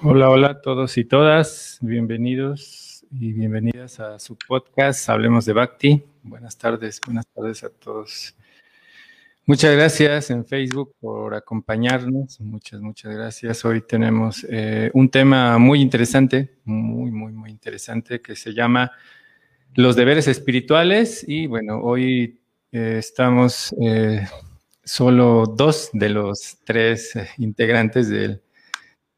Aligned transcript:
Hola, 0.00 0.30
hola 0.30 0.50
a 0.50 0.60
todos 0.60 0.96
y 0.96 1.04
todas. 1.04 1.78
Bienvenidos 1.80 3.04
y 3.10 3.32
bienvenidas 3.32 3.98
a 3.98 4.20
su 4.20 4.36
podcast 4.36 5.08
Hablemos 5.08 5.44
de 5.44 5.52
Bhakti. 5.52 6.04
Buenas 6.22 6.56
tardes, 6.56 7.00
buenas 7.04 7.26
tardes 7.26 7.64
a 7.64 7.70
todos. 7.70 8.36
Muchas 9.44 9.74
gracias 9.74 10.30
en 10.30 10.46
Facebook 10.46 10.94
por 11.00 11.34
acompañarnos. 11.34 12.40
Muchas, 12.40 12.80
muchas 12.80 13.12
gracias. 13.12 13.64
Hoy 13.64 13.80
tenemos 13.80 14.46
eh, 14.48 14.88
un 14.94 15.10
tema 15.10 15.58
muy 15.58 15.80
interesante, 15.80 16.58
muy, 16.64 17.10
muy, 17.10 17.32
muy 17.32 17.50
interesante, 17.50 18.20
que 18.20 18.36
se 18.36 18.54
llama 18.54 18.92
los 19.74 19.96
deberes 19.96 20.28
espirituales. 20.28 21.24
Y 21.26 21.48
bueno, 21.48 21.80
hoy 21.80 22.40
eh, 22.70 22.96
estamos 22.98 23.74
eh, 23.80 24.28
solo 24.84 25.46
dos 25.46 25.90
de 25.92 26.10
los 26.10 26.58
tres 26.64 27.14
integrantes 27.38 28.08
del 28.08 28.42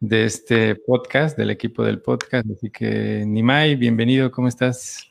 de 0.00 0.25
este 0.25 0.75
podcast, 0.76 1.37
del 1.37 1.50
equipo 1.50 1.85
del 1.85 2.00
podcast. 2.00 2.47
Así 2.50 2.70
que, 2.70 3.23
Nimai, 3.26 3.76
bienvenido, 3.76 4.31
¿cómo 4.31 4.49
estás? 4.49 5.06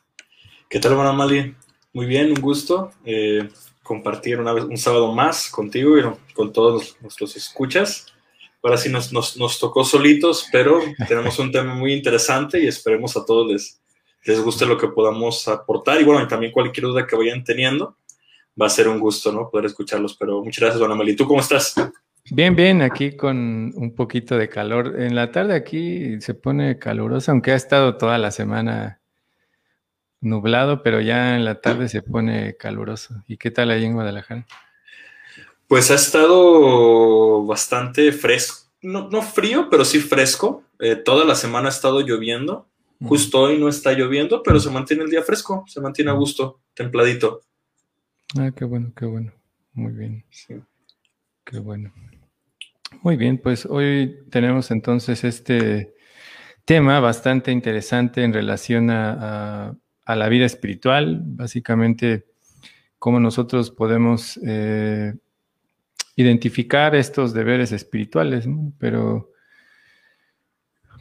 ¿Qué 0.67 0.79
tal, 0.79 0.93
hermano 0.93 1.13
Mali? 1.13 1.55
Muy 1.93 2.07
bien, 2.07 2.29
un 2.31 2.41
gusto 2.41 2.91
eh, 3.05 3.49
compartir 3.83 4.39
una 4.39 4.51
vez, 4.51 4.63
un 4.63 4.77
sábado 4.77 5.13
más 5.13 5.49
contigo 5.49 5.97
y 5.97 6.33
con 6.33 6.51
todos 6.51 6.97
nuestros 7.01 7.35
escuchas. 7.37 8.07
Ahora 8.63 8.77
sí 8.77 8.89
nos, 8.89 9.13
nos, 9.13 9.59
tocó 9.59 9.85
solitos, 9.85 10.47
pero 10.51 10.81
tenemos 11.07 11.37
un 11.39 11.51
tema 11.51 11.75
muy 11.75 11.93
interesante 11.93 12.59
y 12.59 12.67
esperemos 12.67 13.15
a 13.15 13.23
todos 13.25 13.51
les, 13.51 13.79
les 14.25 14.41
guste 14.41 14.65
lo 14.65 14.77
que 14.77 14.87
podamos 14.87 15.47
aportar. 15.47 16.01
Y 16.01 16.03
bueno, 16.03 16.27
también 16.27 16.51
cualquier 16.51 16.87
duda 16.87 17.05
que 17.05 17.15
vayan 17.15 17.43
teniendo, 17.43 17.95
va 18.59 18.65
a 18.65 18.69
ser 18.69 18.87
un 18.87 18.99
gusto, 18.99 19.31
¿no? 19.31 19.49
Poder 19.49 19.67
escucharlos. 19.67 20.15
Pero 20.17 20.43
muchas 20.43 20.61
gracias, 20.61 20.79
Don 20.79 20.97
Mali. 20.97 21.15
¿Tú 21.15 21.27
cómo 21.27 21.39
estás? 21.41 21.75
Bien, 22.31 22.55
bien, 22.55 22.81
aquí 22.83 23.15
con 23.15 23.71
un 23.75 23.95
poquito 23.95 24.37
de 24.37 24.49
calor. 24.49 24.99
En 25.01 25.15
la 25.15 25.31
tarde 25.31 25.55
aquí 25.55 26.21
se 26.21 26.35
pone 26.35 26.77
caluroso, 26.77 27.31
aunque 27.31 27.51
ha 27.51 27.55
estado 27.55 27.97
toda 27.97 28.17
la 28.19 28.29
semana 28.29 29.01
nublado, 30.21 30.83
pero 30.83 31.01
ya 31.01 31.35
en 31.35 31.45
la 31.45 31.61
tarde 31.61 31.89
se 31.89 32.03
pone 32.03 32.55
caluroso. 32.55 33.23
¿Y 33.27 33.37
qué 33.37 33.49
tal 33.49 33.71
ahí 33.71 33.83
en 33.83 33.93
Guadalajara? 33.93 34.45
Pues 35.67 35.89
ha 35.91 35.95
estado 35.95 37.45
bastante 37.45 38.11
fresco, 38.11 38.69
no, 38.81 39.21
frío, 39.21 39.67
pero 39.69 39.83
sí 39.83 39.99
fresco. 39.99 40.63
Eh, 40.79 40.95
toda 40.95 41.25
la 41.25 41.35
semana 41.35 41.67
ha 41.67 41.71
estado 41.71 42.01
lloviendo. 42.01 42.67
Justo 43.01 43.39
hoy 43.39 43.57
no 43.57 43.69
está 43.69 43.93
lloviendo, 43.93 44.43
pero 44.43 44.59
se 44.59 44.69
mantiene 44.69 45.03
el 45.03 45.09
día 45.09 45.23
fresco, 45.23 45.63
se 45.67 45.79
mantiene 45.79 46.11
a 46.11 46.15
gusto, 46.15 46.59
templadito. 46.73 47.41
Ah, 48.37 48.51
qué 48.53 48.65
bueno, 48.65 48.91
qué 48.93 49.05
bueno. 49.05 49.31
Muy 49.71 49.93
bien. 49.93 50.25
Sí. 50.29 50.55
Qué 51.45 51.59
bueno. 51.59 51.93
Muy 53.01 53.15
bien, 53.15 53.37
pues 53.37 53.65
hoy 53.65 54.17
tenemos 54.29 54.71
entonces 54.71 55.23
este 55.23 55.93
tema 56.65 56.99
bastante 56.99 57.51
interesante 57.51 58.23
en 58.23 58.33
relación 58.33 58.89
a, 58.89 59.75
la 60.05 60.27
vida 60.27 60.45
espiritual, 60.45 61.21
básicamente 61.23 62.25
cómo 62.97 63.19
nosotros 63.19 63.69
podemos 63.69 64.39
eh, 64.45 65.13
identificar 66.15 66.95
estos 66.95 67.31
deberes 67.33 67.71
espirituales, 67.71 68.45
pero 68.79 69.29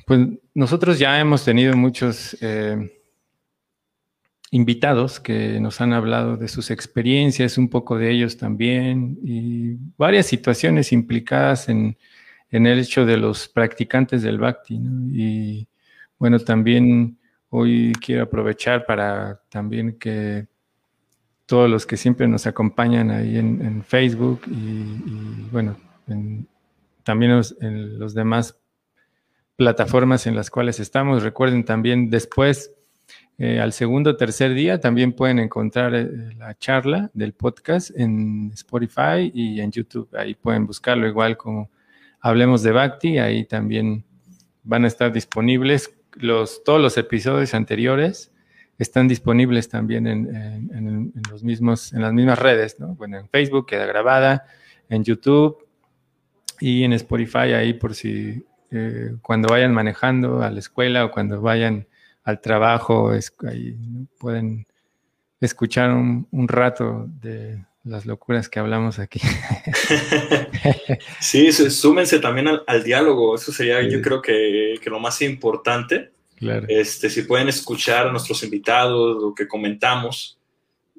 pues 0.06 0.20
nosotros 0.54 0.98
ya 0.98 1.18
hemos 1.18 1.44
tenido 1.44 1.74
muchos 1.74 2.36
eh, 2.42 2.97
invitados 4.50 5.20
que 5.20 5.60
nos 5.60 5.80
han 5.80 5.92
hablado 5.92 6.36
de 6.36 6.48
sus 6.48 6.70
experiencias, 6.70 7.58
un 7.58 7.68
poco 7.68 7.98
de 7.98 8.10
ellos 8.10 8.36
también, 8.36 9.18
y 9.22 9.76
varias 9.96 10.26
situaciones 10.26 10.92
implicadas 10.92 11.68
en, 11.68 11.96
el 12.50 12.78
hecho 12.78 13.04
de 13.04 13.18
los 13.18 13.48
practicantes 13.48 14.22
del 14.22 14.38
bhakti. 14.38 14.80
Y 15.12 15.68
bueno, 16.18 16.38
también 16.38 17.18
hoy 17.50 17.92
quiero 18.00 18.22
aprovechar 18.22 18.86
para 18.86 19.42
también 19.50 19.98
que 19.98 20.46
todos 21.44 21.68
los 21.68 21.84
que 21.84 21.98
siempre 21.98 22.26
nos 22.26 22.46
acompañan 22.46 23.10
ahí 23.10 23.36
en, 23.36 23.82
Facebook 23.84 24.42
y, 24.46 25.46
bueno, 25.50 25.76
también 27.04 27.42
en 27.60 27.98
los 27.98 28.14
demás 28.14 28.56
plataformas 29.56 30.26
en 30.26 30.36
las 30.36 30.50
cuales 30.50 30.80
estamos. 30.80 31.22
Recuerden 31.22 31.64
también 31.64 32.10
después 32.10 32.72
eh, 33.40 33.60
al 33.60 33.72
segundo 33.72 34.10
o 34.10 34.16
tercer 34.16 34.52
día 34.52 34.80
también 34.80 35.12
pueden 35.12 35.38
encontrar 35.38 35.94
eh, 35.94 36.34
la 36.36 36.58
charla 36.58 37.08
del 37.14 37.34
podcast 37.34 37.90
en 37.96 38.50
Spotify 38.52 39.30
y 39.32 39.60
en 39.60 39.70
YouTube. 39.70 40.08
Ahí 40.16 40.34
pueden 40.34 40.66
buscarlo 40.66 41.06
igual 41.06 41.36
como 41.36 41.70
Hablemos 42.20 42.64
de 42.64 42.72
Bhakti. 42.72 43.18
Ahí 43.18 43.44
también 43.44 44.04
van 44.64 44.84
a 44.84 44.88
estar 44.88 45.12
disponibles 45.12 45.96
los, 46.14 46.64
todos 46.64 46.80
los 46.80 46.98
episodios 46.98 47.54
anteriores. 47.54 48.32
Están 48.76 49.06
disponibles 49.06 49.68
también 49.68 50.06
en, 50.08 51.12
los 51.30 51.44
mismos, 51.44 51.92
en 51.92 52.02
las 52.02 52.12
mismas 52.12 52.38
redes, 52.38 52.78
¿no? 52.78 52.94
Bueno, 52.94 53.18
en 53.18 53.28
Facebook 53.28 53.66
queda 53.66 53.86
grabada, 53.86 54.46
en 54.88 55.04
YouTube 55.04 55.66
y 56.60 56.84
en 56.84 56.92
Spotify 56.92 57.52
ahí 57.54 57.72
por 57.74 57.94
si 57.94 58.44
eh, 58.70 59.16
cuando 59.22 59.48
vayan 59.48 59.72
manejando 59.72 60.42
a 60.42 60.50
la 60.50 60.58
escuela 60.60 61.04
o 61.04 61.10
cuando 61.10 61.40
vayan 61.40 61.87
al 62.28 62.42
trabajo, 62.42 63.14
es, 63.14 63.32
ahí 63.48 63.74
pueden 64.18 64.66
escuchar 65.40 65.92
un, 65.92 66.26
rato 66.46 67.06
de 67.22 67.64
las 67.84 68.04
locuras 68.04 68.50
que 68.50 68.58
hablamos 68.58 68.98
aquí. 68.98 69.18
sí, 71.20 71.50
súmense 71.52 72.18
también 72.18 72.48
al, 72.66 72.84
diálogo, 72.84 73.34
eso 73.34 73.50
sería 73.50 73.80
yo 73.80 74.02
creo 74.02 74.20
que, 74.20 74.78
lo 74.84 75.00
más 75.00 75.22
importante. 75.22 76.10
Este, 76.68 77.08
si 77.08 77.22
pueden 77.22 77.48
escuchar 77.48 78.08
a 78.08 78.12
nuestros 78.12 78.42
invitados, 78.42 79.22
lo 79.22 79.34
que 79.34 79.48
comentamos, 79.48 80.38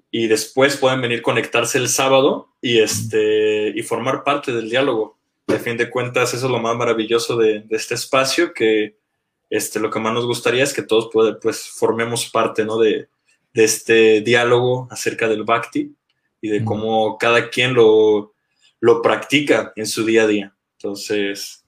y 0.10 0.25
después 0.25 0.77
pueden 0.77 1.00
venir 1.00 1.22
conectarse 1.22 1.77
el 1.77 1.89
sábado 1.89 2.50
y, 2.60 2.80
este, 2.80 3.72
y 3.75 3.84
formar 3.84 4.24
parte 4.24 4.51
del 4.51 4.68
diálogo. 4.68 5.20
De 5.46 5.60
fin 5.60 5.77
de 5.77 5.92
cuentas, 5.92 6.34
eso 6.34 6.48
es 6.48 6.51
lo 6.51 6.60
más 6.60 6.75
maravilloso 6.75 7.38
de, 7.38 7.60
de 7.60 7.77
este 7.77 7.94
espacio, 7.94 8.51
que 8.51 8.99
este, 9.50 9.79
lo 9.79 9.89
que 9.89 10.00
más 10.00 10.13
nos 10.13 10.25
gustaría 10.25 10.63
es 10.63 10.74
que 10.74 10.84
todos 10.84 11.10
pues, 11.41 11.68
formemos 11.68 12.29
parte 12.29 12.65
¿no? 12.65 12.77
de, 12.77 13.10
este 13.53 14.22
diálogo 14.22 14.88
acerca 14.89 15.27
del 15.27 15.44
bhakti 15.44 15.94
y 16.39 16.50
de 16.50 16.63
cómo 16.63 17.18
cada 17.18 17.50
quien 17.50 17.74
lo, 17.74 18.34
lo 18.79 19.01
practica 19.01 19.74
en 19.75 19.86
su 19.86 20.06
día 20.06 20.24
a 20.24 20.27
día. 20.27 20.56
Entonces, 20.77 21.65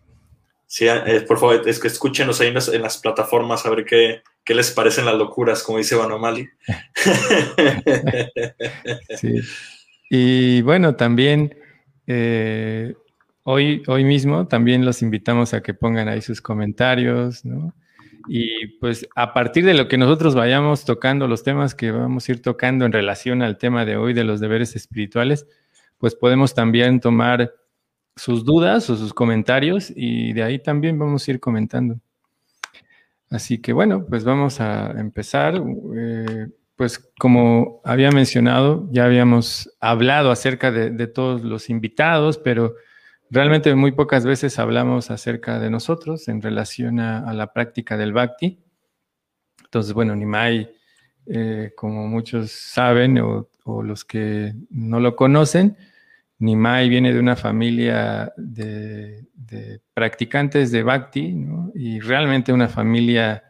sí, 0.68 0.88
eh, 0.88 1.22
por 1.28 1.40
favor, 1.40 1.68
es 1.68 1.80
que 1.80 1.90
escúchenos 1.90 2.40
ahí 2.40 2.48
en 2.48 2.82
las, 2.82 2.98
plataformas 3.00 3.66
a 3.66 3.72
ver 3.72 3.84
qué, 3.84 4.22
qué, 4.46 4.56
les 4.56 4.72
parecen 4.72 5.06
las 5.06 5.16
locuras, 5.16 5.64
como 5.64 5.80
dice 5.80 5.96
Banomali. 5.96 6.48
sí. 9.20 9.42
Y 10.10 10.62
bueno, 10.62 10.96
también 10.96 11.58
eh, 12.08 12.94
Hoy, 13.44 13.82
hoy 13.88 14.04
mismo 14.04 14.48
también 14.48 14.86
los 14.86 15.02
invitamos 15.02 15.54
a 15.54 15.62
que 15.62 15.74
pongan 15.74 16.08
ahí 16.08 16.22
sus 16.22 16.42
comentarios, 16.42 17.44
¿no? 17.44 17.74
Y 18.28 18.68
pues 18.80 19.08
a 19.16 19.34
partir 19.34 19.66
de 19.66 19.74
lo 19.74 19.88
que 19.88 19.98
nosotros 19.98 20.36
vayamos 20.36 20.86
tocando, 20.86 21.28
los 21.28 21.44
temas 21.44 21.74
que 21.74 21.92
vamos 21.92 22.28
a 22.28 22.32
ir 22.32 22.42
tocando 22.42 22.86
en 22.86 22.92
relación 22.92 23.42
al 23.42 23.58
tema 23.58 23.84
de 23.84 23.98
hoy 23.98 24.14
de 24.14 24.24
los 24.24 24.40
deberes 24.40 24.76
espirituales, 24.76 25.48
pues 25.98 26.16
podemos 26.16 26.54
también 26.54 27.00
tomar 27.00 27.54
sus 28.16 28.46
dudas 28.46 28.90
o 28.92 28.96
sus 28.96 29.14
comentarios 29.14 29.92
y 29.96 30.34
de 30.34 30.44
ahí 30.44 30.60
también 30.60 31.00
vamos 31.00 31.28
a 31.28 31.32
ir 31.32 31.40
comentando. 31.40 32.00
Así 33.32 33.60
que 33.60 33.74
bueno, 33.74 34.06
pues 34.08 34.24
vamos 34.24 34.62
a 34.62 34.92
empezar. 34.92 35.60
Eh, 35.96 36.48
pues 36.76 37.12
como 37.18 37.82
había 37.84 38.12
mencionado, 38.12 38.88
ya 38.92 39.06
habíamos 39.06 39.72
hablado 39.80 40.32
acerca 40.32 40.72
de 40.72 41.08
todos 41.08 41.44
los 41.44 41.70
invitados, 41.70 42.38
pero 42.38 42.76
Realmente 43.34 43.74
muy 43.76 43.94
pocas 43.94 44.26
veces 44.26 44.60
hablamos 44.60 45.10
acerca 45.10 45.58
de 45.58 45.70
nosotros 45.70 46.28
en 46.28 46.42
relación 46.42 47.00
a, 47.00 47.34
la 47.34 47.54
práctica 47.54 47.96
del 47.96 48.12
bhakti. 48.12 48.62
Entonces, 49.64 49.94
bueno, 49.94 50.14
Nimai, 50.18 50.70
eh, 51.28 51.72
como 51.78 52.10
muchos 52.10 52.52
saben 52.52 53.20
o, 53.20 53.48
los 53.84 54.04
que 54.04 54.54
no 54.70 55.00
lo 55.00 55.16
conocen, 55.16 55.78
Nimai 56.40 56.90
viene 56.90 57.14
de 57.14 57.22
una 57.22 57.38
familia 57.38 58.34
de, 58.36 59.26
practicantes 59.94 60.70
de 60.74 60.84
bhakti 60.84 61.34
y 61.74 62.02
realmente 62.02 62.52
una 62.52 62.68
familia 62.68 63.44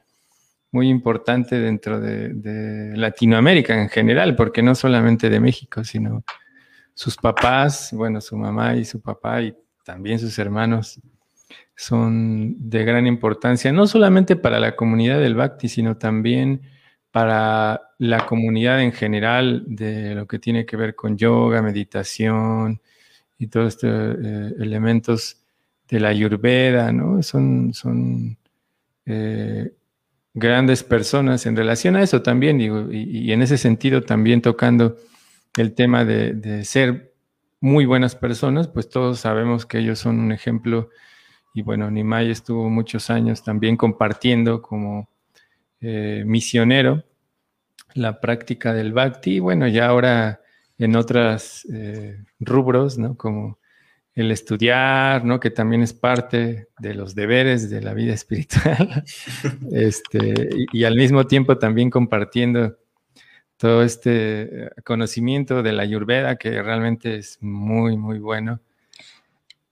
muy 0.70 0.90
importante 0.90 1.60
dentro 1.60 2.00
de, 2.00 2.36
de, 2.36 2.96
Latinoamérica 2.96 3.82
en 3.82 3.90
general, 3.90 4.36
porque 4.36 4.62
no 4.62 4.76
solamente 4.76 5.28
de 5.28 5.40
México, 5.40 5.84
sino 5.84 6.24
sus 6.94 7.18
papás, 7.18 7.90
bueno, 7.94 8.22
su 8.22 8.38
mamá 8.38 8.76
y 8.76 8.86
su 8.86 9.02
papá 9.02 9.42
y 9.42 9.56
también 9.84 10.20
sus 10.20 10.38
hermanos 10.40 11.00
son 11.76 12.70
de 12.70 12.84
gran 12.84 13.08
importancia, 13.08 13.72
no 13.72 13.88
solamente 13.88 14.36
para 14.36 14.60
la 14.60 14.76
comunidad 14.76 15.20
del 15.20 15.36
Bhakti, 15.36 15.68
sino 15.68 15.98
también 15.98 16.62
para 17.12 17.82
la 17.98 18.26
comunidad 18.26 18.82
en 18.82 18.94
general 18.94 19.64
de 19.68 20.16
lo 20.16 20.28
que 20.28 20.40
tiene 20.40 20.66
que 20.66 20.78
ver 20.78 20.96
con 20.96 21.18
yoga, 21.18 21.62
meditación 21.62 22.82
y 23.38 23.48
todos 23.48 23.76
estos 23.76 24.16
eh, 24.24 24.54
elementos 24.60 25.38
de 25.90 26.00
la 26.00 26.10
ayurveda, 26.10 26.92
¿no? 26.92 27.22
Son, 27.22 27.74
son 27.74 28.38
eh, 29.06 29.74
grandes 30.34 30.84
personas 30.84 31.46
en 31.46 31.56
relación 31.56 31.96
a 31.96 32.04
eso 32.04 32.22
también, 32.22 32.58
digo, 32.58 32.88
y, 32.92 33.32
en 33.32 33.42
ese 33.42 33.58
sentido 33.58 34.02
también 34.04 34.42
tocando 34.42 34.96
el 35.58 35.74
tema 35.74 36.06
de, 36.06 36.64
ser 36.64 37.11
muy 37.62 37.86
buenas 37.86 38.16
personas, 38.16 38.68
pues 38.68 38.90
todos 38.90 39.20
sabemos 39.20 39.66
que 39.66 39.78
ellos 39.80 40.00
son 40.00 40.20
un 40.20 40.32
ejemplo 40.34 40.90
y 41.54 41.62
bueno, 41.62 41.90
Nimai 41.90 42.30
estuvo 42.32 42.70
muchos 42.70 43.10
años 43.10 43.44
también 43.44 43.78
compartiendo 43.78 44.62
como 44.62 45.10
eh, 45.80 46.24
misionero 46.26 47.04
la 47.94 48.22
práctica 48.22 48.74
del 48.74 48.94
bhakti, 48.94 49.36
y 49.36 49.40
bueno, 49.40 49.68
ya 49.68 49.88
ahora 49.88 50.42
en 50.78 50.96
otros 50.96 51.66
eh, 51.74 52.24
rubros, 52.40 52.98
¿no? 52.98 53.16
Como 53.18 53.60
el 54.14 54.32
estudiar, 54.32 55.24
¿no? 55.26 55.40
Que 55.40 55.52
también 55.52 55.84
es 55.84 55.94
parte 55.94 56.68
de 56.80 56.94
los 56.94 57.16
deberes 57.16 57.70
de 57.70 57.82
la 57.82 57.94
vida 57.94 58.14
espiritual, 58.16 59.04
este, 59.72 60.50
y, 60.72 60.84
al 60.84 60.96
mismo 60.96 61.28
tiempo 61.28 61.58
también 61.58 61.90
compartiendo 61.90 62.78
todo 63.62 63.84
este 63.84 64.72
conocimiento 64.84 65.62
de 65.62 65.72
la 65.72 65.84
Ayurveda, 65.84 66.38
que 66.38 66.64
realmente 66.64 67.18
es 67.18 67.38
muy, 67.42 67.96
muy 67.96 68.18
bueno, 68.18 68.60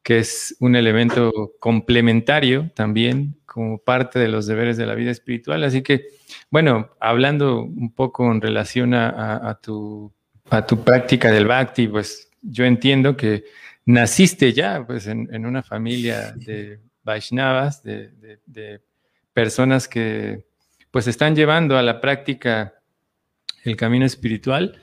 que 0.03 0.19
es 0.19 0.55
un 0.59 0.75
elemento 0.75 1.55
complementario 1.59 2.69
también 2.75 3.39
como 3.47 3.79
parte 3.79 4.19
de 4.19 4.27
los 4.27 4.45
deberes 4.45 4.77
de 4.77 4.85
la 4.85 4.93
vida 4.93 5.09
espiritual. 5.09 5.63
Así 5.63 5.81
que, 5.81 6.05
bueno, 6.51 6.91
hablando 6.99 7.63
un 7.63 7.91
poco 7.91 8.31
en 8.31 8.41
relación 8.41 8.93
a, 8.93 9.59
tu, 9.59 10.13
a 10.51 10.67
tu 10.67 10.83
práctica 10.83 11.31
del 11.31 11.47
bhakti, 11.47 11.87
pues 11.87 12.29
yo 12.43 12.65
entiendo 12.65 13.17
que 13.17 13.45
naciste 13.87 14.53
ya 14.53 14.85
pues, 14.85 15.07
en, 15.07 15.47
una 15.47 15.63
familia 15.63 16.31
de 16.35 16.79
Vaishnavas, 17.01 17.81
de, 17.81 18.81
personas 19.33 19.87
que 19.87 20.45
pues 20.91 21.07
están 21.07 21.35
llevando 21.35 21.75
a 21.75 21.81
la 21.81 22.01
práctica 22.01 22.75
el 23.63 23.75
camino 23.75 24.05
espiritual. 24.05 24.79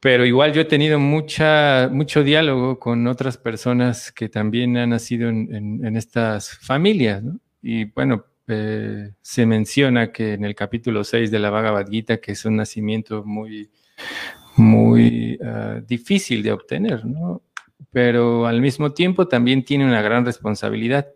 Pero 0.00 0.24
igual 0.24 0.54
yo 0.54 0.62
he 0.62 0.64
tenido 0.64 0.98
mucha, 0.98 1.90
mucho 1.92 2.24
diálogo 2.24 2.78
con 2.78 3.06
otras 3.06 3.36
personas 3.36 4.10
que 4.10 4.30
también 4.30 4.76
han 4.78 4.90
nacido 4.90 5.28
en, 5.28 5.94
estas 5.94 6.56
familias. 6.56 7.22
Y 7.60 7.84
bueno, 7.84 8.24
eh, 8.48 9.12
se 9.20 9.44
menciona 9.44 10.10
que 10.10 10.32
en 10.32 10.44
el 10.44 10.54
capítulo 10.54 11.04
6 11.04 11.30
de 11.30 11.38
la 11.38 11.50
Bhagavad 11.50 11.86
Gita, 11.86 12.18
que 12.18 12.32
es 12.32 12.44
un 12.46 12.56
nacimiento 12.56 13.24
muy, 13.24 13.70
muy 14.56 15.38
ah, 15.44 15.82
difícil 15.86 16.42
de 16.42 16.52
obtener. 16.52 17.02
Pero 17.92 18.46
al 18.46 18.62
mismo 18.62 18.92
tiempo 18.92 19.28
también 19.28 19.64
tiene 19.64 19.84
una 19.84 20.00
gran 20.00 20.24
responsabilidad. 20.24 21.08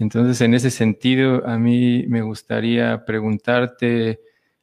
Entonces, 0.00 0.40
en 0.40 0.54
ese 0.54 0.70
sentido, 0.70 1.46
a 1.46 1.58
mí 1.58 2.04
me 2.08 2.22
gustaría 2.22 3.04
preguntarte, 3.04 4.20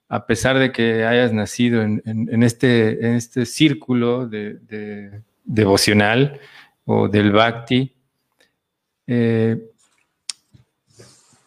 a 0.10 0.26
pesar 0.26 0.58
de 0.58 0.72
que 0.72 1.06
hayas 1.06 1.34
nacido 1.34 1.82
en, 1.82 2.44
este, 2.44 3.06
en 3.06 3.16
este 3.16 3.46
círculo 3.46 4.28
de, 4.28 5.22
devocional 5.44 6.40
o 6.86 7.10
del 7.10 7.32
bhakti, 7.32 7.94
eh, 9.06 9.58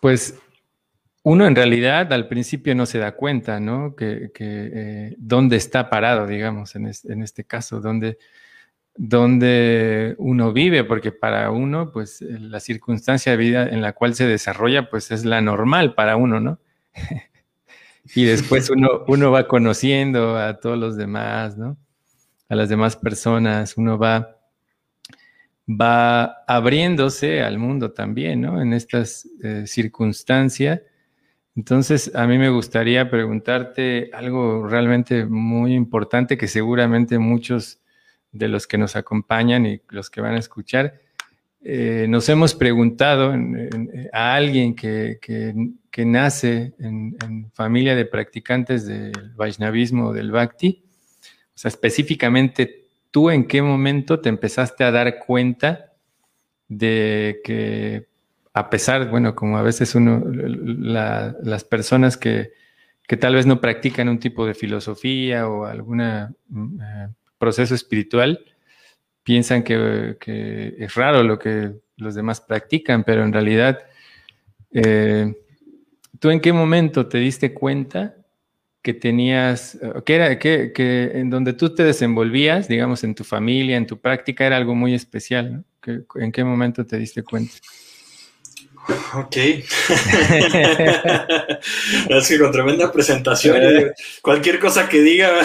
pues 0.01 0.39
uno 1.23 1.47
en 1.47 1.55
realidad 1.55 2.13
al 2.13 2.29
principio 2.29 2.75
no 2.75 2.87
se 2.87 2.99
da 2.99 3.13
cuenta, 3.13 3.61
¿no? 3.61 3.95
Que, 3.95 4.31
eh, 4.39 5.15
dónde 5.19 5.57
está 5.57 5.91
parado, 5.91 6.27
digamos, 6.27 6.75
en, 6.77 6.87
este 6.87 7.45
caso, 7.45 7.81
dónde, 7.81 8.19
dónde, 8.97 10.15
uno 10.19 10.53
vive, 10.53 10.85
porque 10.85 11.13
para 11.13 11.51
uno, 11.51 11.93
pues 11.93 12.23
la 12.23 12.61
circunstancia 12.61 13.33
de 13.33 13.39
vida 13.39 13.69
en 13.69 13.83
la 13.83 13.93
cual 13.93 14.15
se 14.15 14.27
desarrolla, 14.27 14.91
pues 14.91 15.11
es 15.11 15.25
la 15.25 15.41
normal 15.41 15.95
para 15.95 16.17
uno, 16.17 16.41
¿no? 16.41 16.59
y 18.15 18.25
después 18.25 18.71
uno, 18.71 19.05
uno 19.09 19.31
va 19.31 19.47
conociendo 19.49 20.37
a 20.37 20.59
todos 20.61 20.79
los 20.79 20.97
demás, 20.97 21.57
¿no? 21.57 21.77
A 22.49 22.55
las 22.55 22.69
demás 22.69 22.97
personas, 22.97 23.77
uno 23.77 23.99
va, 23.99 24.37
va 25.69 26.43
abriéndose 26.47 27.43
al 27.43 27.59
mundo 27.59 27.93
también, 27.93 28.41
¿no? 28.41 28.61
En 28.61 28.73
estas 28.73 29.29
eh, 29.43 29.65
circunstancias 29.67 30.81
entonces, 31.57 32.13
a 32.15 32.27
mí 32.27 32.39
me 32.39 32.49
gustaría 32.49 33.11
preguntarte 33.11 34.11
algo 34.15 34.67
realmente 34.67 35.27
muy 35.27 35.75
importante 35.75 36.39
que 36.39 36.49
seguramente 36.49 37.19
muchos 37.19 37.81
de 38.33 38.49
los 38.49 38.67
que 38.67 38.79
nos 38.79 38.95
acompañan 38.97 39.67
y 39.67 39.83
los 39.89 40.11
que 40.11 40.21
van 40.21 40.35
a 40.35 40.39
escuchar, 40.39 41.01
eh, 41.63 42.07
nos 42.09 42.29
hemos 42.29 42.55
preguntado 42.55 43.35
a 44.13 44.35
alguien 44.35 44.75
que, 44.75 45.19
nace 45.99 46.73
en, 46.79 47.51
familia 47.53 47.95
de 47.95 48.07
practicantes 48.07 48.87
del 48.87 49.33
Vaishnavismo 49.37 50.09
o 50.09 50.13
del 50.13 50.31
Bhakti, 50.31 50.83
o 51.55 51.59
sea, 51.59 51.69
específicamente 51.69 52.87
tú 53.11 53.29
en 53.31 53.47
qué 53.47 53.61
momento 53.61 54.21
te 54.21 54.29
empezaste 54.29 54.85
a 54.85 54.91
dar 54.91 55.19
cuenta 55.19 55.93
de 56.69 57.41
que 57.45 58.11
a 58.53 58.71
pesar, 58.71 59.11
bueno, 59.11 59.35
como 59.35 59.59
a 59.59 59.63
veces 59.63 59.95
uno, 59.95 60.23
las 60.27 61.65
personas 61.65 62.17
que, 62.17 62.53
tal 63.21 63.35
vez 63.35 63.47
no 63.47 63.61
practican 63.61 64.09
un 64.09 64.19
tipo 64.19 64.47
de 64.47 64.55
filosofía 64.55 65.49
o 65.49 65.65
algún 65.65 65.99
mm, 65.99 66.81
eh, 66.81 67.09
proceso 67.39 67.75
espiritual, 67.75 68.45
piensan 69.31 69.63
que, 69.63 70.17
es 70.77 70.95
raro 70.97 71.23
lo 71.23 71.39
que 71.39 71.71
los 71.99 72.17
demás 72.17 72.41
practican, 72.41 73.05
pero 73.05 73.23
en 73.23 73.33
realidad, 73.33 73.79
eh, 74.73 75.33
¿tú 76.19 76.31
en 76.31 76.41
qué 76.41 76.53
momento 76.53 77.07
te 77.07 77.19
diste 77.19 77.55
cuenta 77.55 78.17
que 78.83 78.93
tenías, 78.93 79.79
que 80.05 80.15
era, 80.17 80.37
que, 80.37 80.73
que, 80.73 81.13
en 81.15 81.31
donde 81.31 81.53
tú 81.53 81.73
te 81.73 81.85
desenvolvías, 81.85 82.67
digamos, 82.67 83.05
en 83.05 83.15
tu 83.15 83.23
familia, 83.23 83.77
en 83.77 83.87
tu 83.87 84.01
práctica, 84.01 84.45
era 84.45 84.57
algo 84.57 84.75
muy 84.75 84.95
especial, 84.95 85.65
¿En 86.17 86.33
qué 86.33 86.43
momento 86.43 86.85
te 86.85 86.99
diste 86.99 87.23
cuenta? 87.23 87.55
Ok. 89.15 89.37
es 92.09 92.29
que 92.29 92.39
con 92.39 92.51
tremenda 92.51 92.91
presentación, 92.91 93.63
eh. 93.63 93.93
cualquier 94.23 94.59
cosa 94.59 94.89
que 94.89 95.01
diga. 95.01 95.31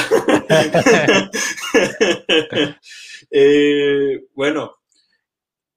Eh, 3.38 4.28
bueno, 4.34 4.78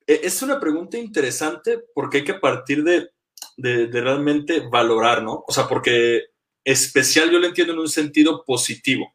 e, 0.06 0.20
es 0.22 0.42
una 0.42 0.60
pregunta 0.60 0.96
interesante 0.96 1.80
porque 1.92 2.18
hay 2.18 2.24
que 2.24 2.34
partir 2.34 2.84
de, 2.84 3.10
realmente 3.56 4.60
valorar, 4.60 5.24
¿no? 5.24 5.44
O 5.44 5.52
sea, 5.52 5.66
porque 5.66 6.26
especial 6.62 7.32
yo 7.32 7.40
lo 7.40 7.48
entiendo 7.48 7.72
en 7.72 7.80
un 7.80 7.88
sentido 7.88 8.44
positivo. 8.44 9.12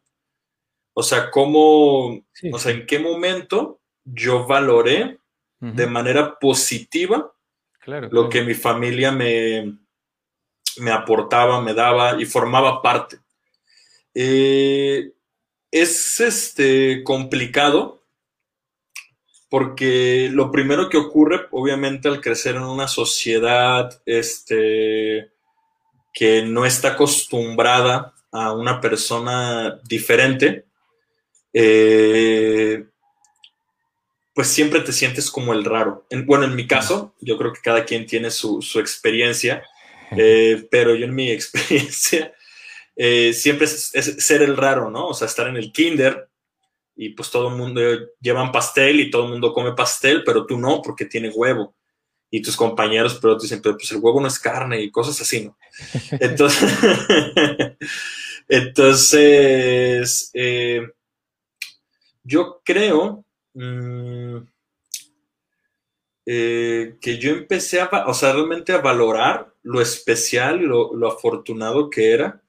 O 0.93 1.01
sea, 1.01 1.31
cómo, 1.31 2.09
o 2.51 2.59
sea, 2.59 2.73
en 2.73 2.85
qué 2.85 2.99
momento 2.99 3.79
yo 4.03 4.45
valoré 4.45 5.19
de 5.61 5.87
manera 5.87 6.37
positiva 6.37 7.33
lo 7.85 8.27
que 8.27 8.43
mi 8.43 8.53
familia 8.53 9.13
me, 9.13 9.77
me 10.79 10.91
aportaba, 10.91 11.61
me 11.61 11.73
daba 11.73 12.21
y 12.21 12.25
formaba 12.25 12.81
parte. 12.81 13.19
Eh, 14.13 15.13
es 15.71 16.19
este, 16.19 17.01
complicado 17.05 18.02
porque 19.53 20.29
lo 20.31 20.51
primero 20.51 20.89
que 20.89 20.97
ocurre, 20.97 21.41
obviamente, 21.51 22.07
al 22.07 22.21
crecer 22.21 22.55
en 22.55 22.63
una 22.63 22.87
sociedad 22.87 24.01
este, 24.03 25.29
que 26.11 26.41
no 26.41 26.65
está 26.65 26.93
acostumbrada 26.93 28.15
a 28.31 28.51
una 28.51 28.81
persona 28.81 29.79
diferente, 29.83 30.65
eh, 31.53 32.83
pues 34.33 34.47
siempre 34.47 34.79
te 34.79 34.91
sientes 34.91 35.29
como 35.29 35.53
el 35.53 35.63
raro. 35.63 36.07
bueno, 36.25 36.45
en 36.45 36.55
mi 36.55 36.65
caso, 36.65 37.13
yo 37.21 37.37
creo 37.37 37.53
que 37.53 37.61
cada 37.61 37.85
quien 37.85 38.07
tiene 38.07 38.31
su, 38.31 38.59
experiencia, 38.79 39.63
eh, 40.17 40.67
pero 40.71 40.95
yo 40.95 41.05
en 41.05 41.13
mi 41.13 41.29
experiencia 41.29 42.33
eh, 42.95 43.33
siempre 43.33 43.65
es, 43.65 43.91
ser 44.17 44.41
el 44.41 44.57
raro, 44.57 44.89
¿no? 44.89 45.09
O 45.09 45.13
sea, 45.13 45.27
estar 45.27 45.47
en 45.47 45.57
el 45.57 45.71
kinder 45.71 46.27
y 46.95 47.09
pues 47.09 47.29
todo 47.31 47.49
el 47.49 47.55
mundo 47.55 47.81
llevan 48.19 48.51
pastel 48.51 48.99
y 48.99 49.09
todo 49.09 49.25
el 49.25 49.31
mundo 49.31 49.53
come 49.53 49.73
pastel, 49.73 50.23
pero 50.23 50.45
tú 50.45 50.57
no, 50.57 50.81
porque 50.81 51.05
tiene 51.05 51.29
huevo. 51.29 51.75
Y 52.29 52.41
tus 52.41 52.55
compañeros, 52.55 53.19
pero 53.21 53.37
te 53.37 53.43
dicen, 53.43 53.61
pero 53.61 53.77
pues 53.77 53.91
el 53.91 53.99
huevo 53.99 54.19
no 54.19 54.27
es 54.27 54.39
carne 54.39 54.81
y 54.81 54.91
cosas 54.91 55.21
así, 55.21 55.45
¿no? 55.45 55.57
Entonces, 56.19 56.71
entonces 58.47 60.31
eh, 60.33 60.81
yo 62.23 62.61
creo 62.63 63.23
Mm, 63.53 64.47
eh, 66.25 66.97
que 67.01 67.17
yo 67.17 67.31
empecé 67.31 67.81
a, 67.81 67.89
o 68.07 68.13
sea, 68.13 68.33
realmente 68.33 68.73
a 68.73 68.79
valorar 68.79 69.53
lo 69.61 69.81
especial 69.81 70.61
y 70.61 70.65
lo, 70.65 71.07
afortunado 71.07 71.89
que 71.89 72.13
era. 72.13 72.41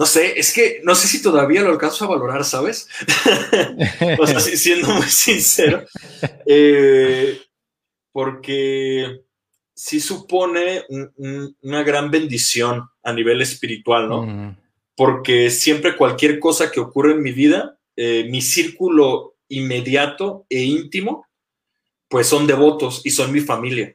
No 0.00 0.06
sé, 0.06 0.40
es 0.40 0.54
que 0.54 0.80
no 0.82 0.94
sé 0.94 1.06
si 1.08 1.20
todavía 1.20 1.60
lo 1.60 1.72
alcanzo 1.72 2.06
a 2.06 2.08
valorar, 2.08 2.42
¿sabes? 2.42 2.88
o 4.18 4.26
sea, 4.26 4.40
siendo 4.40 4.88
muy 4.88 5.06
sincero. 5.08 5.84
Eh, 6.46 7.38
porque 8.10 9.20
sí 9.74 10.00
supone 10.00 10.86
una 11.60 11.82
gran 11.82 12.10
bendición 12.10 12.88
a 13.02 13.12
nivel 13.12 13.42
espiritual, 13.42 14.08
¿no? 14.08 14.56
Porque 14.96 15.50
siempre 15.50 15.94
cualquier 15.94 16.38
cosa 16.38 16.70
que 16.70 16.80
ocurre 16.80 17.12
en 17.12 17.22
mi 17.22 17.32
vida, 17.32 17.78
eh, 17.94 18.26
mi 18.30 18.40
círculo 18.40 19.36
inmediato 19.48 20.46
e 20.48 20.62
íntimo, 20.62 21.26
pues 22.08 22.26
son 22.26 22.46
devotos 22.46 23.02
y 23.04 23.10
son 23.10 23.32
mi 23.32 23.40
familia. 23.40 23.94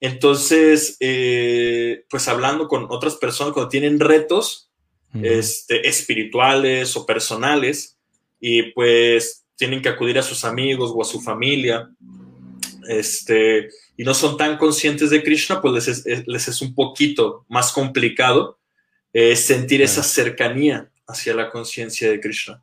Entonces, 0.00 0.96
eh, 0.98 2.04
pues 2.10 2.26
hablando 2.26 2.66
con 2.66 2.86
otras 2.90 3.14
personas 3.14 3.52
cuando 3.52 3.68
tienen 3.68 4.00
retos 4.00 4.69
este, 5.14 5.88
espirituales 5.88 6.96
o 6.96 7.04
personales 7.04 7.96
y 8.40 8.62
pues 8.72 9.44
tienen 9.56 9.82
que 9.82 9.88
acudir 9.88 10.18
a 10.18 10.22
sus 10.22 10.44
amigos 10.44 10.92
o 10.94 11.02
a 11.02 11.04
su 11.04 11.20
familia, 11.20 11.90
este, 12.88 13.68
y 13.96 14.04
no 14.04 14.14
son 14.14 14.36
tan 14.36 14.56
conscientes 14.56 15.10
de 15.10 15.22
Krishna, 15.22 15.60
pues 15.60 16.04
les 16.26 16.48
es, 16.48 16.62
un 16.62 16.74
poquito 16.74 17.44
más 17.48 17.72
complicado 17.72 18.58
eh, 19.12 19.36
sentir 19.36 19.82
esa 19.82 20.02
cercanía 20.02 20.90
hacia 21.06 21.34
la 21.34 21.50
conciencia 21.50 22.10
de 22.10 22.20
Krishna. 22.20 22.62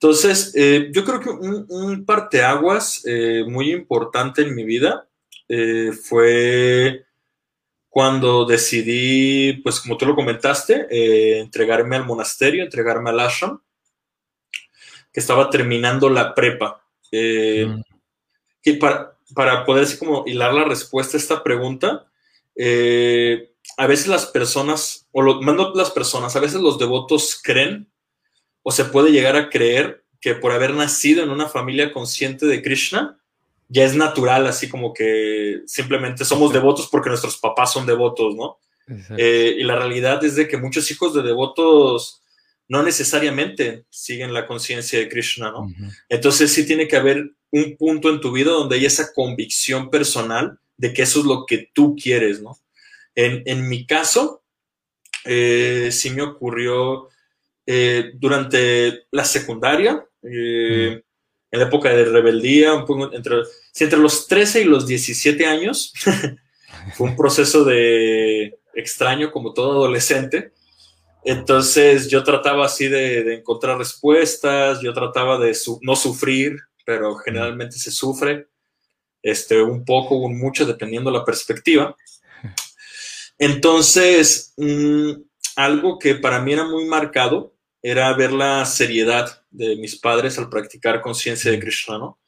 Entonces, 0.00 0.52
eh, 0.54 0.90
yo 0.92 1.04
creo 1.04 1.20
que 1.20 1.30
un, 1.30 1.66
un 1.68 2.04
parteaguas 2.04 3.02
eh, 3.04 3.44
muy 3.46 3.72
importante 3.72 4.42
en 4.42 4.54
mi 4.54 4.64
vida 4.64 5.08
eh, 5.48 5.90
fue 5.92 7.04
cuando 7.98 8.44
decidí, 8.44 9.54
pues 9.54 9.80
como 9.80 9.96
tú 9.96 10.06
lo 10.06 10.14
comentaste, 10.14 10.86
entregarme 11.40 11.96
al 11.96 12.06
monasterio, 12.06 12.62
entregarme 12.62 13.10
al 13.10 13.18
ashram, 13.18 13.60
que 15.12 15.18
estaba 15.18 15.50
terminando 15.50 16.08
la 16.08 16.32
prepa. 16.32 16.80
Mm. 17.10 17.80
Y 18.62 18.72
para, 18.74 19.18
para 19.34 19.64
poder 19.64 19.82
así 19.82 19.98
como 19.98 20.22
hilar 20.28 20.54
la 20.54 20.62
respuesta 20.62 21.16
a 21.16 21.20
esta 21.20 21.42
pregunta, 21.42 22.06
a 23.76 23.86
veces 23.88 24.06
las 24.06 24.26
personas, 24.26 25.08
o 25.10 25.20
lo, 25.20 25.42
mando 25.42 25.72
las 25.74 25.90
personas, 25.90 26.36
a 26.36 26.40
veces 26.40 26.60
los 26.60 26.78
devotos 26.78 27.40
creen 27.42 27.90
o 28.62 28.70
se 28.70 28.84
puede 28.84 29.10
llegar 29.10 29.34
a 29.34 29.50
creer 29.50 30.04
que 30.20 30.36
por 30.36 30.52
haber 30.52 30.72
nacido 30.72 31.24
en 31.24 31.30
una 31.30 31.48
familia 31.48 31.92
consciente 31.92 32.46
de 32.46 32.62
Krishna, 32.62 33.18
ya 33.68 33.84
es 33.84 33.94
natural, 33.94 34.46
así 34.46 34.68
como 34.68 34.92
que 34.92 35.60
simplemente 35.66 36.24
somos 36.24 36.52
devotos 36.52 36.88
porque 36.90 37.10
nuestros 37.10 37.36
papás 37.38 37.72
son 37.72 37.86
devotos, 37.86 38.34
¿no? 38.34 38.58
Eh, 39.18 39.56
y 39.58 39.64
la 39.64 39.76
realidad 39.76 40.24
es 40.24 40.34
de 40.34 40.48
que 40.48 40.56
muchos 40.56 40.90
hijos 40.90 41.12
de 41.12 41.22
devotos 41.22 42.22
no 42.68 42.82
necesariamente 42.82 43.84
siguen 43.90 44.32
la 44.32 44.46
conciencia 44.46 44.98
de 44.98 45.08
Krishna, 45.08 45.50
¿no? 45.50 45.70
Entonces 46.08 46.52
sí 46.52 46.66
tiene 46.66 46.88
que 46.88 46.96
haber 46.96 47.32
un 47.50 47.76
punto 47.76 48.10
en 48.10 48.20
tu 48.20 48.32
vida 48.32 48.50
donde 48.50 48.76
hay 48.76 48.86
esa 48.86 49.12
convicción 49.12 49.90
personal 49.90 50.58
de 50.76 50.92
que 50.92 51.02
eso 51.02 51.20
es 51.20 51.26
lo 51.26 51.44
que 51.46 51.70
tú 51.74 51.96
quieres, 51.96 52.42
¿no? 52.42 52.58
En, 53.14 53.68
mi 53.68 53.84
caso, 53.84 54.44
eh, 55.24 55.88
sí 55.90 56.10
me 56.10 56.22
ocurrió 56.22 57.08
eh, 57.66 58.12
durante 58.14 59.06
la 59.10 59.24
secundaria, 59.24 60.06
eh, 60.22 61.02
en 61.50 61.60
la 61.60 61.66
época 61.66 61.90
de 61.90 62.04
rebeldía, 62.04 62.72
entre, 63.12 63.36
entre 63.80 63.98
los 63.98 64.26
13 64.26 64.62
y 64.62 64.64
los 64.64 64.86
17 64.86 65.46
años, 65.46 65.92
fue 66.94 67.08
un 67.08 67.16
proceso 67.16 67.64
de 67.64 68.58
extraño 68.74 69.30
como 69.30 69.52
todo 69.52 69.72
adolescente. 69.72 70.52
Entonces 71.24 72.08
yo 72.08 72.22
trataba 72.22 72.66
así 72.66 72.88
de, 72.88 73.34
encontrar 73.34 73.78
respuestas, 73.78 74.80
yo 74.80 74.92
trataba 74.92 75.38
de 75.38 75.56
no 75.82 75.96
sufrir, 75.96 76.56
pero 76.84 77.16
generalmente 77.16 77.76
se 77.78 77.90
sufre, 77.90 78.48
este, 79.22 79.60
un 79.60 79.84
poco 79.84 80.16
o 80.16 80.26
un 80.26 80.38
mucho, 80.38 80.64
dependiendo 80.64 81.10
la 81.10 81.24
perspectiva. 81.24 81.96
Entonces, 83.38 84.54
mm, 84.56 85.12
algo 85.56 85.98
que 85.98 86.14
para 86.14 86.40
mí 86.40 86.52
era 86.52 86.64
muy 86.64 86.84
marcado 86.84 87.54
era 87.82 88.12
ver 88.14 88.32
la 88.32 88.64
seriedad 88.64 89.42
de 89.50 89.76
mis 89.76 89.96
padres 89.96 90.38
al 90.38 90.48
practicar 90.48 91.00
conciencia 91.00 91.50
de 91.50 91.60
Krishna, 91.60 91.98
¿no? 91.98 92.18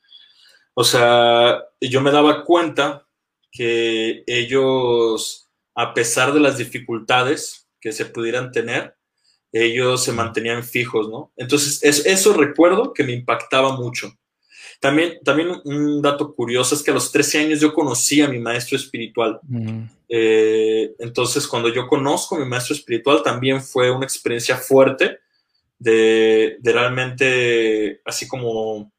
O 0.74 0.84
sea, 0.84 1.64
yo 1.80 2.00
me 2.00 2.12
daba 2.12 2.44
cuenta 2.44 3.06
que 3.50 4.22
ellos, 4.26 5.50
a 5.74 5.92
pesar 5.92 6.32
de 6.32 6.40
las 6.40 6.56
dificultades 6.58 7.68
que 7.80 7.92
se 7.92 8.06
pudieran 8.06 8.52
tener, 8.52 8.96
ellos 9.52 10.04
se 10.04 10.12
mantenían 10.12 10.62
fijos, 10.62 11.08
¿no? 11.08 11.32
Entonces, 11.36 11.82
eso 11.82 12.32
recuerdo 12.34 12.92
que 12.92 13.02
me 13.02 13.12
impactaba 13.12 13.76
mucho. 13.76 14.16
También, 14.78 15.18
también 15.24 15.60
un 15.64 16.00
dato 16.00 16.34
curioso 16.34 16.74
es 16.74 16.82
que 16.82 16.92
a 16.92 16.94
los 16.94 17.10
13 17.10 17.40
años 17.40 17.60
yo 17.60 17.74
conocí 17.74 18.22
a 18.22 18.28
mi 18.28 18.38
maestro 18.38 18.76
espiritual. 18.76 19.40
Eh, 20.08 20.94
entonces, 21.00 21.46
cuando 21.46 21.68
yo 21.68 21.86
conozco 21.88 22.36
a 22.36 22.38
mi 22.38 22.46
maestro 22.46 22.74
espiritual, 22.74 23.22
también 23.22 23.60
fue 23.60 23.90
una 23.90 24.06
experiencia 24.06 24.56
fuerte 24.56 25.18
de, 25.80 26.58
realmente, 26.62 28.00
así 28.04 28.28
como, 28.28 28.92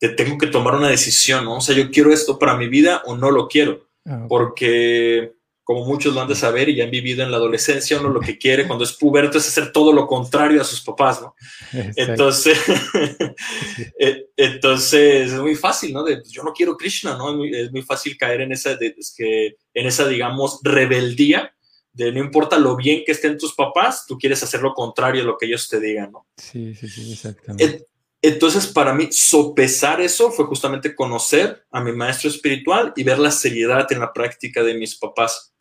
de 0.00 0.08
tengo 0.08 0.38
que 0.38 0.46
tomar 0.48 0.74
una 0.74 0.88
decisión, 0.88 1.44
¿no? 1.44 1.58
O 1.58 1.60
sea, 1.60 1.76
yo 1.76 1.90
quiero 1.90 2.12
esto 2.12 2.38
para 2.38 2.56
mi 2.56 2.68
vida 2.68 3.02
o 3.04 3.16
no 3.16 3.30
lo 3.30 3.46
quiero, 3.46 3.88
ah, 4.06 4.26
porque 4.28 5.34
como 5.62 5.84
muchos 5.84 6.14
lo 6.14 6.22
han 6.22 6.28
de 6.28 6.34
saber 6.34 6.70
y 6.70 6.76
ya 6.76 6.84
han 6.84 6.90
vivido 6.90 7.22
en 7.22 7.30
la 7.30 7.36
adolescencia, 7.36 8.00
uno 8.00 8.08
lo 8.08 8.20
que 8.20 8.38
quiere 8.38 8.66
cuando 8.66 8.84
es 8.84 8.94
puberto 8.94 9.36
es 9.36 9.46
hacer 9.46 9.70
todo 9.70 9.92
lo 9.92 10.06
contrario 10.06 10.62
a 10.62 10.64
sus 10.64 10.80
papás, 10.80 11.20
¿no? 11.20 11.34
Entonces, 11.96 12.58
eh, 13.98 14.28
entonces 14.34 15.32
es 15.32 15.40
muy 15.40 15.56
fácil, 15.56 15.92
¿no? 15.92 16.04
De, 16.04 16.16
pues, 16.16 16.30
yo 16.30 16.42
no 16.42 16.54
quiero 16.54 16.74
Krishna, 16.74 17.18
¿no? 17.18 17.44
Es 17.44 17.70
muy, 17.70 17.82
fácil 17.82 18.16
caer 18.16 18.40
en 18.40 18.52
esa, 18.52 18.78
que, 18.78 19.56
en 19.74 19.86
esa, 19.86 20.08
digamos, 20.08 20.60
rebeldía 20.62 21.52
de 21.98 22.12
no 22.12 22.20
importa 22.20 22.56
lo 22.56 22.76
bien 22.76 23.02
que 23.04 23.10
estén 23.10 23.36
tus 23.36 23.54
papás, 23.54 24.06
tú 24.06 24.16
quieres 24.16 24.40
hacer 24.44 24.62
lo 24.62 24.72
contrario 24.72 25.22
a 25.22 25.24
lo 25.24 25.36
que 25.36 25.46
ellos 25.46 25.68
te 25.68 25.80
digan, 25.80 26.12
¿no? 26.12 26.26
Sí, 26.36 26.72
sí, 26.76 26.88
sí, 26.88 27.12
exactamente. 27.12 27.86
Entonces, 28.22 28.68
para 28.68 28.94
mí, 28.94 29.08
sopesar 29.10 30.00
eso 30.00 30.30
fue 30.30 30.44
justamente 30.44 30.94
conocer 30.94 31.66
a 31.72 31.80
mi 31.80 31.90
maestro 31.90 32.30
espiritual 32.30 32.92
y 32.94 33.02
ver 33.02 33.18
la 33.18 33.32
seriedad 33.32 33.90
en 33.90 33.98
la 33.98 34.12
práctica 34.12 34.62
de 34.62 34.74
mis 34.74 34.94
papás. 34.96 35.52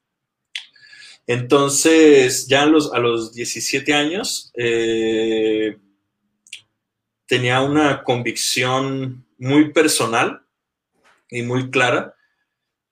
Entonces, 1.25 2.47
ya 2.47 2.63
a 2.63 2.65
los, 2.67 2.93
a 2.93 2.99
los 2.99 3.33
17 3.33 3.93
años, 3.93 4.51
eh, 4.55 5.77
tenía 7.25 7.61
una 7.61 8.03
convicción 8.03 9.25
muy 9.39 9.71
personal 9.73 10.45
y 11.29 11.41
muy 11.41 11.71
clara 11.71 12.15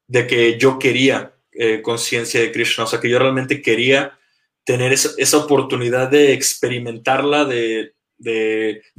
de 0.08 0.26
que 0.26 0.58
yo 0.58 0.80
quería 0.80 1.35
eh, 1.58 1.82
conciencia 1.82 2.42
de 2.42 2.52
Krishna, 2.52 2.84
o 2.84 2.88
sea 2.88 3.00
que 3.00 3.10
yo 3.10 3.18
realmente 3.18 3.62
quería 3.62 4.18
tener 4.66 4.92
esa, 4.92 5.38
oportunidad 5.38 6.10
de 6.10 6.34
experimentarla, 6.34 7.46
de, 7.46 7.94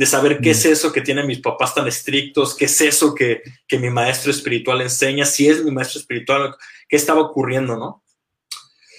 saber 0.06 0.38
qué 0.40 0.50
es 0.50 0.64
mm. 0.64 0.72
eso 0.72 0.92
que 0.92 1.00
tienen 1.02 1.26
mis 1.26 1.40
papás 1.40 1.74
tan 1.74 1.86
estrictos, 1.86 2.56
qué 2.56 2.66
es 2.66 2.80
eso 2.80 3.14
que, 3.14 3.42
mi 3.72 3.90
maestro 3.90 4.30
espiritual 4.30 4.80
enseña, 4.80 5.26
si 5.26 5.48
es 5.48 5.62
mi 5.62 5.70
maestro 5.70 6.00
espiritual, 6.00 6.54
qué 6.88 6.96
estaba 6.96 7.20
ocurriendo, 7.20 7.76
¿no? 7.76 8.02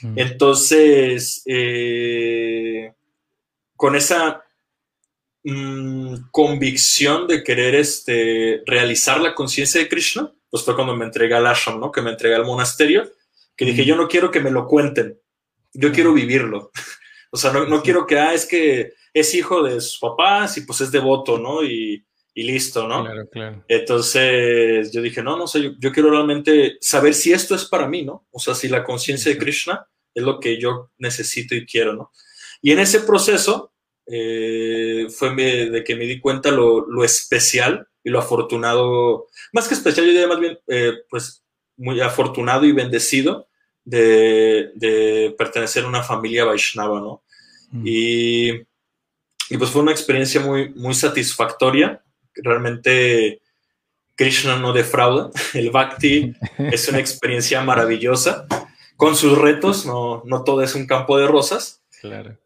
Mm. 0.04 0.20
Entonces, 0.20 1.42
eh, 1.46 2.94
con 3.76 3.96
esa 3.96 4.44
mm, 5.44 6.30
convicción 6.32 7.28
de 7.28 7.44
querer 7.44 7.76
este, 7.76 8.62
realizar 8.66 9.22
la 9.22 9.34
conciencia 9.34 9.82
de 9.82 9.88
Krishna, 9.88 10.32
pues 10.50 10.64
fue 10.64 10.76
cuando 10.76 10.96
me 10.96 11.06
entregué 11.06 11.34
al 11.34 11.48
ashram, 11.48 11.80
¿no? 11.80 11.92
Que 11.92 12.02
me 12.02 12.12
entregué 12.12 12.36
al 12.36 12.46
monasterio 12.46 13.10
que 13.58 13.66
dije, 13.66 13.84
yo 13.84 13.96
no 13.96 14.08
quiero 14.08 14.30
que 14.30 14.40
me 14.40 14.52
lo 14.52 14.68
cuenten, 14.68 15.20
yo 15.74 15.92
quiero 15.92 16.14
vivirlo. 16.14 16.72
o 17.32 17.38
sea, 17.38 17.52
no, 17.52 17.82
quiero 17.82 18.06
que, 18.06 18.20
ah, 18.20 18.34
es 18.34 18.46
que 18.46 18.94
es 19.14 19.34
hijo 19.34 19.64
de 19.64 19.82
sus 19.82 19.98
papás 20.00 20.58
y 20.58 20.62
pues 20.62 20.80
es 20.82 20.92
devoto, 20.92 21.40
¿no? 21.40 21.64
Y, 21.64 22.04
listo, 22.36 22.88
¿no? 22.88 23.04
Claro, 23.04 23.28
claro. 23.32 23.66
Entonces 23.68 24.92
yo 24.92 25.02
dije, 25.02 25.24
no, 25.24 25.36
no 25.38 25.48
sé, 25.48 25.74
yo, 25.80 25.92
quiero 25.92 26.12
realmente 26.12 26.78
saber 26.80 27.16
si 27.16 27.34
esto 27.34 27.56
es 27.56 27.66
para 27.66 27.88
mí, 27.88 28.04
¿no? 28.06 28.28
O 28.30 28.40
sea, 28.40 28.54
si 28.54 28.68
la 28.68 28.84
conciencia 28.84 29.32
de 29.32 29.40
Krishna 29.40 29.88
es 30.14 30.22
lo 30.22 30.40
que 30.40 30.60
yo 30.60 30.92
necesito 31.00 31.56
y 31.56 31.66
quiero, 31.66 31.94
¿no? 31.94 32.12
Y 32.62 32.74
en 32.74 32.80
ese 32.80 33.00
proceso 33.00 33.74
eh, 34.06 35.08
fue 35.10 35.34
de 35.36 35.84
que 35.84 35.96
me 35.96 36.06
di 36.06 36.20
cuenta 36.20 36.52
lo, 36.52 37.04
especial 37.04 37.88
y 38.04 38.12
lo 38.12 38.20
afortunado, 38.20 39.30
más 39.52 39.68
que 39.68 39.74
especial, 39.74 40.06
yo 40.06 40.12
diría 40.12 40.28
más 40.28 40.40
bien, 40.40 40.60
eh, 40.68 40.94
pues 41.10 41.44
muy 41.78 42.02
afortunado 42.02 42.66
y 42.66 42.72
bendecido 42.72 43.47
de, 43.88 45.36
pertenecer 45.38 45.84
a 45.84 45.88
una 45.88 46.04
familia 46.04 46.46
Vaishnava, 46.46 47.00
¿no? 47.00 47.24
Mm. 47.72 47.84
Y, 47.86 48.50
y, 49.50 49.58
pues 49.58 49.70
fue 49.70 49.82
una 49.82 49.92
experiencia 49.92 50.42
muy, 50.42 50.70
muy 50.70 50.94
satisfactoria. 50.94 52.04
Realmente 52.36 53.42
Krishna 54.16 54.58
no 54.58 54.74
defrauda. 54.74 55.32
El 55.54 55.72
Bhakti 55.72 56.34
es 56.58 56.88
una 56.90 57.00
experiencia 57.00 57.62
maravillosa, 57.62 58.46
con 58.96 59.16
sus 59.16 59.38
retos, 59.38 59.86
no, 59.86 60.24
no 60.26 60.44
todo 60.44 60.62
es 60.64 60.76
un 60.76 60.86
campo 60.86 61.18
de 61.18 61.28
rosas. 61.28 61.82
Claro. 62.02 62.38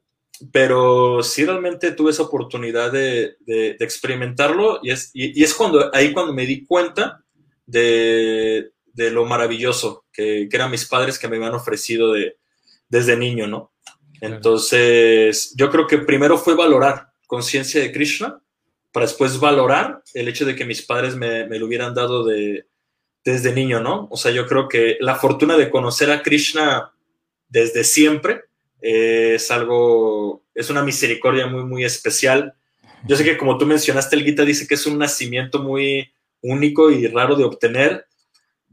Pero 0.51 1.21
sí 1.21 1.45
realmente 1.45 1.91
tuve 1.91 2.11
esa 2.11 2.23
oportunidad 2.23 2.91
de, 2.91 3.35
de, 3.41 3.77
experimentarlo 3.79 4.79
y 4.81 4.89
es, 4.89 5.11
y, 5.13 5.39
y 5.39 5.43
es 5.43 5.53
cuando, 5.53 5.93
ahí 5.93 6.13
cuando 6.13 6.33
me 6.33 6.47
di 6.47 6.65
cuenta 6.65 7.23
de, 7.67 8.71
de 8.91 9.11
lo 9.11 9.25
maravilloso 9.25 10.00
que, 10.11 10.47
que, 10.49 10.55
eran 10.55 10.71
mis 10.71 10.85
padres 10.85 11.17
que 11.17 11.27
me 11.27 11.37
habían 11.37 11.53
ofrecido 11.53 12.13
de, 12.13 12.37
desde 12.89 13.17
niño, 13.17 13.47
¿no? 13.47 13.71
Entonces, 14.21 15.53
yo 15.55 15.69
creo 15.71 15.87
que 15.87 15.97
primero 15.99 16.37
fue 16.37 16.55
valorar 16.55 17.11
conciencia 17.27 17.81
de 17.81 17.91
Krishna 17.91 18.41
para 18.91 19.05
después 19.05 19.39
valorar 19.39 20.03
el 20.13 20.27
hecho 20.27 20.45
de 20.45 20.55
que 20.55 20.65
mis 20.65 20.81
padres 20.81 21.15
me, 21.15 21.47
me, 21.47 21.57
lo 21.57 21.65
hubieran 21.65 21.93
dado 21.93 22.25
de, 22.25 22.67
desde 23.23 23.53
niño, 23.53 23.79
¿no? 23.79 24.07
O 24.11 24.17
sea, 24.17 24.31
yo 24.31 24.47
creo 24.47 24.67
que 24.67 24.97
la 24.99 25.15
fortuna 25.15 25.57
de 25.57 25.69
conocer 25.69 26.11
a 26.11 26.21
Krishna 26.21 26.91
desde 27.47 27.83
siempre 27.83 28.43
eh, 28.81 29.33
es 29.35 29.51
algo, 29.51 30.43
es 30.55 30.69
una 30.69 30.83
misericordia 30.83 31.47
muy, 31.47 31.63
muy 31.63 31.83
especial. 31.83 32.53
Yo 33.07 33.15
sé 33.15 33.23
que 33.23 33.37
como 33.37 33.57
tú 33.57 33.65
mencionaste, 33.65 34.15
el 34.15 34.23
Gita 34.23 34.43
dice 34.43 34.67
que 34.67 34.75
es 34.75 34.85
un 34.85 34.97
nacimiento 34.97 35.59
muy 35.59 36.11
único 36.41 36.91
y 36.91 37.07
raro 37.07 37.35
de 37.35 37.43
obtener. 37.43 38.07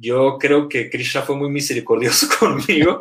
Yo 0.00 0.38
creo 0.38 0.68
que 0.68 0.88
Krishna 0.88 1.22
fue 1.22 1.36
muy 1.36 1.50
misericordioso 1.50 2.28
conmigo. 2.38 3.00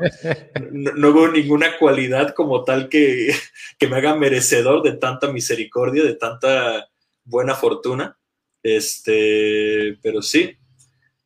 No, 0.72 1.10
hubo 1.10 1.28
ninguna 1.30 1.78
cualidad 1.78 2.34
como 2.34 2.64
tal 2.64 2.90
que, 2.90 3.34
que, 3.78 3.88
me 3.88 3.98
haga 3.98 4.16
merecedor 4.16 4.82
de 4.82 4.94
tanta 4.94 5.32
misericordia, 5.32 6.04
de 6.04 6.16
tanta 6.16 6.90
buena 7.24 7.54
fortuna. 7.54 8.18
Este, 8.64 9.98
pero 10.02 10.22
sí. 10.22 10.58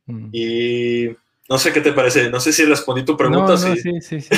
Mm. 0.06 0.30
Y 0.34 1.10
no 1.52 1.58
sé 1.58 1.74
qué 1.74 1.82
te 1.82 1.92
parece, 1.92 2.30
no 2.30 2.40
sé 2.40 2.54
si 2.54 2.64
respondí 2.64 3.04
tu 3.04 3.18
pregunta. 3.18 3.58
sí, 3.58 3.76
sí, 4.00 4.22
sí. 4.22 4.30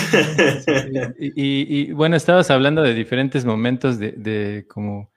y, 1.19 1.91
bueno, 1.91 2.15
estabas 2.15 2.49
hablando 2.49 2.81
de 2.81 2.93
diferentes 2.93 3.45
momentos 3.45 3.99
de, 3.99 4.65
como 4.67 5.11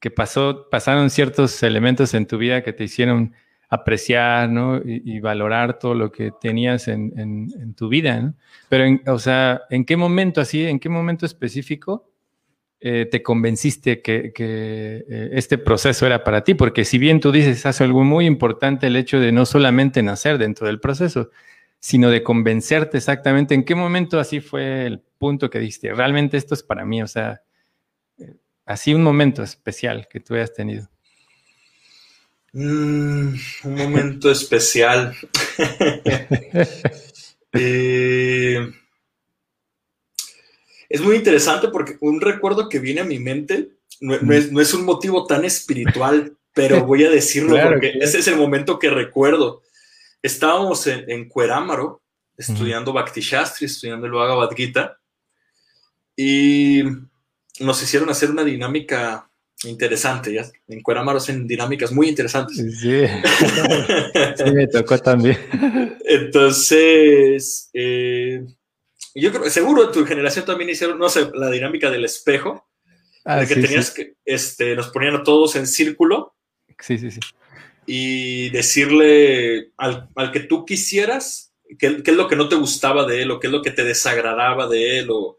que 0.00 0.10
pasó, 0.10 0.68
pasaron 0.68 1.10
ciertos 1.10 1.62
elementos 1.62 2.14
en 2.14 2.26
tu 2.26 2.38
vida 2.38 2.64
que 2.64 2.72
te 2.72 2.82
hicieron 2.82 3.34
apreciar, 3.72 4.50
¿no? 4.50 4.82
Y, 4.84 5.18
valorar 5.20 5.78
todo 5.78 5.94
lo 5.94 6.12
que 6.12 6.30
tenías 6.30 6.88
en, 6.88 7.74
tu 7.74 7.88
vida, 7.88 8.20
¿no? 8.20 8.34
Pero, 8.68 8.84
o 9.06 9.18
sea, 9.18 9.62
¿en 9.70 9.86
qué 9.86 9.96
momento 9.96 10.42
así, 10.42 10.66
en 10.66 10.78
qué 10.78 10.90
momento 10.90 11.24
específico 11.24 12.06
eh, 12.80 13.08
te 13.10 13.22
convenciste 13.22 14.02
que, 14.02 14.34
eh, 14.38 15.30
este 15.32 15.56
proceso 15.56 16.04
era 16.04 16.22
para 16.22 16.44
ti, 16.44 16.52
porque 16.52 16.84
si 16.84 16.98
bien 16.98 17.18
tú 17.18 17.32
dices, 17.32 17.64
hace 17.64 17.82
algo 17.84 18.04
muy 18.04 18.26
importante 18.26 18.88
el 18.88 18.96
hecho 18.96 19.20
de 19.20 19.32
no 19.32 19.46
solamente 19.46 20.02
nacer 20.02 20.36
dentro 20.36 20.66
del 20.66 20.78
proceso, 20.78 21.30
sino 21.78 22.10
de 22.10 22.22
convencerte 22.22 22.98
exactamente 22.98 23.54
en 23.54 23.64
qué 23.64 23.74
momento 23.74 24.20
así 24.20 24.40
fue 24.40 24.84
el 24.84 25.00
punto 25.16 25.48
que 25.48 25.60
dijiste, 25.60 25.94
realmente 25.94 26.36
esto 26.36 26.52
es 26.52 26.62
para 26.62 26.84
mí, 26.84 27.02
o 27.02 27.06
sea, 27.06 27.40
eh, 28.18 28.34
así 28.66 28.92
un 28.92 29.02
momento 29.02 29.42
especial 29.42 30.08
que 30.10 30.20
tú 30.20 30.34
hayas 30.34 30.52
tenido. 30.52 30.91
Mm, 32.52 33.34
un 33.64 33.74
momento 33.74 34.30
especial. 34.30 35.16
eh, 37.52 38.72
es 40.88 41.00
muy 41.00 41.16
interesante 41.16 41.68
porque 41.68 41.96
un 42.00 42.20
recuerdo 42.20 42.68
que 42.68 42.78
viene 42.78 43.00
a 43.00 43.04
mi 43.04 43.18
mente 43.18 43.70
no, 44.00 44.14
es, 44.60 44.74
un 44.74 44.84
motivo 44.84 45.26
tan 45.26 45.44
espiritual, 45.44 46.36
pero 46.52 46.84
voy 46.84 47.04
a 47.04 47.10
decirlo 47.10 47.56
porque 47.62 47.94
ese 48.00 48.18
es 48.18 48.28
el 48.28 48.36
momento 48.36 48.78
que 48.78 48.90
recuerdo. 48.90 49.62
Estábamos 50.20 50.86
en, 50.86 51.10
en 51.10 51.28
Cuerámaro 51.28 52.02
estudiando 52.36 52.92
Bhakti 52.92 53.20
Shastri, 53.20 53.66
estudiando 53.66 54.06
el 54.06 54.12
Bhagavad 54.12 54.50
Gita, 54.54 54.98
y 56.16 56.82
nos 57.60 57.82
hicieron 57.82 58.10
hacer 58.10 58.30
una 58.30 58.44
dinámica 58.44 59.30
interesante. 59.64 60.32
¿ya? 60.32 60.44
En 60.68 60.82
Cuerámaro 60.82 61.18
hacen 61.18 61.46
dinámicas 61.46 61.92
muy 61.92 62.08
interesantes. 62.08 62.56
Sí, 62.56 63.04
sí 64.44 64.50
me 64.52 64.66
tocó 64.66 64.98
también. 64.98 65.38
Entonces, 66.04 67.70
eh, 67.72 68.44
yo 69.14 69.32
creo, 69.32 69.50
seguro 69.50 69.90
tu 69.90 70.04
generación 70.04 70.44
también 70.44 70.70
hicieron, 70.70 70.98
no 70.98 71.08
sé, 71.08 71.28
la 71.34 71.50
dinámica 71.50 71.90
del 71.90 72.04
espejo, 72.04 72.68
ah, 73.24 73.44
que 73.46 73.54
tenías 73.54 73.90
que, 73.90 74.14
este, 74.24 74.74
nos 74.74 74.88
ponían 74.88 75.16
a 75.16 75.22
todos 75.22 75.56
en 75.56 75.66
círculo. 75.66 76.34
Sí, 76.78 76.98
sí, 76.98 77.10
sí. 77.10 77.20
Y 77.86 78.50
decirle 78.50 79.72
al, 79.76 80.08
que 80.32 80.40
tú 80.40 80.64
quisieras 80.64 81.52
qué, 81.78 82.02
es 82.04 82.16
lo 82.16 82.28
que 82.28 82.36
no 82.36 82.48
te 82.48 82.56
gustaba 82.56 83.06
de 83.06 83.22
él, 83.22 83.30
o 83.30 83.40
qué 83.40 83.48
es 83.48 83.52
lo 83.52 83.62
que 83.62 83.70
te 83.70 83.84
desagradaba 83.84 84.68
de 84.68 85.00
él, 85.00 85.08
o, 85.10 85.38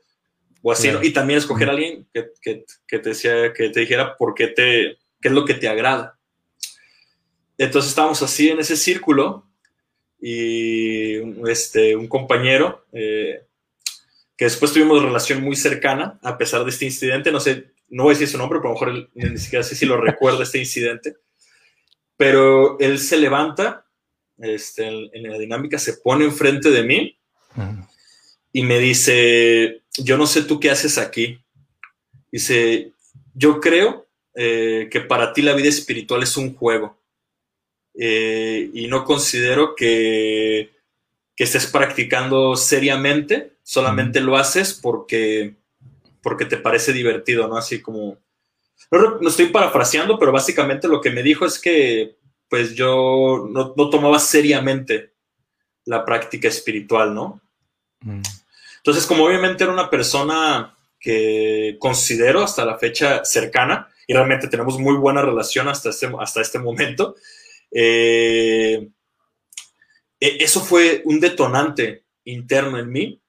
así, 0.72 0.90
Y 1.02 1.12
también 1.12 1.40
escoger 1.40 1.70
a 1.70 1.72
alguien 1.74 2.08
que, 2.14 2.66
te 2.88 3.10
decía, 3.10 3.52
que 3.54 3.70
te 3.70 3.82
dijera 3.82 4.16
por 4.18 4.34
qué 4.34 4.48
te, 4.48 4.98
qué 5.22 5.28
es 5.28 5.32
lo 5.34 5.46
que 5.46 5.56
te 5.56 5.68
agrada. 5.68 6.18
Entonces 7.58 7.90
estábamos 7.90 8.22
así 8.22 8.50
en 8.50 8.60
ese 8.60 8.78
círculo 8.78 9.48
y 10.20 11.18
este, 11.50 11.96
un 11.96 12.08
compañero 12.08 12.86
eh, 12.94 13.46
que 14.38 14.46
después 14.46 14.72
tuvimos 14.72 15.04
relación 15.04 15.42
muy 15.42 15.56
cercana 15.56 16.20
a 16.24 16.38
pesar 16.38 16.64
de 16.64 16.70
este 16.70 16.86
incidente. 16.86 17.32
No 17.32 17.40
sé, 17.40 17.74
no 17.90 18.04
voy 18.04 18.12
a 18.12 18.18
decir 18.18 18.30
su 18.30 18.38
nombre, 18.38 18.60
pero 18.60 18.72
a 18.72 18.74
lo 18.74 18.94
mejor 18.94 19.10
ni 19.14 19.38
siquiera 19.38 19.64
sé 19.64 19.76
si 19.76 19.86
lo 19.86 20.00
recuerda 20.00 20.44
este 20.44 20.60
incidente. 20.60 21.18
Pero 22.18 22.80
él 22.80 23.00
se 23.00 23.18
levanta 23.18 23.86
este, 24.38 24.88
en, 24.88 25.24
la 25.24 25.38
dinámica, 25.38 25.78
se 25.78 25.94
pone 25.98 26.26
enfrente 26.26 26.72
de 26.72 26.84
mí 26.84 27.20
y 28.52 28.64
me 28.64 28.80
dice, 28.80 29.83
yo 29.98 30.18
no 30.18 30.28
sé 30.28 30.44
tú 30.44 30.60
qué 30.60 30.72
haces 30.72 30.98
aquí. 30.98 31.40
Dice, 32.32 32.92
yo 33.34 33.60
creo 33.60 34.08
eh, 34.36 34.90
que 34.92 35.02
para 35.02 35.34
ti 35.34 35.42
la 35.42 35.54
vida 35.54 35.70
espiritual 35.70 36.24
es 36.24 36.38
un 36.38 36.56
juego. 36.56 36.98
Eh, 37.96 38.72
y 38.74 38.88
no 38.88 39.06
considero 39.06 39.76
que, 39.76 40.72
que 41.36 41.44
estés 41.44 41.68
practicando 41.68 42.56
seriamente 42.56 43.54
solamente 43.64 44.20
lo 44.20 44.36
haces 44.36 44.74
porque, 44.74 45.56
porque 46.22 46.46
te 46.46 46.58
parece 46.58 46.94
divertido, 46.94 47.48
¿no? 47.48 47.58
Así 47.58 47.82
como... 47.82 48.18
No, 48.92 49.28
estoy 49.28 49.48
parafraseando, 49.48 50.20
pero 50.20 50.32
básicamente 50.32 50.88
lo 50.88 51.02
que 51.02 51.10
me 51.10 51.24
dijo 51.24 51.46
es 51.46 51.58
que 51.58 52.18
pues 52.50 52.76
yo 52.76 53.48
no, 53.50 53.74
tomaba 53.90 54.20
seriamente 54.20 55.14
la 55.86 56.06
práctica 56.06 56.48
espiritual, 56.48 57.16
¿no? 57.16 57.42
Mm. 58.02 58.22
Entonces, 58.84 59.06
como 59.06 59.24
obviamente 59.24 59.64
era 59.64 59.72
una 59.72 59.90
persona 59.90 60.76
que 61.00 61.78
considero 61.80 62.44
hasta 62.44 62.66
la 62.66 62.78
fecha 62.78 63.24
cercana, 63.24 63.88
y 64.06 64.14
realmente 64.14 64.50
tenemos 64.50 64.78
muy 64.78 64.96
buena 64.96 65.22
relación 65.22 65.70
hasta 65.70 65.90
este, 65.90 66.12
hasta 66.20 66.42
este 66.42 66.60
momento, 66.60 67.16
eh, 67.72 68.90
e, 70.20 70.38
eso 70.44 70.60
fue 70.60 71.02
un 71.06 71.22
detonante 71.22 72.04
interno 72.26 72.78
en 72.78 72.92
mí 72.92 73.22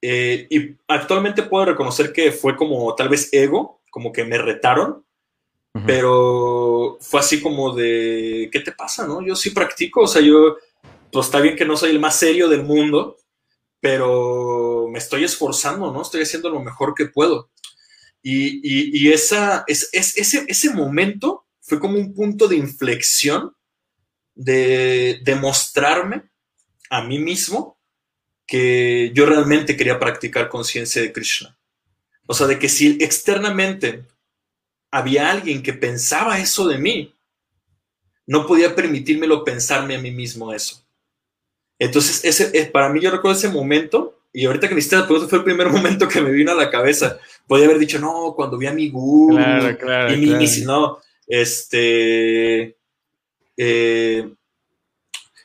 eh, 0.00 0.48
y 0.50 0.76
actualmente 0.88 1.44
puedo 1.44 1.66
reconocer 1.66 2.12
que 2.12 2.32
fue 2.32 2.56
como 2.56 2.92
tal 2.96 3.08
vez 3.08 3.28
ego, 3.32 3.80
como 3.88 4.12
que 4.12 4.24
me 4.24 4.36
retaron, 4.36 5.04
pero 5.86 6.98
fue 7.00 7.20
así 7.20 7.40
como 7.40 7.74
de, 7.74 8.50
¿qué 8.52 8.60
te 8.60 8.72
pasa? 8.72 9.06
No? 9.06 9.22
Yo 9.22 9.34
sí 9.34 9.50
practico, 9.50 10.02
o 10.02 10.06
sea, 10.06 10.20
yo, 10.20 10.56
pues 11.10 11.26
está 11.26 11.40
bien 11.40 11.56
que 11.56 11.64
no 11.64 11.76
soy 11.76 11.90
el 11.90 12.00
más 12.00 12.16
serio 12.16 12.48
del 12.48 12.62
mundo, 12.62 13.16
pero 13.80 14.51
me 14.92 14.98
estoy 14.98 15.24
esforzando, 15.24 15.90
¿no? 15.90 16.02
Estoy 16.02 16.22
haciendo 16.22 16.50
lo 16.50 16.60
mejor 16.60 16.94
que 16.94 17.06
puedo. 17.06 17.50
Y, 18.22 18.60
y, 18.62 19.10
esa, 19.10 19.64
es, 19.66 19.88
ese, 19.92 20.44
ese 20.46 20.70
momento 20.70 21.46
fue 21.60 21.80
como 21.80 21.98
un 21.98 22.14
punto 22.14 22.46
de 22.46 22.56
inflexión 22.56 23.56
de 24.34 25.20
demostrarme 25.24 26.22
a 26.88 27.02
mí 27.02 27.18
mismo 27.18 27.78
que 28.46 29.10
yo 29.14 29.26
realmente 29.26 29.76
quería 29.76 29.98
practicar 29.98 30.48
conciencia 30.48 31.02
de 31.02 31.12
Krishna. 31.12 31.58
O 32.26 32.34
sea, 32.34 32.46
de 32.46 32.58
que 32.58 32.68
si 32.68 32.98
externamente 33.00 34.04
había 34.90 35.30
alguien 35.30 35.62
que 35.62 35.72
pensaba 35.72 36.38
eso 36.38 36.68
de 36.68 36.78
mí, 36.78 37.14
no 38.26 38.46
podía 38.46 38.76
permitírmelo 38.76 39.42
pensarme 39.42 39.96
a 39.96 40.00
mí 40.00 40.10
mismo 40.10 40.52
eso. 40.52 40.86
Entonces, 41.78 42.24
ese, 42.24 42.56
eh, 42.56 42.66
para 42.66 42.88
mí 42.88 43.00
yo 43.00 43.10
recuerdo 43.10 43.36
ese 43.36 43.48
momento, 43.48 44.21
y 44.32 44.46
ahorita 44.46 44.68
que 44.68 44.74
me 44.74 44.80
hiciste 44.80 44.96
la 44.96 45.06
pregunta 45.06 45.28
fue 45.28 45.38
el 45.38 45.44
primer 45.44 45.68
momento 45.70 46.08
que 46.08 46.20
me 46.20 46.30
vino 46.30 46.52
a 46.52 46.56
la 46.56 46.70
cabeza. 46.70 47.18
Podía 47.46 47.66
haber 47.66 47.78
dicho, 47.78 47.98
no, 47.98 48.32
cuando 48.34 48.58
vi 48.58 48.66
a 48.66 48.72
mi 48.72 48.88
guru, 48.88 49.36
claro, 49.36 49.78
claro, 49.78 50.14
y 50.14 50.16
mi, 50.16 50.46
si 50.46 50.64
no, 50.64 50.98
este, 51.26 52.76
eh, 53.56 54.28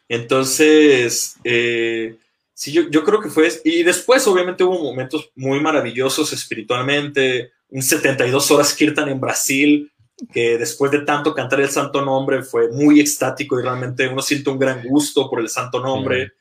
entonces, 0.08 1.36
eh, 1.43 2.17
Sí, 2.58 2.71
yo, 2.71 2.89
yo 2.89 3.04
creo 3.04 3.21
que 3.21 3.30
fue. 3.30 3.52
Y 3.63 3.84
después, 3.84 4.26
obviamente, 4.26 4.63
hubo 4.63 4.82
momentos 4.82 5.30
muy 5.36 5.60
maravillosos 5.60 6.34
espiritualmente. 6.34 7.52
Un 7.69 7.84
72 7.84 8.50
horas 8.50 8.73
Kirtan 8.73 9.10
en 9.10 9.19
Brasil, 9.19 9.91
que 10.34 10.58
después 10.58 10.91
de 10.91 11.02
tanto 11.02 11.36
cantar 11.36 11.62
el 11.62 11.69
santo 11.69 12.04
nombre 12.04 12.41
fue 12.41 12.71
muy 12.71 13.00
extático 13.00 13.60
y 13.60 13.62
realmente 13.62 14.08
uno 14.08 14.23
siente 14.23 14.50
un 14.50 14.58
gran 14.58 14.84
gusto 14.84 15.30
por 15.30 15.39
el 15.39 15.50
santo 15.50 15.80
nombre. 15.80 16.32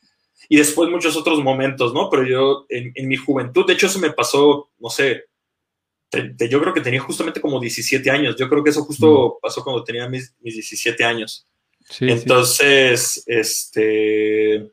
Y 0.49 0.57
después 0.57 0.91
muchos 0.91 1.17
otros 1.17 1.43
momentos, 1.43 1.93
¿no? 1.93 2.09
Pero 2.11 2.25
yo 2.25 2.67
en, 2.69 2.93
en, 2.95 3.09
mi 3.09 3.17
juventud, 3.17 3.67
de 3.67 3.73
hecho 3.73 3.87
eso 3.87 3.99
me 3.99 4.13
pasó, 4.13 4.71
no 4.79 4.91
sé, 4.91 5.25
yo 6.13 6.61
creo 6.61 6.73
que 6.73 6.81
tenía 6.81 7.01
justamente 7.01 7.41
como 7.41 7.61
17 7.61 8.11
años. 8.11 8.37
Yo 8.37 8.49
creo 8.49 8.63
que 8.63 8.71
eso 8.71 8.85
justo 8.85 9.39
pasó 9.41 9.63
cuando 9.63 9.85
tenía 9.85 10.09
mis, 10.09 10.35
mis 10.41 10.55
17 10.55 11.05
años. 11.05 11.47
Entonces, 12.01 13.23
este, 13.27 14.71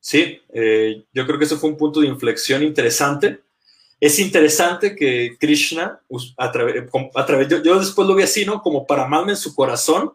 sí, 0.00 0.40
eh, 0.52 1.04
yo 1.12 1.26
creo 1.26 1.38
que 1.38 1.44
eso 1.44 1.58
fue 1.58 1.70
un 1.70 1.76
punto 1.76 2.00
de 2.00 2.06
inflexión 2.06 2.62
interesante. 2.62 3.40
Es 4.00 4.18
interesante 4.18 4.94
que 4.94 5.36
Krishna, 5.38 6.00
a, 6.36 6.52
través, 6.52 7.48
yo, 7.48 7.78
después 7.78 8.08
lo 8.08 8.14
vi 8.14 8.22
así, 8.22 8.44
¿no? 8.44 8.62
Como 8.62 8.86
para 8.86 9.04
amarme 9.04 9.32
en 9.32 9.36
su 9.36 9.54
corazón, 9.54 10.12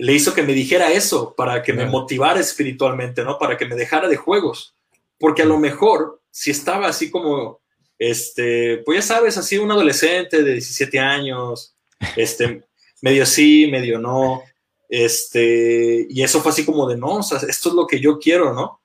le 0.00 0.14
hizo 0.14 0.32
que 0.32 0.42
me 0.42 0.54
dijera 0.54 0.90
eso, 0.90 1.34
para 1.36 1.62
que 1.62 1.74
me 1.74 1.84
motivara 1.84 2.40
espiritualmente, 2.40 3.22
¿no? 3.22 3.38
Para 3.38 3.58
que 3.58 3.66
me 3.66 3.76
dejara 3.76 4.08
de 4.08 4.16
juegos. 4.16 4.74
Porque 5.18 5.42
a 5.42 5.44
lo 5.44 5.58
mejor, 5.58 6.22
si 6.30 6.50
estaba 6.50 6.88
así 6.88 7.10
como, 7.10 7.60
este, 7.98 8.78
pues 8.78 8.96
ya 8.96 9.02
sabes, 9.02 9.36
así 9.36 9.58
un 9.58 9.70
adolescente 9.70 10.42
de 10.42 10.52
17 10.52 10.98
años, 10.98 11.76
este, 12.16 12.62
medio 13.02 13.26
sí, 13.26 13.68
medio 13.70 13.98
no, 13.98 14.42
este, 14.88 16.06
y 16.08 16.22
eso 16.22 16.40
fue 16.40 16.52
así 16.52 16.64
como 16.64 16.88
de, 16.88 16.96
no, 16.96 17.16
o 17.16 17.22
sea, 17.22 17.38
esto 17.46 17.68
es 17.68 17.74
lo 17.74 17.86
que 17.86 18.00
yo 18.00 18.18
quiero, 18.18 18.54
¿no? 18.54 18.80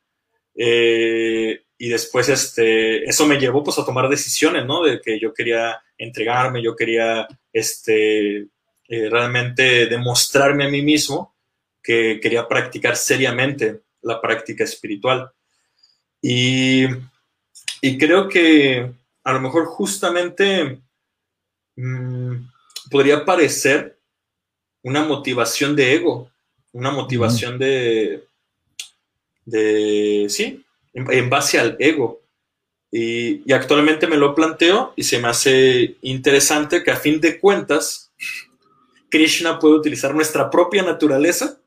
Eh, 0.54 1.62
y 1.78 1.89
después, 1.89 2.28
este, 2.28 3.06
eso 3.06 3.25
me 3.25 3.39
llevó 3.39 3.63
pues 3.63 3.80
a 3.80 3.86
tomar 3.86 4.10
decisiones, 4.10 4.65
¿no? 4.65 4.84
De 4.84 4.99
que 4.99 5.17
yo 5.17 5.34
quería 5.34 5.82
entregarme, 5.97 6.62
yo 6.62 6.75
quería, 6.75 7.25
este, 7.54 8.47
eh, 8.88 9.10
realmente 9.10 9.88
demostrarme 9.88 10.65
a 10.65 10.69
mí 10.69 10.82
mismo 10.82 11.36
que 11.82 12.19
quería 12.21 12.48
practicar 12.48 12.95
seriamente 12.95 13.82
la 14.02 14.21
práctica 14.21 14.63
espiritual. 14.63 15.32
Y, 16.21 16.86
y 17.82 17.98
creo 17.98 18.28
que 18.28 18.91
a 19.24 19.34
lo 19.34 19.41
mejor 19.41 19.65
justamente 19.65 20.80
mmm, 21.76 22.36
podría 22.89 23.26
parecer 23.26 23.98
una 24.84 25.04
motivación 25.04 25.76
de 25.76 25.95
ego, 25.95 26.30
una 26.71 26.91
motivación 26.91 27.58
de, 27.58 28.24
de, 29.45 30.28
sí, 30.30 30.63
en, 30.93 31.30
base 31.30 31.60
al 31.60 31.76
ego. 31.80 32.21
Y, 32.91 33.52
actualmente 33.52 34.08
me 34.08 34.17
lo 34.17 34.36
planteo 34.36 34.93
y 34.95 35.04
se 35.04 35.19
me 35.19 35.28
hace 35.28 35.95
interesante 36.02 36.84
que 36.84 36.91
a 36.91 36.98
fin 36.98 37.19
de 37.19 37.39
cuentas, 37.39 38.05
Krishna 39.15 39.60
puede 39.60 39.75
utilizar 39.75 40.13
nuestra 40.13 40.49
propia 40.49 40.84
naturaleza 40.84 41.60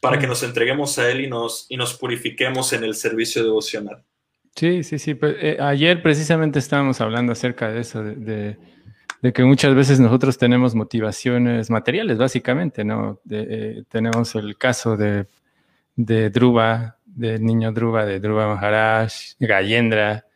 para 0.00 0.18
que 0.18 0.26
nos 0.26 0.42
entreguemos 0.42 0.98
a 0.98 1.10
Él 1.10 1.22
y 1.22 1.28
nos, 1.28 1.66
y 1.68 1.76
nos 1.76 1.94
purifiquemos 1.94 2.72
en 2.72 2.84
el 2.84 2.94
servicio 2.94 3.42
devocional. 3.42 4.02
Sí, 4.56 4.82
sí, 4.82 4.98
sí. 4.98 5.14
Pues, 5.14 5.36
eh, 5.40 5.56
ayer 5.60 6.02
precisamente 6.02 6.58
estábamos 6.58 7.00
hablando 7.00 7.32
acerca 7.32 7.68
de 7.70 7.80
eso, 7.80 8.02
de 8.02 8.56
de 9.22 9.32
que 9.32 9.44
muchas 9.44 9.74
veces 9.74 10.00
nosotros 10.00 10.38
tenemos 10.38 10.74
motivaciones 10.74 11.70
materiales, 11.70 12.16
básicamente, 12.16 12.84
¿no? 12.84 13.20
Eh, 13.30 13.82
tenemos 13.88 14.34
el 14.34 14.56
caso 14.56 14.96
de, 14.96 15.26
de 15.96 16.30
Druva, 16.30 16.96
del 17.04 17.44
niño 17.44 17.72
Druva, 17.72 18.06
de 18.06 18.18
Druva 18.18 18.54
Maharaj, 18.54 19.12
Gayendra. 19.38 20.26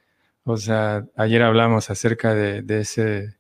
O 0.45 0.57
sea, 0.59 1.07
ayer 1.17 1.43
hablamos 1.43 1.89
acerca 1.89 2.35
de, 2.35 2.63
ese, 2.81 3.37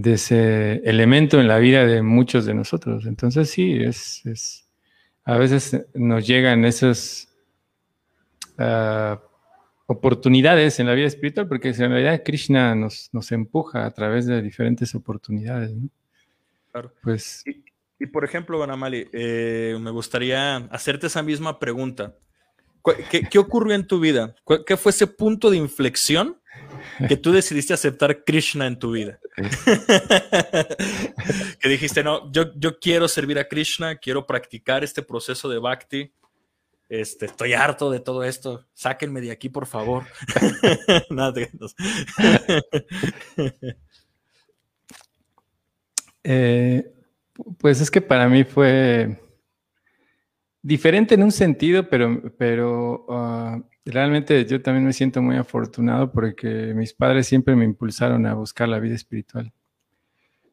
de 0.00 0.12
ese 0.12 0.74
elemento 0.84 1.40
en 1.40 1.48
la 1.48 1.58
vida 1.58 1.84
de 1.84 2.02
muchos 2.02 2.46
de 2.46 2.54
nosotros. 2.54 3.04
Entonces, 3.04 3.50
sí, 3.50 3.78
es, 3.82 4.64
a 5.24 5.36
veces 5.36 5.86
nos 5.92 6.24
llegan 6.24 6.64
esos 6.64 7.28
uh, 8.58 9.16
oportunidades 9.86 10.78
en 10.78 10.86
la 10.86 10.94
vida 10.94 11.08
espiritual, 11.08 11.48
porque 11.48 11.70
en 11.70 11.90
realidad 11.90 12.22
Krishna 12.24 12.76
nos, 12.76 13.10
nos 13.12 13.32
empuja 13.32 13.86
a 13.86 13.90
través 13.90 14.26
de 14.26 14.40
diferentes 14.40 14.94
oportunidades. 14.94 15.72
¿no? 15.72 15.88
Claro. 16.70 16.92
Pues, 17.02 17.42
y, 17.98 18.06
por 18.06 18.24
ejemplo, 18.24 18.56
Banamali, 18.56 19.08
eh, 19.12 19.76
me 19.80 19.90
gustaría 19.90 20.58
hacerte 20.70 21.08
esa 21.08 21.24
misma 21.24 21.58
pregunta. 21.58 22.14
¿Qué, 23.10 23.22
¿Qué, 23.28 23.38
ocurrió 23.40 23.74
en 23.74 23.84
tu 23.84 23.98
vida? 23.98 24.36
¿Qué 24.64 24.76
fue 24.76 24.90
ese 24.90 25.08
punto 25.08 25.50
de 25.50 25.56
inflexión 25.56 26.38
que 27.06 27.16
tú 27.16 27.32
decidiste 27.32 27.74
aceptar 27.74 28.24
Krishna 28.24 28.66
en 28.66 28.78
tu 28.78 28.92
vida? 28.92 29.20
que 31.60 31.68
dijiste, 31.68 32.02
no, 32.02 32.32
yo, 32.32 32.54
yo 32.56 32.78
quiero 32.78 33.08
servir 33.08 33.38
a 33.38 33.46
Krishna, 33.46 33.96
quiero 33.96 34.26
practicar 34.26 34.82
este 34.82 35.02
proceso 35.02 35.48
de 35.48 35.58
bhakti, 35.58 36.12
este, 36.88 37.26
estoy 37.26 37.52
harto 37.52 37.90
de 37.90 38.00
todo 38.00 38.24
esto. 38.24 38.66
Sáquenme 38.72 39.20
de 39.20 39.30
aquí, 39.30 39.48
por 39.48 39.66
favor. 39.66 40.06
Eh, 46.30 46.84
pues 47.58 47.80
es 47.80 47.90
que 47.90 48.02
para 48.02 48.28
mí 48.28 48.44
fue 48.44 49.18
diferente 50.68 51.14
en 51.14 51.22
un 51.22 51.32
sentido, 51.32 51.88
pero, 51.88 52.34
pero 52.36 53.06
ah, 53.08 53.60
realmente 53.84 54.44
yo 54.44 54.60
también 54.60 54.84
me 54.84 54.92
siento 54.92 55.22
muy 55.22 55.36
afortunado 55.36 56.12
porque 56.12 56.72
mis 56.74 56.92
padres 56.92 57.26
siempre 57.26 57.56
me 57.56 57.64
impulsaron 57.64 58.26
a 58.26 58.34
buscar 58.34 58.68
la 58.68 58.78
vida 58.78 58.94
espiritual 58.94 59.52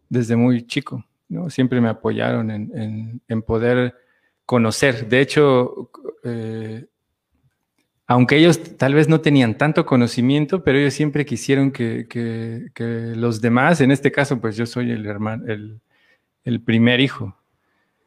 desde 0.09 0.35
muy 0.35 0.65
chico. 0.65 1.05
¿no? 1.27 1.49
Siempre 1.49 1.81
me 1.81 1.89
apoyaron 1.89 2.51
en, 2.51 3.21
en 3.27 3.41
poder 3.41 3.95
conocer. 4.45 5.07
De 5.07 5.21
hecho, 5.21 5.91
eh, 6.23 6.85
aunque 8.07 8.37
ellos 8.37 8.77
tal 8.77 8.93
vez 8.93 9.09
no 9.09 9.21
tenían 9.21 9.57
tanto 9.57 9.85
conocimiento, 9.85 10.63
pero 10.63 10.77
ellos 10.77 10.93
siempre 10.93 11.25
quisieron 11.25 11.71
que, 11.71 12.67
los 13.15 13.41
demás, 13.41 13.81
en 13.81 13.91
este 13.91 14.11
caso, 14.11 14.39
pues 14.39 14.55
yo 14.55 14.65
soy 14.65 14.91
el 14.91 15.05
hermano, 15.05 15.43
el, 15.47 16.61
primer 16.61 16.99
hijo. 16.99 17.35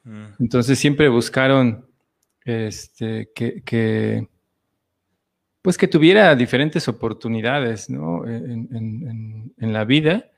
Mm. 0.04 0.26
Entonces 0.38 0.78
siempre 0.78 1.08
buscaron 1.08 1.87
este, 2.48 3.30
que, 3.34 4.28
pues 5.62 5.76
que 5.76 5.88
tuviera 5.88 6.34
diferentes 6.34 6.88
oportunidades 6.88 7.88
en, 7.88 9.52
en 9.56 9.72
la 9.72 9.84
vida 9.84 10.30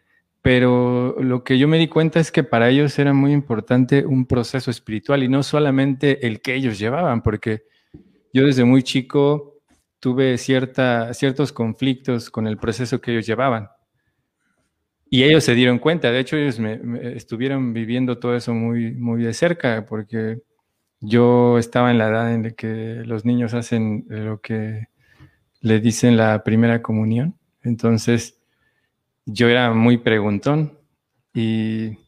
pero 0.42 1.16
lo 1.20 1.44
que 1.44 1.58
yo 1.58 1.68
me 1.68 1.78
di 1.78 1.88
cuenta 1.88 2.18
es 2.18 2.32
que 2.32 2.44
para 2.44 2.70
ellos 2.70 2.98
era 2.98 3.12
muy 3.12 3.32
importante 3.32 4.06
un 4.06 4.24
proceso 4.24 4.70
espiritual 4.70 5.22
y 5.22 5.28
no 5.28 5.42
solamente 5.42 6.26
el 6.26 6.40
que 6.40 6.54
ellos 6.54 6.78
llevaban, 6.78 7.22
porque 7.22 7.64
yo 8.32 8.46
desde 8.46 8.64
muy 8.64 8.82
chico 8.82 9.58
tuve 9.98 10.38
cierta, 10.38 11.12
ciertos 11.12 11.52
conflictos 11.52 12.30
con 12.30 12.46
el 12.46 12.56
proceso 12.56 13.00
que 13.00 13.12
ellos 13.12 13.26
llevaban. 13.26 13.68
Y 15.10 15.24
ellos 15.24 15.44
se 15.44 15.54
dieron 15.54 15.78
cuenta, 15.78 16.10
de 16.10 16.20
hecho 16.20 16.36
ellos 16.36 16.58
me, 16.58 16.80
estuvieron 17.16 17.74
viviendo 17.74 18.18
todo 18.18 18.34
eso 18.34 18.54
muy, 18.54 18.92
muy 18.92 19.22
de 19.22 19.34
cerca, 19.34 19.84
porque 19.84 20.40
yo 21.00 21.58
estaba 21.58 21.90
en 21.90 21.98
la 21.98 22.08
edad 22.08 22.34
en 22.34 22.42
la 22.42 22.50
que 22.50 23.02
los 23.06 23.24
niños 23.24 23.54
hacen 23.54 24.04
lo 24.08 24.40
que 24.40 24.88
le 25.60 25.80
dicen 25.80 26.16
la 26.16 26.44
primera 26.44 26.82
comunión. 26.82 27.36
Entonces, 27.62 28.38
yo 29.26 29.48
era 29.48 29.72
muy 29.72 29.98
preguntón 29.98 30.78
y 31.34 31.98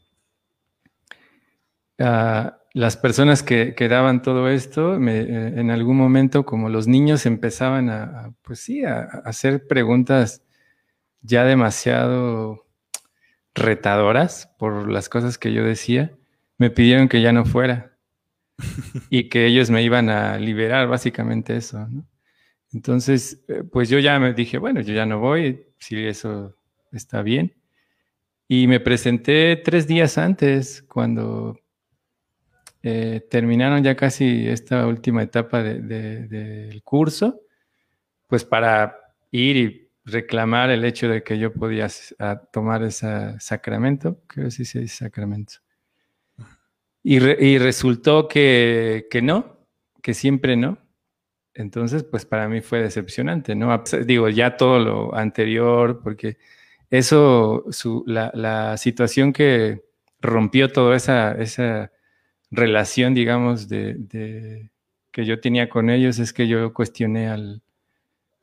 ah, 1.99 2.59
las 2.73 2.97
personas 2.97 3.43
que, 3.43 3.75
daban 3.89 4.21
todo 4.21 4.49
esto, 4.49 4.95
eh, 4.95 5.53
en 5.55 5.71
algún 5.71 5.97
momento, 5.97 6.45
como 6.45 6.69
los 6.69 6.87
niños 6.87 7.25
empezaban 7.25 7.89
a, 7.89 8.33
pues 8.41 8.59
sí, 8.59 8.83
a, 8.83 9.01
hacer 9.25 9.67
preguntas 9.67 10.43
ya 11.21 11.45
demasiado 11.45 12.65
retadoras 13.55 14.49
por 14.57 14.91
las 14.91 15.09
cosas 15.09 15.37
que 15.37 15.53
yo 15.53 15.63
decía, 15.63 16.11
me 16.57 16.69
pidieron 16.69 17.07
que 17.07 17.21
ya 17.21 17.31
no 17.31 17.45
fuera 17.45 17.92
y 19.09 19.29
que 19.29 19.45
ellos 19.45 19.69
me 19.69 19.83
iban 19.83 20.09
a 20.09 20.37
liberar, 20.37 20.87
básicamente 20.87 21.57
eso. 21.57 21.87
Entonces, 22.71 23.43
eh, 23.47 23.63
pues 23.63 23.89
yo 23.89 23.99
ya 23.99 24.19
me 24.19 24.33
dije, 24.33 24.57
bueno, 24.57 24.81
yo 24.81 24.93
ya 24.93 25.05
no 25.05 25.19
voy, 25.19 25.67
si 25.77 26.05
eso 26.05 26.55
está 26.91 27.21
bien. 27.21 27.55
Y 28.47 28.67
me 28.67 28.79
presenté 28.79 29.55
tres 29.57 29.87
días 29.87 30.17
antes, 30.17 30.83
cuando 30.83 31.59
eh, 32.81 33.25
terminaron 33.29 33.83
ya 33.83 33.95
casi 33.95 34.47
esta 34.47 34.85
última 34.87 35.23
etapa 35.23 35.63
del 35.63 36.83
curso, 36.83 37.41
pues 38.27 38.43
para 38.43 38.97
ir 39.31 39.57
y 39.57 39.91
reclamar 40.05 40.69
el 40.69 40.83
hecho 40.83 41.07
de 41.07 41.23
que 41.23 41.39
yo 41.39 41.53
podía 41.53 41.87
tomar 42.51 42.83
ese 42.83 43.39
sacramento, 43.39 44.21
creo 44.27 44.45
que 44.45 44.51
sí 44.51 44.65
se 44.65 44.81
dice 44.81 45.05
sacramento. 45.05 45.62
Y, 47.03 47.19
resultó 47.57 48.29
que, 48.29 49.05
no, 49.21 49.57
que 50.01 50.13
siempre 50.13 50.55
no. 50.55 50.77
Entonces, 51.53 52.03
pues 52.03 52.25
para 52.25 52.47
mí 52.47 52.61
fue 52.61 52.81
decepcionante, 52.81 53.55
¿no? 53.55 53.83
Digo, 54.05 54.29
ya 54.29 54.57
todo 54.57 54.79
lo 54.79 55.15
anterior, 55.15 55.99
porque 56.01 56.37
eso, 56.89 57.65
la, 58.05 58.77
situación 58.77 59.33
que 59.33 59.83
rompió 60.21 60.71
toda 60.71 60.95
esa, 60.95 61.33
esa 61.33 61.91
relación, 62.49 63.13
digamos, 63.13 63.67
de, 63.67 64.69
que 65.11 65.25
yo 65.25 65.39
tenía 65.41 65.69
con 65.69 65.89
ellos 65.89 66.19
es 66.19 66.33
que 66.33 66.47
yo 66.47 66.73
cuestioné 66.73 67.27
al, 67.27 67.61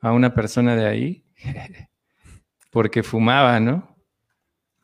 a 0.01 0.13
una 0.13 0.35
persona 0.35 0.77
de 0.77 0.87
ahí 0.87 1.25
porque 2.71 3.03
fumaba, 3.03 3.59
¿no? 3.59 3.90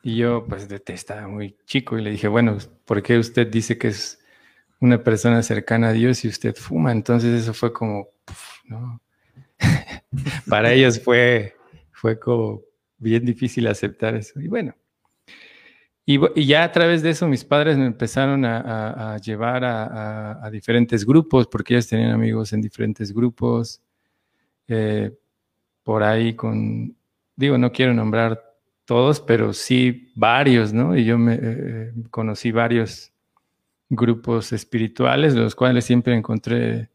Y 0.07 0.19
yo 0.19 0.47
pues 0.47 0.69
estaba 0.71 1.27
muy 1.27 1.57
chico 1.65 1.99
y 1.99 2.01
le 2.01 2.13
dije, 2.13 2.29
bueno, 2.29 2.59
¿por 2.85 3.03
qué 3.03 3.19
usted 3.19 3.49
dice 3.49 3.77
que 3.77 3.89
es 3.89 4.21
una 4.79 5.03
persona 5.03 5.43
cercana 5.43 5.89
a 5.89 5.93
Dios 5.93 6.25
y 6.25 6.29
usted 6.29 6.55
fuma? 6.55 6.93
Entonces 6.93 7.43
eso 7.43 7.53
fue 7.53 7.73
como, 7.73 8.11
¿no? 8.67 9.03
Para 10.49 10.73
ellos 10.73 11.03
fue, 11.03 11.57
fue 11.91 12.21
como 12.21 12.63
bien 12.99 13.25
difícil 13.25 13.67
aceptar 13.67 14.15
eso. 14.15 14.41
Y 14.41 14.47
bueno, 14.47 14.77
y, 16.05 16.47
ya 16.47 16.63
a 16.63 16.71
través 16.71 17.03
de 17.03 17.11
eso 17.11 17.27
mis 17.27 17.43
padres 17.43 17.77
me 17.77 17.87
empezaron 17.87 18.45
a, 18.45 19.19
llevar 19.19 19.65
a, 19.65 20.49
diferentes 20.53 21.05
grupos, 21.05 21.49
porque 21.49 21.75
ellos 21.75 21.89
tenían 21.89 22.13
amigos 22.13 22.53
en 22.53 22.61
diferentes 22.61 23.13
grupos. 23.13 23.83
Eh, 24.69 25.11
por 25.83 26.05
ahí 26.05 26.35
con, 26.35 26.97
digo, 27.35 27.59
no 27.59 27.73
quiero 27.73 27.93
nombrar 27.93 28.46
todos, 28.87 29.21
pero 29.21 29.53
sí 29.53 30.13
varios, 30.15 30.73
¿no? 30.73 30.97
Y 30.97 31.05
yo 31.05 31.19
me 31.19 31.39
eh, 31.41 31.93
conocí 32.11 32.53
varios 32.53 33.13
grupos 33.91 34.53
espirituales, 34.53 35.35
de 35.35 35.41
los 35.41 35.55
cuales 35.55 35.85
siempre 35.85 36.15
encontré 36.15 36.89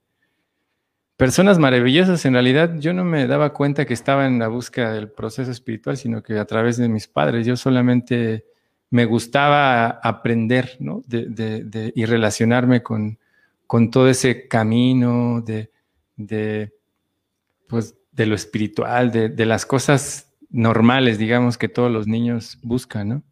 personas 1.18 1.60
maravillosas. 1.60 2.26
En 2.26 2.34
realidad 2.34 2.80
yo 2.80 2.94
no 2.94 3.06
me 3.06 3.28
daba 3.28 3.54
cuenta 3.54 3.86
que 3.86 3.94
estaba 3.94 4.26
en 4.26 4.40
la 4.40 4.48
búsqueda 4.48 4.94
del 4.94 5.10
proceso 5.10 5.52
espiritual, 5.52 5.98
sino 5.98 6.24
que 6.24 6.40
a 6.40 6.46
través 6.46 6.78
de 6.78 6.90
mis 6.90 7.08
padres 7.08 7.46
yo 7.46 7.56
solamente 7.56 8.46
me 8.90 9.06
gustaba 9.06 9.88
aprender, 9.88 10.78
¿no? 10.80 11.04
De, 11.06 11.94
y 11.96 12.06
relacionarme 12.06 12.82
con, 12.82 13.20
con, 13.68 13.92
todo 13.92 14.10
ese 14.10 14.48
camino 14.48 15.42
de, 15.42 15.72
de, 16.18 16.74
pues, 17.68 17.96
de 18.12 18.26
lo 18.26 18.36
espiritual, 18.36 19.12
de, 19.12 19.46
las 19.46 19.66
cosas 19.66 20.31
normales, 20.52 21.18
digamos, 21.18 21.58
que 21.58 21.70
todos 21.70 21.92
los 21.92 22.08
niños 22.08 22.60
buscan, 22.62 23.10
¿no? 23.10 23.24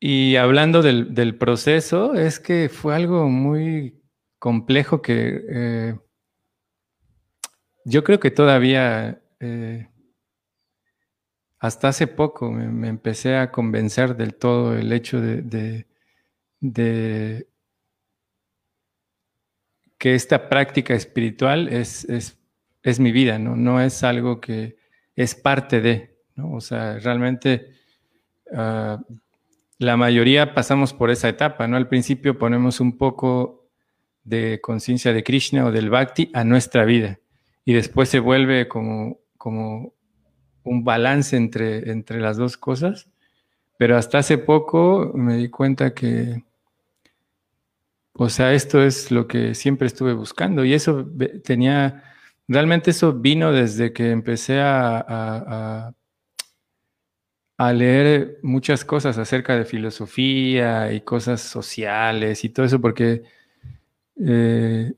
Y 0.00 0.36
hablando 0.36 0.82
del, 0.82 1.36
proceso, 1.38 2.14
es 2.14 2.38
que 2.38 2.68
fue 2.68 2.94
algo 2.94 3.28
muy 3.28 4.00
complejo 4.38 5.02
que 5.02 5.44
eh, 5.50 5.98
yo 7.84 8.04
creo 8.04 8.20
que 8.20 8.30
todavía, 8.30 9.20
eh, 9.40 9.88
hasta 11.58 11.88
hace 11.88 12.06
poco, 12.06 12.52
me, 12.52 12.88
empecé 12.88 13.36
a 13.36 13.50
convencer 13.50 14.16
del 14.16 14.36
todo 14.36 14.76
el 14.76 14.92
hecho 14.92 15.20
de, 15.20 15.86
que 19.98 20.14
esta 20.14 20.48
práctica 20.48 20.94
espiritual 20.94 21.68
es, 21.68 22.04
es, 22.04 22.37
mi 23.00 23.12
vida, 23.12 23.38
¿no? 23.38 23.56
No 23.56 23.80
es 23.80 24.02
algo 24.02 24.40
que 24.40 24.76
es 25.14 25.34
parte 25.34 25.80
de, 25.80 26.16
¿no? 26.34 26.52
O 26.52 26.60
sea, 26.60 26.98
realmente 26.98 27.72
ah, 28.54 29.00
la 29.78 29.96
mayoría 29.96 30.54
pasamos 30.54 30.92
por 30.92 31.10
esa 31.10 31.28
etapa, 31.28 31.66
¿no? 31.68 31.76
Al 31.76 31.88
principio 31.88 32.38
ponemos 32.38 32.80
un 32.80 32.98
poco 32.98 33.68
de 34.24 34.60
conciencia 34.60 35.12
de 35.12 35.22
Krishna 35.22 35.64
o 35.66 35.72
del 35.72 35.90
Bhakti 35.90 36.30
a 36.34 36.44
nuestra 36.44 36.84
vida 36.84 37.18
y 37.64 37.72
después 37.74 38.08
se 38.08 38.18
vuelve 38.18 38.68
como, 38.68 39.20
como 39.36 39.92
un 40.64 40.84
balance 40.84 41.36
entre, 41.36 41.90
entre 41.90 42.20
las 42.20 42.36
dos 42.36 42.56
cosas, 42.56 43.08
pero 43.78 43.96
hasta 43.96 44.18
hace 44.18 44.38
poco 44.38 45.12
me 45.14 45.36
di 45.36 45.48
cuenta 45.48 45.94
que, 45.94 46.44
o 48.12 48.28
sea, 48.28 48.52
esto 48.52 48.82
es 48.82 49.10
lo 49.10 49.28
que 49.28 49.54
siempre 49.54 49.86
estuve 49.86 50.12
buscando 50.12 50.64
y 50.64 50.74
eso 50.74 51.08
tenía, 51.44 52.02
realmente 52.48 52.90
eso 52.90 53.12
vino 53.12 53.52
desde 53.52 53.92
que 53.92 54.10
empecé 54.10 54.60
a, 54.60 55.94
leer 57.72 58.38
muchas 58.42 58.84
cosas 58.84 59.18
acerca 59.18 59.56
de 59.56 59.64
filosofía 59.64 60.92
y 60.92 61.00
cosas 61.02 61.40
sociales 61.40 62.44
y 62.44 62.48
todo 62.48 62.66
eso, 62.66 62.80
porque 62.80 63.24
eh, 64.16 64.92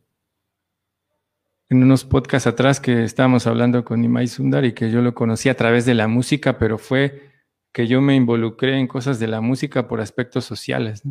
en 1.70 1.82
unos 1.82 2.04
podcasts 2.04 2.46
atrás 2.46 2.78
que 2.80 3.04
estábamos 3.04 3.46
hablando 3.46 3.84
con 3.84 4.04
Imai 4.04 4.26
Sundar 4.26 4.64
y 4.64 4.72
que 4.72 4.90
yo 4.90 5.00
lo 5.02 5.14
conocí 5.14 5.48
a 5.48 5.56
través 5.56 5.86
de 5.86 5.94
la 5.94 6.06
música, 6.06 6.58
pero 6.58 6.78
fue 6.78 7.30
que 7.72 7.86
yo 7.86 8.00
me 8.00 8.14
involucré 8.14 8.78
en 8.78 8.86
cosas 8.86 9.18
de 9.18 9.28
la 9.28 9.40
música 9.40 9.88
por 9.88 10.00
aspectos 10.00 10.44
sociales. 10.44 11.02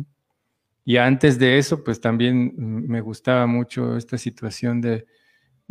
Y 0.84 0.98
antes 0.98 1.38
de 1.38 1.58
eso, 1.58 1.82
pues 1.82 2.00
también 2.00 2.54
me 2.56 3.00
gustaba 3.00 3.46
mucho 3.46 3.96
esta 3.96 4.18
situación 4.18 4.80
de, 4.80 5.06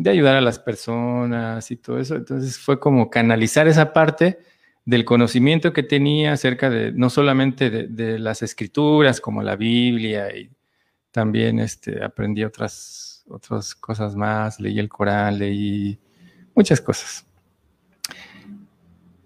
ayudar 0.07 0.35
a 0.37 0.41
las 0.41 0.59
personas 0.59 1.69
y 1.71 1.77
todo 1.77 1.99
eso. 1.99 2.15
Entonces 2.15 2.57
fue 2.57 2.79
como 2.79 3.09
canalizar 3.09 3.67
esa 3.67 3.91
parte 3.91 4.39
del 4.85 5.05
conocimiento 5.05 5.73
que 5.73 5.83
tenía 5.83 6.33
acerca 6.33 6.69
de, 6.69 6.91
no 6.91 7.09
solamente 7.09 7.69
de, 7.69 8.19
las 8.19 8.41
escrituras 8.41 9.19
como 9.21 9.43
la 9.43 9.55
Biblia, 9.55 10.35
y 10.35 10.49
también 11.11 11.59
este, 11.59 12.03
aprendí 12.03 12.43
otras, 12.43 13.25
otras 13.27 13.75
cosas 13.75 14.15
más, 14.15 14.59
leí 14.59 14.79
el 14.79 14.89
Corán, 14.89 15.37
leí 15.37 15.99
muchas 16.55 16.81
cosas. 16.81 17.25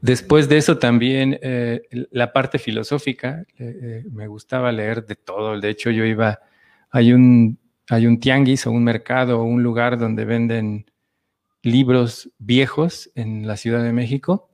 Después 0.02 0.50
de 0.50 0.58
eso 0.58 0.78
también 0.80 1.40
eh, 1.42 1.84
la 2.12 2.34
parte 2.34 2.60
filosófica, 2.60 3.46
eh, 3.58 3.80
eh, 3.82 4.06
me 4.12 4.28
gustaba 4.28 4.70
leer 4.74 5.06
de 5.06 5.16
todo. 5.16 5.58
De 5.58 5.70
hecho, 5.70 5.92
yo 5.92 6.04
iba, 6.04 6.42
hay 6.92 7.14
un, 7.14 7.58
hay 7.90 8.08
un 8.08 8.20
tianguis 8.20 8.66
o 8.68 8.72
un 8.72 8.84
mercado 8.84 9.40
o 9.40 9.44
un 9.44 9.64
lugar 9.64 9.98
donde 9.98 10.26
venden 10.26 10.86
libros 11.62 12.30
viejos 12.38 13.10
en 13.16 13.48
la 13.48 13.58
Ciudad 13.58 13.84
de 13.84 13.94
México. 13.94 14.50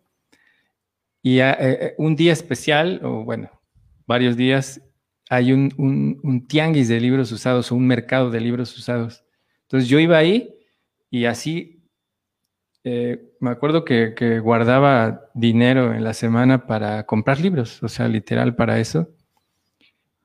Y 1.22 1.40
un 1.98 2.16
día 2.16 2.32
especial, 2.32 3.02
o 3.04 3.24
bueno, 3.24 3.50
varios 4.08 4.38
días, 4.38 4.82
hay 5.30 5.52
un, 5.54 6.46
tianguis 6.48 6.88
de 6.88 7.00
libros 7.00 7.32
usados 7.32 7.72
o 7.72 7.76
un 7.76 7.86
mercado 7.86 8.32
de 8.32 8.40
libros 8.42 8.76
usados. 8.78 9.24
Entonces 9.64 9.90
yo 9.90 10.00
iba 10.00 10.18
ahí 10.18 10.56
y 11.12 11.26
así 11.26 11.84
eh, 12.84 13.34
me 13.40 13.52
acuerdo 13.52 13.86
que, 13.86 14.40
guardaba 14.40 15.30
dinero 15.34 15.94
en 15.94 16.04
la 16.04 16.14
semana 16.14 16.66
para 16.66 17.06
comprar 17.06 17.40
libros, 17.40 17.84
o 17.84 17.88
sea, 17.88 18.08
literal 18.08 18.56
para 18.56 18.80
eso. 18.80 19.10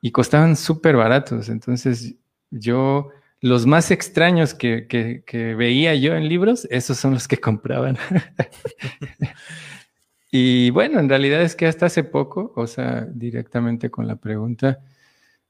Y 0.01 0.11
costaban 0.11 0.57
súper 0.57 0.97
baratos. 0.97 1.49
Entonces, 1.49 2.15
yo, 2.55 3.11
los 3.41 3.67
más 3.67 3.91
extraños 3.91 4.55
que, 4.55 5.25
veía 5.57 5.95
yo 5.95 6.15
en 6.15 6.29
libros, 6.29 6.67
esos 6.71 6.97
son 6.97 7.15
los 7.15 7.29
que 7.29 7.39
compraban. 7.39 7.99
y 10.31 10.71
bueno, 10.71 11.01
en 11.01 11.09
realidad 11.09 11.43
es 11.43 11.55
que 11.55 11.67
hasta 11.67 11.87
hace 11.87 12.05
poco, 12.05 12.53
o 12.57 12.67
sea, 12.67 13.07
directamente 13.11 13.91
con 13.91 14.07
la 14.07 14.17
pregunta, 14.17 14.79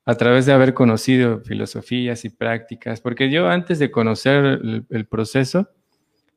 a 0.07 0.15
través 0.17 0.47
de 0.47 0.53
haber 0.53 0.75
conocido 0.75 1.41
filosofías 1.41 2.25
y 2.25 2.31
prácticas, 2.31 3.01
porque 3.01 3.31
yo 3.31 3.49
antes 3.49 3.79
de 3.79 3.91
conocer 3.91 4.61
el 4.89 5.07
proceso, 5.07 5.71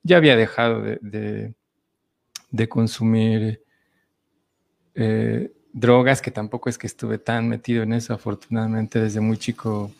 ya 0.04 0.18
había 0.18 0.36
dejado 0.36 0.82
de, 0.82 1.54
consumir 2.70 3.62
eh, 4.96 5.52
drogas, 5.74 6.22
que 6.22 6.32
tampoco 6.32 6.70
es 6.70 6.78
que 6.78 6.88
estuve 6.88 7.18
tan 7.18 7.50
metido 7.50 7.84
en 7.84 7.94
eso, 7.94 8.14
afortunadamente 8.14 9.02
desde 9.02 9.20
muy 9.20 9.38
chico 9.38 9.92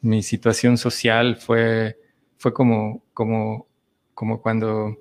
mi 0.00 0.22
situación 0.22 0.78
social 0.78 1.36
fue, 1.36 1.98
fue 2.36 2.52
como, 2.52 3.04
como, 3.14 3.66
como 4.14 4.40
cuando, 4.40 4.96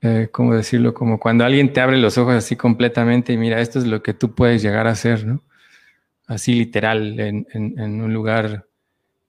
eh, 0.00 0.28
¿cómo 0.32 0.54
decirlo? 0.54 0.94
Como 0.94 1.18
cuando 1.20 1.44
alguien 1.44 1.72
te 1.72 1.80
abre 1.80 1.98
los 1.98 2.18
ojos 2.18 2.34
así 2.34 2.56
completamente 2.56 3.32
y 3.32 3.36
mira, 3.36 3.60
esto 3.60 3.78
es 3.78 3.86
lo 3.86 4.02
que 4.02 4.14
tú 4.14 4.34
puedes 4.34 4.62
llegar 4.62 4.86
a 4.86 4.92
hacer, 4.92 5.26
¿no? 5.26 5.42
Así 6.26 6.54
literal, 6.54 7.18
en, 7.18 7.46
en 7.52 8.00
un 8.00 8.14
lugar 8.14 8.68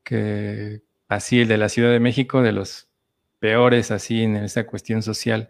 que, 0.03 0.82
así 1.07 1.41
el 1.41 1.47
de 1.47 1.57
la 1.57 1.69
Ciudad 1.69 1.91
de 1.91 1.99
México, 1.99 2.41
de 2.41 2.51
los 2.51 2.88
peores 3.39 3.91
así 3.91 4.23
en 4.23 4.38
esa 4.38 4.65
cuestión 4.65 5.01
social. 5.01 5.49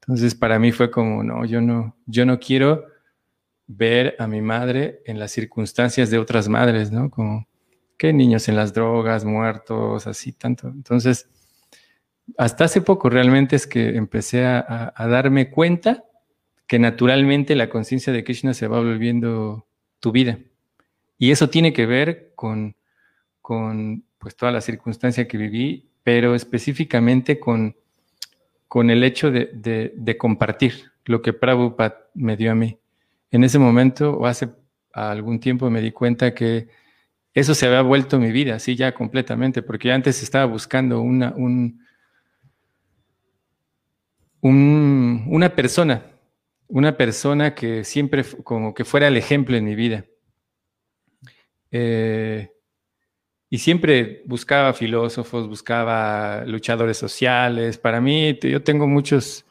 Entonces 0.00 0.34
para 0.34 0.58
mí 0.58 0.72
fue 0.72 0.90
como, 0.90 1.24
no, 1.24 1.44
yo 1.44 1.60
no, 1.60 1.96
yo 2.06 2.24
no 2.26 2.38
quiero 2.38 2.86
ver 3.66 4.14
a 4.18 4.26
mi 4.26 4.40
madre 4.42 5.02
en 5.06 5.18
las 5.18 5.32
circunstancias 5.32 6.10
de 6.10 6.18
otras 6.18 6.48
madres, 6.48 6.92
¿no? 6.92 7.10
Como 7.10 7.48
que 8.00 8.14
niños 8.14 8.48
en 8.48 8.56
las 8.56 8.72
drogas, 8.72 9.26
muertos, 9.26 10.06
así 10.06 10.32
tanto. 10.32 10.68
Entonces, 10.68 11.28
hasta 12.38 12.64
hace 12.64 12.80
poco 12.80 13.10
realmente 13.10 13.56
es 13.56 13.66
que 13.66 13.96
empecé 13.96 14.46
a, 14.46 14.94
darme 14.96 15.50
cuenta 15.50 16.04
que 16.66 16.78
naturalmente 16.78 17.54
la 17.54 17.68
conciencia 17.68 18.10
de 18.10 18.24
Krishna 18.24 18.54
se 18.54 18.68
va 18.68 18.78
volviendo 18.78 19.66
tu 20.00 20.12
vida. 20.12 20.38
Y 21.18 21.30
eso 21.30 21.50
tiene 21.50 21.74
que 21.74 21.84
ver 21.84 22.32
con, 22.34 22.74
con 23.42 24.04
pues 24.16 24.34
toda 24.34 24.50
la 24.50 24.62
circunstancia 24.62 25.28
que 25.28 25.36
viví 25.36 25.90
pero 26.02 26.34
específicamente 26.34 27.38
con, 27.38 27.76
con 28.68 28.90
el 28.90 29.04
hecho 29.04 29.30
de, 29.30 30.16
compartir 30.18 30.92
lo 31.04 31.20
que 31.22 31.32
Prabhupada 31.32 32.08
me 32.14 32.36
dio 32.36 32.52
a 32.52 32.54
mí. 32.54 32.78
En 33.30 33.44
ese 33.44 33.58
momento, 33.58 34.16
o 34.16 34.26
hace 34.26 34.48
algún 34.92 35.40
tiempo, 35.40 35.70
me 35.70 35.80
di 35.80 35.92
cuenta 35.92 36.34
que 36.34 36.68
eso 37.34 37.54
se 37.54 37.66
había 37.66 37.82
vuelto 37.82 38.18
mi 38.18 38.32
vida, 38.32 38.56
así 38.56 38.76
ya 38.76 38.92
completamente, 38.92 39.62
porque 39.62 39.92
antes 39.92 40.22
estaba 40.22 40.46
buscando 40.46 41.00
una, 41.00 41.34
un, 41.36 41.84
una 44.42 45.54
persona 45.54 46.10
una 46.70 46.96
persona 46.96 47.54
que 47.54 47.84
siempre 47.84 48.24
como 48.44 48.74
que 48.74 48.84
fuera 48.84 49.08
el 49.08 49.16
ejemplo 49.16 49.56
en 49.56 49.64
mi 49.64 49.74
vida. 49.74 50.04
Eh, 51.70 52.50
y 53.48 53.58
siempre 53.58 54.22
buscaba 54.26 54.72
filósofos, 54.72 55.48
buscaba 55.48 56.44
luchadores 56.44 56.96
sociales. 56.96 57.78
Para 57.78 58.00
mí, 58.00 58.38
yo 58.40 58.62
tengo 58.62 58.86
muchos, 58.86 59.44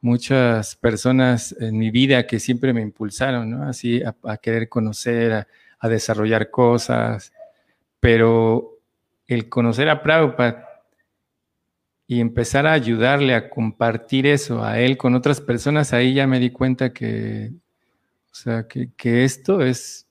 muchas 0.00 0.74
personas 0.74 1.54
en 1.60 1.78
mi 1.78 1.90
vida 1.90 2.26
que 2.26 2.40
siempre 2.40 2.72
me 2.72 2.82
impulsaron, 2.82 3.50
¿no? 3.50 3.62
Así 3.68 4.02
a, 4.02 4.36
querer 4.38 4.68
conocer, 4.68 5.32
a, 5.32 5.48
desarrollar 5.88 6.50
cosas. 6.50 7.32
Pero 8.00 8.78
el 9.26 9.48
conocer 9.48 9.88
a 9.88 10.02
Prabhupada 10.02 10.66
y 12.06 12.20
empezar 12.20 12.66
a 12.66 12.72
ayudarle 12.72 13.34
a 13.34 13.48
compartir 13.50 14.26
eso 14.26 14.64
a 14.64 14.80
él 14.80 14.96
con 14.96 15.14
otras 15.14 15.40
personas, 15.40 15.92
ahí 15.92 16.14
ya 16.14 16.26
me 16.26 16.40
di 16.40 16.50
cuenta 16.50 16.92
que, 16.92 17.52
o 18.32 18.34
sea, 18.34 18.66
que, 18.66 18.90
que 18.96 19.24
esto 19.24 19.62
es 19.62 20.08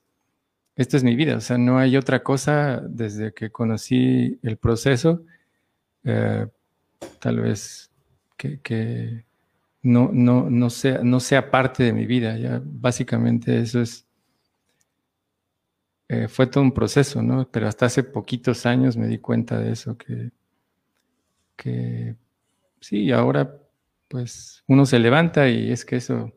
esto 0.80 0.96
es 0.96 1.04
mi 1.04 1.14
vida, 1.14 1.36
o 1.36 1.40
sea, 1.42 1.58
no 1.58 1.78
hay 1.78 1.98
otra 1.98 2.22
cosa 2.22 2.80
desde 2.80 3.34
que 3.34 3.50
conocí 3.50 4.38
el 4.42 4.56
proceso, 4.56 5.24
eh, 6.04 6.46
tal 7.18 7.40
vez 7.40 7.90
que, 8.38 9.26
no, 9.82 10.08
no, 10.10 10.48
no, 10.48 10.70
sea, 10.70 11.00
no 11.02 11.20
sea 11.20 11.50
parte 11.50 11.82
de 11.82 11.92
mi 11.92 12.06
vida, 12.06 12.38
ya 12.38 12.62
básicamente 12.64 13.58
eso 13.58 13.82
es, 13.82 14.06
eh, 16.12 16.26
fue 16.26 16.48
todo 16.48 16.64
un 16.64 16.72
proceso, 16.72 17.22
¿no? 17.22 17.48
Pero 17.52 17.68
hasta 17.68 17.86
hace 17.86 18.02
poquitos 18.02 18.66
años 18.66 18.96
me 18.96 19.06
di 19.06 19.18
cuenta 19.18 19.60
de 19.60 19.70
eso, 19.70 19.96
que, 19.96 20.32
que 21.54 22.16
sí, 22.80 23.12
ahora 23.12 23.56
pues 24.08 24.64
uno 24.66 24.86
se 24.86 24.98
levanta 24.98 25.48
y 25.48 25.70
es 25.70 25.84
que 25.84 25.94
eso, 25.94 26.32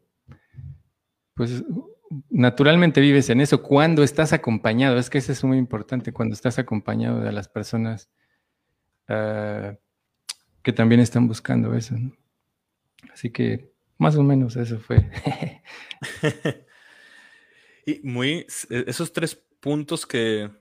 pues 1.33 1.63
naturalmente 2.29 3.01
vives 3.01 3.31
en 3.31 3.41
eso 3.41 3.63
cuando 3.63 4.03
estás 4.03 4.31
acompañado. 4.31 4.99
Es 4.99 5.09
que 5.09 5.17
eso 5.17 5.31
es 5.31 5.43
muy 5.43 5.57
importante, 5.57 6.13
cuando 6.13 6.35
estás 6.35 6.59
acompañado 6.59 7.21
de 7.21 7.31
las 7.31 7.47
personas 7.47 8.11
ah, 9.07 9.73
que 10.61 10.71
también 10.71 11.01
están 11.01 11.27
buscando 11.27 11.73
eso. 11.73 11.95
Así 13.11 13.31
que 13.31 13.73
más 13.97 14.17
o 14.17 14.21
menos 14.21 14.55
eso 14.55 14.79
fue. 14.79 15.09
y 17.87 18.01
muy, 18.03 18.45
esos 18.69 19.11
tres 19.13 19.43
puntos 19.63 20.05
que, 20.05 20.51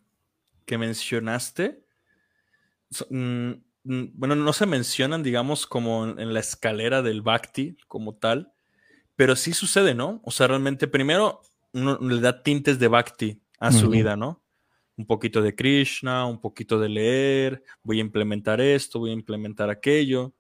que 0.65 0.79
mencionaste, 0.79 1.85
mm, 3.11 3.51
mm, 3.83 4.05
bueno, 4.15 4.37
no 4.37 4.53
se 4.53 4.65
mencionan, 4.65 5.25
digamos, 5.25 5.67
como 5.67 6.07
en 6.07 6.33
la 6.33 6.39
escalera 6.39 7.03
del 7.03 7.21
Bhakti 7.21 7.77
como 7.89 8.15
tal, 8.15 8.53
pero 9.17 9.35
sí 9.35 9.55
sucede, 9.55 9.93
¿no? 9.97 10.21
O 10.23 10.31
sea, 10.31 10.47
realmente 10.47 10.87
primero 10.87 11.41
uno 11.73 11.99
le 12.01 12.21
da 12.21 12.45
tintes 12.45 12.79
de 12.79 12.87
Bhakti 12.87 13.43
a 13.59 13.73
su 13.73 13.91
vida, 13.91 14.17
¿no? 14.17 14.41
Un 14.97 15.07
poquito 15.07 15.43
de 15.43 15.57
Krishna, 15.57 16.25
un 16.25 16.41
poquito 16.41 16.79
de 16.79 16.89
leer, 16.89 17.65
voy 17.83 17.99
a 17.99 18.03
implementar 18.03 18.61
esto, 18.61 19.01
voy 19.01 19.11
a 19.11 19.15
implementar 19.15 19.69
aquello. 19.69 20.33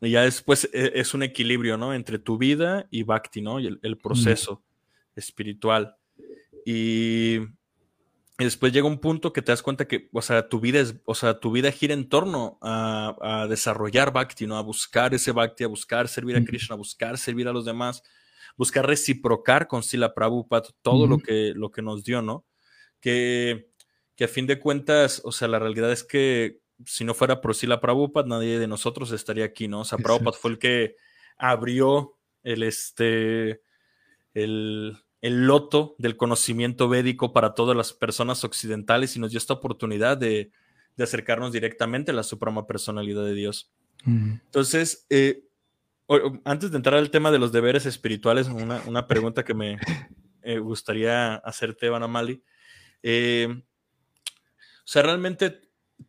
Y 0.00 0.10
ya 0.10 0.22
después 0.22 0.68
e, 0.72 0.90
es 0.96 1.14
un 1.14 1.22
equilibrio, 1.22 1.76
¿no? 1.76 1.94
Entre 1.94 2.18
tu 2.18 2.36
vida 2.36 2.88
y 2.90 3.04
Bhakti, 3.04 3.42
¿no? 3.42 3.60
Y 3.60 3.78
el, 3.80 3.98
proceso 3.98 4.60
espiritual. 5.14 5.94
Y, 6.66 7.38
después 8.44 8.72
llega 8.72 8.86
un 8.86 8.98
punto 8.98 9.32
que 9.32 9.42
te 9.42 9.52
das 9.52 9.62
cuenta 9.62 9.86
que, 9.86 10.08
o 10.12 10.22
sea, 10.22 10.48
tu 10.48 10.60
vida 10.60 10.80
es, 10.80 10.96
o 11.04 11.14
sea, 11.14 11.40
tu 11.40 11.52
vida 11.52 11.70
gira 11.72 11.94
en 11.94 12.08
torno 12.08 12.58
a, 12.62 13.16
a 13.20 13.46
desarrollar 13.46 14.12
Bhakti, 14.12 14.46
¿no? 14.46 14.56
A 14.56 14.62
buscar 14.62 15.14
ese 15.14 15.32
Bhakti, 15.32 15.64
a 15.64 15.68
buscar 15.68 16.08
servir 16.08 16.36
a 16.36 16.44
Krishna, 16.44 16.74
a 16.74 16.78
buscar 16.78 17.18
servir 17.18 17.48
a 17.48 17.52
los 17.52 17.64
demás 17.64 18.02
buscar 18.56 18.86
reciprocar 18.86 19.66
con 19.66 19.82
Sila 19.82 20.14
Prabhupada 20.14 20.68
todo 20.82 21.06
lo, 21.06 21.18
que, 21.18 21.52
lo 21.54 21.70
que 21.70 21.82
nos 21.82 22.04
dio, 22.04 22.22
¿no? 22.22 22.44
Que, 23.00 23.70
que 24.16 24.24
a 24.24 24.28
fin 24.28 24.46
de 24.46 24.58
cuentas, 24.58 25.20
o 25.24 25.32
sea, 25.32 25.48
la 25.48 25.58
realidad 25.58 25.90
es 25.92 26.04
que 26.04 26.60
si 26.84 27.04
no 27.04 27.14
fuera 27.14 27.40
por 27.40 27.54
Sila 27.54 27.80
Prabhupada, 27.80 28.28
nadie 28.28 28.58
de 28.58 28.66
nosotros 28.66 29.12
estaría 29.12 29.44
aquí, 29.44 29.68
¿no? 29.68 29.80
O 29.80 29.84
sea, 29.84 29.98
Prabhupada 29.98 30.36
fue 30.36 30.52
el 30.52 30.58
que 30.58 30.96
abrió 31.36 32.18
el, 32.42 32.62
este, 32.62 33.62
el, 34.34 35.01
el 35.22 35.46
loto 35.46 35.94
del 35.98 36.16
conocimiento 36.16 36.88
védico 36.88 37.32
para 37.32 37.54
todas 37.54 37.76
las 37.76 37.92
personas 37.92 38.44
occidentales 38.44 39.16
y 39.16 39.20
nos 39.20 39.30
dio 39.30 39.38
esta 39.38 39.54
oportunidad 39.54 40.18
de, 40.18 40.50
de 40.96 41.04
acercarnos 41.04 41.52
directamente 41.52 42.10
a 42.10 42.14
la 42.14 42.22
suprema 42.22 42.66
personalidad 42.66 43.24
de 43.24 43.34
Dios. 43.34 43.72
Entonces, 44.04 45.06
eh, 45.10 45.44
antes 46.44 46.70
de 46.70 46.76
entrar 46.76 46.96
al 46.98 47.10
tema 47.10 47.30
de 47.30 47.38
los 47.38 47.52
deberes 47.52 47.86
espirituales, 47.86 48.48
una, 48.48 49.06
pregunta 49.06 49.44
que 49.44 49.54
me 49.54 49.78
eh, 50.42 50.58
gustaría 50.58 51.36
hacerte, 51.36 51.88
Van 51.88 52.02
Amali. 52.02 52.42
Eh, 53.02 53.48
o 53.48 54.88
sea, 54.88 55.02
realmente 55.02 55.60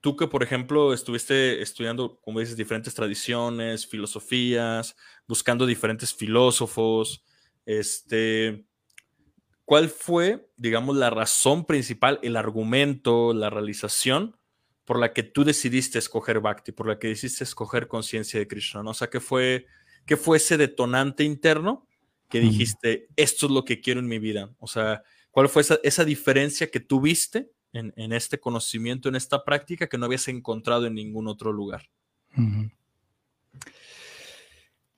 tú 0.02 0.16
que, 0.16 0.28
por 0.28 0.44
ejemplo, 0.44 0.94
estuviste 0.94 1.62
estudiando, 1.62 2.20
como 2.22 2.40
dices, 2.40 2.58
diferentes 2.58 2.96
tradiciones, 2.96 3.86
filosofías, 3.86 4.96
buscando 5.28 5.66
diferentes 5.66 6.14
filósofos, 6.14 7.24
este, 7.66 8.66
¿cuál 9.66 9.90
fue, 9.90 10.50
digamos, 10.58 10.96
la 10.96 11.10
razón 11.10 11.66
principal, 11.66 12.20
el 12.24 12.36
argumento, 12.36 13.34
la 13.34 13.50
realización 13.50 14.38
por 14.86 15.00
la 15.00 15.14
que 15.14 15.24
tú 15.24 15.44
decidiste 15.44 16.00
escoger 16.00 16.40
Bhakti, 16.40 16.72
por 16.72 16.88
la 16.88 17.00
que 17.00 17.08
decidiste 17.08 17.44
escoger 17.44 17.88
conciencia 17.88 18.40
de 18.40 18.48
Krishna? 18.48 18.84
¿no? 18.84 18.92
O 18.92 18.94
sea, 18.94 19.10
¿qué 19.10 19.20
fue 19.20 19.66
¿Qué 20.06 20.18
fue 20.18 20.38
ese 20.38 20.58
detonante 20.58 21.24
interno 21.24 21.88
que 22.30 22.40
dijiste, 22.40 23.08
esto 23.16 23.46
es 23.46 23.52
lo 23.52 23.64
que 23.64 23.80
quiero 23.80 24.00
en 24.00 24.08
mi 24.08 24.20
vida? 24.20 24.54
O 24.60 24.68
sea, 24.68 25.04
¿cuál 25.32 25.50
fue 25.50 25.64
esa, 25.84 26.06
diferencia 26.06 26.70
que 26.70 26.80
tuviste 26.80 27.52
en, 27.72 27.94
en, 27.96 28.12
este 28.12 28.40
conocimiento, 28.40 29.08
en 29.08 29.16
esta 29.16 29.44
práctica 29.46 29.88
que 29.88 29.98
no 29.98 30.06
habías 30.06 30.28
encontrado 30.28 30.88
en 30.88 30.96
ningún 30.96 31.28
otro 31.28 31.54
lugar? 31.54 31.90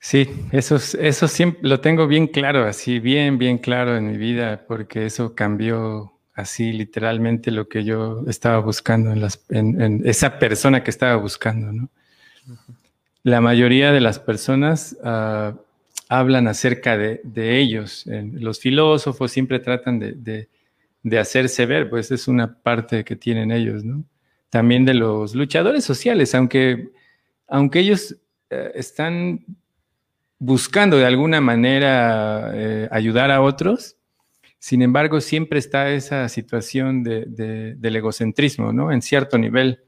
Sí, 0.08 0.28
eso, 0.52 0.76
eso 1.00 1.26
siempre 1.26 1.68
lo 1.68 1.80
tengo 1.80 2.06
bien 2.06 2.28
claro, 2.28 2.64
así, 2.64 3.00
bien, 3.00 3.38
bien 3.38 3.58
claro 3.58 3.96
en 3.96 4.06
mi 4.06 4.16
vida, 4.16 4.64
porque 4.68 5.04
eso 5.04 5.34
cambió 5.34 6.12
así 6.32 6.72
literalmente 6.72 7.50
lo 7.50 7.68
que 7.68 7.82
yo 7.82 8.22
estaba 8.28 8.60
buscando 8.60 9.10
en, 9.10 9.20
las, 9.20 9.44
en, 9.48 10.02
esa 10.04 10.38
persona 10.38 10.84
que 10.84 10.92
estaba 10.92 11.16
buscando, 11.16 11.72
¿no? 11.72 11.88
la 13.24 13.40
mayoría 13.40 13.90
de 13.90 14.00
las 14.00 14.20
personas 14.20 14.96
ah, 15.02 15.56
hablan 16.08 16.46
acerca 16.46 16.96
de, 16.96 17.58
ellos. 17.58 18.04
los 18.06 18.60
filósofos 18.60 19.32
siempre 19.32 19.58
tratan 19.58 19.98
de, 19.98 20.48
hacerse 21.18 21.66
ver, 21.66 21.90
pues 21.90 22.12
es 22.12 22.28
una 22.28 22.54
parte 22.54 23.02
que 23.02 23.16
tienen 23.16 23.50
ellos, 23.50 23.82
¿no? 23.82 24.04
También 24.50 24.84
de 24.84 24.94
los 24.94 25.34
luchadores 25.34 25.82
sociales, 25.82 26.32
aunque, 26.36 26.90
aunque 27.48 27.80
ellos 27.80 28.14
eh, 28.50 28.70
están 28.76 29.44
buscando 30.38 30.96
de 30.96 31.06
alguna 31.06 31.40
manera 31.40 32.50
eh, 32.54 32.88
ayudar 32.90 33.30
a 33.30 33.40
otros, 33.40 33.96
sin 34.58 34.82
embargo, 34.82 35.20
siempre 35.20 35.58
está 35.58 35.90
esa 35.90 36.28
situación 36.28 37.04
del 37.04 37.96
egocentrismo, 37.96 38.72
¿no? 38.72 38.90
En 38.90 39.00
cierto 39.00 39.38
nivel. 39.38 39.80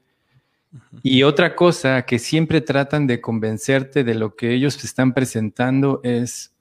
Y 1.01 1.23
otra 1.23 1.55
cosa 1.55 2.03
que 2.03 2.19
siempre 2.19 2.61
tratan 2.61 3.07
de 3.07 3.19
convencerte 3.19 4.03
de 4.03 4.15
lo 4.15 4.35
que 4.35 4.53
ellos 4.53 4.81
están 4.83 5.13
presentando 5.13 5.99
es, 6.03 6.53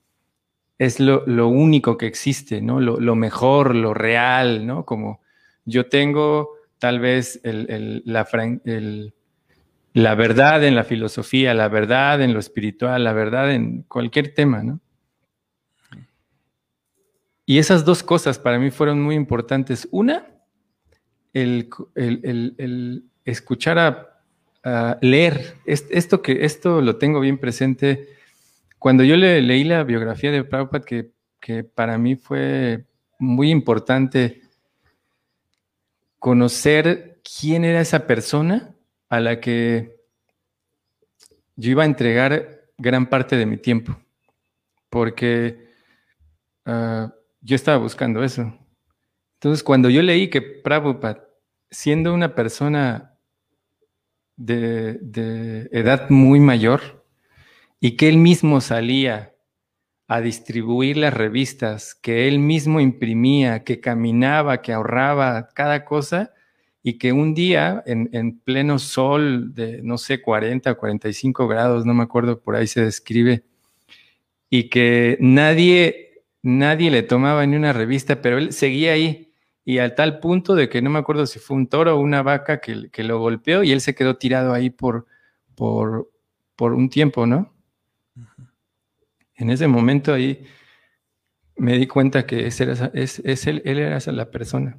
es 0.78 0.98
lo, 0.98 1.48
único 1.48 1.98
que 1.98 2.06
existe, 2.06 2.62
¿no? 2.62 2.80
Lo, 2.80 3.14
mejor, 3.14 3.74
lo 3.74 3.94
real, 3.94 4.66
¿no? 4.66 4.84
Como 4.84 5.20
yo 5.64 5.88
tengo 5.88 6.54
tal 6.78 7.00
vez 7.00 7.40
la, 7.44 8.24
la 9.98 10.14
verdad 10.14 10.62
en 10.62 10.76
la 10.76 10.84
filosofía, 10.84 11.54
la 11.54 11.68
verdad 11.68 12.22
en 12.22 12.32
lo 12.32 12.38
espiritual, 12.38 13.02
la 13.02 13.12
verdad 13.12 13.52
en 13.52 13.82
cualquier 13.82 14.32
tema, 14.32 14.62
¿no? 14.62 14.80
Y 17.44 17.58
esas 17.58 17.84
dos 17.84 18.04
cosas 18.04 18.38
para 18.38 18.60
mí 18.60 18.70
fueron 18.70 19.02
muy 19.02 19.16
importantes. 19.16 19.88
Una, 19.90 20.24
el, 21.32 21.68
escuchar 23.24 23.78
a, 24.62 24.98
leer. 25.00 25.56
Esto, 25.66 26.22
que, 26.22 26.44
esto 26.44 26.80
lo 26.80 26.96
tengo 26.96 27.18
bien 27.18 27.38
presente. 27.38 28.08
Cuando 28.78 29.02
yo 29.02 29.16
le, 29.16 29.42
leí 29.42 29.64
la 29.64 29.82
biografía 29.82 30.30
de 30.30 30.44
Prabhupada, 30.44 30.84
que, 30.84 31.10
que 31.40 31.64
para 31.64 31.98
mí 31.98 32.14
fue 32.14 32.84
muy 33.18 33.50
importante 33.50 34.42
conocer 36.20 37.20
quién 37.24 37.64
era 37.64 37.80
esa 37.80 38.06
persona 38.06 38.76
a 39.08 39.20
la 39.20 39.40
que 39.40 39.96
yo 41.56 41.70
iba 41.70 41.82
a 41.82 41.86
entregar 41.86 42.70
gran 42.76 43.08
parte 43.08 43.36
de 43.36 43.46
mi 43.46 43.56
tiempo, 43.56 43.98
porque 44.90 45.68
ah, 46.64 47.12
yo 47.40 47.56
estaba 47.56 47.78
buscando 47.78 48.22
eso. 48.22 48.52
Entonces, 49.34 49.62
cuando 49.62 49.90
yo 49.90 50.02
leí 50.02 50.28
que 50.28 50.42
Prabhupada, 50.42 51.24
siendo 51.70 52.14
una 52.14 52.34
persona 52.34 53.18
de, 54.36 55.68
edad 55.72 56.08
muy 56.10 56.40
mayor 56.40 57.04
y 57.80 57.96
que 57.96 58.08
él 58.08 58.18
mismo 58.18 58.60
salía 58.60 59.34
a 60.06 60.20
distribuir 60.20 60.96
las 60.96 61.12
revistas 61.12 61.94
que 61.94 62.28
él 62.28 62.38
mismo 62.38 62.80
imprimía, 62.80 63.64
que 63.64 63.80
caminaba, 63.80 64.62
que 64.62 64.72
ahorraba 64.72 65.50
cada 65.54 65.84
cosa 65.84 66.32
y 66.88 66.94
que 66.94 67.12
un 67.12 67.34
día 67.34 67.82
en, 67.84 68.40
pleno 68.40 68.78
sol 68.78 69.52
de, 69.54 69.82
no 69.82 69.98
sé, 69.98 70.22
40 70.22 70.72
o 70.72 70.78
45 70.78 71.46
grados, 71.46 71.84
no 71.84 71.92
me 71.92 72.02
acuerdo, 72.02 72.40
por 72.40 72.56
ahí 72.56 72.66
se 72.66 72.82
describe, 72.82 73.44
y 74.48 74.70
que 74.70 75.18
nadie, 75.20 76.22
nadie 76.40 76.90
le 76.90 77.02
tomaba 77.02 77.44
ni 77.44 77.56
una 77.56 77.74
revista, 77.74 78.22
pero 78.22 78.38
él 78.38 78.54
seguía 78.54 78.92
ahí 78.92 79.34
y 79.66 79.80
al 79.80 79.94
tal 79.94 80.18
punto 80.18 80.54
de 80.54 80.70
que 80.70 80.80
no 80.80 80.88
me 80.88 80.98
acuerdo 80.98 81.26
si 81.26 81.38
fue 81.38 81.58
un 81.58 81.66
toro 81.66 81.94
o 81.94 82.00
una 82.00 82.22
vaca 82.22 82.58
que, 82.58 82.88
que 82.90 83.04
lo 83.04 83.18
golpeó 83.18 83.62
y 83.62 83.72
él 83.72 83.82
se 83.82 83.94
quedó 83.94 84.16
tirado 84.16 84.54
ahí 84.54 84.70
por, 84.70 85.04
por, 85.54 86.10
por 86.56 86.72
un 86.72 86.88
tiempo, 86.88 87.26
¿no? 87.26 87.54
En 89.34 89.50
ese 89.50 89.68
momento 89.68 90.14
ahí 90.14 90.42
me 91.54 91.76
di 91.76 91.86
cuenta 91.86 92.24
que 92.24 92.46
ese 92.46 92.64
era, 92.64 92.90
es, 92.94 93.18
él, 93.46 93.60
él 93.66 93.78
era 93.78 93.98
la 94.10 94.30
persona. 94.30 94.78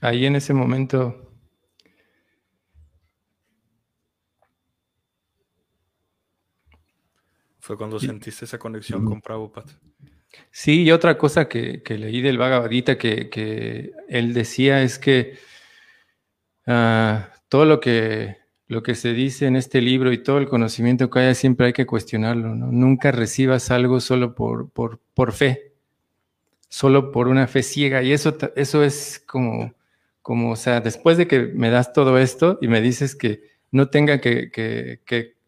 Ahí 0.00 0.26
en 0.26 0.36
ese 0.36 0.54
momento 0.54 1.32
fue 7.58 7.76
cuando 7.76 7.98
sentiste 7.98 8.44
esa 8.44 8.58
conexión 8.58 9.04
con 9.04 9.20
Prabhupada. 9.20 9.66
Sí, 10.50 10.82
y 10.82 10.92
otra 10.92 11.18
cosa 11.18 11.48
que, 11.48 11.82
leí 11.88 12.20
del 12.20 12.38
Bhagavad 12.38 12.70
Gita 12.70 12.98
que, 12.98 13.28
que 13.28 13.92
él 14.08 14.34
decía 14.34 14.82
es 14.82 14.98
que 14.98 15.38
ah, 16.66 17.30
todo 17.48 17.64
lo 17.64 17.80
que 17.80 18.38
lo 18.68 18.82
que 18.82 18.94
se 18.94 19.14
dice 19.14 19.46
en 19.46 19.56
este 19.56 19.80
libro 19.80 20.12
y 20.12 20.22
todo 20.22 20.38
el 20.38 20.46
conocimiento 20.46 21.08
que 21.08 21.20
haya, 21.20 21.34
siempre 21.34 21.68
hay 21.68 21.72
que 21.72 21.86
cuestionarlo. 21.86 22.54
¿no? 22.54 22.70
Nunca 22.70 23.10
recibas 23.10 23.70
algo 23.70 23.98
solo 23.98 24.34
por, 24.34 24.68
por, 24.70 25.00
por, 25.14 25.32
fe, 25.32 25.72
solo 26.68 27.10
por 27.10 27.28
una 27.28 27.46
fe 27.46 27.62
ciega. 27.62 28.02
Y 28.02 28.12
eso, 28.12 28.36
eso 28.56 28.84
es 28.84 29.24
como, 29.26 29.72
como, 30.28 30.50
o 30.50 30.56
sea, 30.56 30.82
después 30.82 31.16
de 31.16 31.26
que 31.26 31.40
me 31.40 31.70
das 31.70 31.94
todo 31.94 32.18
esto 32.18 32.58
y 32.60 32.68
me 32.68 32.82
dices 32.82 33.16
que 33.16 33.44
no 33.70 33.88
tenga 33.88 34.20
que, 34.20 34.50
que, 34.52 35.38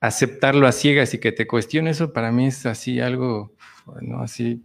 aceptarlo 0.00 0.66
a 0.66 0.72
ciegas 0.72 1.14
y 1.14 1.20
que 1.20 1.30
te 1.30 1.46
cuestione 1.46 1.90
eso, 1.90 2.12
para 2.12 2.32
mí 2.32 2.48
es 2.48 2.66
así 2.66 2.98
algo, 2.98 3.54
bueno, 3.84 4.22
así 4.22 4.64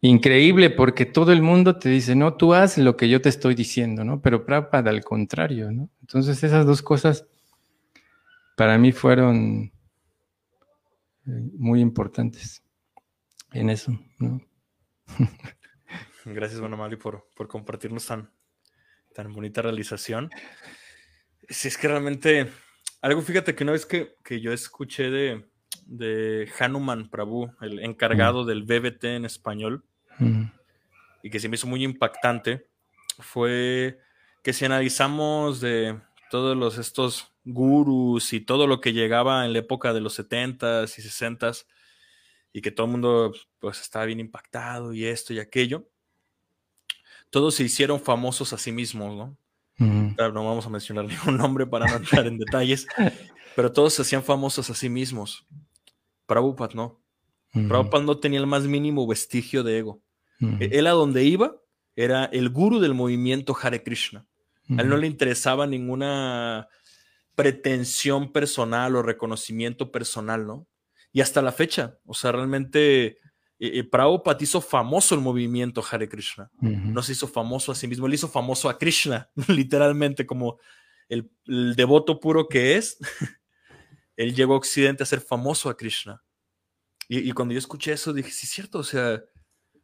increíble 0.00 0.70
porque 0.70 1.04
todo 1.04 1.32
el 1.32 1.42
mundo 1.42 1.78
te 1.78 1.90
dice, 1.90 2.16
no, 2.16 2.32
tú 2.32 2.54
haz 2.54 2.78
lo 2.78 2.96
que 2.96 3.10
yo 3.10 3.20
te 3.20 3.28
estoy 3.28 3.54
diciendo, 3.54 4.04
¿no? 4.04 4.22
Pero 4.22 4.46
Prabhupada 4.46 4.88
al 4.88 5.04
contrario, 5.04 5.70
¿no? 5.70 5.90
Entonces 6.00 6.42
esas 6.42 6.64
dos 6.64 6.80
cosas 6.80 7.26
para 8.56 8.78
mí 8.78 8.90
fueron 8.90 9.70
eh, 11.26 11.50
muy 11.58 11.82
importantes 11.82 12.62
en 13.52 13.68
eso, 13.68 14.00
¿no? 14.18 14.40
Gracias, 16.34 16.60
Bonamali, 16.60 16.96
por, 16.96 17.28
por 17.34 17.48
compartirnos 17.48 18.06
tan, 18.06 18.30
tan 19.14 19.32
bonita 19.32 19.62
realización. 19.62 20.30
Si 21.48 21.68
es 21.68 21.78
que 21.78 21.88
realmente, 21.88 22.48
algo, 23.00 23.22
fíjate 23.22 23.54
que 23.54 23.64
una 23.64 23.72
vez 23.72 23.86
que, 23.86 24.16
que 24.24 24.40
yo 24.40 24.52
escuché 24.52 25.10
de, 25.10 25.48
de 25.86 26.50
Hanuman 26.58 27.08
Prabhu, 27.08 27.50
el 27.60 27.80
encargado 27.80 28.44
del 28.44 28.62
BBT 28.62 29.04
en 29.04 29.24
español, 29.24 29.84
y 31.22 31.30
que 31.30 31.40
se 31.40 31.48
me 31.48 31.56
hizo 31.56 31.66
muy 31.66 31.84
impactante, 31.84 32.68
fue 33.20 33.98
que 34.42 34.52
si 34.52 34.64
analizamos 34.64 35.60
de 35.60 36.00
todos 36.30 36.56
los, 36.56 36.78
estos 36.78 37.32
gurus 37.44 38.32
y 38.32 38.40
todo 38.40 38.66
lo 38.66 38.80
que 38.80 38.92
llegaba 38.92 39.46
en 39.46 39.52
la 39.52 39.60
época 39.60 39.92
de 39.92 40.00
los 40.00 40.18
70s 40.18 40.98
y 40.98 41.02
60s, 41.02 41.66
y 42.52 42.60
que 42.60 42.70
todo 42.70 42.86
el 42.86 42.92
mundo 42.92 43.32
pues 43.58 43.80
estaba 43.80 44.04
bien 44.04 44.20
impactado 44.20 44.92
y 44.92 45.04
esto 45.04 45.32
y 45.32 45.38
aquello, 45.38 45.88
todos 47.30 47.54
se 47.54 47.64
hicieron 47.64 48.00
famosos 48.00 48.52
a 48.52 48.58
sí 48.58 48.72
mismos, 48.72 49.16
¿no? 49.16 49.36
no 49.78 50.44
vamos 50.44 50.66
a 50.66 50.70
mencionar 50.70 51.04
ningún 51.08 51.36
nombre 51.36 51.66
para 51.66 51.86
no 51.86 51.96
entrar 51.96 52.26
en 52.26 52.38
detalles, 52.38 52.86
pero 53.54 53.72
todos 53.72 53.94
se 53.94 54.02
hacían 54.02 54.22
famosos 54.22 54.70
a 54.70 54.74
sí 54.74 54.88
mismos. 54.88 55.46
Prabhupada 56.26 56.74
no. 56.74 57.00
Prabhupada 57.52 58.04
no 58.04 58.18
tenía 58.18 58.40
el 58.40 58.46
más 58.46 58.64
mínimo 58.64 59.06
vestigio 59.06 59.62
de 59.62 59.78
ego. 59.78 60.02
E-, 60.40 60.70
él 60.72 60.86
a 60.86 60.92
donde 60.92 61.24
iba 61.24 61.56
era 61.96 62.26
el 62.26 62.50
guru 62.50 62.78
del 62.78 62.94
movimiento 62.94 63.56
Hare 63.60 63.82
Krishna. 63.82 64.26
A 64.76 64.82
él 64.82 64.88
no 64.88 64.98
le 64.98 65.06
interesaba 65.06 65.66
ninguna 65.66 66.68
pretensión 67.34 68.32
personal 68.32 68.96
o 68.96 69.02
reconocimiento 69.02 69.90
personal, 69.90 70.46
¿no? 70.46 70.66
Y 71.10 71.22
hasta 71.22 71.40
la 71.40 71.52
fecha, 71.52 71.98
o 72.04 72.12
sea, 72.12 72.32
realmente 72.32 73.18
eh, 73.60 73.84
Prabhupada 73.84 74.38
hizo 74.40 74.60
famoso 74.60 75.14
el 75.14 75.20
movimiento 75.20 75.82
Hare 75.88 76.08
Krishna. 76.08 76.50
No 76.60 77.02
se 77.02 77.12
hizo 77.12 77.26
famoso 77.26 77.72
a 77.72 77.74
sí 77.74 77.88
mismo, 77.88 78.06
él 78.06 78.14
hizo 78.14 78.28
famoso 78.28 78.68
a 78.68 78.78
Krishna, 78.78 79.30
literalmente 79.48 80.26
como 80.26 80.58
el, 81.08 81.30
devoto 81.74 82.20
puro 82.20 82.48
que 82.48 82.76
es. 82.76 82.98
él 84.16 84.34
llegó 84.34 84.54
a 84.54 84.58
Occidente 84.58 85.02
a 85.02 85.06
ser 85.06 85.20
famoso 85.20 85.68
a 85.68 85.76
Krishna. 85.76 86.22
Y, 87.10 87.32
cuando 87.32 87.54
yo 87.54 87.58
escuché 87.58 87.92
eso, 87.92 88.12
dije, 88.12 88.30
sí, 88.30 88.44
es 88.44 88.52
cierto, 88.52 88.80
o 88.80 88.84
sea, 88.84 89.24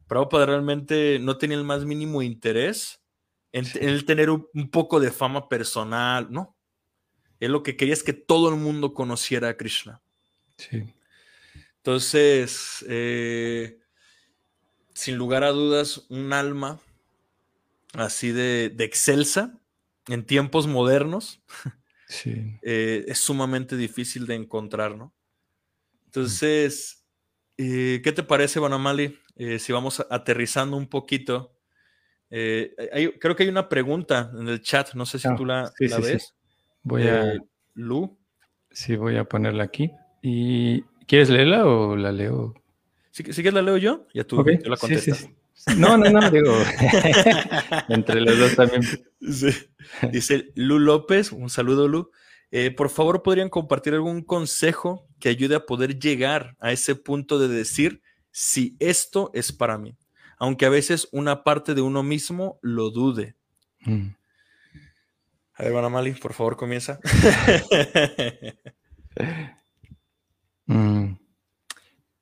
Prabhupada 0.06 0.44
realmente 0.44 1.18
no 1.18 1.38
tenía 1.38 1.56
el 1.56 1.64
más 1.64 1.86
mínimo 1.86 2.20
interés 2.20 3.02
en, 3.50 3.64
el 3.80 4.04
tener 4.04 4.28
un, 4.28 4.46
poco 4.70 5.00
de 5.00 5.10
fama 5.10 5.48
personal, 5.48 6.26
no. 6.30 6.54
Él 7.40 7.52
lo 7.52 7.62
que 7.62 7.76
quería 7.76 7.94
es 7.94 8.02
que 8.02 8.12
todo 8.12 8.50
el 8.50 8.56
mundo 8.56 8.92
conociera 8.92 9.48
a 9.48 9.56
Krishna. 9.56 10.02
Sí. 10.58 10.84
Entonces, 11.84 12.82
eh, 12.88 13.78
sin 14.94 15.16
lugar 15.16 15.44
a 15.44 15.50
dudas, 15.50 16.06
un 16.08 16.32
alma 16.32 16.80
así 17.92 18.32
de, 18.32 18.74
excelsa 18.78 19.60
en 20.08 20.24
tiempos 20.24 20.66
modernos 20.66 21.42
eh, 22.24 23.04
es 23.06 23.18
sumamente 23.18 23.76
difícil 23.76 24.26
de 24.26 24.34
encontrar, 24.34 24.96
¿no? 24.96 25.14
Entonces, 26.06 27.04
eh, 27.58 28.00
¿qué 28.02 28.12
te 28.12 28.22
parece, 28.22 28.60
Banamali? 28.60 29.18
Si 29.58 29.70
vamos 29.70 30.06
aterrizando 30.08 30.78
un 30.78 30.88
poquito, 30.88 31.54
creo 32.30 33.36
que 33.36 33.42
hay 33.42 33.48
una 33.50 33.68
pregunta 33.68 34.32
en 34.40 34.48
el 34.48 34.62
chat, 34.62 34.94
no 34.94 35.04
sé 35.04 35.18
si 35.18 35.28
ah, 35.28 35.34
tú 35.36 35.44
la, 35.44 35.70
ves. 35.78 36.34
Voy 36.82 37.08
a... 37.08 37.34
Lu. 37.74 38.18
Sí, 38.70 38.96
voy 38.96 39.18
a 39.18 39.24
ponerla 39.24 39.64
aquí. 39.64 39.90
¿Y 40.22 40.82
quieres 41.06 41.30
leerla 41.30 41.66
o 41.66 41.96
la 41.96 42.12
leo? 42.12 42.54
Si, 43.10 43.22
si 43.22 43.32
quieres 43.32 43.54
la 43.54 43.62
leo 43.62 43.76
yo, 43.76 44.06
ya 44.12 44.24
tú, 44.24 44.44
la 44.64 44.76
contestas. 44.76 45.28
No, 45.76 45.96
no, 45.96 46.10
no, 46.10 46.30
digo, 46.30 46.52
entre 47.88 48.20
los 48.20 48.38
dos 48.38 48.56
también. 48.56 48.82
Dice 50.12 50.52
Lu 50.56 50.78
López, 50.78 51.32
un 51.32 51.48
saludo 51.48 51.88
Lu. 51.88 52.10
Eh, 52.50 52.70
por 52.70 52.90
favor, 52.90 53.22
¿podrían 53.22 53.48
compartir 53.48 53.94
algún 53.94 54.22
consejo 54.22 55.08
que 55.18 55.28
ayude 55.28 55.56
a 55.56 55.66
poder 55.66 55.98
llegar 55.98 56.56
a 56.60 56.70
ese 56.70 56.94
punto 56.94 57.38
de 57.38 57.48
decir, 57.48 58.02
si 58.30 58.76
esto 58.78 59.30
es 59.32 59.52
para 59.52 59.78
mí, 59.78 59.96
aunque 60.38 60.66
a 60.66 60.68
veces 60.68 61.08
una 61.12 61.44
parte 61.44 61.74
de 61.74 61.80
uno 61.80 62.02
mismo 62.02 62.58
lo 62.62 62.90
dude. 62.90 63.34
Mm. 63.80 64.08
A 65.54 65.62
ver, 65.62 65.72
Banamali, 65.72 66.12
por 66.12 66.32
favor, 66.32 66.56
comienza. 66.56 67.00
Mm. 70.66 71.14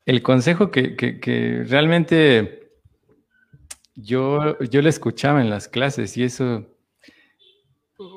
El 0.04 0.22
consejo 0.22 0.70
que, 0.70 1.64
realmente 1.68 2.72
yo, 3.94 4.58
yo 4.60 4.82
le 4.82 4.88
escuchaba 4.88 5.40
en 5.40 5.50
las 5.50 5.68
clases 5.68 6.16
y 6.16 6.24
eso, 6.24 6.66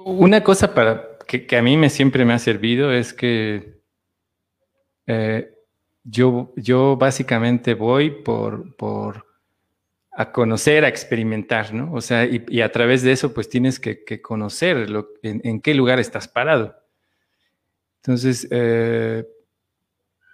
una 0.06 0.44
cosa 0.44 0.74
para 0.74 1.18
que, 1.28 1.58
a 1.58 1.62
mí 1.62 1.78
me 1.78 1.90
siempre 1.90 2.26
me 2.26 2.34
ha 2.34 2.40
servido 2.40 2.92
es 2.92 3.14
que 3.14 3.82
eh, 5.06 5.54
yo, 6.04 6.54
yo 6.56 6.98
básicamente 6.98 7.76
voy 7.76 8.10
por, 8.10 8.76
por 8.76 9.26
a 10.18 10.32
conocer, 10.32 10.86
a 10.86 10.88
experimentar, 10.88 11.74
¿no? 11.74 11.92
O 11.94 12.00
sea, 12.00 12.26
y, 12.26 12.62
a 12.62 12.72
través 12.72 13.04
de 13.04 13.12
eso, 13.12 13.34
pues 13.34 13.50
tienes 13.50 13.80
que, 13.80 14.22
conocer 14.22 14.90
lo, 14.90 15.10
en, 15.22 15.60
qué 15.62 15.74
lugar 15.74 16.00
estás 16.00 16.28
parado. 16.30 16.76
Entonces, 17.98 18.48
eh, 18.50 19.28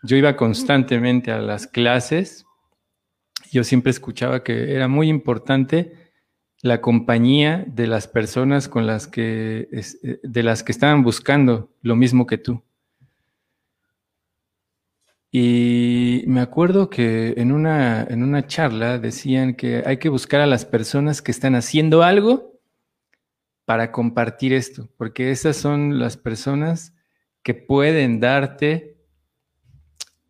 yo 0.04 0.18
iba 0.18 0.36
constantemente 0.36 1.32
a 1.32 1.40
las 1.40 1.68
clases. 1.68 2.46
Yo 3.52 3.64
siempre 3.64 3.92
escuchaba 3.92 4.44
que 4.44 4.74
era 4.74 4.88
muy 4.88 5.10
importante 5.10 5.94
la 6.62 6.82
compañía 6.82 7.66
de 7.68 7.88
las 7.88 8.08
personas 8.08 8.68
con 8.68 8.86
las 8.86 9.08
que, 9.08 9.68
eh, 9.72 10.20
de 10.24 10.44
las 10.44 10.64
que 10.64 10.72
estaban 10.72 11.04
buscando 11.04 11.72
lo 11.82 11.96
mismo 11.96 12.26
que 12.26 12.38
tú. 12.38 12.64
Y 15.32 16.24
me 16.28 16.42
acuerdo 16.42 16.90
que 16.90 17.36
en 17.38 17.52
una, 17.52 18.04
en 18.04 18.22
una 18.22 18.48
charla 18.48 19.00
decían 19.00 19.56
que 19.56 19.82
hay 19.86 19.98
que 19.98 20.10
buscar 20.10 20.42
a 20.42 20.46
las 20.46 20.66
personas 20.66 21.22
que 21.22 21.32
están 21.32 21.56
haciendo 21.56 22.04
algo 22.04 22.60
para 23.64 23.92
compartir 23.94 24.52
esto, 24.52 24.90
porque 24.98 25.32
esas 25.32 25.56
son 25.56 26.00
las 26.00 26.18
personas 26.18 26.94
que 27.44 27.54
pueden 27.54 28.20
darte 28.20 28.91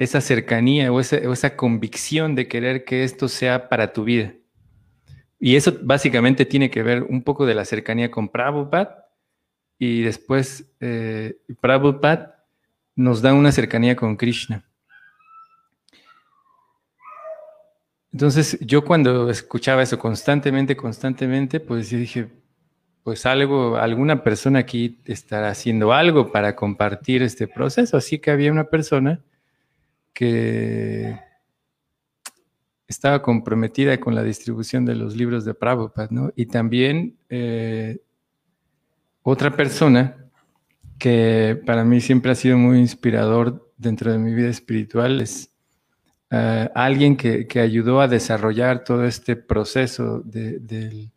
esa 0.02 0.20
cercanía 0.20 0.92
o 0.92 1.00
esa, 1.00 1.56
convicción 1.56 2.34
de 2.34 2.48
querer 2.48 2.86
que 2.86 3.04
esto 3.04 3.28
sea 3.28 3.70
para 3.70 3.94
tu 3.94 4.04
vida. 4.04 4.34
Y 5.40 5.56
eso 5.56 5.78
básicamente 5.84 6.44
tiene 6.44 6.72
que 6.72 6.82
ver 6.82 7.04
un 7.04 7.22
poco 7.22 7.46
de 7.46 7.54
la 7.54 7.66
cercanía 7.66 8.10
con 8.10 8.28
Prabhupada 8.28 9.06
y 9.78 10.02
después 10.02 10.74
eh, 10.80 11.38
Prabhupada 11.62 12.44
nos 12.96 13.22
da 13.22 13.36
una 13.36 13.52
cercanía 13.52 13.96
con 13.96 14.18
Krishna. 14.18 14.64
Entonces 18.12 18.58
yo 18.60 18.84
cuando 18.84 19.30
escuchaba 19.30 19.84
eso 19.84 20.00
constantemente, 20.00 20.76
constantemente, 20.76 21.60
pues 21.60 21.92
yo 21.92 22.00
dije, 22.00 22.28
pues 23.04 23.28
algo, 23.28 23.78
alguna 23.78 24.24
persona 24.24 24.58
aquí 24.58 25.00
estará 25.06 25.50
haciendo 25.50 25.94
algo 25.94 26.32
para 26.32 26.56
compartir 26.56 27.22
este 27.22 27.48
proceso. 27.48 27.98
Así 27.98 28.18
que 28.18 28.32
había 28.32 28.52
una 28.52 28.64
persona 28.64 29.22
que 30.14 31.20
estaba 32.88 33.22
comprometida 33.22 34.00
con 34.00 34.16
la 34.16 34.24
distribución 34.24 34.86
de 34.86 34.96
los 34.96 35.16
libros 35.16 35.46
de 35.46 35.54
Prabhupada. 35.54 36.10
Y 36.36 36.46
también 36.48 37.18
eh, 37.30 38.00
otra 39.24 39.56
persona 39.56 40.18
que 41.00 41.60
para 41.66 41.84
mí 41.84 42.02
siempre 42.02 42.32
ha 42.32 42.36
sido 42.36 42.58
muy 42.58 42.80
inspirador 42.80 43.72
dentro 43.78 44.12
de 44.12 44.20
mi 44.20 44.34
vida 44.34 44.50
espiritual 44.50 45.22
es 45.22 45.52
eh, 46.30 46.70
alguien 46.76 47.18
que, 47.18 47.48
ayudó 47.60 48.00
a 48.00 48.08
desarrollar 48.08 48.84
todo 48.84 49.06
este 49.06 49.36
proceso 49.36 50.22
del, 50.22 51.12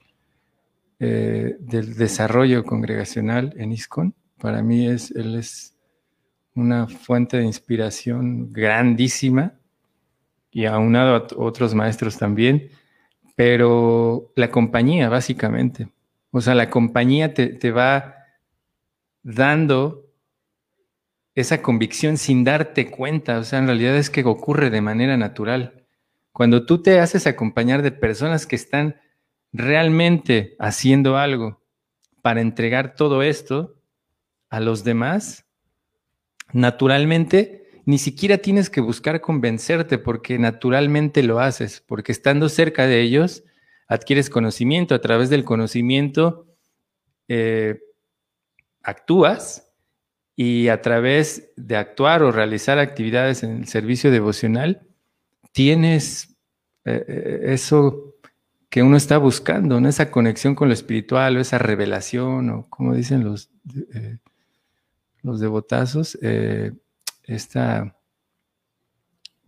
eh, 0.98 1.56
del, 1.60 1.94
desarrollo 1.94 2.64
congregacional 2.64 3.54
en 3.56 3.72
ISCON. 3.72 4.14
Para 4.38 4.62
mí 4.62 4.88
es, 4.88 5.10
él 5.12 5.36
es 5.36 5.73
una 6.54 6.86
fuente 6.86 7.38
de 7.38 7.44
inspiración 7.44 8.52
grandísima 8.52 9.54
y 10.50 10.66
aunado 10.66 11.16
a 11.16 11.26
otros 11.36 11.74
maestros 11.74 12.16
también, 12.16 12.70
pero 13.34 14.32
la 14.36 14.50
compañía 14.50 15.08
básicamente. 15.08 15.88
O 16.30 16.40
sea, 16.40 16.54
la 16.54 16.70
compañía 16.70 17.34
te, 17.34 17.48
te 17.48 17.70
va 17.70 18.14
dando 19.22 20.04
esa 21.34 21.62
convicción 21.62 22.16
sin 22.16 22.44
darte 22.44 22.90
cuenta. 22.90 23.38
O 23.38 23.44
sea, 23.44 23.58
en 23.58 23.66
realidad 23.66 23.96
es 23.96 24.10
que 24.10 24.24
ocurre 24.24 24.70
de 24.70 24.80
manera 24.80 25.16
natural. 25.16 25.84
Cuando 26.32 26.66
tú 26.66 26.82
te 26.82 27.00
haces 27.00 27.26
acompañar 27.26 27.82
de 27.82 27.92
personas 27.92 28.46
que 28.46 28.56
están 28.56 29.00
realmente 29.52 30.56
haciendo 30.58 31.16
algo 31.16 31.60
para 32.22 32.40
entregar 32.40 32.94
todo 32.94 33.22
esto 33.22 33.76
a 34.50 34.60
los 34.60 34.84
demás, 34.84 35.43
naturalmente 36.54 37.82
ni 37.84 37.98
siquiera 37.98 38.38
tienes 38.38 38.70
que 38.70 38.80
buscar 38.80 39.20
convencerte 39.20 39.98
porque 39.98 40.38
naturalmente 40.38 41.22
lo 41.22 41.40
haces, 41.40 41.82
porque 41.86 42.12
estando 42.12 42.48
cerca 42.48 42.86
de 42.86 43.02
ellos 43.02 43.44
adquieres 43.86 44.30
conocimiento, 44.30 44.94
a 44.94 45.00
través 45.00 45.28
del 45.28 45.44
conocimiento 45.44 46.46
eh, 47.28 47.80
actúas 48.82 49.70
y 50.36 50.68
a 50.68 50.80
través 50.80 51.52
de 51.56 51.76
actuar 51.76 52.22
o 52.22 52.32
realizar 52.32 52.78
actividades 52.78 53.42
en 53.42 53.58
el 53.58 53.68
servicio 53.68 54.10
devocional, 54.10 54.82
tienes 55.52 56.36
eh, 56.84 57.04
eh, 57.06 57.40
eso 57.52 58.14
que 58.70 58.82
uno 58.82 58.96
está 58.96 59.18
buscando, 59.18 59.80
¿no? 59.80 59.88
esa 59.88 60.10
conexión 60.10 60.54
con 60.54 60.68
lo 60.68 60.74
espiritual 60.74 61.36
o 61.36 61.40
esa 61.40 61.58
revelación, 61.58 62.50
o 62.50 62.66
como 62.70 62.94
dicen 62.94 63.22
los, 63.22 63.50
los 65.24 65.40
devotazos, 65.40 66.16
esta, 67.24 67.98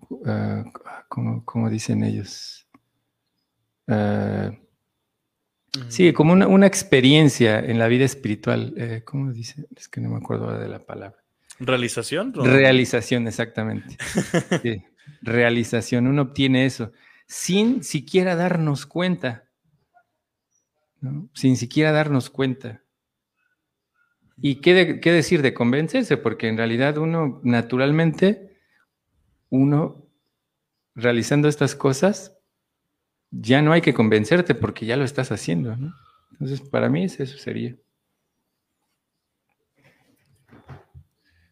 uh, 0.09 0.65
como, 1.45 1.71
dicen 1.71 2.03
ellos, 2.03 2.67
Sí, 5.89 6.13
como 6.13 6.33
una, 6.33 6.67
experiencia 6.67 7.61
en 7.61 7.79
la 7.79 7.87
vida 7.89 8.05
espiritual. 8.05 8.73
Eh, 8.77 9.03
¿Cómo 9.05 9.33
dice? 9.33 9.67
Es 9.77 9.89
que 9.89 10.01
no 10.01 10.09
me 10.09 10.17
acuerdo 10.17 10.47
ahora 10.47 10.59
de 10.59 10.69
la 10.69 10.79
palabra. 10.79 11.23
¿Realización? 11.59 12.33
Realización, 12.35 13.29
exactamente. 13.29 13.97
sí, 14.63 14.83
realización. 15.23 16.07
Uno 16.07 16.23
obtiene 16.23 16.65
eso 16.67 16.93
sin 17.27 17.83
siquiera 17.83 18.37
darnos 18.37 18.87
cuenta. 18.87 19.45
Sin 21.35 21.57
siquiera 21.57 21.93
darnos 21.93 22.31
cuenta. 22.31 22.83
¿Y 24.39 24.61
qué, 24.61 25.01
qué 25.01 25.13
decir 25.13 25.43
de 25.43 25.55
convencerse? 25.55 26.17
Porque 26.17 26.49
en 26.49 26.59
realidad 26.59 26.99
uno, 26.99 27.41
naturalmente, 27.43 28.57
uno 29.51 30.07
realizando 30.95 31.49
estas 31.49 31.75
cosas, 31.75 32.39
ya 33.31 33.63
no 33.63 33.73
hay 33.73 33.81
que 33.81 33.95
convencerte 33.95 34.55
porque 34.55 34.87
ya 34.87 34.97
lo 34.97 35.05
estás 35.05 35.33
haciendo. 35.33 35.77
¿no? 35.77 35.95
Entonces, 36.33 36.61
para 36.61 36.89
mí 36.89 37.05
eso 37.05 37.27
sería. 37.27 37.77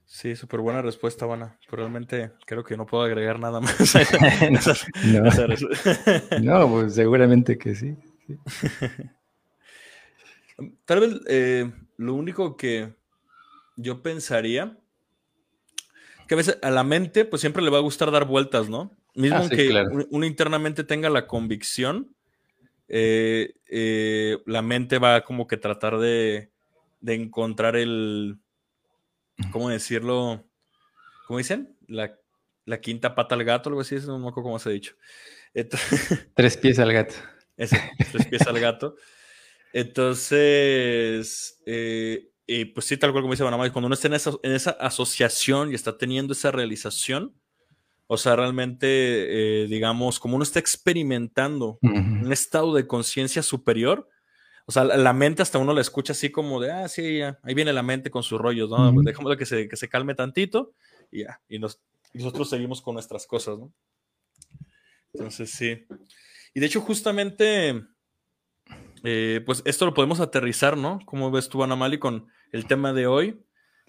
Sí, 0.04 0.36
súper 0.36 0.60
buena 0.60 0.80
respuesta, 0.80 1.26
Vana. 1.26 1.58
realmente 1.68 2.30
creo 2.46 2.62
que 2.62 2.76
no 2.76 2.86
puedo 2.86 3.02
agregar 3.02 3.40
nada 3.40 3.60
más. 3.60 3.74
no, 6.40 6.70
pues 6.70 6.94
seguramente 6.94 7.58
que 7.58 7.74
sí. 7.74 7.96
Tal 10.84 11.00
vez 11.00 11.20
eh, 11.28 11.72
lo 11.96 12.14
único 12.14 12.56
que 12.56 12.94
yo 13.76 14.02
pensaría, 14.02 14.76
que 16.26 16.34
a 16.34 16.36
veces 16.36 16.58
a 16.62 16.70
la 16.70 16.84
mente 16.84 17.24
pues 17.24 17.40
siempre 17.40 17.62
le 17.62 17.70
va 17.70 17.78
a 17.78 17.82
gustar 17.82 18.10
dar 18.10 18.24
vueltas, 18.24 18.68
¿no? 18.68 18.96
Mismo 19.14 19.38
ah, 19.38 19.48
que 19.48 19.70
uno 20.10 20.26
internamente 20.26 20.82
tenga 20.82 21.08
la 21.08 21.26
convicción, 21.26 22.14
eh, 22.88 23.54
eh, 23.70 24.38
la 24.46 24.62
mente 24.62 24.98
va 24.98 25.22
como 25.22 25.46
que 25.46 25.56
tratar 25.56 25.98
de, 25.98 26.50
encontrar 27.06 27.76
el, 27.76 28.38
¿cómo 29.52 29.68
decirlo? 29.68 30.44
¿Cómo 31.26 31.38
dicen? 31.38 31.76
La, 31.86 32.18
quinta 32.80 33.14
pata 33.14 33.34
al 33.34 33.44
gato, 33.44 33.68
algo 33.68 33.82
así, 33.82 33.96
no 34.06 34.18
me 34.18 34.28
acuerdo 34.28 34.48
cómo 34.48 34.58
se 34.58 34.68
ha 34.68 34.72
dicho. 34.72 34.94
tres 36.34 36.56
pies 36.56 36.78
al 36.78 36.92
gato. 36.92 37.14
Ese, 37.56 37.80
tres 38.10 38.26
pies 38.26 38.46
al 38.48 38.58
gato. 38.58 38.96
Entonces, 39.74 41.60
eh, 41.66 42.30
pues 42.72 42.86
sí, 42.86 42.96
tal 42.96 43.10
cual 43.10 43.22
como 43.22 43.34
dice 43.34 43.42
Banamá, 43.42 43.72
cuando 43.72 43.86
uno 43.86 43.94
está 43.94 44.06
en 44.06 44.14
esa, 44.14 44.30
en 44.44 44.52
esa 44.52 44.70
asociación 44.70 45.72
y 45.72 45.74
está 45.74 45.98
teniendo 45.98 46.32
esa 46.32 46.52
realización, 46.52 47.34
o 48.06 48.16
sea, 48.16 48.36
realmente, 48.36 48.86
eh, 49.64 49.66
digamos, 49.66 50.20
como 50.20 50.36
uno 50.36 50.44
está 50.44 50.60
experimentando 50.60 51.80
un 51.82 52.32
estado 52.32 52.72
de 52.72 52.86
conciencia 52.86 53.42
superior, 53.42 54.08
o 54.66 54.70
sea, 54.70 54.84
la, 54.84 55.12
mente 55.12 55.42
hasta 55.42 55.58
uno 55.58 55.74
la 55.74 55.80
escucha 55.80 56.12
así 56.12 56.30
como 56.30 56.60
de, 56.60 56.70
ah, 56.70 56.88
sí, 56.88 57.18
ya, 57.18 57.40
ahí 57.42 57.54
viene 57.54 57.72
la 57.72 57.82
mente 57.82 58.12
con 58.12 58.22
sus 58.22 58.40
rollos, 58.40 58.70
¿no? 58.70 58.90
Uh 58.90 59.36
que 59.36 59.44
se, 59.44 59.68
que 59.68 59.76
se 59.76 59.88
calme 59.88 60.14
tantito 60.14 60.72
y 61.10 61.24
ya, 61.24 61.40
y, 61.48 61.58
nosotros 61.58 62.48
seguimos 62.48 62.80
con 62.80 62.94
nuestras 62.94 63.26
cosas, 63.26 63.58
¿no? 63.58 63.72
Entonces, 65.12 65.50
sí. 65.50 65.84
Y 66.54 66.60
de 66.60 66.66
hecho, 66.66 66.80
justamente, 66.80 67.82
eh, 69.04 69.42
pues 69.46 69.62
esto 69.64 69.86
lo 69.86 69.94
podemos 69.94 70.20
aterrizar, 70.20 70.76
¿no? 70.76 70.98
Como 71.06 71.30
ves 71.30 71.48
tú, 71.48 71.62
Anamali, 71.62 71.98
con 71.98 72.26
el 72.50 72.66
tema 72.66 72.92
de 72.92 73.06
hoy, 73.06 73.40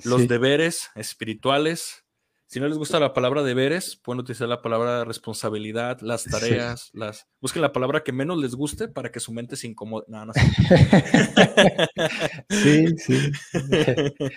los 0.04 0.28
deberes 0.28 0.92
espirituales 0.96 2.06
si 2.48 2.60
no 2.60 2.68
les 2.68 2.78
gusta 2.78 3.00
la 3.00 3.14
palabra 3.14 3.42
deberes, 3.42 3.96
pueden 3.96 4.20
utilizar 4.20 4.48
la 4.48 4.62
palabra 4.62 5.04
responsabilidad, 5.04 6.00
las 6.02 6.26
tareas, 6.26 6.92
las. 6.94 7.28
Busquen 7.42 7.64
la 7.64 7.74
palabra 7.74 8.04
que 8.04 8.12
menos 8.12 8.38
les 8.38 8.54
guste 8.54 8.88
para 8.88 9.12
que 9.12 9.20
su 9.20 9.34
mente 9.34 9.56
se 9.56 9.68
incomode. 9.68 10.06
No, 10.08 10.28
no 10.28 10.34
sí, 12.50 12.86
sí. 12.98 13.32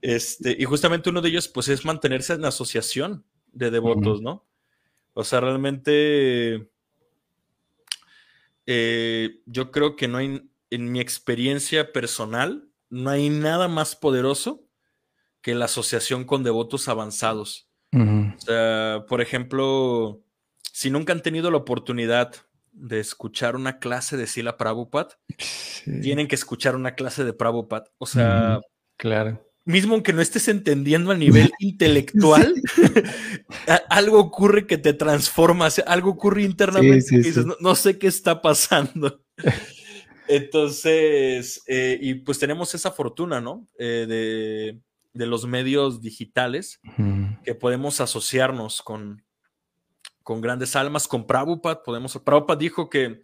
Este, 0.00 0.56
y 0.58 0.64
justamente 0.64 1.10
uno 1.10 1.20
de 1.20 1.28
ellos, 1.28 1.48
pues, 1.48 1.68
es 1.68 1.84
mantenerse 1.84 2.32
en 2.32 2.44
asociación 2.44 3.26
de 3.52 3.70
devotos, 3.70 4.22
¿no? 4.22 4.46
O 5.12 5.22
sea, 5.22 5.40
realmente. 5.40 6.71
Eh, 8.66 9.40
yo 9.46 9.70
creo 9.70 9.96
que 9.96 10.08
no 10.08 10.18
hay, 10.18 10.50
en 10.70 10.92
mi 10.92 11.00
experiencia 11.00 11.92
personal, 11.92 12.68
no 12.90 13.10
hay 13.10 13.30
nada 13.30 13.68
más 13.68 13.96
poderoso 13.96 14.66
que 15.40 15.54
la 15.54 15.64
asociación 15.64 16.24
con 16.24 16.42
devotos 16.44 16.88
avanzados. 16.88 17.68
O 17.94 18.38
sea, 18.38 19.04
por 19.06 19.20
ejemplo, 19.20 20.22
si 20.72 20.88
nunca 20.88 21.12
han 21.12 21.20
tenido 21.20 21.50
la 21.50 21.58
oportunidad 21.58 22.34
de 22.72 23.00
escuchar 23.00 23.54
una 23.54 23.78
clase 23.78 24.16
de 24.16 24.26
Sila 24.26 24.56
Prabhupada, 24.56 25.18
tienen 25.84 26.26
que 26.26 26.34
escuchar 26.34 26.74
una 26.74 26.94
clase 26.94 27.24
de 27.24 27.34
Prabhupada. 27.34 27.92
O 27.98 28.06
sea, 28.06 28.60
claro. 28.96 29.46
Mismo 29.64 29.94
aunque 29.94 30.12
no 30.12 30.20
estés 30.20 30.48
entendiendo 30.48 31.12
a 31.12 31.16
nivel 31.16 31.50
intelectual, 31.60 32.54
algo 33.88 34.18
ocurre 34.18 34.66
que 34.66 34.78
te 34.78 34.92
transforma, 34.92 35.68
algo 35.86 36.10
ocurre 36.10 36.42
internamente 36.42 37.14
y 37.14 37.18
dices, 37.18 37.46
no, 37.60 37.74
sé 37.74 37.98
qué 37.98 38.08
está 38.08 38.42
pasando. 38.42 39.22
Entonces, 40.28 41.62
eh, 41.66 41.98
y 42.00 42.14
pues 42.14 42.38
tenemos 42.38 42.74
esa 42.74 42.90
fortuna, 42.90 43.40
¿no? 43.40 43.66
Eh, 43.78 44.06
de 44.08 44.80
de 45.12 45.26
los 45.26 45.46
medios 45.46 46.00
digitales 46.00 46.80
que 47.44 47.54
podemos 47.54 48.00
asociarnos 48.00 48.82
con, 48.82 49.24
con 50.22 50.40
grandes 50.40 50.74
almas, 50.74 51.06
con 51.06 51.26
Prabhupada. 51.26 51.82
Podemos, 51.82 52.18
Prabhupada 52.24 52.58
dijo 52.58 52.88
que 52.88 53.22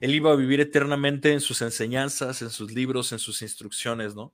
él 0.00 0.14
iba 0.14 0.32
a 0.32 0.36
vivir 0.36 0.60
eternamente 0.60 1.32
en 1.32 1.40
sus 1.40 1.62
enseñanzas, 1.62 2.42
en 2.42 2.50
sus 2.50 2.72
libros, 2.72 3.12
en 3.12 3.18
sus 3.18 3.42
instrucciones, 3.42 4.14
¿no? 4.14 4.32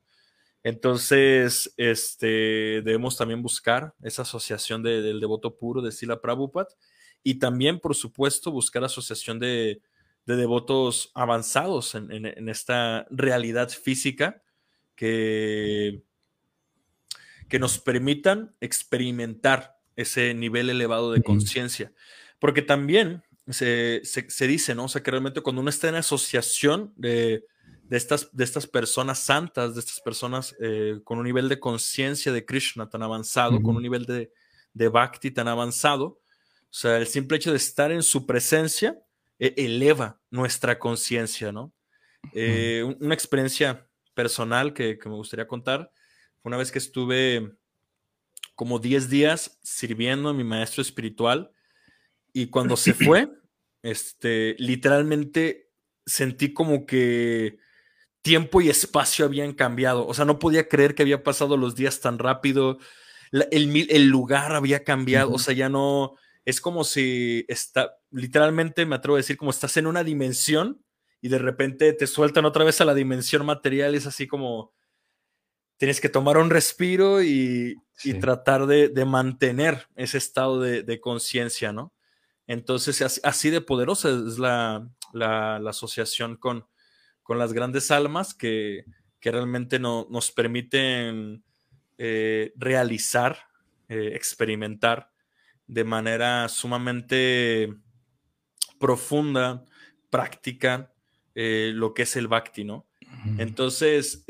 Entonces, 0.62 1.72
este, 1.76 2.82
debemos 2.82 3.16
también 3.16 3.42
buscar 3.42 3.94
esa 4.02 4.22
asociación 4.22 4.82
del 4.82 5.20
devoto 5.20 5.56
puro 5.56 5.80
de 5.80 5.92
Sila 5.92 6.20
Prabhupada 6.20 6.68
y 7.22 7.38
también, 7.38 7.80
por 7.80 7.94
supuesto, 7.94 8.50
buscar 8.50 8.84
asociación 8.84 9.38
de, 9.38 9.80
devotos 10.26 11.10
avanzados 11.14 11.96
en, 11.96 12.48
esta 12.48 13.04
realidad 13.10 13.68
física 13.68 14.42
que, 14.94 16.02
que 17.48 17.58
nos 17.58 17.80
permitan 17.80 18.54
experimentar 18.60 19.80
ese 19.96 20.34
nivel 20.34 20.70
elevado 20.70 21.10
de 21.10 21.22
conciencia. 21.22 21.92
Porque 22.38 22.62
también 22.62 23.24
se, 23.52 24.02
dice, 24.46 24.74
¿no? 24.74 24.84
O 24.84 24.88
sea, 24.88 25.02
que 25.02 25.10
realmente 25.10 25.40
cuando 25.40 25.60
uno 25.60 25.70
está 25.70 25.88
en 25.88 25.96
asociación 25.96 26.92
de, 26.96 27.44
estas, 27.96 28.34
de 28.34 28.44
estas 28.44 28.66
personas 28.66 29.18
santas, 29.18 29.74
de 29.74 29.80
estas 29.80 30.00
personas 30.00 30.54
eh, 30.60 31.00
con 31.04 31.18
un 31.18 31.24
nivel 31.24 31.48
de 31.48 31.58
conciencia 31.58 32.32
de 32.32 32.44
Krishna 32.44 32.88
tan 32.88 33.02
avanzado, 33.02 33.60
con 33.62 33.76
un 33.76 33.82
nivel 33.82 34.06
de, 34.06 34.32
de 34.74 34.88
bhakti 34.88 35.30
tan 35.30 35.48
avanzado, 35.48 36.20
o 36.70 36.72
sea, 36.72 36.98
el 36.98 37.06
simple 37.08 37.36
hecho 37.36 37.50
de 37.50 37.56
estar 37.56 37.90
en 37.90 38.02
su 38.02 38.26
presencia 38.26 38.96
e, 39.38 39.54
eleva 39.56 40.20
nuestra 40.30 40.78
conciencia, 40.78 41.50
¿no? 41.50 41.72
Eh, 42.32 42.84
una 43.00 43.14
experiencia 43.14 43.88
personal 44.14 44.72
que, 44.72 44.98
me 45.04 45.12
gustaría 45.12 45.48
contar 45.48 45.90
fue 46.40 46.50
una 46.50 46.58
vez 46.58 46.70
que 46.70 46.78
estuve 46.78 47.56
como 48.54 48.78
10 48.78 49.08
días 49.08 49.58
sirviendo 49.62 50.28
a 50.28 50.34
mi 50.34 50.44
maestro 50.44 50.82
espiritual 50.82 51.50
y 52.32 52.48
cuando 52.48 52.76
se 52.76 52.94
fue, 52.94 53.30
este, 53.82 54.54
literalmente 54.58 55.70
sentí 56.06 56.52
como 56.52 56.86
que 56.86 57.58
tiempo 58.22 58.60
y 58.60 58.68
espacio 58.68 59.24
habían 59.24 59.52
cambiado. 59.52 60.06
O 60.06 60.14
sea, 60.14 60.24
no 60.24 60.38
podía 60.38 60.68
creer 60.68 60.94
que 60.94 61.02
había 61.02 61.22
pasado 61.22 61.56
los 61.56 61.74
días 61.74 62.00
tan 62.00 62.18
rápido. 62.18 62.78
el, 63.32 63.86
el, 63.90 64.08
lugar 64.08 64.54
había 64.54 64.84
cambiado. 64.84 65.32
O 65.32 65.38
sea, 65.38 65.54
ya 65.54 65.68
no, 65.68 66.16
es 66.44 66.60
como 66.60 66.84
si 66.84 67.44
está, 67.48 67.96
literalmente 68.10 68.86
me 68.86 68.96
atrevo 68.96 69.16
a 69.16 69.18
decir, 69.18 69.36
como 69.36 69.50
estás 69.50 69.76
en 69.76 69.86
una 69.86 70.04
dimensión 70.04 70.82
y 71.20 71.28
de 71.28 71.38
repente 71.38 71.92
te 71.92 72.06
sueltan 72.06 72.44
otra 72.44 72.64
vez 72.64 72.80
a 72.80 72.84
la 72.84 72.94
dimensión 72.94 73.44
material, 73.44 73.94
es 73.94 74.06
así 74.06 74.26
como 74.26 74.72
tienes 75.76 76.00
que 76.00 76.08
tomar 76.08 76.36
un 76.36 76.50
respiro 76.50 77.22
y, 77.22 77.76
tratar 78.20 78.66
de, 78.66 79.04
mantener 79.04 79.86
ese 79.96 80.18
estado 80.18 80.60
de, 80.60 81.00
conciencia, 81.00 81.72
¿no? 81.72 81.94
Entonces, 82.46 83.20
así, 83.22 83.50
de 83.50 83.60
poderosa 83.60 84.10
es 84.10 84.38
la, 84.38 84.90
asociación 85.66 86.36
con, 86.36 86.66
con, 87.30 87.38
las 87.38 87.52
grandes 87.52 87.92
almas 87.92 88.34
que, 88.34 88.84
realmente 89.22 89.78
no, 89.78 90.08
nos 90.10 90.32
permiten 90.32 91.44
eh, 91.96 92.52
realizar, 92.56 93.38
eh, 93.88 94.10
experimentar 94.14 95.12
de 95.68 95.84
manera 95.84 96.48
sumamente 96.48 97.72
profunda, 98.80 99.64
práctica, 100.10 100.92
eh, 101.36 101.70
lo 101.72 101.94
que 101.94 102.02
es 102.02 102.16
el 102.16 102.26
Bhakti, 102.26 102.64
¿no? 102.64 102.88
Entonces, 103.38 104.24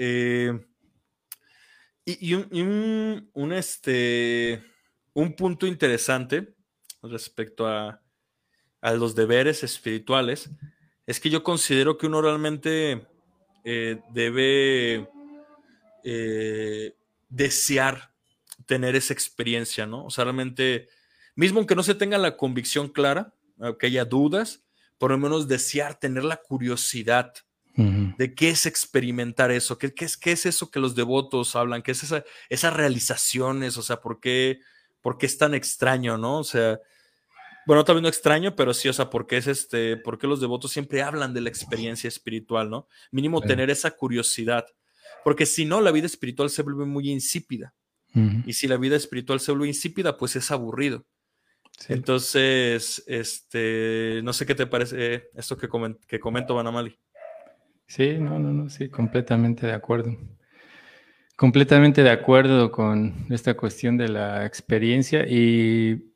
y, 2.04 2.34
un, 2.34 3.52
este, 3.52 4.62
un 5.14 5.32
punto 5.34 5.66
interesante 5.66 6.54
respecto 7.02 7.66
a, 7.66 8.02
los 8.82 9.14
deberes 9.14 9.62
espirituales 9.62 10.50
es 11.10 11.20
que 11.20 11.30
yo 11.30 11.42
considero 11.42 11.98
que 11.98 12.06
uno 12.06 12.22
realmente 12.22 13.06
eh, 13.64 14.00
debe 14.12 15.08
desear 17.28 18.12
tener 18.64 18.96
esa 18.96 19.12
experiencia, 19.12 19.86
¿no? 19.86 20.06
O 20.06 20.10
sea, 20.10 20.24
realmente 20.24 20.88
mismo 21.34 21.58
aunque 21.58 21.74
no 21.74 21.82
se 21.82 21.94
tenga 21.94 22.18
la 22.18 22.36
convicción 22.36 22.88
clara, 22.88 23.34
aunque 23.58 23.86
haya 23.86 24.04
dudas, 24.04 24.62
por 24.98 25.10
lo 25.10 25.18
menos 25.18 25.48
desear, 25.48 25.98
tener 25.98 26.24
la 26.24 26.36
curiosidad 26.36 27.32
de 27.74 28.34
qué 28.34 28.50
es 28.50 28.66
experimentar 28.66 29.50
eso, 29.50 29.78
qué, 29.78 29.94
es, 29.96 30.18
qué 30.18 30.32
es 30.32 30.44
eso 30.44 30.70
que 30.70 30.80
los 30.80 30.94
devotos 30.94 31.56
hablan, 31.56 31.80
qué 31.80 31.92
es 31.92 32.02
esa, 32.02 32.24
esas 32.50 32.74
realizaciones, 32.74 33.78
o 33.78 33.82
sea, 33.82 34.00
¿por 34.00 34.20
qué, 34.20 34.60
por 35.00 35.16
qué 35.16 35.24
es 35.24 35.38
tan 35.38 35.54
extraño, 35.54 36.18
no? 36.18 36.40
O 36.40 36.44
sea, 36.44 36.78
bueno, 37.66 37.84
también 37.84 38.02
no 38.02 38.08
extraño, 38.08 38.56
pero 38.56 38.74
sí, 38.74 38.88
o 38.88 38.92
sea, 38.92 39.10
¿por 39.10 39.26
qué 39.26 39.36
es 39.36 39.46
este, 39.46 39.96
por 39.96 40.18
qué 40.18 40.26
los 40.26 40.40
devotos 40.40 40.70
siempre 40.70 41.02
hablan 41.02 41.34
de 41.34 41.40
la 41.40 41.48
experiencia 41.48 42.08
espiritual, 42.08 42.70
no? 42.70 42.88
Mínimo 43.10 43.40
tener 43.40 43.70
esa 43.70 43.90
curiosidad, 43.90 44.66
porque 45.24 45.46
si 45.46 45.64
no, 45.64 45.80
la 45.80 45.92
vida 45.92 46.06
espiritual 46.06 46.50
se 46.50 46.62
vuelve 46.62 46.84
muy 46.84 47.10
insípida. 47.10 47.74
Y 48.44 48.54
si 48.54 48.66
la 48.66 48.76
vida 48.76 48.96
espiritual 48.96 49.38
se 49.38 49.52
vuelve 49.52 49.68
insípida, 49.68 50.16
pues 50.16 50.34
es 50.34 50.50
aburrido. 50.50 51.06
Entonces, 51.88 53.04
este, 53.06 54.20
no 54.24 54.32
sé 54.32 54.46
qué 54.46 54.56
te 54.56 54.66
parece 54.66 55.30
esto 55.34 55.56
que, 55.56 55.68
que 56.08 56.18
comento, 56.18 56.56
Banamali. 56.56 56.98
Sí, 57.86 58.18
no, 58.18 58.38
no, 58.38 58.52
no, 58.52 58.68
sí, 58.68 58.88
completamente 58.88 59.66
de 59.66 59.72
acuerdo. 59.72 60.16
Completamente 61.36 62.02
de 62.02 62.10
acuerdo 62.10 62.70
con 62.70 63.26
esta 63.30 63.56
cuestión 63.56 63.96
de 63.96 64.08
la 64.08 64.44
experiencia 64.44 65.26
y 65.26 66.12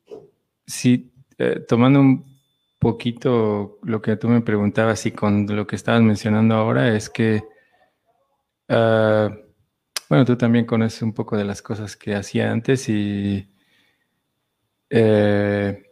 sí, 0.67 1.11
eh, 1.37 1.59
tomando 1.67 1.99
un 2.01 2.25
poquito 2.79 3.79
lo 3.83 4.01
que 4.01 4.15
tú 4.17 4.29
me 4.29 4.41
preguntabas 4.41 5.05
y 5.05 5.11
con 5.11 5.47
lo 5.47 5.67
que 5.67 5.75
estabas 5.75 6.01
mencionando 6.01 6.55
ahora, 6.55 6.95
es 6.95 7.09
que, 7.09 7.43
ah, 8.69 9.29
bueno, 10.09 10.25
tú 10.25 10.37
también 10.37 10.65
conoces 10.65 11.01
un 11.01 11.13
poco 11.13 11.37
de 11.37 11.45
las 11.45 11.61
cosas 11.61 11.95
que 11.95 12.15
hacía 12.15 12.51
antes 12.51 12.87
y 12.89 13.49
eh, 14.89 15.83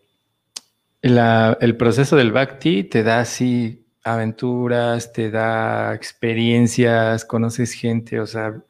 el 1.02 1.78
proceso 1.78 2.16
del 2.16 2.32
Bhakti 2.32 2.84
te 2.86 3.04
da 3.04 3.20
así 3.20 3.86
aventuras, 4.04 5.14
te 5.14 5.32
da 5.32 5.94
experiencias, 5.94 7.26
conoces 7.26 7.74
gente, 7.74 8.20
o 8.20 8.28
sea, 8.28 8.62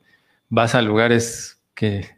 vas 0.49 0.75
a 0.75 0.81
lugares 0.81 1.61
que 1.75 2.17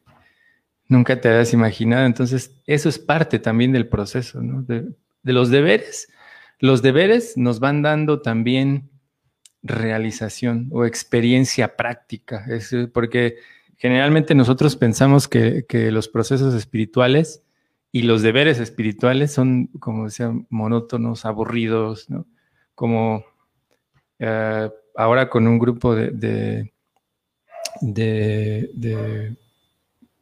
nunca 0.88 1.20
te 1.20 1.30
habías 1.30 1.54
imaginado. 1.54 2.06
Entonces, 2.06 2.62
eso 2.66 2.90
es 2.90 3.00
parte 3.00 3.40
también 3.40 3.72
del 3.72 3.88
proceso, 3.88 4.42
¿no? 4.42 4.62
De, 4.64 4.86
los 5.24 5.50
deberes. 5.50 6.08
Los 6.60 6.82
deberes 6.82 7.36
nos 7.38 7.60
van 7.60 7.82
dando 7.82 8.22
también 8.22 8.90
realización 9.64 10.70
o 10.72 10.86
experiencia 10.86 11.76
práctica, 11.76 12.46
porque 12.94 13.38
generalmente 13.78 14.36
nosotros 14.36 14.76
pensamos 14.76 15.28
que, 15.28 15.66
que 15.68 15.92
los 15.92 16.08
procesos 16.08 16.54
espirituales 16.54 17.42
y 17.92 18.04
los 18.04 18.22
deberes 18.22 18.60
espirituales 18.60 19.32
son, 19.32 19.68
como 19.80 20.06
decía, 20.06 20.32
monótonos, 20.50 21.26
aburridos, 21.26 22.10
¿no? 22.10 22.28
Como 22.76 23.26
eh, 24.20 24.70
ahora 24.96 25.30
con 25.30 25.48
un 25.48 25.60
grupo 25.60 25.96
de, 25.96 26.12
de, 27.82 29.38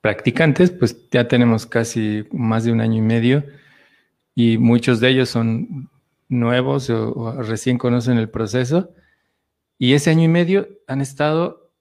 practicantes, 0.03 0.69
pues 0.69 1.09
ya 1.11 1.29
tenemos 1.29 1.65
casi 1.65 2.27
más 2.33 2.65
de 2.65 2.73
un 2.73 2.81
año 2.81 2.97
y 2.97 3.01
medio 3.01 3.45
y 4.35 4.57
muchos 4.57 4.99
de 4.99 5.07
ellos 5.07 5.29
son 5.29 5.89
nuevos 6.27 6.89
o, 6.89 7.41
recién 7.41 7.77
conocen 7.77 8.17
el 8.17 8.29
proceso. 8.29 8.93
Y 9.77 9.93
ese 9.93 10.09
año 10.09 10.23
y 10.23 10.27
medio 10.27 10.67
han 10.87 10.99
estado 10.99 11.71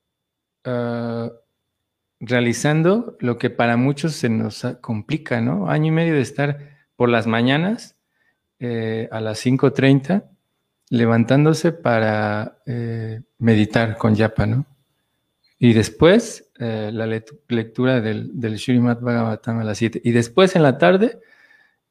uh, 0.64 1.30
realizando 2.20 3.16
lo 3.18 3.38
que 3.38 3.50
para 3.50 3.76
muchos 3.76 4.12
se 4.12 4.28
nos 4.28 4.64
complica, 4.80 5.40
¿no? 5.40 5.68
Año 5.68 5.88
y 5.88 5.90
medio 5.90 6.14
de 6.14 6.20
estar 6.20 6.78
por 6.94 7.08
las 7.08 7.26
mañanas 7.26 7.96
eh, 8.60 9.08
a 9.10 9.20
las 9.20 9.44
5.30 9.44 10.30
levantándose 10.90 11.72
para 11.72 12.62
eh, 12.66 13.22
meditar 13.38 13.96
con 13.98 14.14
yapa, 14.14 14.46
¿no? 14.46 14.64
Y 15.58 15.72
después 15.72 16.51
eh, 16.62 16.90
la 16.92 17.06
lectura 17.06 18.00
del, 18.00 18.30
del 18.38 18.58
Bhagavatam 18.80 19.58
a 19.58 19.64
las 19.64 19.78
7. 19.78 20.00
Y 20.04 20.12
después 20.12 20.56
en 20.56 20.62
la 20.62 20.78
tarde 20.78 21.18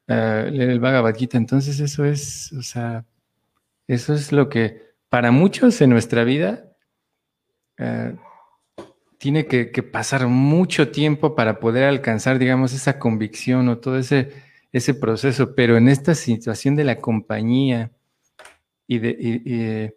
leer 0.07 0.69
el 0.69 0.79
Bhagavad 0.79 1.15
Gita. 1.15 1.37
Entonces 1.37 1.79
eso 1.79 2.03
es, 2.03 2.51
o 2.53 2.61
sea, 2.63 3.05
eso 3.87 4.13
es 4.13 4.31
lo 4.31 4.49
que 4.49 4.93
para 5.09 5.31
muchos 5.31 5.79
en 5.81 5.89
nuestra 5.89 6.23
vida 6.23 6.67
tiene 9.21 9.45
que, 9.45 9.83
pasar 9.83 10.25
mucho 10.25 10.89
tiempo 10.89 11.35
para 11.35 11.59
poder 11.59 11.83
alcanzar, 11.83 12.39
digamos, 12.39 12.73
esa 12.73 12.97
convicción 12.97 13.69
o 13.69 13.77
todo 13.77 13.99
ese, 13.99 14.31
ese 14.71 14.95
proceso, 14.95 15.53
pero 15.53 15.77
en 15.77 15.89
esta 15.89 16.15
situación 16.15 16.75
de 16.75 16.85
la 16.85 16.97
compañía 16.97 17.91
y, 18.87 18.97
de, 18.97 19.93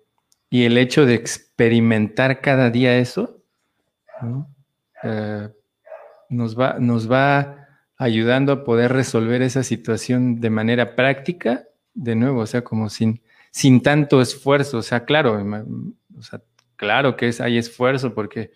y, 0.50 0.64
el 0.64 0.76
hecho 0.76 1.06
de 1.06 1.14
experimentar 1.14 2.42
cada 2.42 2.68
día 2.68 2.98
eso, 2.98 3.42
eh, 5.04 5.48
nos 6.28 6.58
va, 6.58 6.78
nos 6.78 7.10
va 7.10 7.64
ayudando 7.96 8.52
a 8.52 8.64
poder 8.64 8.92
resolver 8.92 9.42
esa 9.42 9.62
situación 9.62 10.40
de 10.40 10.50
manera 10.50 10.96
práctica, 10.96 11.64
de 11.94 12.16
nuevo, 12.16 12.40
o 12.40 12.46
sea, 12.46 12.64
como 12.64 12.88
sin, 12.90 13.22
sin 13.50 13.82
tanto 13.82 14.20
esfuerzo. 14.20 14.78
O 14.78 14.82
sea, 14.82 15.04
claro, 15.04 15.44
claro 16.76 17.16
que 17.16 17.28
es, 17.28 17.40
hay 17.40 17.58
esfuerzo 17.58 18.14
porque 18.14 18.52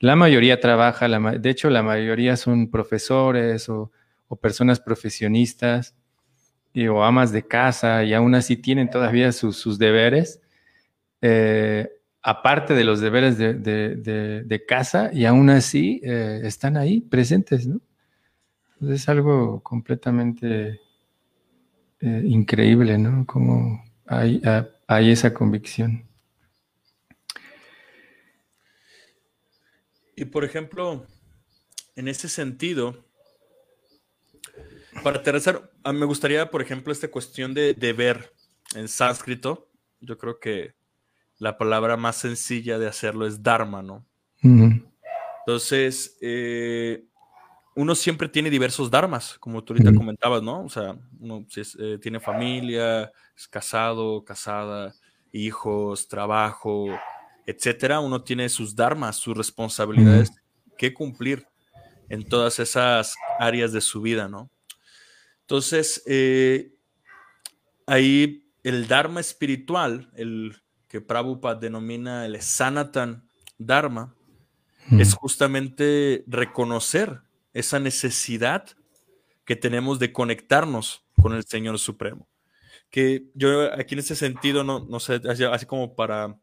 la 0.00 0.16
mayoría 0.16 0.60
trabaja, 0.60 1.08
de 1.08 1.50
hecho, 1.50 1.70
la 1.70 1.82
mayoría 1.82 2.36
son 2.36 2.70
profesores 2.70 3.68
o, 3.68 3.92
personas 4.40 4.78
profesionistas 4.80 5.96
o 6.88 7.02
amas 7.02 7.32
de 7.32 7.46
casa 7.46 8.04
y 8.04 8.14
aún 8.14 8.34
así 8.34 8.56
tienen 8.56 8.88
todavía 8.88 9.32
sus, 9.32 9.78
deberes. 9.78 10.40
Eh, 11.20 11.88
aparte 12.22 12.74
de 12.74 12.84
los 12.84 13.00
deberes 13.00 13.38
de, 13.38 14.64
casa 14.68 15.10
y 15.12 15.24
aún 15.24 15.50
así 15.50 16.00
eh, 16.04 16.40
están 16.44 16.76
ahí 16.76 17.00
presentes, 17.00 17.66
¿no? 17.66 17.80
es 18.88 19.08
algo 19.08 19.60
completamente 19.62 20.80
eh, 22.00 22.22
increíble, 22.24 22.96
¿no? 22.96 23.26
Como 23.26 23.84
hay, 24.06 24.40
ah, 24.44 24.66
hay, 24.86 25.10
esa 25.10 25.34
convicción. 25.34 26.06
Y 30.16 30.24
por 30.24 30.44
ejemplo, 30.44 31.06
en 31.94 32.08
ese 32.08 32.28
sentido, 32.28 33.04
para 35.02 35.18
aterrizar, 35.18 35.70
ah, 35.84 35.92
me 35.92 36.06
gustaría, 36.06 36.50
por 36.50 36.62
ejemplo, 36.62 36.92
esta 36.92 37.08
cuestión 37.08 37.52
de 37.52 37.74
deber 37.74 38.32
en 38.74 38.88
sánscrito. 38.88 39.68
Yo 40.00 40.16
creo 40.16 40.40
que 40.40 40.74
la 41.40 41.56
palabra 41.58 41.96
más 41.96 42.16
sencilla 42.16 42.78
de 42.78 42.86
hacerlo 42.86 43.26
es 43.26 43.42
Dharma, 43.42 43.82
¿no? 43.82 44.06
Entonces, 44.42 46.16
eh, 46.20 47.04
uno 47.74 47.94
siempre 47.94 48.28
tiene 48.28 48.50
diversos 48.50 48.90
dharmas, 48.90 49.38
como 49.38 49.64
tú 49.64 49.72
ahorita 49.72 49.94
comentabas, 49.94 50.42
¿no? 50.42 50.64
O 50.64 50.68
sea, 50.68 50.96
uno 51.18 51.46
eh, 51.78 51.98
tiene 52.00 52.20
familia, 52.20 53.10
es 53.36 53.48
casado, 53.48 54.22
casada, 54.22 54.94
hijos, 55.32 56.08
trabajo, 56.08 56.86
etcétera. 57.46 58.00
Uno 58.00 58.22
tiene 58.22 58.48
sus 58.50 58.76
dharmas, 58.76 59.16
sus 59.16 59.36
responsabilidades 59.36 60.30
que 60.76 60.92
cumplir 60.92 61.46
en 62.10 62.22
todas 62.24 62.58
esas 62.58 63.14
áreas 63.38 63.72
de 63.72 63.80
su 63.80 64.02
vida, 64.02 64.28
¿no? 64.28 64.50
Entonces, 65.42 66.02
eh, 66.06 66.74
ahí 67.86 68.52
el 68.62 68.88
dharma 68.88 69.20
espiritual, 69.20 70.10
el 70.14 70.54
que 70.90 71.00
Prabhupada 71.00 71.54
denomina 71.54 72.26
el 72.26 72.42
Sanatan 72.42 73.22
Dharma, 73.58 74.12
es 74.90 75.14
justamente 75.14 76.24
reconocer 76.26 77.20
esa 77.54 77.78
necesidad 77.78 78.66
que 79.44 79.54
tenemos 79.54 80.00
de 80.00 80.12
conectarnos 80.12 81.04
con 81.22 81.32
el 81.34 81.44
Señor 81.44 81.78
Supremo. 81.78 82.26
Que 82.90 83.26
yo 83.34 83.72
aquí 83.72 83.94
en 83.94 84.00
ese 84.00 84.16
sentido, 84.16 84.64
no, 84.64 84.80
no 84.80 84.98
sé, 84.98 85.20
así, 85.52 85.64
como 85.64 85.94
para, 85.94 86.36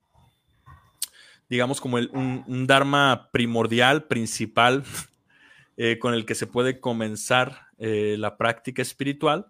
digamos, 1.49 1.81
como 1.81 1.97
un, 1.97 2.67
Dharma 2.67 3.27
primordial, 3.33 4.05
principal, 4.05 4.85
eh, 5.77 5.99
con 5.99 6.13
el 6.13 6.25
que 6.25 6.35
se 6.35 6.47
puede 6.47 6.79
comenzar 6.79 7.67
eh, 7.79 8.15
la 8.17 8.37
práctica 8.37 8.81
espiritual, 8.81 9.47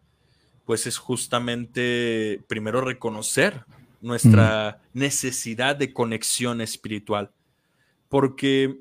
pues 0.65 0.87
es 0.87 0.97
justamente 0.97 2.43
primero 2.47 2.81
reconocer 2.81 3.63
nuestra 4.01 4.81
necesidad 4.93 5.75
de 5.75 5.93
conexión 5.93 6.61
espiritual. 6.61 7.31
Porque 8.09 8.79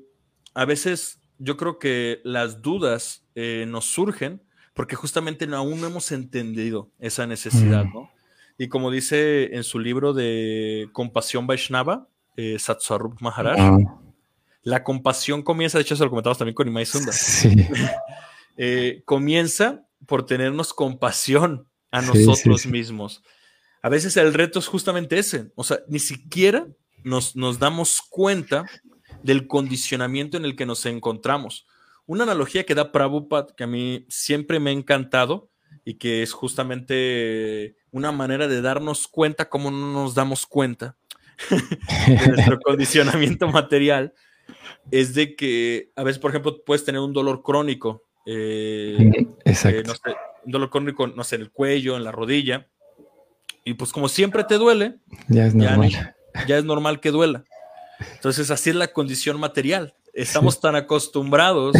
a 0.53 0.65
veces 0.65 1.19
yo 1.39 1.57
creo 1.57 1.79
que 1.79 2.21
las 2.23 2.61
dudas 2.61 3.23
eh, 3.35 3.65
nos 3.67 3.85
surgen 3.85 4.41
porque 4.77 4.95
justamente 4.95 5.45
aún 5.53 5.81
no 5.81 5.87
hemos 5.87 6.11
entendido 6.11 6.91
esa 6.99 7.25
necesidad, 7.25 7.85
¿no? 7.85 8.11
Y 8.59 8.67
como 8.67 8.91
dice 8.91 9.55
en 9.55 9.63
su 9.63 9.79
libro 9.79 10.13
de 10.13 10.89
Compasión 10.93 11.47
Vaishnava, 11.47 12.07
eh, 12.35 12.57
Satsarup 12.59 13.19
Maharaj, 13.19 13.57
la 14.61 14.83
compasión 14.83 15.41
comienza, 15.41 15.79
de 15.79 15.81
hecho 15.81 15.95
se 15.95 16.03
lo 16.03 16.11
comentamos 16.11 16.37
también 16.37 16.53
con 16.53 16.67
Imai 16.67 16.85
Sunda, 16.85 17.11
eh, 18.57 19.01
comienza 19.05 19.83
por 20.05 20.27
tenernos 20.27 20.73
compasión 20.73 21.67
a 21.89 22.03
nosotros 22.03 22.67
mismos. 22.67 23.23
A 23.87 23.89
veces 23.89 24.17
el 24.17 24.33
reto 24.33 24.59
es 24.59 24.67
justamente 24.67 25.17
ese, 25.17 25.49
o 25.55 25.63
sea, 25.63 25.79
ni 25.87 25.99
siquiera 25.99 26.67
nos, 27.05 27.37
nos 27.37 27.57
damos 27.57 28.01
cuenta 28.01 28.65
del 29.23 29.47
condicionamiento 29.47 30.35
en 30.35 30.43
el 30.43 30.57
que 30.57 30.65
nos 30.65 30.85
encontramos. 30.85 31.65
Una 32.05 32.23
analogía 32.23 32.65
que 32.65 32.75
da 32.75 32.91
Prabhupada 32.91 33.55
que 33.55 33.63
a 33.63 33.67
mí 33.67 34.05
siempre 34.09 34.59
me 34.59 34.71
ha 34.71 34.73
encantado 34.73 35.51
y 35.85 35.93
que 35.93 36.21
es 36.21 36.33
justamente 36.33 37.77
una 37.89 38.11
manera 38.11 38.49
de 38.49 38.61
darnos 38.61 39.07
cuenta 39.07 39.47
cómo 39.47 39.71
no 39.71 39.93
nos 39.93 40.13
damos 40.13 40.45
cuenta 40.45 40.97
de 42.07 42.27
nuestro 42.27 42.59
condicionamiento 42.65 43.47
material, 43.47 44.13
es 44.91 45.13
de 45.13 45.33
que 45.37 45.93
a 45.95 46.03
veces, 46.03 46.19
por 46.19 46.31
ejemplo, 46.31 46.61
puedes 46.65 46.83
tener 46.83 46.99
un 46.99 47.13
dolor 47.13 47.41
crónico. 47.41 48.03
Eh, 48.25 49.13
Exacto. 49.45 49.93
Eh, 50.07 50.15
un 50.43 50.51
dolor 50.51 50.69
crónico, 50.69 51.07
no 51.07 51.23
sé, 51.23 51.37
en 51.37 51.43
el 51.43 51.51
cuello, 51.51 51.95
en 51.95 52.03
la 52.03 52.11
rodilla, 52.11 52.67
y 53.67 53.73
pues 53.73 53.91
como 53.91 54.07
siempre 54.07 54.45
te 54.45 54.55
duele, 54.55 54.95
ya 55.27 55.45
es 55.45 55.53
normal, 55.53 56.15
ya, 56.47 56.57
es 56.57 56.63
normal 56.63 57.01
que 57.01 57.11
duela. 57.11 57.43
Entonces 58.13 58.49
así 58.49 58.69
es 58.69 58.77
la 58.77 58.93
condición 58.93 59.37
material. 59.41 59.93
Estamos 60.13 60.61
tan 60.61 60.77
acostumbrados 60.77 61.75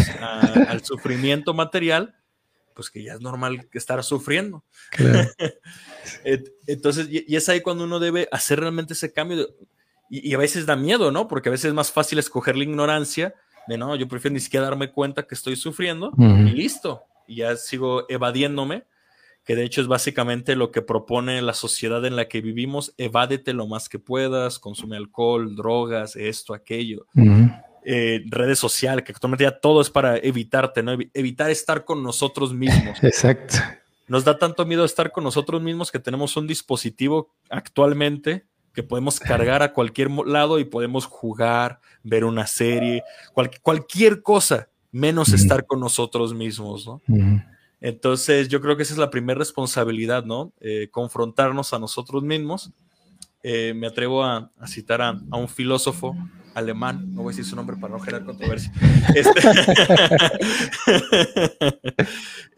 al 0.67 0.83
sufrimiento 0.83 1.53
material, 1.53 2.13
pues 2.73 2.89
que 2.89 3.03
ya 3.03 3.13
es 3.13 3.21
normal 3.21 3.69
estar 3.71 4.03
sufriendo. 4.03 4.65
Entonces, 6.67 7.07
y, 7.09 7.33
es 7.33 7.47
ahí 7.47 7.61
cuando 7.61 7.85
uno 7.85 7.99
debe 7.99 8.27
hacer 8.33 8.59
realmente 8.59 8.91
ese 8.91 9.13
cambio. 9.13 9.47
y, 10.09 10.33
a 10.33 10.37
veces 10.37 10.65
da 10.65 10.75
miedo, 10.75 11.13
¿no? 11.13 11.29
Porque 11.29 11.47
a 11.47 11.53
veces 11.53 11.69
es 11.69 11.73
más 11.73 11.89
fácil 11.89 12.19
escoger 12.19 12.57
la 12.57 12.65
ignorancia 12.65 13.33
de, 13.69 13.77
no, 13.77 13.95
yo 13.95 14.09
prefiero 14.09 14.33
ni 14.33 14.41
siquiera 14.41 14.65
darme 14.65 14.91
cuenta 14.91 15.23
que 15.23 15.35
estoy 15.35 15.55
sufriendo 15.55 16.11
y 16.17 16.51
listo. 16.51 17.03
Y 17.27 17.37
ya 17.37 17.55
sigo 17.55 18.05
evadiéndome 18.09 18.83
que 19.47 19.55
de 19.55 19.63
hecho 19.63 19.79
es 19.79 19.87
básicamente 19.87 20.57
lo 20.57 20.71
que 20.71 20.81
propone 20.81 21.41
la 21.41 21.53
sociedad 21.53 22.03
en 22.03 22.17
la 22.17 22.27
que 22.27 22.41
vivimos, 22.41 22.93
evádete 22.97 23.53
lo 23.53 23.65
más 23.65 23.87
que 23.87 23.97
puedas, 23.97 24.59
consume 24.59 24.97
alcohol, 24.97 25.55
drogas, 25.55 26.17
esto, 26.17 26.53
aquello. 26.53 27.07
Eh, 27.85 28.25
redes 28.25 28.59
sociales, 28.59 29.05
que 29.05 29.13
actualmente 29.13 29.45
ya 29.45 29.57
todo 29.57 29.79
es 29.79 29.89
para 29.89 30.17
evitarte, 30.17 30.83
¿no? 30.83 30.97
Evitar 31.13 31.49
estar 31.49 31.85
con 31.85 32.03
nosotros 32.03 32.53
mismos. 32.53 32.97
Exacto. 33.01 33.55
Nos 34.09 34.25
da 34.25 34.37
tanto 34.37 34.65
miedo 34.65 34.83
estar 34.83 35.13
con 35.13 35.23
nosotros 35.23 35.61
mismos 35.61 35.93
que 35.93 35.99
tenemos 35.99 36.35
un 36.35 36.45
dispositivo 36.45 37.33
actualmente 37.49 38.45
que 38.73 38.83
podemos 38.83 39.17
cargar 39.17 39.63
a 39.63 39.71
cualquier 39.71 40.11
lado 40.11 40.59
y 40.59 40.65
podemos 40.65 41.05
jugar, 41.05 41.79
ver 42.03 42.25
una 42.25 42.47
serie, 42.47 43.01
cualquier 43.63 44.21
cosa, 44.21 44.67
menos 44.91 45.29
estar 45.29 45.65
con 45.65 45.79
nosotros 45.79 46.33
mismos, 46.33 46.85
¿no? 46.85 47.01
Entonces, 47.79 48.47
yo 48.47 48.61
creo 48.61 48.75
que 48.75 48.83
esa 48.83 48.93
es 48.93 48.99
la 48.99 49.09
primera 49.09 49.37
responsabilidad, 49.37 50.25
¿no? 50.25 50.53
Eh, 50.59 50.89
confrontarnos 50.91 51.73
a 51.73 51.79
nosotros 51.79 52.23
mismos. 52.23 52.71
Eh, 53.43 53.73
me 53.75 53.87
atrevo 53.87 54.23
a, 54.23 54.51
citar 54.65 55.01
a, 55.01 55.11
un 55.31 55.47
filósofo 55.47 56.15
alemán, 56.53 57.13
no 57.13 57.21
voy 57.21 57.31
a 57.31 57.35
decir 57.35 57.45
su 57.45 57.55
nombre 57.55 57.77
para 57.77 57.93
no 57.93 57.99
generar 57.99 58.25
controversia, 58.25 58.73
este, 59.13 59.41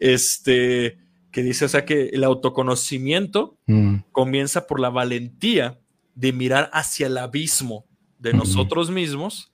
este, 0.00 0.98
que 1.30 1.42
dice, 1.42 1.66
o 1.66 1.68
sea, 1.68 1.84
que 1.84 2.08
el 2.08 2.24
autoconocimiento 2.24 3.58
mm. 3.66 3.96
comienza 4.10 4.66
por 4.66 4.80
la 4.80 4.88
valentía 4.88 5.78
de 6.14 6.32
mirar 6.32 6.70
hacia 6.72 7.08
el 7.08 7.18
abismo 7.18 7.84
de 8.18 8.32
nosotros 8.32 8.90
mismos 8.90 9.52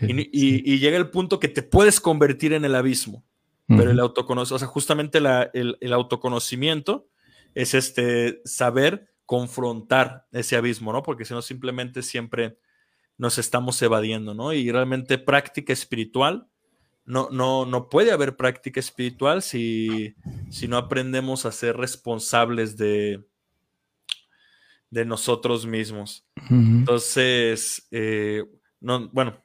y, 0.00 0.78
llega 0.78 0.96
el 0.96 1.10
punto 1.10 1.40
que 1.40 1.48
te 1.48 1.62
puedes 1.62 2.00
convertir 2.00 2.52
en 2.52 2.64
el 2.64 2.74
abismo. 2.74 3.24
Pero 3.76 3.90
el 3.90 4.00
autoconocimiento, 4.00 4.54
o 4.54 4.58
sea, 4.58 4.68
justamente 4.68 5.18
el, 5.18 5.92
autoconocimiento 5.92 7.08
es 7.54 7.74
este 7.74 8.40
saber 8.44 9.12
confrontar 9.26 10.26
ese 10.32 10.56
abismo, 10.56 10.92
¿no? 10.92 11.02
Porque 11.02 11.24
si 11.24 11.34
no, 11.34 11.42
simplemente 11.42 12.02
siempre 12.02 12.58
nos 13.18 13.38
estamos 13.38 13.80
evadiendo, 13.82 14.34
¿no? 14.34 14.52
Y 14.52 14.70
realmente 14.70 15.18
práctica 15.18 15.72
espiritual, 15.72 16.48
no, 17.04 17.28
no, 17.30 17.66
no 17.66 17.88
puede 17.88 18.12
haber 18.12 18.36
práctica 18.36 18.80
espiritual 18.80 19.42
si, 19.42 20.14
si 20.50 20.68
no 20.68 20.76
aprendemos 20.76 21.46
a 21.46 21.52
ser 21.52 21.76
responsables 21.76 22.76
de, 22.76 23.24
de 24.92 25.04
nosotros 25.06 25.66
mismos. 25.66 26.24
Entonces, 26.50 27.88
eh, 27.90 28.44
no, 28.80 29.08
bueno, 29.08 29.38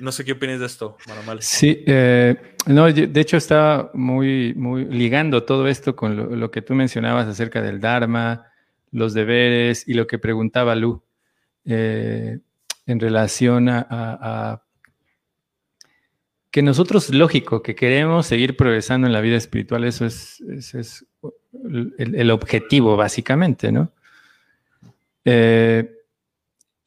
no 0.00 0.12
sé 0.12 0.24
qué 0.24 0.32
opinas 0.32 0.60
de 0.60 0.66
esto, 0.66 0.96
Maramal. 1.06 1.42
Sí, 1.42 1.82
eh, 1.86 2.36
no, 2.66 2.90
de 2.92 3.20
hecho 3.20 3.36
estaba 3.36 3.90
muy, 3.94 4.54
muy 4.54 4.84
ligando 4.84 5.44
todo 5.44 5.66
esto 5.68 5.96
con 5.96 6.38
lo, 6.38 6.50
que 6.50 6.62
tú 6.62 6.74
mencionabas 6.74 7.26
acerca 7.26 7.62
del 7.62 7.80
Dharma, 7.80 8.46
los 8.90 9.14
deberes 9.14 9.86
y 9.86 9.94
lo 9.94 10.06
que 10.06 10.18
preguntaba 10.18 10.74
Lu 10.74 11.02
eh, 11.64 12.38
en 12.86 13.00
relación 13.00 13.68
a, 13.68 14.62
que 16.50 16.62
nosotros, 16.62 17.10
lógico, 17.10 17.62
que 17.62 17.74
queremos 17.74 18.26
seguir 18.26 18.56
progresando 18.56 19.06
en 19.06 19.12
la 19.12 19.20
vida 19.20 19.36
espiritual, 19.36 19.84
eso 19.84 20.06
es, 20.06 20.40
es 20.40 21.04
el, 21.68 22.30
objetivo, 22.30 22.96
básicamente, 22.96 23.70
¿no? 23.72 23.92
Eh, 25.24 25.95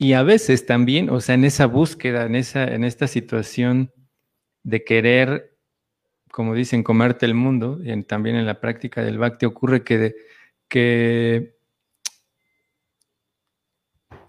y 0.02 0.14
a 0.14 0.24
veces 0.24 0.66
también, 0.66 1.10
o 1.10 1.20
sea, 1.20 1.36
en 1.36 1.44
esa 1.44 1.66
búsqueda, 1.66 2.26
en, 2.26 2.36
esa, 2.36 2.64
en 2.64 2.86
esta 2.86 3.06
situación 3.06 3.92
de 4.64 4.86
querer, 4.86 5.58
como 6.32 6.56
dicen, 6.56 6.84
comerte 6.84 7.26
el 7.26 7.34
mundo, 7.34 7.80
y 7.84 8.02
también 8.04 8.38
en 8.38 8.46
la 8.46 8.62
práctica 8.62 9.04
del 9.04 9.18
bhakti 9.18 9.46
ocurre 9.46 9.84
que, 9.84 10.16
que 10.70 11.58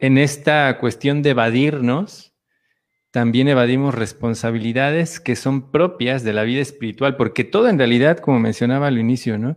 en 0.00 0.18
esta 0.18 0.76
cuestión 0.78 1.22
de 1.22 1.30
evadirnos, 1.30 2.34
también 3.12 3.46
evadimos 3.46 3.94
responsabilidades 3.94 5.20
que 5.20 5.36
son 5.36 5.70
propias 5.70 6.24
de 6.24 6.32
la 6.32 6.42
vida 6.42 6.62
espiritual, 6.62 7.16
porque 7.16 7.44
todo 7.44 7.68
en 7.68 7.78
realidad, 7.78 8.18
como 8.18 8.40
mencionaba 8.40 8.88
al 8.88 8.98
inicio, 8.98 9.38
¿no? 9.38 9.56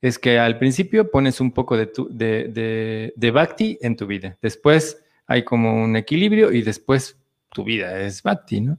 Es 0.00 0.18
que 0.18 0.38
al 0.38 0.58
principio 0.58 1.10
pones 1.10 1.40
un 1.40 1.52
poco 1.52 1.76
de, 1.76 1.86
tu, 1.86 2.08
de, 2.10 3.12
de, 3.16 3.30
bhakti 3.30 3.78
en 3.80 3.96
tu 3.96 4.06
vida, 4.06 4.38
después 4.40 5.02
hay 5.26 5.44
como 5.44 5.82
un 5.82 5.96
equilibrio 5.96 6.52
y 6.52 6.62
después 6.62 7.18
tu 7.52 7.64
vida 7.64 8.00
es 8.00 8.22
bhakti, 8.22 8.60
¿no? 8.60 8.78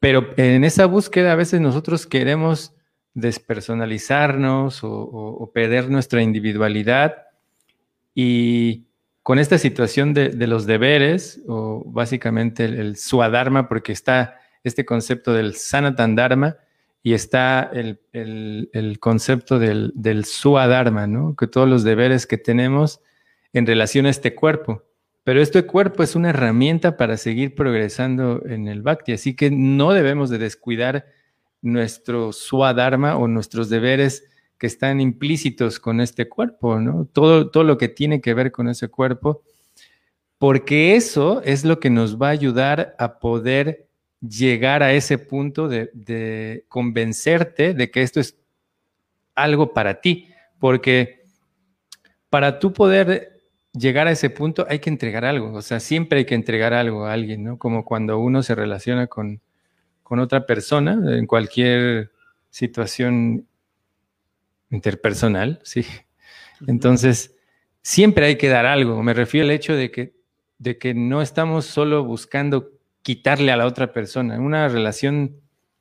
Pero 0.00 0.34
en 0.36 0.64
esa 0.64 0.86
búsqueda 0.86 1.32
a 1.32 1.36
veces 1.36 1.60
nosotros 1.60 2.06
queremos 2.06 2.74
despersonalizarnos 3.14 4.80
o 4.82 5.50
perder 5.54 5.90
nuestra 5.90 6.22
individualidad 6.22 7.26
y 8.14 8.86
con 9.22 9.38
esta 9.38 9.58
situación 9.58 10.14
de, 10.14 10.32
los 10.46 10.66
deberes, 10.66 11.40
o 11.46 11.84
básicamente 11.86 12.64
el, 12.64 12.96
suadharma, 12.96 13.68
porque 13.68 13.92
está 13.92 14.40
este 14.64 14.84
concepto 14.84 15.32
del 15.32 15.54
sanatandharma 15.54 16.56
y 17.02 17.14
está 17.14 17.70
el, 17.72 18.98
concepto 19.00 19.58
del, 19.58 19.92
del 19.94 20.24
suadharma, 20.24 21.06
¿no? 21.06 21.34
Que 21.34 21.46
todos 21.46 21.68
los 21.68 21.82
deberes 21.82 22.26
que 22.26 22.38
tenemos 22.38 23.00
en 23.52 23.66
relación 23.66 24.06
a 24.06 24.10
este 24.10 24.34
cuerpo. 24.34 24.84
Pero 25.24 25.40
este 25.40 25.64
cuerpo 25.64 26.02
es 26.02 26.16
una 26.16 26.30
herramienta 26.30 26.96
para 26.96 27.16
seguir 27.16 27.54
progresando 27.54 28.42
en 28.46 28.68
el 28.68 28.82
bhakti, 28.82 29.12
así 29.12 29.34
que 29.36 29.50
no 29.50 29.92
debemos 29.92 30.30
de 30.30 30.38
descuidar 30.38 31.06
nuestro 31.60 32.32
suadharma 32.32 33.16
o 33.16 33.28
nuestros 33.28 33.68
deberes 33.68 34.24
que 34.58 34.66
están 34.66 35.00
implícitos 35.00 35.78
con 35.78 36.00
este 36.00 36.28
cuerpo, 36.28 36.80
¿no? 36.80 37.06
Todo, 37.12 37.50
todo 37.50 37.64
lo 37.64 37.78
que 37.78 37.88
tiene 37.88 38.20
que 38.20 38.34
ver 38.34 38.50
con 38.50 38.68
ese 38.68 38.88
cuerpo, 38.88 39.42
porque 40.38 40.96
eso 40.96 41.40
es 41.44 41.64
lo 41.64 41.78
que 41.78 41.90
nos 41.90 42.20
va 42.20 42.28
a 42.28 42.30
ayudar 42.32 42.96
a 42.98 43.20
poder 43.20 43.88
llegar 44.26 44.82
a 44.82 44.92
ese 44.92 45.18
punto 45.18 45.68
de, 45.68 46.64
convencerte 46.68 47.74
de 47.74 47.90
que 47.90 48.02
esto 48.02 48.20
es 48.20 48.36
algo 49.34 49.72
para 49.72 50.00
ti, 50.00 50.28
porque 50.58 51.24
para 52.30 52.58
tú 52.58 52.72
poder 52.72 53.40
llegar 53.72 54.06
a 54.06 54.12
ese 54.12 54.30
punto 54.30 54.66
hay 54.68 54.78
que 54.78 54.90
entregar 54.90 55.24
algo, 55.24 55.52
o 55.52 55.62
sea, 55.62 55.80
siempre 55.80 56.20
hay 56.20 56.24
que 56.24 56.34
entregar 56.34 56.72
algo 56.72 57.06
a 57.06 57.12
alguien, 57.12 57.42
¿no? 57.42 57.58
Como 57.58 57.84
cuando 57.84 58.18
uno 58.18 58.42
se 58.42 58.54
relaciona 58.54 59.06
con, 59.06 59.40
con 60.02 60.18
otra 60.18 60.46
persona 60.46 61.00
en 61.18 61.26
cualquier 61.26 62.12
situación 62.50 63.46
interpersonal, 64.70 65.60
sí. 65.64 65.84
Entonces, 66.66 67.34
siempre 67.82 68.26
hay 68.26 68.36
que 68.36 68.48
dar 68.48 68.66
algo. 68.66 69.02
Me 69.02 69.14
refiero 69.14 69.46
al 69.46 69.50
hecho 69.50 69.74
de 69.74 69.90
que, 69.90 70.14
de 70.58 70.78
que 70.78 70.94
no 70.94 71.22
estamos 71.22 71.66
solo 71.66 72.04
buscando 72.04 72.70
quitarle 73.02 73.52
a 73.52 73.56
la 73.56 73.66
otra 73.66 73.92
persona. 73.92 74.38
Una 74.40 74.68
relación 74.68 75.40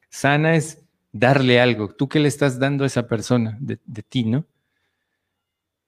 sana 0.10 0.56
es 0.56 0.84
darle 1.12 1.60
algo. 1.60 1.90
¿Tú 1.90 2.10
qué 2.10 2.20
le 2.20 2.28
estás 2.28 2.60
dando 2.60 2.84
a 2.84 2.88
esa 2.88 3.08
persona 3.08 3.58
de, 3.60 3.78
ti, 4.04 4.24
no? 4.24 4.46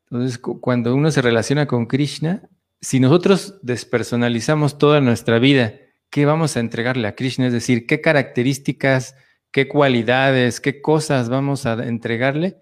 Entonces, 0.10 0.38
cuando 0.38 0.96
uno 0.96 1.12
se 1.12 1.22
relaciona 1.22 1.66
con 1.66 1.88
Krishna, 1.88 2.48
si 2.82 3.00
nosotros 3.00 3.60
despersonalizamos 3.64 4.78
toda 4.78 5.02
nuestra 5.02 5.40
vida, 5.40 5.74
¿qué 6.10 6.26
vamos 6.26 6.56
a 6.56 6.60
entregarle 6.60 7.08
a 7.08 7.16
Krishna? 7.16 7.48
Es 7.48 7.54
decir, 7.54 7.88
¿qué 7.88 8.00
características, 8.00 9.16
qué 9.52 9.68
cualidades, 9.68 10.60
qué 10.60 10.82
cosas 10.82 11.30
vamos 11.30 11.66
a 11.66 11.74
entregarle? 11.84 12.62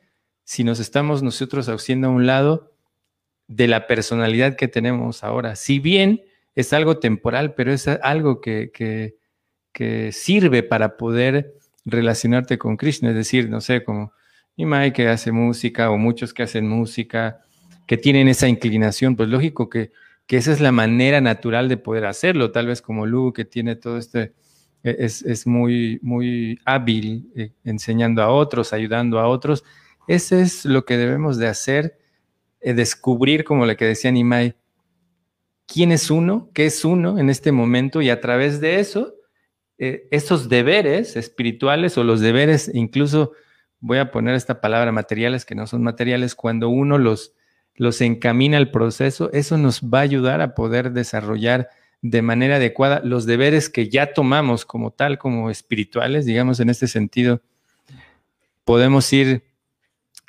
si 0.52 0.66
nos 0.66 0.82
estamos 0.82 1.24
nosotros 1.24 1.70
haciendo 1.70 2.08
a 2.08 2.12
un 2.12 2.26
lado 2.26 2.74
de 3.48 3.70
la 3.70 3.88
personalidad 3.88 4.58
que 4.58 4.68
tenemos 4.68 5.24
ahora. 5.24 5.56
Si 5.56 5.80
bien 5.80 6.24
es 6.56 6.74
algo 6.74 6.98
temporal, 6.98 7.54
pero 7.54 7.72
es 7.72 7.88
algo 7.88 8.42
que, 8.42 8.72
que, 8.74 10.12
sirve 10.12 10.64
para 10.64 10.98
poder 10.98 11.56
relacionarte 11.86 12.58
con 12.58 12.78
Krishna, 12.78 13.10
es 13.10 13.16
decir, 13.16 13.50
no 13.50 13.62
sé, 13.62 13.84
como 13.84 14.14
Imai 14.56 14.94
que 14.94 15.08
hace 15.08 15.32
música 15.32 15.90
o 15.90 15.98
muchos 15.98 16.34
que 16.34 16.44
hacen 16.44 16.68
música, 16.68 17.42
que 17.88 17.98
tienen 17.98 18.28
esa 18.28 18.48
inclinación, 18.48 19.16
pues 19.16 19.30
lógico 19.30 19.70
que, 19.70 19.92
que 20.28 20.38
esa 20.38 20.52
es 20.52 20.60
la 20.60 20.72
manera 20.72 21.20
natural 21.20 21.68
de 21.68 21.78
poder 21.78 22.06
hacerlo, 22.06 22.52
tal 22.52 22.68
vez 22.68 22.82
como 22.82 23.06
Lu, 23.06 23.34
que 23.34 23.46
tiene 23.46 23.76
todo 23.76 23.98
este, 23.98 24.34
es, 24.84 25.24
es 25.24 25.48
muy, 25.48 26.00
muy 26.04 26.60
hábil 26.66 27.32
eh, 27.36 27.52
enseñando 27.64 28.22
a 28.22 28.30
otros, 28.30 28.74
ayudando 28.74 29.20
a 29.20 29.28
otros, 29.28 29.64
ese 30.08 30.42
es 30.42 30.66
lo 30.66 30.86
que 30.86 30.98
debemos 30.98 31.38
de 31.38 31.48
hacer, 31.48 31.98
eh, 32.60 32.74
descubrir, 32.74 33.44
como 33.44 33.66
le 33.66 33.78
que 33.78 33.86
decía 33.86 34.12
Nimai, 34.12 34.56
quién 35.72 35.92
es 35.92 36.12
uno, 36.12 36.50
qué 36.54 36.66
es 36.66 36.84
uno 36.84 37.18
en 37.18 37.30
este 37.30 37.52
momento 37.52 38.02
y 38.02 38.10
a 38.10 38.20
través 38.20 38.60
de 38.60 38.80
eso, 38.80 39.16
eh, 39.78 40.08
esos 40.12 40.50
deberes 40.50 41.16
espirituales 41.16 41.98
o 41.98 42.04
los 42.04 42.20
deberes, 42.20 42.70
incluso 42.74 43.32
voy 43.80 43.98
a 43.98 44.12
poner 44.12 44.36
esta 44.36 44.60
palabra 44.60 44.92
materiales 44.92 45.46
que 45.46 45.56
no 45.56 45.68
son 45.68 45.82
materiales, 45.82 46.36
cuando 46.36 46.70
uno 46.70 46.98
los, 46.98 47.34
los 47.76 48.02
encamina 48.02 48.58
al 48.58 48.72
proceso, 48.72 49.32
eso 49.34 49.58
nos 49.58 49.82
va 49.82 50.00
a 50.00 50.04
ayudar 50.04 50.42
a 50.42 50.56
poder 50.56 50.92
desarrollar 50.92 51.70
de 52.02 52.22
manera 52.22 52.58
adecuada 52.58 53.02
los 53.04 53.26
deberes 53.26 53.70
que 53.70 53.88
ya 53.88 54.14
tomamos 54.14 54.66
como 54.66 54.92
tal, 54.92 55.18
como 55.18 55.50
espirituales, 55.50 56.26
digamos 56.26 56.60
en 56.60 56.70
este 56.70 56.88
sentido, 56.88 57.42
podemos 58.66 59.12
ir 59.14 59.44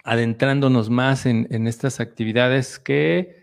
adentrándonos 0.05 0.90
más 0.90 1.26
en, 1.26 1.66
estas 1.66 2.01
actividades 2.01 2.78
que 2.78 3.41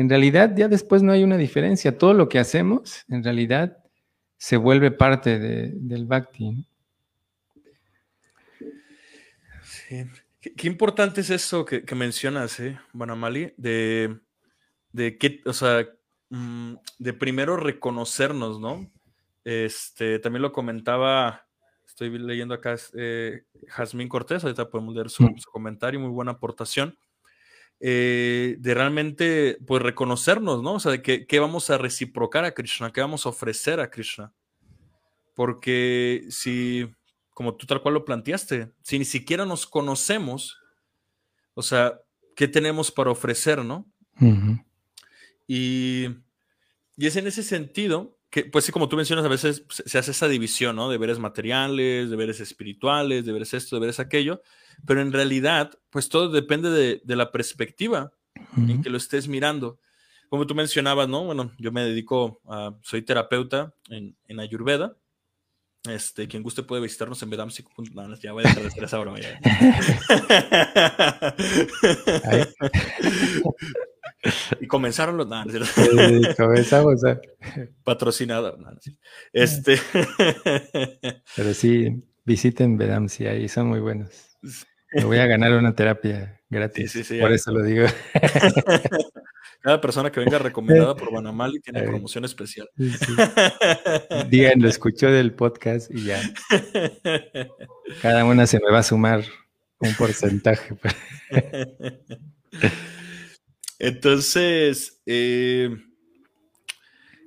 en 0.00 0.08
realidad 0.08 0.54
ya 0.56 0.68
después 0.68 1.02
no 1.02 1.12
hay 1.12 1.22
una 1.22 1.36
diferencia. 1.36 1.98
Todo 1.98 2.14
lo 2.14 2.28
que 2.28 2.38
hacemos 2.38 3.04
en 3.08 3.22
realidad 3.22 3.76
se 4.36 4.56
vuelve 4.56 4.90
parte 4.90 5.38
del 5.38 6.06
bhakti. 6.06 6.66
Sí. 9.62 10.06
Qué, 10.40 10.66
importante 10.66 11.20
es 11.20 11.28
eso 11.28 11.66
que, 11.66 11.84
mencionas, 11.94 12.58
¿eh, 12.60 12.78
Banamali? 12.94 13.52
De, 13.58 14.18
de 14.92 15.18
que, 15.18 15.42
o 15.44 15.52
sea, 15.52 15.86
mm, 16.30 16.74
de 16.98 17.12
primero 17.12 17.58
reconocernos, 17.58 18.58
¿no? 18.58 18.90
Este, 19.44 20.18
también 20.18 20.40
lo 20.40 20.52
comentaba 20.52 21.44
Estoy 21.90 22.18
leyendo 22.18 22.54
acá 22.54 22.76
eh, 22.94 23.42
Jazmín 23.66 24.08
Cortés, 24.08 24.42
ahorita 24.42 24.70
podemos 24.70 24.94
leer 24.94 25.10
su, 25.10 25.28
comentario, 25.52 26.00
muy 26.00 26.08
buena 26.08 26.30
aportación. 26.30 26.96
Eh, 27.82 28.56
de 28.58 28.74
realmente, 28.74 29.58
pues 29.66 29.82
reconocernos, 29.82 30.62
¿no? 30.62 30.74
O 30.74 30.80
sea, 30.80 30.92
de 30.92 31.02
qué 31.02 31.40
vamos 31.40 31.70
a 31.70 31.78
reciprocar 31.78 32.44
a 32.44 32.52
Krishna, 32.52 32.92
qué 32.92 33.00
vamos 33.00 33.24
a 33.24 33.30
ofrecer 33.30 33.80
a 33.80 33.90
Krishna. 33.90 34.34
Porque 35.34 36.26
si, 36.28 36.90
como 37.30 37.56
tú 37.56 37.66
tal 37.66 37.80
cual 37.80 37.94
lo 37.94 38.04
planteaste, 38.04 38.70
si 38.82 38.98
ni 38.98 39.06
siquiera 39.06 39.46
nos 39.46 39.66
conocemos, 39.66 40.58
o 41.54 41.62
sea, 41.62 41.98
¿qué 42.36 42.48
tenemos 42.48 42.90
para 42.90 43.10
ofrecer, 43.10 43.64
no? 43.64 43.90
y, 45.46 46.06
y 46.96 47.06
es 47.06 47.16
en 47.16 47.26
ese 47.26 47.42
sentido 47.42 48.19
que, 48.30 48.44
pues 48.44 48.64
sí, 48.64 48.72
como 48.72 48.88
tú 48.88 48.96
mencionas, 48.96 49.24
a 49.24 49.28
veces 49.28 49.64
se 49.68 49.98
hace 49.98 50.12
esa 50.12 50.28
división, 50.28 50.76
¿no? 50.76 50.88
Deberes 50.88 51.18
materiales, 51.18 52.10
deberes 52.10 52.38
espirituales, 52.40 53.26
deberes 53.26 53.54
esto, 53.54 53.76
deberes 53.76 53.98
aquello, 53.98 54.40
pero 54.86 55.02
en 55.02 55.12
realidad, 55.12 55.78
pues 55.90 56.08
todo 56.08 56.30
depende 56.30 56.70
de, 56.70 57.16
la 57.16 57.32
perspectiva 57.32 58.12
en 58.56 58.82
que 58.82 58.90
lo 58.90 58.96
estés 58.96 59.26
mirando. 59.26 59.78
Como 60.28 60.46
tú 60.46 60.54
mencionabas, 60.54 61.08
¿no? 61.08 61.24
Bueno, 61.24 61.52
yo 61.58 61.72
me 61.72 61.82
dedico 61.82 62.40
a, 62.46 62.72
soy 62.82 63.02
terapeuta 63.02 63.74
en, 63.88 64.16
en 64.28 64.38
Ayurveda. 64.38 64.96
Este, 65.88 66.28
quien 66.28 66.42
guste 66.42 66.62
puede 66.62 66.82
visitarnos 66.82 67.22
en 67.22 67.30
Vedamsic. 67.30 67.66
No, 67.94 68.14
ya 68.16 68.32
voy 68.32 68.44
a 68.44 68.48
dejar 68.48 68.62
de 68.62 68.68
hacer 68.68 68.84
esa 68.84 68.98
broma 68.98 69.18
ya. 69.18 69.40
y 74.60 74.66
comenzaron 74.66 75.16
los. 75.16 75.26
No, 75.26 75.42
comenzamos. 76.36 77.00
Patrocinado. 77.82 78.58
este. 79.32 79.78
Pero 81.36 81.54
sí, 81.54 82.04
visiten 82.24 82.76
Vedamsi, 82.76 83.26
ahí 83.26 83.48
son 83.48 83.68
muy 83.68 83.80
buenos. 83.80 84.10
Me 84.92 85.04
voy 85.04 85.18
a 85.18 85.26
ganar 85.26 85.54
una 85.54 85.74
terapia 85.74 86.42
gratis. 86.50 87.08
Por 87.20 87.32
eso 87.32 87.52
lo 87.52 87.62
digo. 87.62 87.86
cada 89.60 89.80
persona 89.80 90.10
que 90.10 90.20
venga 90.20 90.38
recomendada 90.38 90.96
por 90.96 91.12
Banamali 91.12 91.60
tiene 91.64 91.82
promoción 91.82 92.24
especial. 92.24 92.68
Digan, 94.28 94.60
lo 94.60 94.68
escuchó 94.68 95.10
del 95.10 95.32
podcast 95.32 95.90
y 95.90 96.04
ya. 96.04 96.20
Cada 98.00 98.24
una 98.24 98.46
se 98.46 98.58
me 98.58 98.70
va 98.70 98.78
a 98.78 98.82
sumar 98.82 99.24
un 99.78 99.94
porcentaje. 99.94 100.76
Entonces, 103.78 105.00
eh, 105.06 105.70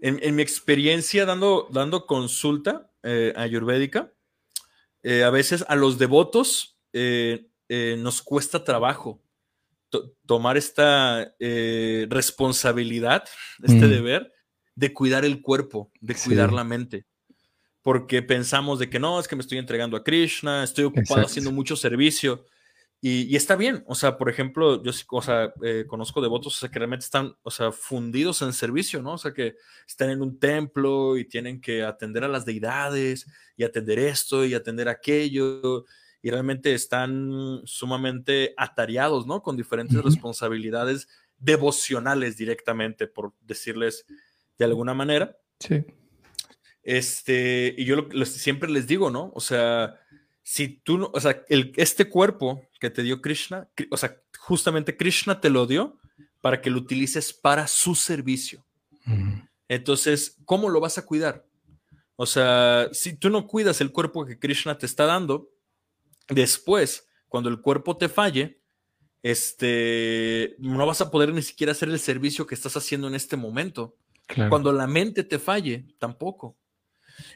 en, 0.02 0.36
mi 0.36 0.42
experiencia 0.42 1.26
dando, 1.26 1.68
dando 1.72 2.06
consulta 2.06 2.92
eh, 3.02 3.34
ayurvédica, 3.36 4.14
eh, 5.02 5.24
a 5.24 5.30
veces 5.30 5.66
a 5.68 5.76
los 5.76 5.98
devotos 5.98 6.80
nos 7.74 8.22
cuesta 8.22 8.64
trabajo 8.64 9.20
tomar 10.26 10.58
esta 10.58 11.34
responsabilidad, 11.40 13.24
este 13.62 13.88
mm. 13.88 13.90
deber 13.90 14.34
de 14.76 14.94
cuidar 14.94 15.26
el 15.26 15.42
cuerpo, 15.42 15.92
de 16.02 16.16
cuidar 16.16 16.52
la 16.52 16.64
mente 16.64 17.06
porque 17.84 18.22
pensamos 18.22 18.80
de 18.80 18.90
que 18.90 18.98
no, 18.98 19.20
es 19.20 19.28
que 19.28 19.36
me 19.36 19.42
estoy 19.42 19.58
entregando 19.58 19.98
a 19.98 20.04
Krishna, 20.04 20.64
estoy 20.64 20.86
ocupado 20.86 21.26
haciendo 21.26 21.52
mucho 21.52 21.76
servicio. 21.76 22.46
Y, 23.06 23.36
está 23.36 23.58
bien, 23.58 23.84
o 23.86 23.96
sea, 23.96 24.18
por 24.18 24.30
ejemplo, 24.30 24.82
yo 24.82 24.92
o 25.12 25.22
sea, 25.22 25.54
eh, 25.62 25.84
conozco 25.86 26.22
devotos 26.22 26.66
que 26.72 26.80
realmente 26.80 27.04
están, 27.04 27.36
o 27.44 27.52
sea, 27.52 27.74
fundidos 27.74 28.42
en 28.42 28.54
servicio, 28.54 29.02
¿no? 29.02 29.16
O 29.16 29.18
sea, 29.18 29.34
que 29.34 29.58
están 29.86 30.10
en 30.10 30.22
un 30.22 30.40
templo 30.40 31.18
y 31.18 31.26
tienen 31.26 31.60
que 31.60 31.84
atender 31.84 32.24
a 32.24 32.30
las 32.30 32.46
deidades 32.46 33.28
y 33.58 33.66
atender 33.66 34.00
esto 34.00 34.46
y 34.46 34.54
atender 34.54 34.88
aquello 34.88 35.84
y 36.24 36.32
realmente 36.32 36.74
están 36.74 37.62
sumamente 37.66 38.54
atareados, 38.56 39.28
¿no? 39.28 39.44
Con 39.44 39.58
diferentes 39.58 40.02
responsabilidades 40.02 41.10
devocionales 41.38 42.38
directamente, 42.38 43.08
por 43.08 43.34
decirles 43.42 44.06
de 44.58 44.64
alguna 44.64 44.94
manera. 44.94 45.38
Sí. 45.60 45.84
Este, 46.82 47.76
y 47.78 47.84
yo 47.84 48.08
siempre 48.26 48.70
les 48.70 48.88
digo, 48.88 49.12
¿no? 49.12 49.34
O 49.36 49.42
sea, 49.42 50.00
si 50.42 50.70
tú 50.70 50.98
no, 50.98 51.12
o 51.14 51.20
sea, 51.20 51.44
el, 51.50 51.74
este 51.76 52.08
cuerpo 52.08 52.70
que 52.80 52.90
te 52.90 53.04
dio 53.04 53.22
Krishna, 53.22 53.68
o 53.92 53.98
sea, 53.98 54.18
justamente 54.40 54.96
Krishna 54.96 55.42
te 55.42 55.50
lo 55.50 55.68
dio 55.68 56.00
para 56.40 56.62
que 56.62 56.70
lo 56.70 56.78
utilices 56.78 57.34
para 57.34 57.68
su 57.68 57.96
servicio. 57.96 58.66
Entonces, 59.68 60.38
¿cómo 60.46 60.70
lo 60.70 60.80
vas 60.80 60.98
a 60.98 61.06
cuidar? 61.06 61.46
O 62.16 62.26
sea, 62.26 62.88
si 62.94 63.14
tú 63.14 63.30
no 63.30 63.46
cuidas 63.46 63.82
el 63.82 63.92
cuerpo 63.92 64.26
que 64.26 64.40
Krishna 64.40 64.78
te 64.78 64.86
está 64.86 65.06
dando, 65.06 65.50
después, 66.30 67.10
cuando 67.28 67.50
el 67.50 67.62
cuerpo 67.62 67.98
te 67.98 68.10
falle, 68.10 68.62
este, 69.22 70.56
no 70.60 70.86
vas 70.86 71.02
a 71.02 71.10
poder 71.10 71.34
ni 71.34 71.42
siquiera 71.42 71.72
hacer 71.72 71.90
el 71.90 72.00
servicio 72.00 72.46
que 72.46 72.56
estás 72.56 72.76
haciendo 72.76 73.08
en 73.08 73.16
este 73.16 73.38
momento. 73.38 73.98
Cuando 74.50 74.72
la 74.72 74.88
mente 74.88 75.24
te 75.24 75.38
falle, 75.38 75.86
tampoco. 76.00 76.58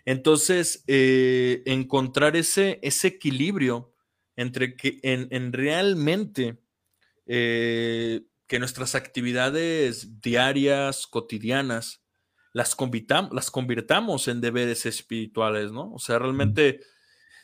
Entonces, 0.06 0.84
eh, 0.88 1.64
encontrar 1.66 2.36
ese, 2.36 2.80
ese 2.82 3.08
equilibrio 3.08 3.94
entre 4.36 4.76
que 4.76 5.00
en, 5.04 5.52
realmente 5.52 6.60
eh, 7.26 8.22
que 8.48 8.60
nuestras 8.60 8.96
actividades 8.96 10.22
diarias, 10.22 11.08
cotidianas, 11.08 12.04
las, 12.54 12.76
las 13.32 13.52
convirtamos 13.52 14.28
en 14.28 14.42
deberes 14.42 14.86
espirituales, 14.86 15.72
¿no? 15.72 15.92
O 15.94 16.00
sea, 16.00 16.20
realmente, 16.20 16.82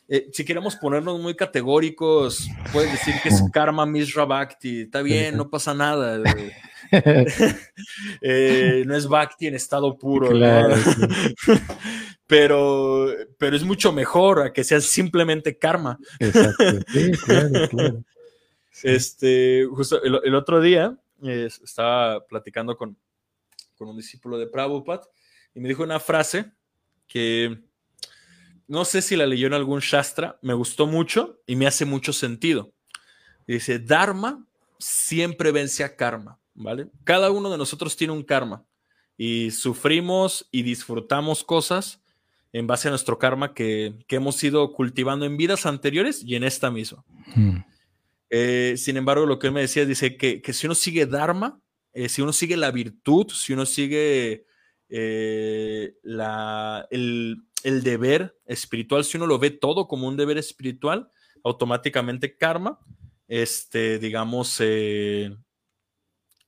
eh, 0.07 0.29
si 0.33 0.43
queremos 0.43 0.75
ponernos 0.75 1.19
muy 1.19 1.35
categóricos, 1.35 2.47
puedes 2.71 2.91
decir 2.91 3.15
que 3.23 3.29
es 3.29 3.41
karma 3.51 3.85
misra 3.85 4.25
bhakti, 4.25 4.81
está 4.81 5.01
bien, 5.01 5.37
no 5.37 5.49
pasa 5.49 5.73
nada. 5.73 6.17
no 8.21 8.95
es 8.95 9.07
bhakti 9.07 9.47
en 9.47 9.55
estado 9.55 9.97
puro. 9.97 10.29
Claro, 10.29 10.75
pero, 12.27 13.07
pero 13.37 13.55
es 13.55 13.63
mucho 13.63 13.93
mejor 13.93 14.41
a 14.41 14.51
que 14.51 14.63
sea 14.63 14.81
simplemente 14.81 15.57
karma. 15.57 15.97
Exacto. 16.19 16.63
Sí, 16.91 17.11
claro, 17.25 17.69
claro. 17.69 18.03
Este, 18.83 19.65
justo 19.71 20.03
el, 20.03 20.35
otro 20.35 20.59
día 20.59 20.97
estaba 21.21 22.25
platicando 22.25 22.75
con, 22.75 22.97
con, 23.77 23.87
un 23.87 23.95
discípulo 23.95 24.37
de 24.37 24.47
Prabhupada 24.47 25.03
y 25.55 25.61
me 25.61 25.69
dijo 25.69 25.83
una 25.83 26.01
frase 26.01 26.51
que 27.07 27.63
no 28.67 28.85
sé 28.85 29.01
si 29.01 29.15
la 29.15 29.25
leyó 29.25 29.47
en 29.47 29.53
algún 29.53 29.79
Shastra, 29.79 30.39
me 30.41 30.53
gustó 30.53 30.87
mucho 30.87 31.41
y 31.45 31.55
me 31.55 31.67
hace 31.67 31.85
mucho 31.85 32.13
sentido. 32.13 32.73
Dice, 33.47 33.79
Dharma 33.79 34.45
siempre 34.79 35.51
vence 35.51 35.83
a 35.83 35.95
karma, 35.95 36.39
¿vale? 36.53 36.87
Cada 37.03 37.31
uno 37.31 37.49
de 37.49 37.57
nosotros 37.57 37.95
tiene 37.95 38.13
un 38.13 38.23
karma 38.23 38.65
y 39.17 39.51
sufrimos 39.51 40.47
y 40.51 40.63
disfrutamos 40.63 41.43
cosas 41.43 42.01
en 42.51 42.67
base 42.67 42.87
a 42.87 42.91
nuestro 42.91 43.17
karma 43.17 43.53
que, 43.53 43.95
hemos 44.09 44.43
ido 44.43 44.71
cultivando 44.73 45.25
en 45.25 45.37
vidas 45.37 45.65
anteriores 45.65 46.23
y 46.23 46.35
en 46.35 46.43
esta 46.43 46.69
misma. 46.69 47.03
Hmm. 47.35 47.57
Eh, 48.29 48.75
sin 48.77 48.97
embargo, 48.97 49.25
lo 49.25 49.39
que 49.39 49.47
él 49.47 49.53
me 49.53 49.61
decía, 49.61 49.85
dice 49.85 50.17
que, 50.17 50.41
si 50.53 50.67
uno 50.67 50.75
sigue 50.75 51.05
Dharma, 51.05 51.59
eh, 51.93 52.09
si 52.09 52.21
uno 52.21 52.33
sigue 52.33 52.57
la 52.57 52.71
virtud, 52.71 53.27
si 53.31 53.53
uno 53.53 53.65
sigue 53.65 54.45
eh, 54.89 55.95
la, 56.03 56.87
el, 56.91 57.43
deber 57.63 58.37
espiritual, 58.45 59.03
si 59.03 59.17
uno 59.17 59.25
lo 59.25 59.39
ve 59.39 59.51
todo 59.51 59.87
como 59.87 60.07
un 60.07 60.17
deber 60.17 60.37
espiritual, 60.37 61.09
automáticamente 61.43 62.37
karma, 62.37 62.79
este, 63.27 63.99
digamos, 63.99 64.61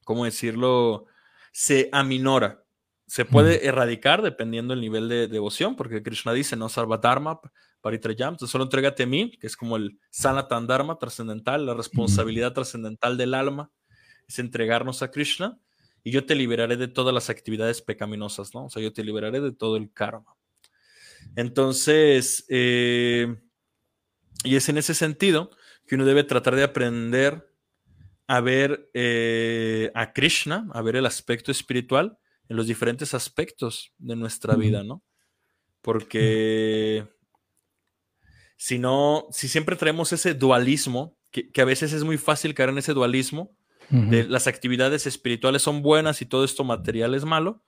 ¿cómo 0.03 0.25
decirlo? 0.25 1.05
Se 1.51 1.89
aminora. 1.91 2.63
Se 3.07 3.23
puede 3.23 3.67
erradicar 3.67 4.21
dependiendo 4.21 4.73
del 4.73 4.81
nivel 4.81 5.07
de 5.07 5.27
devoción, 5.27 5.75
porque 5.75 6.01
Krishna 6.01 6.33
dice, 6.33 6.55
no 6.55 6.69
salva 6.69 6.97
dharma, 6.97 7.39
paritrayam, 7.81 8.37
solo 8.39 8.63
entrégate 8.63 9.03
a 9.03 9.05
mí, 9.05 9.31
que 9.39 9.45
es 9.45 9.55
como 9.55 9.77
el 9.77 9.99
sanatan 10.09 10.65
dharma 10.65 10.97
trascendental, 10.97 11.67
la 11.67 11.75
responsabilidad 11.75 12.51
trascendental 12.53 13.15
del 13.15 13.35
alma, 13.35 13.71
es 14.27 14.39
entregarnos 14.39 15.03
a 15.03 15.11
Krishna, 15.11 15.59
y 16.03 16.09
yo 16.11 16.25
te 16.25 16.33
liberaré 16.33 16.77
de 16.77 16.87
todas 16.87 17.13
las 17.13 17.29
actividades 17.29 17.83
pecaminosas, 17.83 18.55
¿no? 18.55 18.65
O 18.65 18.69
sea, 18.71 18.81
yo 18.81 18.91
te 18.91 19.03
liberaré 19.03 19.39
de 19.39 19.51
todo 19.51 19.77
el 19.77 19.91
karma. 19.91 20.35
Entonces, 21.35 22.45
eh, 22.49 23.35
y 24.43 24.55
es 24.55 24.69
en 24.69 24.77
ese 24.77 24.93
sentido 24.93 25.51
que 25.87 25.95
uno 25.95 26.05
debe 26.05 26.23
tratar 26.23 26.55
de 26.55 26.63
aprender 26.63 27.51
a 28.27 28.41
ver 28.41 28.89
eh, 28.93 29.91
a 29.93 30.13
Krishna, 30.13 30.67
a 30.73 30.81
ver 30.81 30.95
el 30.95 31.05
aspecto 31.05 31.51
espiritual, 31.51 32.17
en 32.47 32.57
los 32.57 32.67
diferentes 32.67 33.13
aspectos 33.13 33.93
de 33.97 34.15
nuestra 34.15 34.55
vida, 34.55 34.83
¿no? 34.83 35.03
Porque 35.81 37.07
si 38.57 38.79
no, 38.79 39.27
si 39.31 39.47
siempre 39.47 39.75
traemos 39.75 40.13
ese 40.13 40.33
dualismo, 40.33 41.17
que, 41.31 41.61
a 41.61 41.65
veces 41.65 41.91
es 41.91 42.03
muy 42.03 42.17
fácil 42.17 42.53
caer 42.53 42.69
en 42.69 42.77
ese 42.77 42.93
dualismo, 42.93 43.55
de 43.89 44.23
las 44.23 44.47
actividades 44.47 45.05
espirituales 45.05 45.61
son 45.61 45.83
buenas 45.83 46.19
y 46.19 46.25
todo 46.25 46.43
esto 46.43 46.63
material 46.63 47.13
es 47.13 47.23
malo, 47.23 47.63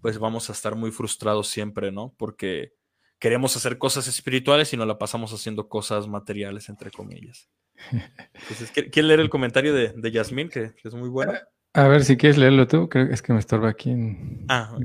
pues 0.00 0.18
vamos 0.18 0.48
a 0.48 0.52
estar 0.52 0.74
muy 0.74 0.90
frustrados 0.90 1.48
siempre, 1.48 1.92
¿no? 1.92 2.14
Porque 2.16 2.72
queremos 3.18 3.56
hacer 3.56 3.78
cosas 3.78 4.06
espirituales 4.08 4.72
y 4.72 4.76
no 4.76 4.86
la 4.86 4.98
pasamos 4.98 5.32
haciendo 5.32 5.68
cosas 5.68 6.08
materiales, 6.08 6.68
entre 6.68 6.90
comillas. 6.90 7.48
Entonces, 7.90 8.70
¿quieres 8.72 9.04
leer 9.04 9.20
el 9.20 9.30
comentario 9.30 9.74
de, 9.74 9.92
de 9.94 10.10
Yasmín, 10.10 10.48
que, 10.48 10.72
es 10.82 10.94
muy 10.94 11.08
bueno? 11.08 11.32
A 11.74 11.88
ver, 11.88 12.04
si 12.04 12.16
quieres 12.16 12.38
leerlo 12.38 12.66
tú, 12.66 12.88
creo 12.88 13.08
que 13.08 13.14
es 13.14 13.22
que 13.22 13.32
me 13.32 13.38
estorba 13.38 13.68
aquí 13.68 13.90
en... 13.90 14.46
Ah, 14.48 14.76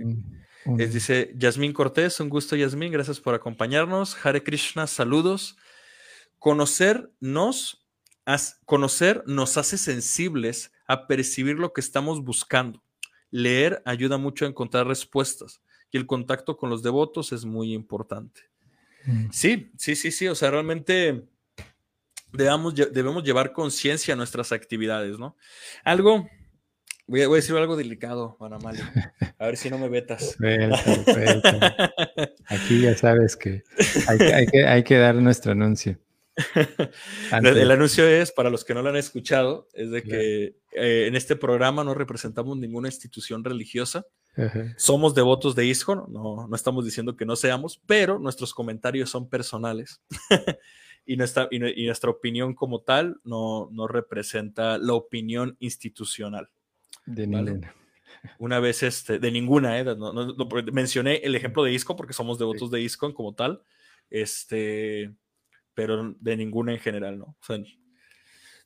dice 0.66 1.34
Yasmín 1.36 1.74
Cortés, 1.74 2.20
un 2.20 2.30
gusto 2.30 2.56
Yasmín, 2.56 2.92
gracias 2.92 3.20
por 3.20 3.36
acompañarnos. 3.36 4.18
Hare 4.24 4.44
Krishna, 4.44 4.88
saludos. 4.88 5.58
Conocernos, 6.40 7.86
conocer 8.66 9.24
nos 9.26 9.58
hace 9.58 9.78
sensibles 9.78 10.72
a 10.88 11.08
percibir 11.08 11.58
lo 11.58 11.74
que 11.74 11.82
estamos 11.82 12.24
buscando. 12.24 12.84
Leer 13.32 13.82
ayuda 13.86 14.18
mucho 14.18 14.46
a 14.46 14.50
encontrar 14.50 14.88
respuestas 14.88 15.63
y 15.94 15.98
el 15.98 16.06
contacto 16.06 16.58
con 16.58 16.70
los 16.70 16.84
devotos 16.84 17.32
es 17.32 17.46
muy 17.46 17.74
importante. 17.74 18.42
Mm. 19.06 19.28
Sí, 19.32 19.72
sí, 19.78 19.96
sí, 19.96 20.12
sí, 20.12 20.28
o 20.28 20.36
sea, 20.36 20.52
realmente 20.52 21.24
debemos, 22.34 22.76
debemos 22.76 23.24
llevar 23.24 23.54
conciencia 23.54 24.16
a 24.16 24.18
nuestras 24.18 24.52
actividades, 24.52 25.18
¿no? 25.18 25.38
Algo 25.86 26.28
Voy 27.06 27.22
a, 27.22 27.28
decir 27.28 27.54
algo 27.58 27.76
delicado, 27.76 28.38
Manuel. 28.40 28.78
A 29.38 29.46
ver 29.46 29.58
si 29.58 29.70
no 29.70 29.78
me 29.78 29.90
vetas. 29.90 30.38
Aquí 32.48 32.82
ya 32.82 32.96
sabes 32.96 33.36
que 33.36 33.64
hay, 34.08 34.84
que 34.84 34.98
dar 34.98 35.16
nuestro 35.16 35.52
anuncio. 35.52 36.00
El 37.32 37.72
anuncio 37.72 38.08
es, 38.08 38.32
para 38.32 38.50
los 38.50 38.64
que 38.64 38.74
no 38.74 38.82
lo 38.82 38.88
han 38.90 38.96
escuchado, 38.96 39.68
es 39.74 39.92
de 39.92 40.02
que 40.02 40.56
eh, 40.72 41.08
en 41.08 41.18
este 41.18 41.36
programa 41.36 41.84
no 41.84 41.94
representamos 41.94 42.58
ninguna 42.58 42.88
institución 42.88 43.44
religiosa. 43.44 44.06
Somos 44.78 45.14
devotos 45.14 45.56
de 45.56 45.66
ISCO, 45.66 46.08
no, 46.10 46.48
no 46.48 46.56
estamos 46.56 46.86
diciendo 46.86 47.16
que 47.16 47.26
no 47.26 47.36
seamos, 47.36 47.82
pero 47.86 48.20
nuestros 48.20 48.54
comentarios 48.54 49.10
son 49.10 49.30
personales. 49.30 50.02
y, 51.06 51.18
nuestra, 51.18 51.48
y, 51.52 51.86
nuestra 51.86 52.10
opinión 52.10 52.54
como 52.56 52.82
tal 52.82 53.20
no, 53.24 53.70
no 53.72 53.88
representa 53.88 54.78
la 54.78 54.94
opinión 54.94 55.56
institucional. 55.60 56.50
De 57.06 57.28
ninguna. 57.28 57.76
una 58.40 58.60
vez, 58.60 58.84
este, 58.84 59.20
de 59.20 59.32
ninguna, 59.32 59.80
¿eh? 59.80 59.86
mencioné 60.72 61.18
el 61.18 61.36
ejemplo 61.36 61.64
de 61.64 61.74
ISCO 61.74 61.96
porque 61.96 62.14
somos 62.14 62.40
devotos 62.40 62.72
de 62.72 62.82
ISCO 62.82 63.14
como 63.14 63.36
tal, 63.36 63.62
este, 64.10 65.14
pero 65.74 66.16
de 66.20 66.38
ninguna 66.38 66.74
en 66.74 66.80
general, 66.80 67.20
¿no? 67.20 67.26
O 67.26 67.44
sea, 67.46 67.58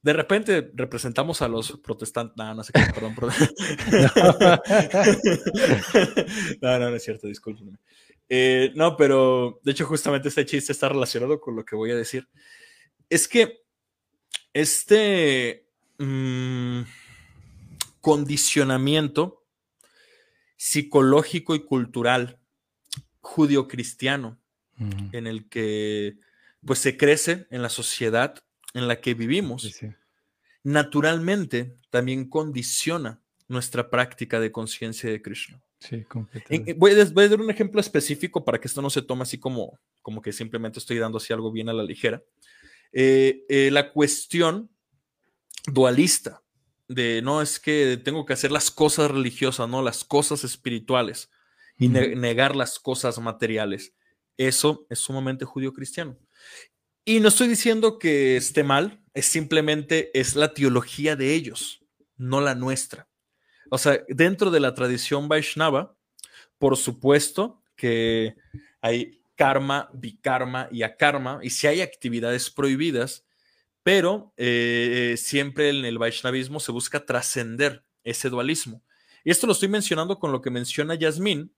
de 0.02 0.14
repente 0.14 0.72
representamos 0.74 1.41
a 1.41 1.48
los 1.48 1.80
protestantes. 1.80 2.36
No, 2.38 2.53
no 2.53 2.64
sé 2.64 2.74
qué, 2.74 2.82
perdón. 2.94 3.15
perdón. 3.15 3.34
no, 6.61 6.80
no, 6.80 6.90
no 6.90 6.95
es 6.95 7.03
cierto, 7.03 7.28
discúlpenme. 7.28 7.78
Eh, 8.30 8.72
no, 8.76 8.98
pero 8.98 9.60
de 9.64 9.72
hecho, 9.72 9.86
justamente 9.86 10.30
este 10.30 10.45
chiste 10.45 10.72
está 10.72 10.90
relacionado 10.90 11.40
con 11.40 11.56
lo 11.56 11.65
que 11.65 11.76
voy 11.76 11.91
a 11.91 11.95
decir. 11.95 12.28
Es 13.10 13.28
que 13.28 13.64
este 14.53 15.68
mm, 15.98 16.82
condicionamiento 18.02 19.45
psicológico 20.57 21.56
y 21.56 21.64
cultural 21.64 22.40
judío-cristiano 23.19 24.40
en 25.11 25.26
el 25.26 25.49
que 25.49 26.18
pues 26.64 26.80
se 26.80 26.98
crece 26.98 27.48
en 27.49 27.64
la 27.64 27.69
sociedad 27.69 28.44
en 28.73 28.88
la 28.88 28.99
que 28.99 29.14
vivimos, 29.14 29.80
naturalmente 30.64 31.76
también 31.89 32.30
condiciona 32.30 33.22
nuestra 33.48 33.89
práctica 33.89 34.39
de 34.39 34.52
conciencia 34.52 35.10
de 35.10 35.22
Krishna. 35.22 35.61
Sí, 35.80 36.03
completamente. 36.03 36.73
Voy 36.73 36.91
a, 36.91 37.30
dar 37.30 37.39
un 37.39 37.49
ejemplo 37.49 37.80
específico 37.80 38.44
para 38.44 38.60
que 38.60 38.68
esto 38.68 38.81
no 38.81 38.89
se 38.89 39.02
tome 39.02 39.23
así 39.23 39.38
como, 39.38 39.80
como 40.02 40.22
que 40.22 40.34
simplemente 40.34 40.80
estoy 40.80 40.98
dando 40.98 41.18
así 41.18 41.34
algo 41.34 41.52
bien 41.52 41.69
a 41.69 41.73
la 41.73 41.84
ligera. 41.84 42.23
Eh, 42.91 43.45
eh, 43.48 43.69
la 43.72 43.91
cuestión 43.91 44.69
dualista 45.68 46.41
de 46.88 47.22
no 47.22 47.41
es 47.41 47.60
que 47.60 47.99
tengo 48.03 48.26
que 48.26 48.34
hacer 48.34 48.52
las 48.52 48.72
cosas 48.72 49.11
religiosas, 49.11 49.69
no 49.69 49.81
las 49.81 50.03
cosas 50.03 50.44
espirituales 50.44 51.30
y 51.77 51.89
negar 51.89 52.56
las 52.56 52.80
cosas 52.80 53.19
materiales. 53.19 53.94
Eso 54.35 54.88
es 54.89 54.99
sumamente 54.99 55.45
judío 55.45 55.73
cristiano. 55.73 56.18
Y 57.09 57.21
no 57.21 57.29
estoy 57.29 57.47
diciendo 57.47 57.99
que 57.99 58.35
esté 58.35 58.65
mal, 58.65 59.01
es 59.13 59.27
simplemente 59.27 60.11
es 60.13 60.35
la 60.35 60.53
teología 60.53 61.15
de 61.15 61.35
ellos, 61.35 61.79
no 62.17 62.41
la 62.41 62.53
nuestra. 62.53 63.07
O 63.71 63.77
sea, 63.77 64.03
dentro 64.09 64.51
de 64.51 64.59
la 64.59 64.73
tradición 64.73 65.29
Vaishnava, 65.29 65.95
por 66.57 66.75
supuesto 66.75 67.63
que 67.77 68.35
hay 68.81 69.21
karma, 69.38 69.89
bikarma 69.93 70.67
y 70.69 70.84
akarma, 70.84 71.39
y 71.41 71.51
si 71.51 71.67
hay 71.67 71.79
actividades 71.79 72.49
prohibidas, 72.49 73.25
pero 73.84 74.34
eh, 74.35 75.15
siempre 75.17 75.69
en 75.69 75.85
el 75.85 75.99
Vaishnavismo 75.99 76.59
se 76.59 76.73
busca 76.73 77.05
trascender 77.05 77.85
ese 78.03 78.29
dualismo. 78.29 78.84
Y 79.23 79.31
esto 79.31 79.47
lo 79.47 79.53
estoy 79.53 79.69
mencionando 79.69 80.19
con 80.19 80.34
lo 80.34 80.41
que 80.41 80.49
menciona 80.49 80.93
Yasmín, 80.95 81.55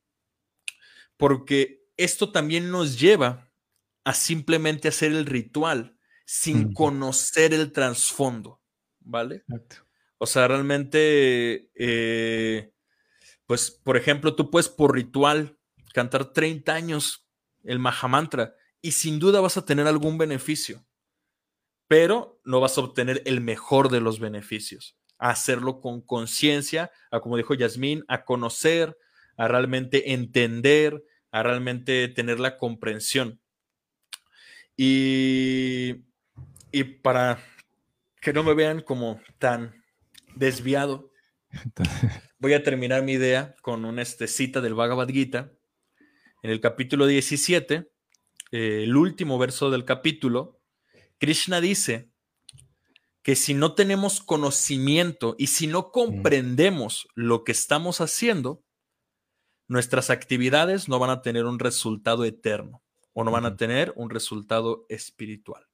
porque 1.17 1.88
esto 1.97 2.31
también 2.31 2.69
nos 2.69 2.99
lleva 2.99 3.48
a 4.03 4.13
simplemente 4.13 4.88
hacer 4.88 5.11
el 5.11 5.26
ritual 5.26 5.97
sin 6.26 6.73
conocer 6.73 7.53
el 7.53 7.71
trasfondo, 7.71 8.61
¿vale? 8.99 9.43
O 10.19 10.27
sea, 10.27 10.47
realmente, 10.47 11.71
eh, 11.76 12.71
pues, 13.45 13.71
por 13.71 13.97
ejemplo, 13.97 14.35
tú 14.35 14.51
puedes 14.51 14.69
por 14.69 14.93
ritual 14.93 15.57
cantar 15.93 16.34
30 16.34 16.73
años 16.73 17.27
el 17.63 17.80
Mahamantra 17.80 18.53
y 18.81 18.91
sin 18.91 19.19
duda 19.19 19.41
vas 19.41 19.57
a 19.57 19.65
tener 19.65 19.88
algún 19.88 20.17
beneficio, 20.17 20.85
pero 21.88 22.39
no 22.43 22.59
vas 22.59 22.77
a 22.77 22.81
obtener 22.81 23.21
el 23.26 23.41
mejor 23.41 23.89
de 23.89 24.01
los 24.01 24.19
beneficios. 24.19 24.97
A 25.17 25.31
hacerlo 25.31 25.81
con 25.81 26.01
conciencia, 26.01 26.91
a 27.11 27.19
como 27.19 27.38
dijo 27.38 27.53
Yasmín, 27.53 28.05
a 28.07 28.23
conocer, 28.23 28.97
a 29.35 29.47
realmente 29.47 30.13
entender, 30.13 31.03
a 31.31 31.43
realmente 31.43 32.07
tener 32.09 32.39
la 32.39 32.57
comprensión. 32.57 33.39
Y, 34.81 36.06
para 37.03 37.43
que 38.22 38.31
no 38.31 38.43
me 38.43 38.53
vean 38.53 38.80
como 38.80 39.19
tan 39.38 39.84
desviado, 40.38 41.11
voy 42.39 42.53
a 42.53 42.64
terminar 42.64 43.03
mi 43.03 43.11
idea 43.11 43.57
con 43.61 43.84
una 43.84 44.01
este, 44.01 44.30
cita 44.30 44.61
del 44.61 44.76
Bhagavad 44.76 45.10
Gita. 45.10 45.51
En 46.43 46.51
el 46.51 46.61
capítulo 46.61 47.07
17, 47.07 47.91
eh, 48.53 48.84
el 48.84 48.95
último 48.95 49.38
verso 49.38 49.69
del 49.69 49.84
capítulo, 49.84 50.61
Krishna 51.18 51.60
dice 51.60 52.14
que 53.22 53.35
si 53.35 53.53
no 53.53 53.76
tenemos 53.76 54.22
conocimiento 54.22 55.35
y 55.38 55.47
si 55.47 55.68
no 55.68 55.91
comprendemos 55.91 57.10
lo 57.15 57.43
que 57.43 57.51
estamos 57.51 57.99
haciendo, 57.99 58.64
nuestras 59.68 60.10
actividades 60.10 60.88
no 60.88 60.99
van 60.99 61.10
a 61.10 61.22
tener 61.22 61.43
un 61.43 61.60
resultado 61.60 62.23
eterno 62.23 62.81
o 63.14 63.23
no 63.23 63.31
van 63.31 63.45
a 63.45 63.56
tener 63.56 63.94
un 63.95 64.10
resultado 64.10 64.86
espiritual. 64.90 65.65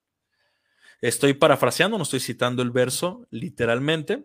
Estoy 1.00 1.34
parafraseando, 1.34 1.98
no 1.98 2.04
estoy 2.04 2.20
citando 2.20 2.62
el 2.62 2.70
verso 2.70 3.26
literalmente, 3.30 4.24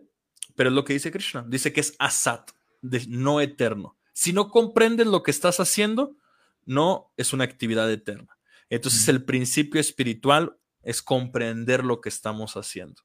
pero 0.54 0.70
es 0.70 0.74
lo 0.74 0.84
que 0.84 0.94
dice 0.94 1.10
Krishna. 1.10 1.44
Dice 1.46 1.72
que 1.72 1.80
es 1.80 1.94
asat, 1.98 2.50
de 2.80 3.04
no 3.08 3.40
eterno. 3.40 3.96
Si 4.12 4.32
no 4.32 4.48
comprendes 4.48 5.06
lo 5.06 5.22
que 5.22 5.30
estás 5.30 5.60
haciendo, 5.60 6.16
no 6.64 7.12
es 7.16 7.32
una 7.32 7.44
actividad 7.44 7.90
eterna. 7.90 8.38
Entonces 8.70 9.08
el 9.08 9.24
principio 9.24 9.80
espiritual 9.80 10.56
es 10.82 11.02
comprender 11.02 11.84
lo 11.84 12.00
que 12.00 12.08
estamos 12.08 12.56
haciendo. 12.56 13.02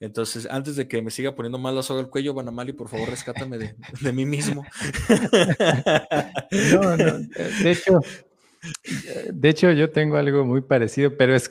Entonces, 0.00 0.48
antes 0.50 0.74
de 0.74 0.88
que 0.88 1.00
me 1.00 1.12
siga 1.12 1.36
poniendo 1.36 1.58
mal 1.58 1.76
la 1.76 1.82
soga 1.84 2.00
al 2.00 2.10
cuello, 2.10 2.34
Banamali, 2.34 2.72
por 2.72 2.88
favor, 2.88 3.08
rescátame 3.08 3.56
de, 3.56 3.76
de 4.00 4.12
mí 4.12 4.26
mismo. 4.26 4.64
No, 6.72 6.96
no, 6.96 7.18
de 7.18 7.70
hecho, 7.70 8.00
de 9.32 9.48
hecho, 9.48 9.72
yo 9.72 9.90
tengo 9.90 10.16
algo 10.16 10.44
muy 10.44 10.60
parecido, 10.62 11.16
pero 11.16 11.34
es 11.34 11.50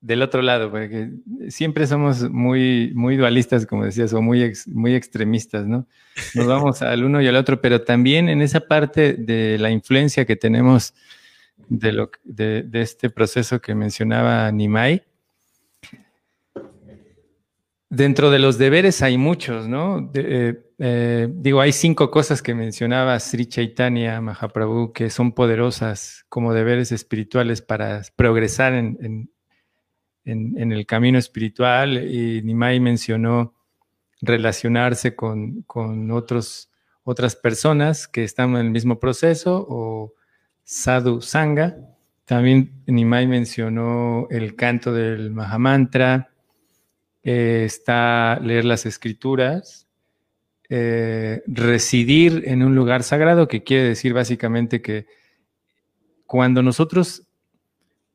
del 0.00 0.22
otro 0.22 0.42
lado, 0.42 0.70
porque 0.70 1.10
siempre 1.48 1.86
somos 1.86 2.30
muy, 2.30 2.92
muy 2.94 3.16
dualistas, 3.16 3.66
como 3.66 3.84
decías, 3.84 4.12
o 4.12 4.22
muy, 4.22 4.52
muy 4.66 4.94
extremistas, 4.94 5.66
¿no? 5.66 5.86
Nos 6.34 6.46
vamos 6.46 6.82
al 6.82 7.04
uno 7.04 7.20
y 7.20 7.26
al 7.26 7.36
otro, 7.36 7.60
pero 7.60 7.82
también 7.82 8.28
en 8.28 8.42
esa 8.42 8.60
parte 8.60 9.14
de 9.14 9.58
la 9.58 9.70
influencia 9.70 10.24
que 10.24 10.36
tenemos 10.36 10.94
de, 11.68 11.92
lo, 11.92 12.10
de, 12.24 12.62
de 12.62 12.80
este 12.80 13.10
proceso 13.10 13.60
que 13.60 13.74
mencionaba 13.74 14.50
Nimai, 14.52 15.02
Dentro 17.90 18.30
de 18.30 18.38
los 18.38 18.58
deberes 18.58 19.02
hay 19.02 19.16
muchos, 19.16 19.66
¿no? 19.66 20.10
Eh, 20.12 20.60
eh, 20.80 21.28
digo, 21.32 21.60
hay 21.60 21.72
cinco 21.72 22.10
cosas 22.10 22.40
que 22.40 22.54
mencionaba 22.54 23.18
Sri 23.18 23.46
Chaitanya 23.46 24.20
Mahaprabhu 24.20 24.92
que 24.92 25.10
son 25.10 25.32
poderosas 25.32 26.24
como 26.28 26.54
deberes 26.54 26.92
espirituales 26.92 27.62
para 27.62 28.02
progresar 28.14 28.74
en, 28.74 29.30
el 30.24 30.86
camino 30.86 31.18
espiritual. 31.18 31.98
Y 32.08 32.42
Nimai 32.42 32.78
mencionó 32.78 33.54
relacionarse 34.20 35.16
con, 35.16 35.64
otros, 36.12 36.70
otras 37.02 37.34
personas 37.34 38.06
que 38.06 38.22
están 38.22 38.50
en 38.50 38.66
el 38.66 38.70
mismo 38.70 39.00
proceso 39.00 39.66
o 39.68 40.14
sadhu 40.62 41.20
sangha. 41.22 41.76
También 42.24 42.82
Nimai 42.86 43.26
mencionó 43.26 44.28
el 44.30 44.54
canto 44.54 44.92
del 44.92 45.30
Mahamantra 45.32 46.30
eh, 47.24 47.64
está 47.64 48.38
leer 48.40 48.64
las 48.64 48.86
escrituras, 48.86 49.87
eh, 50.68 51.42
residir 51.46 52.42
en 52.46 52.62
un 52.62 52.74
lugar 52.74 53.02
sagrado, 53.02 53.48
que 53.48 53.62
quiere 53.62 53.84
decir 53.84 54.12
básicamente 54.12 54.82
que 54.82 55.06
cuando 56.26 56.62
nosotros 56.62 57.22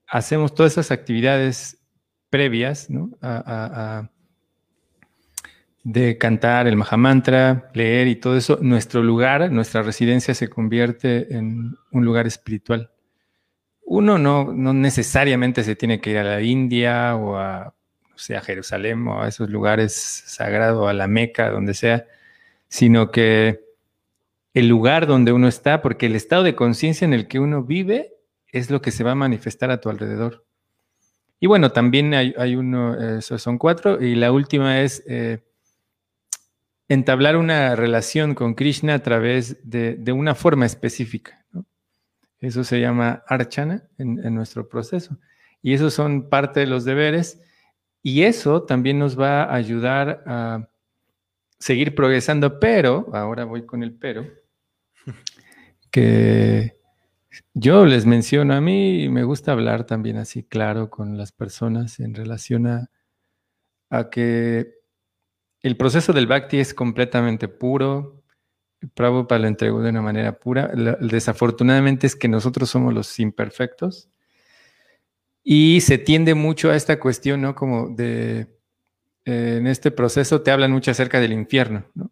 hacemos 0.08 0.54
todas 0.54 0.74
esas 0.74 0.92
actividades 0.92 1.80
previas, 2.30 2.88
de 5.84 6.18
cantar 6.18 6.68
el 6.68 6.78
Mahamantra, 6.78 7.70
leer 7.74 8.08
y 8.08 8.16
todo 8.16 8.38
eso, 8.38 8.58
nuestro 8.62 9.04
lugar, 9.04 9.52
nuestra 9.52 9.82
residencia 9.82 10.34
se 10.34 10.48
convierte 10.48 11.36
en 11.36 11.76
un 11.92 12.06
lugar 12.06 12.26
espiritual. 12.26 12.92
Uno 13.86 14.18
no, 14.18 14.54
no 14.54 14.74
necesariamente 14.74 15.64
se 15.64 15.76
tiene 15.76 16.00
que 16.00 16.12
ir 16.12 16.18
a 16.20 16.24
la 16.24 16.42
India 16.42 17.16
o 17.16 17.38
a 17.38 17.74
sea, 18.16 18.40
a 18.40 18.42
Jerusalén 18.42 19.08
o 19.08 19.22
a 19.22 19.28
esos 19.28 19.50
lugares 19.50 19.94
sagrados, 19.94 20.88
a 20.88 20.94
la 20.94 21.08
Meca, 21.08 21.50
donde 21.50 21.74
sea, 21.74 22.06
sino 22.74 23.12
que 23.12 23.66
el 24.56 24.68
lugar 24.68 25.06
donde 25.06 25.32
uno 25.32 25.48
está, 25.48 25.84
porque 25.84 26.08
el 26.08 26.16
estado 26.16 26.41
de 26.41 26.56
conciencia 26.56 27.06
en 27.06 27.14
el 27.14 27.28
que 27.28 27.40
uno 27.40 27.62
vive 27.62 28.16
es 28.48 28.72
lo 28.72 28.82
que 28.82 28.90
se 28.90 29.04
va 29.04 29.12
a 29.12 29.16
manifestar 29.16 29.70
a 29.70 29.80
tu 29.80 29.91
alrededor. 29.91 30.44
Y 31.40 31.45
bueno, 31.45 31.72
también 31.72 32.16
hay, 32.16 32.56
uno, 32.56 32.95
esos 33.20 33.44
son 33.44 33.60
cuatro, 33.60 34.02
y 34.02 34.16
la 34.16 34.32
última 34.32 34.82
es 34.82 35.04
eh, 35.06 35.44
entablar 36.88 37.38
una 37.38 37.76
relación 37.76 38.34
con 38.34 38.56
Krishna 38.56 38.95
a 38.95 39.04
través 39.04 39.60
de, 39.62 40.12
una 40.12 40.34
forma 40.34 40.66
específica. 40.66 41.45
Eso 42.40 42.64
se 42.64 42.82
llama 42.82 43.24
archana 43.28 43.88
en, 44.00 44.18
en 44.26 44.34
nuestro 44.34 44.68
proceso. 44.68 45.20
Y 45.62 45.76
esos 45.76 45.94
son 45.94 46.28
parte 46.28 46.62
de 46.62 46.66
los 46.66 46.86
deberes 46.86 47.40
y 48.02 48.24
eso 48.24 48.64
también 48.64 48.98
nos 48.98 49.18
va 49.18 49.44
a 49.44 49.54
ayudar 49.54 50.24
a 50.26 50.70
seguir 51.64 51.95
progresando, 51.95 52.60
pero, 52.60 53.10
ahora 53.14 53.45
voy 53.45 53.65
con 53.65 53.84
el 53.84 53.94
pero, 53.94 54.27
que 55.91 56.76
yo 57.53 57.85
les 57.85 58.06
menciono, 58.06 58.53
a 58.53 58.60
mí 58.60 59.07
me 59.07 59.23
gusta 59.23 59.53
hablar 59.53 59.85
también 59.85 60.18
así 60.18 60.44
claro 60.44 60.90
con 60.90 61.18
las 61.18 61.31
personas 61.31 62.02
en 62.02 62.15
relación 62.15 62.68
a, 62.68 62.90
a 63.90 64.10
que 64.10 64.73
el 65.61 65.77
proceso 65.77 66.11
del 66.11 66.27
Bhakti 66.27 66.60
es 66.60 66.73
completamente 66.73 67.48
puro, 67.48 68.22
Prabhupada 68.94 69.40
lo 69.40 69.48
entregó 69.48 69.81
de 69.81 69.91
una 69.91 70.02
manera 70.02 70.38
pura. 70.38 70.69
Desafortunadamente 70.99 72.07
es 72.07 72.18
que 72.18 72.27
nosotros 72.27 72.69
somos 72.69 72.94
los 72.94 73.18
imperfectos 73.22 74.10
y 75.41 75.80
se 75.80 75.98
tiende 75.98 76.35
mucho 76.35 76.69
a 76.69 76.76
esta 76.76 76.99
cuestión, 76.99 77.40
¿no? 77.40 77.56
Como 77.56 77.88
de, 77.88 78.53
eh, 79.26 79.56
en 79.58 79.68
este 79.68 79.91
proceso 79.91 80.41
te 80.41 80.52
hablan 80.52 80.72
mucho 80.72 80.91
acerca 80.91 81.20
del 81.20 81.34
infierno, 81.34 81.86
¿no? 81.95 82.12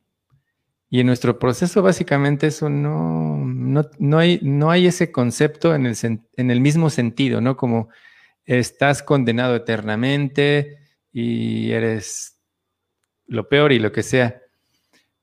Y 0.90 1.00
en 1.00 1.08
nuestro 1.08 1.40
proceso 1.40 1.82
básicamente 1.82 2.48
eso 2.48 2.70
no, 2.70 3.38
no, 3.38 4.18
hay, 4.18 4.40
no 4.42 4.72
hay 4.72 4.88
ese 4.88 5.10
concepto 5.12 5.74
en 5.74 5.86
el, 5.86 5.96
en 6.04 6.52
el 6.52 6.60
mismo 6.60 6.90
sentido, 6.90 7.40
¿no? 7.40 7.56
Como 7.56 7.88
estás 8.46 9.02
condenado 9.02 9.56
eternamente 9.56 10.80
y 11.14 11.72
eres 11.72 12.38
lo 13.26 13.48
peor 13.48 13.72
y 13.72 13.80
lo 13.80 13.94
que 13.94 14.04
sea 14.04 14.42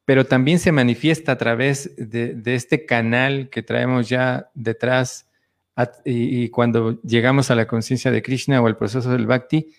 pero 0.08 0.24
también 0.24 0.58
se 0.58 0.72
manifiesta 0.72 1.32
a 1.32 1.36
través 1.36 1.94
de, 1.98 2.40
este 2.46 2.86
canal 2.86 3.50
que 3.50 3.62
traemos 3.62 4.08
ya 4.08 4.50
detrás 4.54 5.28
y, 6.02 6.48
cuando 6.48 6.98
llegamos 7.02 7.50
a 7.50 7.54
la 7.54 7.66
conciencia 7.66 8.10
de 8.10 8.22
Krishna 8.22 8.62
o 8.62 8.66
al 8.66 8.78
proceso 8.78 9.10
del 9.10 9.26
Bhakti, 9.26 9.74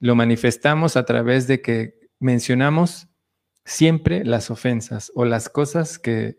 lo 0.00 0.16
manifestamos 0.16 0.96
a 0.96 1.04
través 1.04 1.46
de 1.46 1.62
que 1.62 2.00
mencionamos 2.18 3.08
siempre 3.64 4.24
las 4.24 4.50
ofensas 4.50 5.12
o 5.14 5.24
las 5.24 5.48
cosas 5.48 5.98
que, 5.98 6.38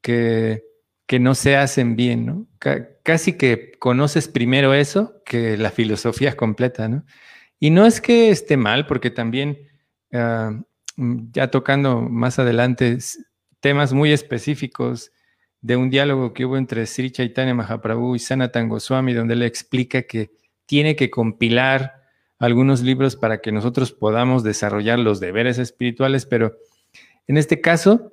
que, 0.00 0.62
no 1.20 1.34
se 1.34 1.56
hacen 1.56 1.94
bien, 1.94 2.24
¿no? 2.24 2.46
casi 3.02 3.34
que 3.34 3.72
conoces 3.78 4.28
primero 4.28 4.72
eso 4.72 5.22
que 5.26 5.58
la 5.58 5.70
filosofía 5.70 6.36
completa, 6.36 6.88
¿no? 6.88 7.04
Y 7.60 7.68
no 7.70 7.86
es 7.86 8.00
que 8.00 8.30
esté 8.30 8.56
mal, 8.56 8.86
porque 8.86 9.10
también 9.10 9.68
Mm, 10.96 11.30
ya 11.32 11.50
tocando 11.50 12.00
más 12.02 12.38
adelante 12.38 12.98
temas 13.60 13.92
muy 13.92 14.12
específicos 14.12 15.10
de 15.60 15.76
un 15.76 15.90
diálogo 15.90 16.34
que 16.34 16.44
hubo 16.44 16.56
entre 16.56 16.86
Sri 16.86 17.10
Chaitanya 17.10 17.54
Mahaprabhu 17.54 18.16
y 18.16 18.18
Sanatan 18.18 18.68
Goswami, 18.68 19.14
donde 19.14 19.36
le 19.36 19.46
explica 19.46 20.02
que 20.02 20.32
tiene 20.66 20.96
que 20.96 21.10
compilar 21.10 22.01
algunos 22.42 22.82
libros 22.82 23.16
para 23.16 23.40
que 23.40 23.52
nosotros 23.52 23.92
podamos 23.92 24.42
desarrollar 24.42 24.98
los 24.98 25.20
deberes 25.20 25.58
espirituales, 25.58 26.26
pero 26.26 26.56
en 27.26 27.36
este 27.36 27.60
caso 27.60 28.12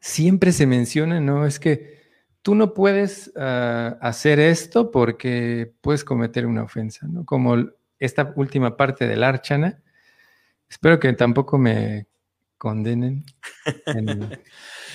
siempre 0.00 0.52
se 0.52 0.66
menciona, 0.66 1.20
¿no? 1.20 1.46
Es 1.46 1.58
que 1.58 1.98
tú 2.42 2.54
no 2.54 2.74
puedes 2.74 3.32
ah, 3.36 3.96
hacer 4.00 4.38
esto 4.38 4.90
porque 4.90 5.72
puedes 5.80 6.04
cometer 6.04 6.46
una 6.46 6.62
ofensa, 6.62 7.06
¿no? 7.08 7.24
Como 7.24 7.56
esta 7.98 8.32
última 8.36 8.76
parte 8.76 9.08
del 9.08 9.24
Archana, 9.24 9.82
Espero 10.68 11.00
que 11.00 11.12
tampoco 11.14 11.56
me 11.58 12.06
condenen 12.58 13.24
en, 13.86 14.38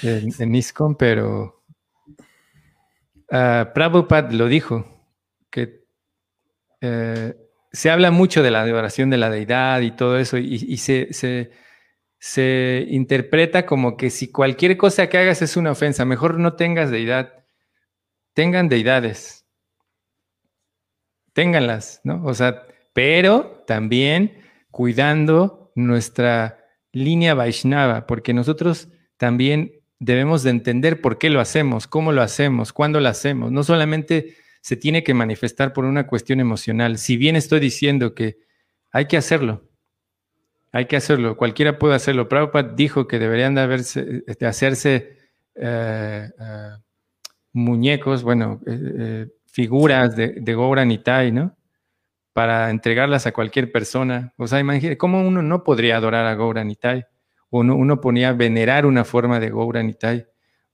en, 0.40 0.56
ISCOM, 0.56 0.96
pero 0.96 1.64
uh, 3.32 3.74
Prabhupada 3.74 4.32
lo 4.32 4.48
dijo, 4.48 4.86
que 5.50 5.84
eh, 6.82 7.36
se 7.74 7.90
habla 7.90 8.12
mucho 8.12 8.44
de 8.44 8.52
la 8.52 8.62
adoración 8.62 9.10
de 9.10 9.18
la 9.18 9.32
deidad 9.32 9.82
y 9.82 9.92
todo 9.92 10.20
eso, 10.20 10.38
y, 10.38 10.78
se, 10.78 11.50
se, 12.20 12.86
interpreta 12.90 13.66
como 13.66 13.98
que 13.98 14.12
si 14.12 14.32
cualquier 14.32 14.78
cosa 14.78 15.10
que 15.10 15.18
hagas 15.18 15.42
es 15.42 15.58
una 15.58 15.72
ofensa, 15.72 16.06
mejor 16.06 16.38
no 16.38 16.54
tengas 16.54 16.92
deidad, 16.92 17.34
tengan 18.34 18.70
deidades, 18.70 19.48
ténganlas, 21.34 22.00
¿no? 22.04 22.24
O 22.24 22.36
sea, 22.36 22.64
pero 22.94 23.64
también 23.66 24.44
cuidando 24.70 25.72
nuestra 25.76 26.60
línea 26.92 27.34
Vaishnava, 27.34 28.06
porque 28.06 28.34
nosotros 28.36 28.90
también 29.18 29.74
debemos 29.98 30.44
de 30.44 30.52
entender 30.52 31.02
por 31.02 31.18
qué 31.18 31.32
lo 31.32 31.40
hacemos, 31.40 31.88
cómo 31.88 32.12
lo 32.12 32.22
hacemos, 32.22 32.72
cuándo 32.72 33.00
lo 33.00 33.10
hacemos. 33.10 33.52
No 33.52 33.64
solamente 33.64 34.36
se 34.64 34.78
tiene 34.78 35.04
que 35.04 35.14
manifestar 35.14 35.74
por 35.74 35.84
una 35.84 36.08
cuestión 36.08 36.40
emocional. 36.40 36.98
Si 36.98 37.18
bien 37.18 37.36
estoy 37.36 37.60
diciendo 37.60 38.16
que 38.16 38.38
hay 38.94 39.08
que 39.08 39.18
hacerlo, 39.18 39.70
hay 40.72 40.86
que 40.86 40.96
hacerlo, 40.96 41.36
cualquiera 41.36 41.78
puede 41.78 41.96
hacerlo. 41.96 42.30
Prabhupada 42.30 42.74
dijo 42.74 43.06
que 43.06 43.20
deberían 43.20 43.56
de, 43.56 43.62
haberse, 43.62 44.22
de 44.22 44.46
hacerse 44.48 45.18
eh, 45.56 46.30
eh, 46.40 46.70
muñecos, 47.52 48.24
bueno, 48.24 48.62
eh, 48.66 49.28
figuras 49.48 50.16
de, 50.16 50.30
de 50.40 50.56
Gaura 50.56 50.86
¿no? 50.86 51.58
para 52.32 52.70
entregarlas 52.70 53.28
a 53.28 53.34
cualquier 53.34 53.70
persona. 53.70 54.34
O 54.38 54.48
sea, 54.48 54.62
imagínate, 54.62 54.98
¿cómo 54.98 55.28
uno 55.28 55.42
no 55.42 55.66
podría 55.66 55.98
adorar 55.98 56.26
a 56.26 56.36
Gaura 56.36 56.64
Nitai? 56.64 57.06
Uno, 57.50 57.76
uno 57.76 58.00
ponía 58.00 58.32
venerar 58.32 58.86
una 58.86 59.04
forma 59.04 59.42
de 59.42 59.50
Gaura 59.50 59.84
Nitai 59.84 60.26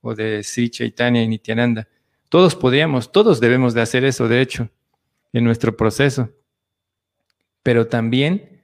o 0.02 0.14
de 0.14 0.44
Sri 0.44 0.70
Chaitanya 0.70 1.24
y 1.24 1.28
Nityananda. 1.28 1.88
Todos 2.30 2.56
podríamos, 2.56 3.12
todos 3.12 3.40
debemos 3.40 3.74
de 3.74 3.82
hacer 3.82 4.04
eso, 4.06 4.28
de 4.28 4.42
hecho, 4.42 4.70
en 5.34 5.44
nuestro 5.44 5.76
proceso. 5.76 6.30
Pero 7.64 7.88
también 7.88 8.62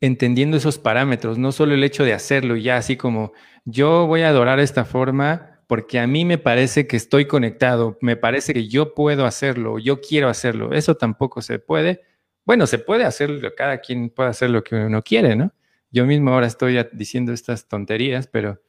entendiendo 0.00 0.56
esos 0.56 0.78
parámetros, 0.78 1.38
no 1.38 1.52
solo 1.52 1.74
el 1.74 1.84
hecho 1.84 2.04
de 2.04 2.12
hacerlo 2.12 2.56
ya 2.56 2.76
así 2.76 2.96
como 2.96 3.32
yo 3.64 4.06
voy 4.06 4.22
a 4.22 4.28
adorar 4.28 4.60
esta 4.60 4.84
forma 4.84 5.56
porque 5.66 5.98
a 5.98 6.06
mí 6.06 6.24
me 6.24 6.38
parece 6.38 6.86
que 6.86 6.96
estoy 6.96 7.26
conectado, 7.26 7.98
me 8.00 8.16
parece 8.16 8.54
que 8.54 8.68
yo 8.68 8.94
puedo 8.94 9.26
hacerlo, 9.26 9.78
yo 9.78 10.00
quiero 10.00 10.28
hacerlo. 10.28 10.72
Eso 10.72 10.94
tampoco 10.94 11.42
se 11.42 11.58
puede. 11.58 12.02
Bueno, 12.44 12.66
se 12.66 12.78
puede 12.78 13.04
hacerlo, 13.04 13.52
cada 13.56 13.78
quien 13.78 14.10
puede 14.10 14.30
hacer 14.30 14.50
lo 14.50 14.62
que 14.62 14.76
uno 14.76 15.02
quiere, 15.02 15.34
¿no? 15.34 15.52
Yo 15.90 16.06
mismo 16.06 16.32
ahora 16.32 16.46
estoy 16.46 16.78
diciendo 16.92 17.32
estas 17.32 17.66
tonterías, 17.66 18.28
pero, 18.28 18.62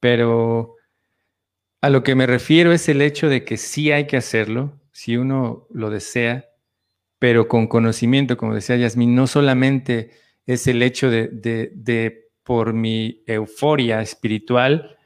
pero 0.00 0.74
a 1.84 1.90
lo 1.90 2.02
que 2.02 2.14
me 2.14 2.26
refiero 2.26 2.72
es 2.72 2.88
el 2.88 3.02
hecho 3.02 3.28
de 3.28 3.44
que 3.44 3.58
sí 3.58 3.92
hay 3.92 4.06
que 4.06 4.16
hacerlo, 4.16 4.80
si 4.90 5.18
uno 5.18 5.66
lo 5.70 5.90
desea, 5.90 6.46
pero 7.18 7.46
con 7.46 7.66
conocimiento, 7.66 8.38
como 8.38 8.54
decía 8.54 8.76
Yasmin, 8.76 9.14
no 9.14 9.26
solamente 9.26 10.12
es 10.46 10.66
el 10.66 10.82
hecho 10.82 11.10
de, 11.10 11.28
de, 11.28 11.72
de 11.74 12.30
por 12.42 12.72
mi 12.72 13.22
euforia 13.26 14.00
espiritual, 14.00 14.96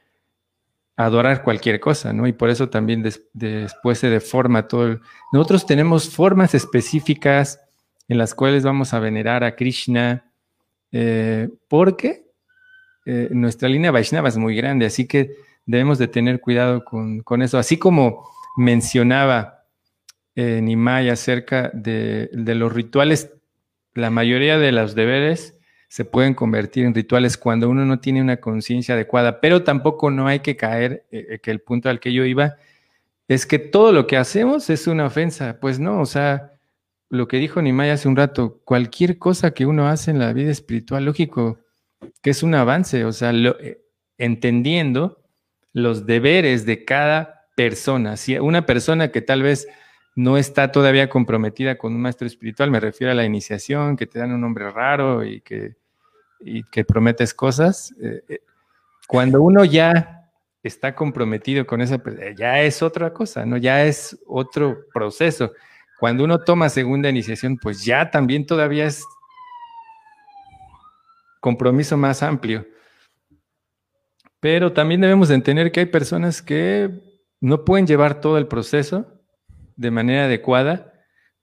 adorar 0.95 1.43
cualquier 1.43 1.81
cosa, 1.81 2.13
¿no? 2.13 2.27
Y 2.27 2.31
por 2.31 2.49
eso 2.49 2.69
también 2.69 3.03
después 3.33 3.99
se 3.99 4.09
deforma 4.09 4.69
todo. 4.69 5.01
Nosotros 5.33 5.65
tenemos 5.65 6.09
formas 6.09 6.55
específicas 6.55 7.59
en 8.07 8.17
las 8.17 8.33
cuales 8.33 8.63
vamos 8.63 8.93
a 8.93 8.99
venerar 8.99 9.43
a 9.43 9.57
Krishna, 9.57 10.31
eh, 10.93 11.49
porque 11.67 12.31
eh, 13.05 13.27
nuestra 13.31 13.67
línea 13.67 13.91
Vaishnava 13.91 14.29
es 14.29 14.37
muy 14.37 14.55
grande, 14.55 14.85
así 14.85 15.07
que 15.07 15.48
debemos 15.69 15.99
de 15.99 16.07
tener 16.07 16.41
cuidado 16.41 16.83
con, 16.83 17.41
eso. 17.43 17.59
Así 17.59 17.77
como 17.77 18.27
mencionaba 18.57 19.65
eh, 20.33 20.61
Nimai 20.63 21.09
acerca 21.09 21.69
de, 21.75 22.27
de 22.33 22.55
los 22.55 22.73
rituales, 22.73 23.31
la 23.93 24.09
mayoría 24.09 24.57
de 24.57 24.71
los 24.71 24.95
deberes 24.95 25.55
se 25.89 26.05
pueden 26.05 26.33
convertir 26.33 26.85
en 26.85 26.95
rituales 26.95 27.37
cuando 27.37 27.69
uno 27.69 27.85
no 27.85 27.99
tiene 27.99 28.19
una 28.19 28.37
conciencia 28.37 28.95
adecuada, 28.95 29.41
pero 29.41 29.63
tampoco 29.63 30.09
no 30.09 30.27
hay 30.27 30.39
que 30.39 30.55
caer, 30.55 31.05
eh, 31.11 31.27
eh, 31.29 31.39
que 31.39 31.51
el 31.51 31.61
punto 31.61 31.89
al 31.89 31.99
que 31.99 32.13
yo 32.13 32.25
iba 32.25 32.55
es 33.27 33.45
que 33.45 33.59
todo 33.59 33.91
lo 33.91 34.07
que 34.07 34.17
hacemos 34.17 34.71
es 34.71 34.87
una 34.87 35.05
ofensa. 35.05 35.59
Pues 35.59 35.79
no, 35.79 36.01
o 36.01 36.05
sea, 36.07 36.53
lo 37.09 37.27
que 37.27 37.37
dijo 37.37 37.61
Nimai 37.61 37.91
hace 37.91 38.07
un 38.07 38.15
rato, 38.15 38.59
cualquier 38.65 39.19
cosa 39.19 39.51
que 39.51 39.67
uno 39.67 39.87
hace 39.87 40.09
en 40.09 40.17
la 40.17 40.33
vida 40.33 40.49
espiritual, 40.49 41.05
lógico 41.05 41.59
que 42.23 42.31
es 42.31 42.41
un 42.41 42.55
avance, 42.55 43.05
o 43.05 43.11
sea, 43.11 43.31
eh, 43.31 43.81
entendiendo 44.17 45.18
los 45.73 46.05
deberes 46.05 46.65
de 46.65 46.85
cada 46.85 47.47
persona. 47.55 48.17
Si 48.17 48.37
una 48.37 48.65
persona 48.65 49.11
que 49.11 49.21
tal 49.21 49.43
vez 49.43 49.67
no 50.15 50.37
está 50.37 50.71
todavía 50.71 51.09
comprometida 51.09 51.77
con 51.77 51.93
un 51.93 52.01
maestro 52.01 52.27
espiritual, 52.27 52.71
me 52.71 52.79
refiero 52.79 53.11
a 53.11 53.15
la 53.15 53.25
iniciación, 53.25 53.95
que 53.95 54.07
te 54.07 54.19
dan 54.19 54.31
un 54.31 54.41
nombre 54.41 54.69
raro 54.71 55.23
y 55.23 55.41
que, 55.41 55.75
que 56.71 56.83
prometes 56.83 57.33
cosas. 57.33 57.93
Eh, 58.01 58.21
eh, 58.27 58.39
cuando 59.07 59.41
uno 59.41 59.65
ya 59.65 60.29
está 60.63 60.93
comprometido 60.93 61.65
con 61.65 61.81
esa, 61.81 62.01
ya 62.37 62.61
es 62.61 62.83
otra 62.83 63.13
cosa, 63.13 63.45
¿no? 63.45 63.57
Ya 63.57 63.85
es 63.85 64.19
otro 64.27 64.85
proceso. 64.93 65.51
Cuando 65.99 66.23
uno 66.23 66.39
toma 66.39 66.69
segunda 66.69 67.09
iniciación, 67.09 67.57
pues 67.57 67.83
ya 67.83 68.09
también 68.09 68.45
todavía 68.45 68.85
es 68.85 69.03
compromiso 71.39 71.97
más 71.97 72.23
amplio. 72.23 72.65
Pero 74.39 74.73
también 74.73 75.01
debemos 75.01 75.29
entender 75.29 75.71
que 75.71 75.81
hay 75.81 75.85
personas 75.85 76.41
que 76.41 76.89
no 77.41 77.65
pueden 77.65 77.87
llevar 77.87 78.21
todo 78.21 78.37
el 78.37 78.47
proceso 78.47 79.07
de 79.75 79.91
manera 79.91 80.25
adecuada, 80.25 80.93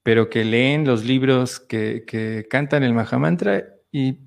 pero 0.03 0.29
que 0.31 0.45
leen 0.45 0.87
los 0.87 1.05
libros 1.05 1.59
que, 1.59 2.47
cantan 2.51 2.83
el 2.83 2.95
Mahamantra 2.95 3.65
y 3.91 4.19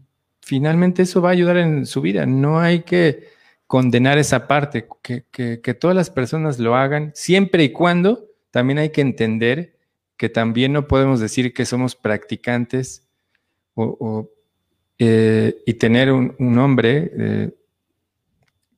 finalmente 0.42 1.04
eso 1.04 1.22
va 1.22 1.30
a 1.30 1.34
ayudar 1.34 1.58
en 1.58 1.86
su 1.86 2.02
vida. 2.02 2.26
No 2.26 2.60
hay 2.60 2.82
que 2.82 3.30
condenar 3.68 4.18
esa 4.18 4.48
parte, 4.48 4.88
que, 5.04 5.26
que, 5.32 5.74
todas 5.76 5.96
las 5.96 6.10
personas 6.10 6.58
lo 6.60 6.76
hagan, 6.76 7.12
siempre 7.14 7.64
y 7.64 7.70
cuando 7.72 8.26
también 8.50 8.80
hay 8.80 8.90
que 8.90 9.02
entender 9.02 9.78
que 10.18 10.28
también 10.28 10.74
no 10.74 10.88
podemos 10.88 11.20
decir 11.20 11.54
que 11.54 11.66
somos 11.66 11.96
practicantes 11.96 13.08
o, 13.76 14.30
eh, 14.98 15.62
y 15.66 15.76
tener 15.76 16.12
un, 16.12 16.58
hombre 16.58 17.12
eh, 17.18 17.52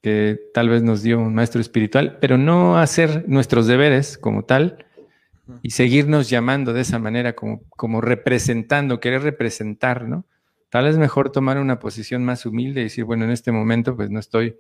que 0.01 0.39
tal 0.53 0.69
vez 0.69 0.81
nos 0.81 1.03
dio 1.03 1.19
un 1.19 1.35
maestro 1.35 1.61
espiritual, 1.61 2.17
pero 2.19 2.37
no 2.37 2.77
hacer 2.77 3.25
nuestros 3.27 3.67
deberes 3.67 4.17
como 4.17 4.43
tal 4.43 4.85
y 5.61 5.71
seguirnos 5.71 6.29
llamando 6.29 6.73
de 6.73 6.81
esa 6.81 6.97
manera, 6.97 7.33
como, 7.33 7.63
como 7.69 8.01
representando, 8.01 8.99
querer 8.99 9.21
representar, 9.21 10.07
¿no? 10.07 10.25
Tal 10.69 10.85
vez 10.85 10.97
mejor 10.97 11.31
tomar 11.31 11.59
una 11.59 11.79
posición 11.79 12.23
más 12.23 12.45
humilde 12.45 12.81
y 12.81 12.83
decir, 12.85 13.03
bueno, 13.03 13.25
en 13.25 13.31
este 13.31 13.51
momento 13.51 13.95
pues 13.95 14.09
no 14.09 14.19
estoy 14.19 14.55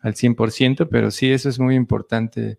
al 0.00 0.14
100%, 0.14 0.88
pero 0.90 1.10
sí, 1.10 1.30
eso 1.30 1.48
es 1.48 1.58
muy 1.58 1.74
importante, 1.74 2.58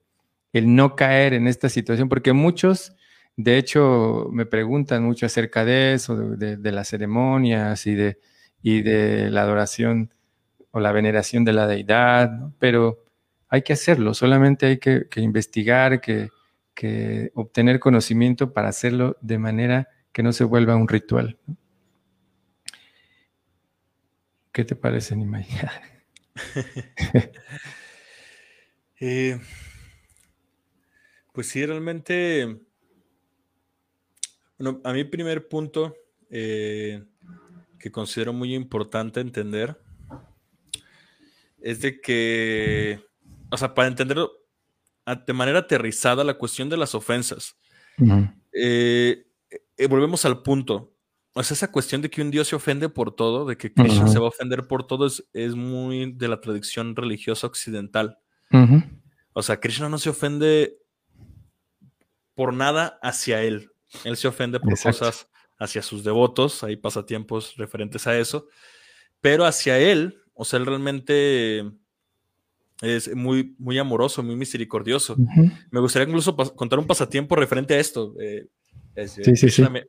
el 0.53 0.76
no 0.76 0.95
caer 0.95 1.34
en 1.34 1.48
esta 1.48 1.69
situación, 1.69 2.10
porque 2.10 2.34
muchos, 2.34 2.93
de 3.38 3.57
hecho, 3.57 4.27
me 4.31 4.45
preguntan 4.45 5.03
mucho 5.03 5.26
acerca 5.26 5.65
de 5.65 5.93
eso, 5.93 6.18
de, 6.18 6.72
las 6.72 6.89
ceremonias 6.89 7.88
y 7.88 7.95
de, 7.95 8.19
y 8.61 8.81
de 8.81 9.30
la 9.31 9.43
adoración 9.43 10.14
o 10.72 10.80
la 10.80 10.91
veneración 10.91 11.45
de 11.45 11.53
la 11.53 11.68
deidad, 11.68 12.31
pero 12.60 13.03
hay 13.49 13.61
que 13.61 13.73
hacerlo, 13.73 14.14
solamente 14.14 14.65
hay 14.65 14.77
que, 14.80 15.07
investigar, 15.18 16.02
que, 16.02 16.30
obtener 17.35 17.80
conocimiento 17.80 18.53
para 18.53 18.69
hacerlo 18.69 19.18
de 19.22 19.38
manera 19.38 19.89
que 20.11 20.23
no 20.23 20.34
se 20.34 20.45
vuelva 20.45 20.76
un 20.76 20.88
ritual. 20.88 21.38
¿Qué 24.52 24.65
te 24.65 24.76
parece, 24.76 25.15
Nimai? 25.15 25.45
Eh, 29.03 29.39
pues 31.34 31.48
sí, 31.48 31.65
realmente, 31.65 32.60
bueno, 34.60 34.80
a 34.84 34.93
mi 34.93 35.03
primer 35.06 35.48
punto 35.48 35.95
eh, 36.30 37.03
que 37.80 37.91
considero 37.91 38.31
muy 38.31 38.53
importante 38.53 39.19
entender 39.19 39.81
es 41.62 41.82
de 41.82 42.02
que, 42.02 43.00
o 43.50 43.58
sea, 43.58 43.74
para 43.74 43.88
entenderlo 43.88 44.32
de 45.26 45.34
manera 45.34 45.60
aterrizada 45.60 46.24
la 46.24 46.36
cuestión 46.36 46.70
de 46.70 46.78
las 46.78 46.96
ofensas, 46.96 47.58
eh, 48.54 49.26
volvemos 49.90 50.26
al 50.26 50.42
punto. 50.42 50.94
O 51.34 51.44
sea, 51.44 51.56
esa 51.56 51.72
cuestión 51.72 52.02
de 52.02 52.10
que 52.10 52.22
un 52.22 52.30
Dios 52.30 52.50
se 52.50 52.56
ofende 52.56 52.90
por 52.90 53.16
todo, 53.16 53.46
de 53.46 53.56
que 53.56 53.74
Krishna 53.74 54.08
se 54.08 54.20
va 54.20 54.26
a 54.26 54.30
ofender 54.30 54.68
por 54.68 54.86
todo, 54.86 55.08
es, 55.08 55.56
muy 55.56 56.12
de 56.12 56.28
la 56.28 56.42
tradición 56.42 56.96
religiosa 56.96 57.48
occidental. 57.48 58.18
O 59.34 59.42
sea, 59.42 59.60
Krishna 59.60 59.88
no 59.88 59.98
se 59.98 60.10
ofende 60.10 60.78
por 62.36 62.54
nada 62.54 63.00
hacia 63.02 63.42
él. 63.44 63.72
Él 64.04 64.18
se 64.18 64.28
ofende 64.28 64.60
por 64.60 64.78
cosas 64.80 65.30
hacia 65.58 65.82
sus 65.82 66.04
devotos, 66.04 66.64
hay 66.64 66.76
pasatiempos 66.76 67.56
referentes 67.56 68.08
a 68.08 68.18
eso, 68.18 68.48
pero 69.22 69.46
hacia 69.46 69.78
él, 69.78 70.20
o 70.34 70.45
sea, 70.45 70.60
él 70.60 70.66
realmente 70.66 71.72
es 72.82 73.16
muy, 73.16 73.56
muy 73.60 73.78
amoroso, 73.78 74.24
muy 74.24 74.36
misericordioso. 74.36 75.16
Me 75.70 75.80
gustaría 75.80 76.08
incluso 76.08 76.36
contar 76.36 76.80
un 76.80 76.88
pasatiempo 76.88 77.36
referente 77.36 77.76
a 77.76 77.80
esto. 77.80 78.16
Eh, 78.20 78.48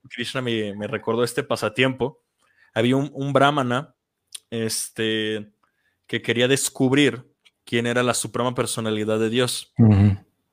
Krishna, 0.09 0.43
Me, 0.43 0.87
recordó 0.87 1.25
este 1.25 1.43
pasatiempo. 1.43 2.23
Había 2.75 2.97
un, 2.97 3.33
brahmana 3.33 3.95
este, 4.51 5.51
que 6.07 6.21
quería 6.21 6.49
descubrir 6.49 7.25
quién 7.65 7.87
era 7.87 8.03
la 8.03 8.15
suprema 8.15 8.55
personalidad 8.55 9.19
de 9.19 9.31
Dios. 9.31 9.73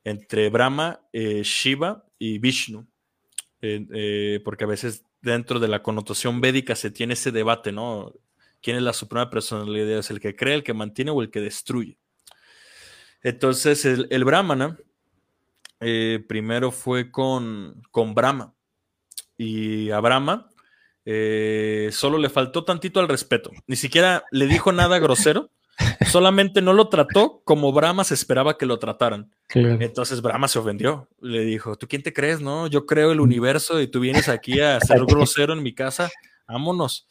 Entre 0.06 0.50
Brahma, 0.50 1.02
eh, 1.12 1.42
Shiva 1.44 2.06
y 2.18 2.40
Vishnu. 2.40 2.88
Eh, 3.62 4.40
porque 4.46 4.64
a 4.64 4.68
veces 4.68 5.04
dentro 5.22 5.60
de 5.60 5.68
la 5.68 5.84
connotación 5.84 6.40
védica 6.40 6.76
se 6.76 6.92
tiene 6.92 7.14
ese 7.14 7.32
debate, 7.32 7.74
¿no? 7.74 8.14
¿Quién 8.62 8.78
es 8.78 8.84
la 8.84 8.94
suprema 8.94 9.30
personalidad 9.30 9.88
Dios? 9.88 10.12
¿El 10.12 10.20
que 10.20 10.36
cree, 10.36 10.56
el 10.56 10.64
que 10.64 10.74
mantiene 10.74 11.12
o 11.12 11.22
el 11.22 11.32
que 11.32 11.42
destruye? 11.42 11.98
Entonces, 13.22 13.86
el, 13.86 14.08
el 14.10 14.26
Brahmana 14.26 14.78
eh, 15.80 16.24
primero 16.28 16.72
fue 16.72 17.12
con, 17.12 17.82
con 17.92 18.14
Brahma. 18.14 18.54
Y 19.38 19.90
a 19.92 20.00
Brahma 20.02 20.50
eh, 21.06 21.90
solo 21.92 22.18
le 22.18 22.30
faltó 22.30 22.66
tantito 22.66 23.00
al 23.00 23.08
respeto. 23.08 23.52
Ni 23.68 23.76
siquiera 23.76 24.24
le 24.32 24.48
dijo 24.48 24.72
nada 24.72 25.00
grosero. 25.00 25.52
Solamente 26.12 26.62
no 26.62 26.74
lo 26.74 26.90
trató 26.90 27.42
como 27.46 27.72
Brahma 27.72 28.04
se 28.04 28.14
esperaba 28.14 28.58
que 28.58 28.66
lo 28.66 28.80
trataran. 28.80 29.32
Entonces 29.54 30.22
Brahma 30.22 30.50
se 30.50 30.60
ofendió. 30.60 31.08
Le 31.22 31.46
dijo, 31.46 31.78
¿tú 31.78 31.88
quién 31.88 32.04
te 32.04 32.12
crees? 32.12 32.42
No, 32.42 32.68
yo 32.68 32.86
creo 32.86 33.12
el 33.12 33.22
universo 33.22 33.80
y 33.80 33.88
tú 33.88 34.02
vienes 34.02 34.28
aquí 34.28 34.60
a 34.60 34.80
ser 34.82 35.06
grosero 35.06 35.54
en 35.54 35.64
mi 35.64 35.74
casa. 35.74 36.10
Vámonos. 36.48 37.08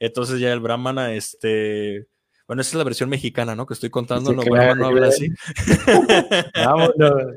Entonces 0.00 0.40
ya 0.40 0.52
el 0.52 0.60
Brahmana, 0.60 1.12
este, 1.12 2.08
bueno, 2.48 2.62
esa 2.62 2.70
es 2.70 2.74
la 2.74 2.84
versión 2.84 3.08
mexicana, 3.08 3.54
¿no? 3.54 3.64
Que 3.64 3.74
estoy 3.74 3.90
contando, 3.90 4.32
no, 4.32 4.42
no 4.42 4.86
habla 4.86 5.06
así. 5.06 5.28
Vámonos. 6.52 7.36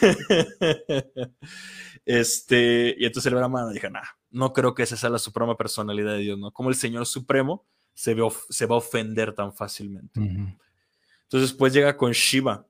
este, 2.06 2.94
y 2.96 3.04
entonces 3.04 3.32
el 3.32 3.36
Brahma 3.36 3.72
dijo, 3.72 3.90
nah, 3.90 4.02
no 4.30 4.52
creo 4.52 4.74
que 4.74 4.84
esa 4.84 4.96
sea 4.96 5.10
la 5.10 5.18
suprema 5.18 5.56
personalidad 5.56 6.12
de 6.12 6.18
Dios, 6.18 6.38
¿no? 6.38 6.52
Como 6.52 6.68
el 6.68 6.76
Señor 6.76 7.06
Supremo 7.06 7.66
se, 7.94 8.14
se 8.50 8.66
va 8.66 8.74
a 8.74 8.78
ofender 8.78 9.34
tan 9.34 9.52
fácilmente. 9.52 10.20
Entonces, 11.24 11.52
pues 11.52 11.72
llega 11.72 11.96
con 11.96 12.12
Shiva. 12.12 12.66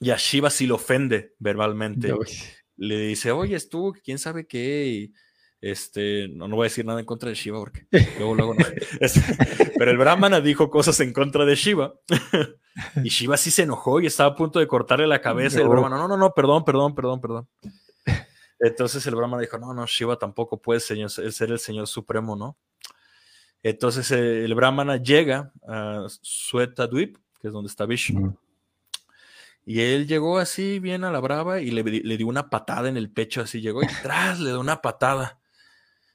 Y 0.00 0.10
a 0.10 0.16
Shiva 0.16 0.50
sí 0.50 0.66
lo 0.66 0.74
ofende 0.74 1.34
verbalmente. 1.38 2.12
Le 2.76 2.98
dice, 2.98 3.30
oye, 3.30 3.58
tú, 3.60 3.94
quién 4.02 4.18
sabe 4.18 4.46
qué. 4.46 5.10
Este, 5.60 6.26
no, 6.28 6.48
no 6.48 6.56
voy 6.56 6.64
a 6.64 6.68
decir 6.70 6.86
nada 6.86 7.00
en 7.00 7.06
contra 7.06 7.28
de 7.28 7.34
Shiva 7.34 7.58
porque 7.58 7.86
luego, 8.18 8.34
luego 8.34 8.54
no. 8.54 8.64
Pero 9.76 9.90
el 9.90 9.98
Brahmana 9.98 10.40
dijo 10.40 10.70
cosas 10.70 10.98
en 11.00 11.12
contra 11.12 11.44
de 11.44 11.54
Shiva 11.54 11.94
y 13.04 13.08
Shiva 13.10 13.36
sí 13.36 13.50
se 13.50 13.62
enojó 13.62 14.00
y 14.00 14.06
estaba 14.06 14.30
a 14.30 14.34
punto 14.34 14.58
de 14.58 14.66
cortarle 14.66 15.06
la 15.06 15.20
cabeza. 15.20 15.58
Y 15.58 15.62
el 15.62 15.68
Brahmana, 15.68 15.96
no, 15.98 16.08
no, 16.08 16.16
no, 16.16 16.32
perdón, 16.32 16.64
perdón, 16.64 16.94
perdón, 16.94 17.20
perdón. 17.20 17.48
Entonces 18.58 19.06
el 19.06 19.14
Brahmana 19.14 19.42
dijo, 19.42 19.58
no, 19.58 19.74
no, 19.74 19.86
Shiva 19.86 20.18
tampoco 20.18 20.60
puede 20.60 20.80
ser 20.80 20.98
el 20.98 21.58
Señor 21.58 21.86
Supremo, 21.86 22.36
¿no? 22.36 22.56
Entonces 23.62 24.10
el 24.10 24.54
Brahmana 24.54 24.96
llega 24.96 25.52
a 25.66 26.06
Dweep, 26.90 27.16
que 27.40 27.48
es 27.48 27.52
donde 27.52 27.68
está 27.68 27.84
Vishnu. 27.86 28.36
Y 29.66 29.80
él 29.80 30.06
llegó 30.06 30.38
así 30.38 30.78
bien 30.78 31.04
a 31.04 31.12
la 31.12 31.20
brava 31.20 31.60
y 31.60 31.70
le, 31.70 31.82
le, 31.82 32.16
dio 32.16 32.26
una 32.26 32.48
patada 32.48 32.88
en 32.88 32.96
el 32.96 33.10
pecho, 33.10 33.42
así 33.42 33.60
llegó 33.60 33.82
y 33.82 33.86
tras 34.02 34.40
le 34.40 34.50
dio 34.50 34.60
una 34.60 34.80
patada. 34.80 35.39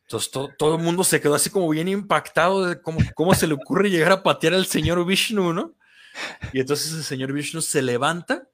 Entonces 0.08 0.32
todo, 0.32 0.76
el 0.76 0.84
mundo 0.84 1.04
se 1.04 1.20
quedó 1.20 1.34
así 1.34 1.50
como 1.50 1.68
bien 1.70 1.88
impactado 1.88 2.66
de 2.66 2.82
cómo, 2.82 3.00
cómo 3.16 3.34
se 3.34 3.48
le 3.48 3.56
ocurre 3.56 3.90
llegar 3.90 4.12
a 4.12 4.24
patear 4.24 4.54
al 4.54 4.68
señor 4.68 5.04
Vishnu, 5.06 5.52
¿no? 5.52 5.74
Y 6.54 6.60
entonces 6.60 6.94
el 6.94 7.04
señor 7.04 7.34
Vishnu 7.34 7.62
se 7.62 7.82
levanta 7.82 8.48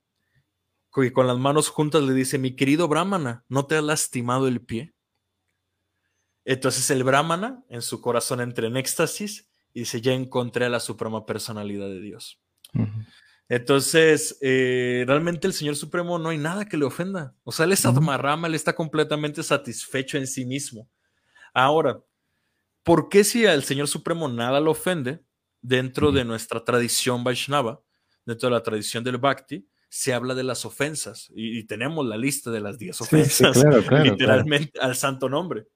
y 0.98 1.12
con 1.12 1.28
las 1.28 1.38
manos 1.38 1.70
juntas 1.70 2.04
le 2.04 2.14
dice, 2.14 2.38
mi 2.38 2.56
querido 2.56 2.88
Brahmana, 2.88 3.44
¿no 3.48 3.66
te 3.66 3.76
has 3.78 3.84
lastimado 3.84 4.48
el 4.48 4.62
pie? 4.62 4.94
Entonces 6.44 6.90
el 6.90 7.04
Brahmana, 7.04 7.64
en 7.70 7.82
su 7.82 8.02
corazón 8.02 8.42
entra 8.42 8.68
en 8.68 8.78
éxtasis 8.78 9.50
y 9.74 9.82
dice, 9.82 10.02
ya 10.02 10.14
encontré 10.14 10.66
a 10.66 10.70
la 10.70 10.80
suprema 10.80 11.26
personalidad 11.26 11.88
de 11.88 12.02
Dios. 12.02 12.42
Entonces, 13.48 14.38
eh, 14.42 15.04
realmente 15.06 15.46
el 15.46 15.54
Señor 15.54 15.76
Supremo 15.76 16.18
no 16.18 16.30
hay 16.30 16.38
nada 16.38 16.66
que 16.66 16.78
le 16.78 16.86
ofenda. 16.86 17.36
O 17.44 17.52
sea, 17.52 17.66
él 17.66 17.74
es 17.74 17.86
Atmarrama, 17.86 18.48
él 18.48 18.56
está 18.56 18.74
completamente 18.74 19.44
satisfecho 19.44 20.18
en 20.18 20.26
sí 20.26 20.46
mismo. 20.46 20.88
Ahora, 21.54 22.02
¿por 22.84 23.10
qué 23.10 23.24
si 23.24 23.46
al 23.46 23.64
Señor 23.64 23.88
Supremo 23.88 24.28
nada 24.28 24.60
lo 24.60 24.72
ofende 24.72 25.24
dentro 25.62 26.12
de 26.12 26.26
nuestra 26.26 26.64
tradición 26.64 27.24
Vaishnava, 27.24 27.82
dentro 28.26 28.50
de 28.50 28.56
la 28.56 28.64
tradición 28.64 29.04
del 29.04 29.18
Bhakti, 29.18 29.68
se 29.90 30.14
habla 30.14 30.34
de 30.36 30.44
las 30.44 30.64
ofensas 30.64 31.30
y, 31.36 31.66
tenemos 31.66 32.06
la 32.06 32.16
lista 32.16 32.50
de 32.50 32.62
las 32.62 32.80
10 32.80 33.02
ofensas, 33.02 33.62
literalmente 34.04 34.80
al 34.80 34.96
santo 34.96 35.28
nombre. 35.28 35.68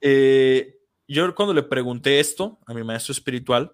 Eh, 0.00 0.78
yo 1.06 1.32
cuando 1.36 1.54
le 1.54 1.62
pregunté 1.62 2.18
esto 2.18 2.58
a 2.66 2.74
mi 2.74 2.82
maestro 2.82 3.12
espiritual, 3.12 3.72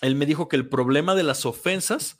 él 0.00 0.14
me 0.14 0.24
dijo 0.24 0.48
que 0.48 0.56
el 0.56 0.68
problema 0.68 1.14
de 1.14 1.24
las 1.24 1.44
ofensas 1.44 2.18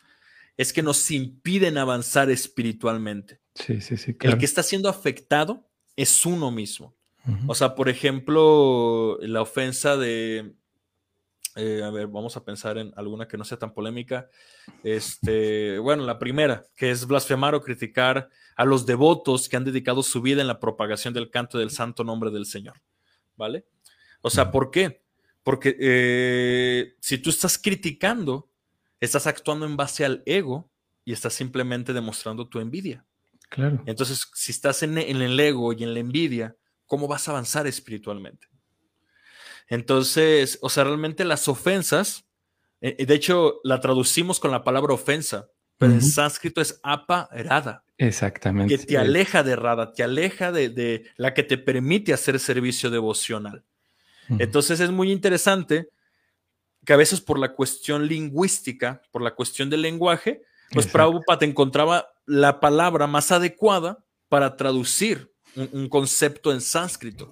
es 0.59 0.73
que 0.73 0.83
nos 0.83 1.11
impiden 1.11 1.79
avanzar 1.79 2.29
espiritualmente. 2.31 3.41
Sí, 3.55 3.81
sí, 3.81 3.97
sí. 3.97 4.15
El 4.21 4.37
que 4.37 4.45
está 4.45 4.63
siendo 4.63 4.91
afectado 4.91 5.67
es 5.97 6.27
uno 6.27 6.51
mismo. 6.51 6.98
O 7.47 7.55
sea, 7.55 7.75
por 7.75 7.89
ejemplo, 7.89 9.19
la 9.21 9.43
ofensa 9.43 9.97
de. 9.97 10.55
Eh, 11.57 11.83
a 11.83 11.91
ver, 11.91 12.07
vamos 12.07 12.37
a 12.37 12.45
pensar 12.45 12.79
en 12.79 12.93
alguna 12.97 13.27
que 13.27 13.37
no 13.37 13.45
sea 13.45 13.59
tan 13.59 13.75
polémica. 13.75 14.29
Este, 14.85 15.79
bueno, 15.79 16.05
la 16.05 16.19
primera, 16.19 16.65
que 16.77 16.91
es 16.91 17.07
blasfemar 17.07 17.55
o 17.55 17.63
criticar 17.63 18.29
a 18.57 18.65
los 18.65 18.87
devotos 18.87 19.49
que 19.49 19.57
han 19.57 19.65
dedicado 19.65 20.03
su 20.03 20.23
vida 20.23 20.41
en 20.41 20.47
la 20.47 20.61
propagación 20.61 21.15
del 21.15 21.31
canto 21.31 21.59
del 21.59 21.71
santo 21.71 22.05
nombre 22.05 22.31
del 22.31 22.47
Señor. 22.47 22.81
¿Vale? 23.37 23.67
O 24.21 24.31
sea, 24.31 24.51
¿por 24.51 24.71
qué? 24.71 25.03
Porque 25.43 25.77
eh, 25.81 26.95
si 27.01 27.19
tú 27.19 27.31
estás 27.31 27.59
criticando, 27.59 28.51
estás 29.01 29.27
actuando 29.27 29.67
en 29.67 29.77
base 29.77 30.05
al 30.05 30.23
ego 30.27 30.71
y 31.05 31.13
estás 31.13 31.35
simplemente 31.35 31.93
demostrando 31.93 32.49
tu 32.49 32.61
envidia. 32.61 33.05
Claro. 33.49 33.83
Entonces, 33.87 34.29
si 34.35 34.53
estás 34.53 34.83
en, 34.83 34.99
el 34.99 35.41
ego 35.41 35.73
y 35.73 35.83
en 35.83 35.95
la 35.95 36.01
envidia, 36.01 36.57
¿cómo 36.89 37.07
vas 37.07 37.29
a 37.29 37.31
avanzar 37.31 37.69
espiritualmente? 37.69 38.49
Entonces, 39.69 40.59
o 40.63 40.69
sea, 40.69 40.85
realmente 40.85 41.25
las 41.25 41.47
ofensas, 41.47 42.27
eh, 42.81 43.07
de 43.07 43.15
hecho, 43.15 43.61
la 43.63 43.79
traducimos 43.81 44.41
con 44.41 44.51
la 44.51 44.65
palabra 44.65 44.95
ofensa, 44.95 45.51
pero 45.77 45.93
en 45.93 46.03
sánscrito 46.03 46.61
es 46.61 46.81
apa 46.83 47.29
rada. 47.31 47.85
Exactamente. 47.99 48.77
Que 48.77 48.85
te 48.85 48.99
aleja 48.99 49.45
de 49.45 49.55
rada, 49.55 49.93
te 49.93 50.03
aleja 50.03 50.51
de, 50.51 51.07
la 51.17 51.35
que 51.35 51.45
te 51.45 51.57
permite 51.59 52.13
hacer 52.13 52.41
servicio 52.41 52.91
devocional. 52.91 53.65
Entonces 54.39 54.81
es 54.81 54.91
muy 54.91 55.11
interesante 55.11 55.89
que 56.85 56.93
a 56.93 56.97
veces 56.97 57.21
por 57.21 57.39
la 57.39 57.55
cuestión 57.55 58.07
lingüística, 58.07 59.03
por 59.11 59.23
la 59.23 59.35
cuestión 59.35 59.71
del 59.71 59.83
lenguaje, 59.83 60.43
pues 60.73 60.87
Prabhupada 60.87 61.47
encontraba 61.47 62.09
la 62.27 62.61
palabra 62.61 63.07
más 63.07 63.33
adecuada 63.33 64.05
para 64.29 64.57
traducir 64.57 65.33
un, 65.57 65.89
concepto 65.89 66.53
en 66.53 66.61
sánscrito. 66.61 67.31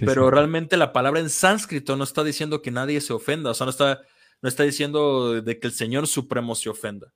Pero 0.00 0.30
realmente 0.30 0.76
la 0.76 0.92
palabra 0.92 1.20
en 1.20 1.28
sánscrito 1.30 1.96
no 1.96 2.04
está 2.04 2.24
diciendo 2.24 2.62
que 2.62 2.70
nadie 2.70 3.00
se 3.00 3.12
ofenda, 3.12 3.50
o 3.50 3.54
sea, 3.54 3.66
no 3.66 3.70
está, 3.70 4.00
no 4.40 4.48
está 4.48 4.62
diciendo 4.62 5.42
de 5.42 5.58
que 5.58 5.66
el 5.66 5.72
Señor 5.72 6.06
Supremo 6.06 6.54
se 6.54 6.70
ofenda. 6.70 7.12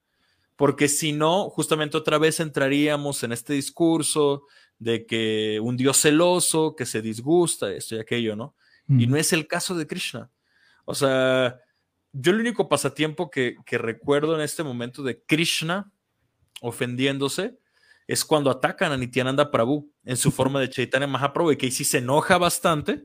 Porque 0.57 0.89
si 0.89 1.13
no, 1.13 1.49
justamente 1.49 1.97
otra 1.97 2.19
vez 2.19 2.41
entraríamos 2.41 3.23
en 3.23 3.33
este 3.33 3.55
discurso 3.55 4.45
de 4.79 5.07
que 5.07 5.59
un 5.61 5.77
Dios 5.77 6.01
celoso, 6.01 6.77
que 6.77 6.87
se 6.87 7.01
disgusta, 7.01 7.73
esto 7.73 7.97
y 7.97 8.01
aquello, 8.01 8.37
¿no? 8.37 8.55
Y 8.89 9.07
no 9.07 9.17
es 9.17 9.33
el 9.33 9.47
caso 9.47 9.75
de 9.75 9.87
Krishna. 9.87 10.31
O 10.85 10.95
sea, 10.95 11.59
yo 12.13 12.33
el 12.33 12.41
único 12.41 12.69
pasatiempo 12.69 13.31
que, 13.31 13.57
recuerdo 13.71 14.35
en 14.35 14.43
este 14.43 14.63
momento 14.63 15.03
de 15.03 15.23
Krishna 15.23 15.91
ofendiéndose 16.61 17.59
es 18.13 18.27
cuando 18.27 18.51
atacan 18.51 18.93
a 18.93 18.97
Nityananda 18.99 19.51
Prabhu 19.51 19.91
en 20.05 20.19
su 20.19 20.31
forma 20.31 20.61
de 20.61 20.69
Chaitanya 20.69 21.07
Mahaprabhu 21.07 21.53
y 21.53 21.71
sí 21.71 21.83
se 21.83 21.99
enoja 21.99 22.37
bastante, 22.37 23.05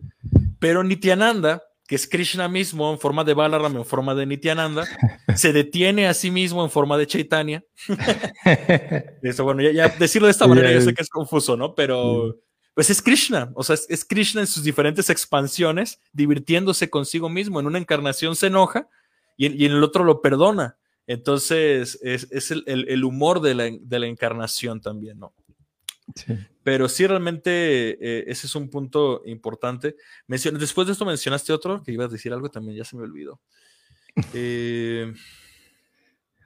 pero 0.60 0.84
Nityananda, 0.84 1.64
que 1.88 1.96
es 1.96 2.10
Krishna 2.10 2.50
mismo 2.50 2.92
en 2.92 3.00
forma 3.00 3.24
de 3.24 3.34
Balaram, 3.34 3.78
en 3.78 3.86
forma 3.86 4.14
de 4.16 4.26
Nityananda, 4.26 4.84
se 5.38 5.54
detiene 5.54 6.10
a 6.10 6.14
sí 6.14 6.30
mismo 6.30 6.62
en 6.62 6.70
forma 6.70 6.98
de 6.98 7.08
Chaitanya. 7.08 7.64
Eso, 9.24 9.46
bueno, 9.46 9.62
ya, 9.62 9.88
decirlo 9.88 10.28
de 10.28 10.32
esta 10.32 10.46
manera 10.46 10.74
yo 10.74 10.82
sé 10.82 10.94
que 10.94 11.04
es 11.04 11.10
confuso, 11.10 11.56
¿no? 11.56 11.74
Pero 11.74 12.36
pues 12.74 12.90
es 12.90 13.02
Krishna, 13.02 13.50
o 13.56 13.64
sea, 13.64 13.78
es, 13.88 14.04
Krishna 14.04 14.42
en 14.42 14.48
sus 14.48 14.62
diferentes 14.62 15.10
expansiones, 15.10 16.02
divirtiéndose 16.12 16.90
consigo 16.90 17.30
mismo. 17.30 17.62
En 17.62 17.68
una 17.68 17.80
encarnación 17.80 18.36
se 18.36 18.48
enoja 18.48 18.90
y, 19.38 19.66
en 19.66 19.72
el 19.72 19.84
otro 19.84 20.04
lo 20.04 20.22
perdona. 20.22 20.77
Entonces, 21.08 21.98
es, 22.04 22.52
el, 22.52 23.04
humor 23.04 23.42
de 23.42 23.56
la, 23.56 24.08
encarnación 24.08 24.82
también, 24.82 25.20
¿no? 25.20 25.34
Sí. 26.14 26.38
Pero 26.64 26.90
sí, 26.90 27.08
realmente 27.08 27.98
eh, 28.02 28.26
ese 28.28 28.48
es 28.48 28.56
un 28.56 28.70
punto 28.70 29.22
importante. 29.26 29.96
después 30.28 30.86
de 30.88 30.94
esto 30.94 31.06
mencionaste 31.06 31.54
otro, 31.54 31.82
que 31.82 31.94
ibas 31.94 32.10
a 32.10 32.12
decir 32.12 32.34
algo 32.34 32.50
también, 32.50 32.78
ya 32.78 32.84
se 32.84 32.98
me 32.98 33.04
olvidó. 33.04 33.40
Eh, 34.34 35.14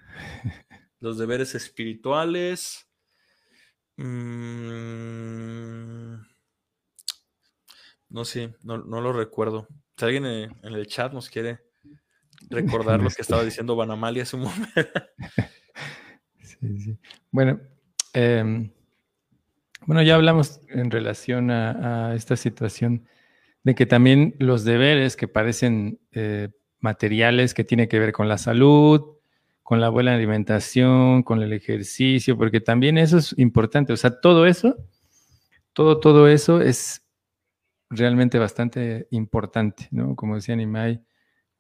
los 1.00 1.18
deberes 1.18 1.56
espirituales. 1.56 2.88
Mm, 3.98 5.22
no 8.10 8.26
sé, 8.26 8.56
no, 8.64 8.78
lo 8.78 9.14
recuerdo. 9.14 9.68
Si 9.98 10.06
alguien 10.06 10.26
en, 10.26 10.56
el 10.64 10.88
chat 10.88 11.14
nos 11.14 11.30
quiere 11.30 11.60
recordar 12.52 13.02
lo 13.02 13.10
que 13.10 13.22
estaba 13.22 13.44
diciendo 13.44 13.76
Banamali 13.76 14.20
hace 14.20 14.36
un 14.36 14.44
momento. 14.44 15.02
Bueno, 17.32 17.60
em, 18.14 18.72
bueno, 19.88 20.04
ya 20.04 20.16
hablamos 20.16 20.62
en 20.70 20.92
relación 20.92 21.50
a, 21.50 22.14
esta 22.16 22.36
situación 22.36 23.08
de 23.64 23.74
que 23.74 23.86
también 23.86 24.36
los 24.38 24.64
deberes 24.64 25.16
que 25.16 25.28
parecen 25.28 26.00
eh, 26.12 26.50
materiales 26.80 27.54
que 27.54 27.64
tienen 27.64 27.88
que 27.88 28.00
ver 28.00 28.12
con 28.12 28.28
la 28.28 28.38
salud, 28.38 29.18
con 29.64 29.80
la 29.80 29.90
buena 29.90 30.14
alimentación, 30.14 31.24
con 31.24 31.42
el 31.42 31.54
ejercicio, 31.54 32.38
porque 32.38 32.60
también 32.60 32.98
eso 32.98 33.18
es 33.18 33.34
importante. 33.38 33.94
O 33.94 33.98
sea, 33.98 34.20
todo 34.20 34.46
eso, 34.46 34.78
todo, 35.74 36.00
todo 36.00 36.28
eso 36.28 36.62
es 36.62 37.08
realmente 37.90 38.40
bastante 38.40 39.08
importante, 39.12 39.88
¿no? 39.92 40.16
Como 40.16 40.36
decía 40.36 40.56
Nimai, 40.56 41.02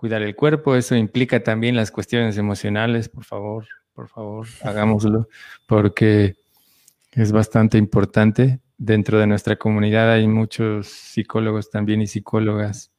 cuidar 0.01 0.23
el 0.23 0.35
cuerpo, 0.35 0.75
eso 0.75 0.95
implica 0.95 1.43
también 1.43 1.75
las 1.75 1.91
cuestiones 1.91 2.35
emocionales, 2.39 3.07
por 3.07 3.23
favor, 3.23 3.67
por 3.93 4.09
favor, 4.09 4.47
hagámoslo, 4.63 5.29
porque 5.67 6.37
es 7.11 7.31
bastante 7.31 7.77
importante. 7.77 8.59
Dentro 8.79 9.19
de 9.19 9.27
nuestra 9.27 9.57
comunidad 9.57 10.11
hay 10.11 10.27
muchos 10.27 10.87
psicólogos 10.87 11.69
también 11.69 12.01
y 12.01 12.07
psicólogas 12.07 12.91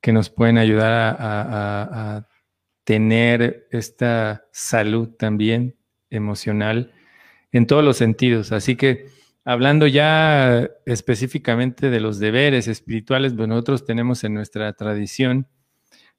que 0.00 0.12
nos 0.12 0.28
pueden 0.28 0.58
ayudar 0.58 1.16
a 1.20 2.26
tener 2.82 3.68
esta 3.70 4.46
salud 4.50 5.10
también 5.10 5.76
emocional 6.10 6.92
en 7.52 7.68
todos 7.68 7.84
los 7.84 7.98
sentidos. 7.98 8.50
Así 8.50 8.74
que 8.74 9.06
hablando 9.44 9.86
ya 9.86 10.68
específicamente 10.86 11.88
de 11.88 12.00
los 12.00 12.18
deberes 12.18 12.66
espirituales, 12.66 13.32
pues 13.32 13.46
nosotros 13.46 13.84
tenemos 13.84 14.24
en 14.24 14.34
nuestra 14.34 14.72
tradición 14.72 15.46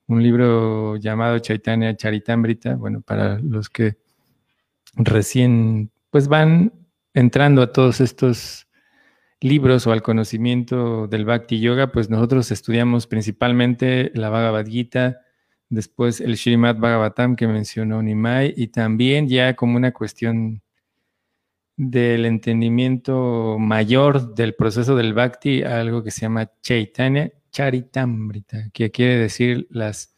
un 0.07 0.23
libro 0.23 0.95
llamado 0.95 1.39
Chaitanya 1.39 1.95
Charitamrita, 1.95 2.75
bueno, 2.75 3.01
para 3.01 3.39
los 3.39 3.69
que 3.69 3.97
recién 4.95 5.91
pues 6.09 6.27
van 6.27 6.73
entrando 7.13 7.61
a 7.61 7.71
todos 7.71 7.99
estos 7.99 8.67
libros 9.41 9.85
o 9.85 9.91
al 9.91 10.01
conocimiento 10.01 11.07
del 11.07 11.25
Bhakti 11.25 11.59
Yoga, 11.59 11.91
pues 11.91 12.09
nosotros 12.09 12.51
estudiamos 12.51 13.05
principalmente 13.05 14.11
la 14.15 14.29
Bhagavad 14.29 14.65
Gita, 14.65 15.19
después 15.69 16.21
el 16.21 16.37
Srimad 16.37 16.77
Bhagavatam 16.77 17.35
que 17.35 17.47
mencionó 17.47 18.01
Nimai 18.01 18.53
y 18.55 18.67
también 18.67 19.27
ya 19.27 19.55
como 19.55 19.75
una 19.75 19.91
cuestión 19.91 20.61
del 21.75 22.25
entendimiento 22.25 23.57
mayor 23.59 24.33
del 24.33 24.55
proceso 24.55 24.95
del 24.95 25.13
Bhakti, 25.13 25.63
algo 25.63 26.01
que 26.01 26.11
se 26.11 26.21
llama 26.21 26.49
Chaitanya 26.61 27.31
Charitamrita, 27.57 28.69
que 28.71 28.91
quiere 28.91 29.17
decir 29.17 29.65
las 29.71 30.15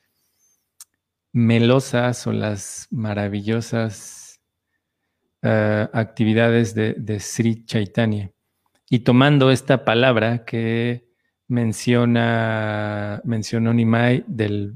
melosas 1.31 2.27
o 2.27 2.33
las 2.33 2.89
maravillosas 2.91 4.41
eh, 5.41 5.87
actividades 5.93 6.75
de, 6.75 6.95
de 6.95 7.21
Sri 7.21 7.63
Chaitanya. 7.63 8.29
Y 8.89 8.99
tomando 8.99 9.51
esta 9.51 9.85
palabra 9.85 10.43
que 10.43 11.07
menciona, 11.47 13.21
mencionó 13.23 13.73
Nimai 13.73 14.25
del 14.27 14.73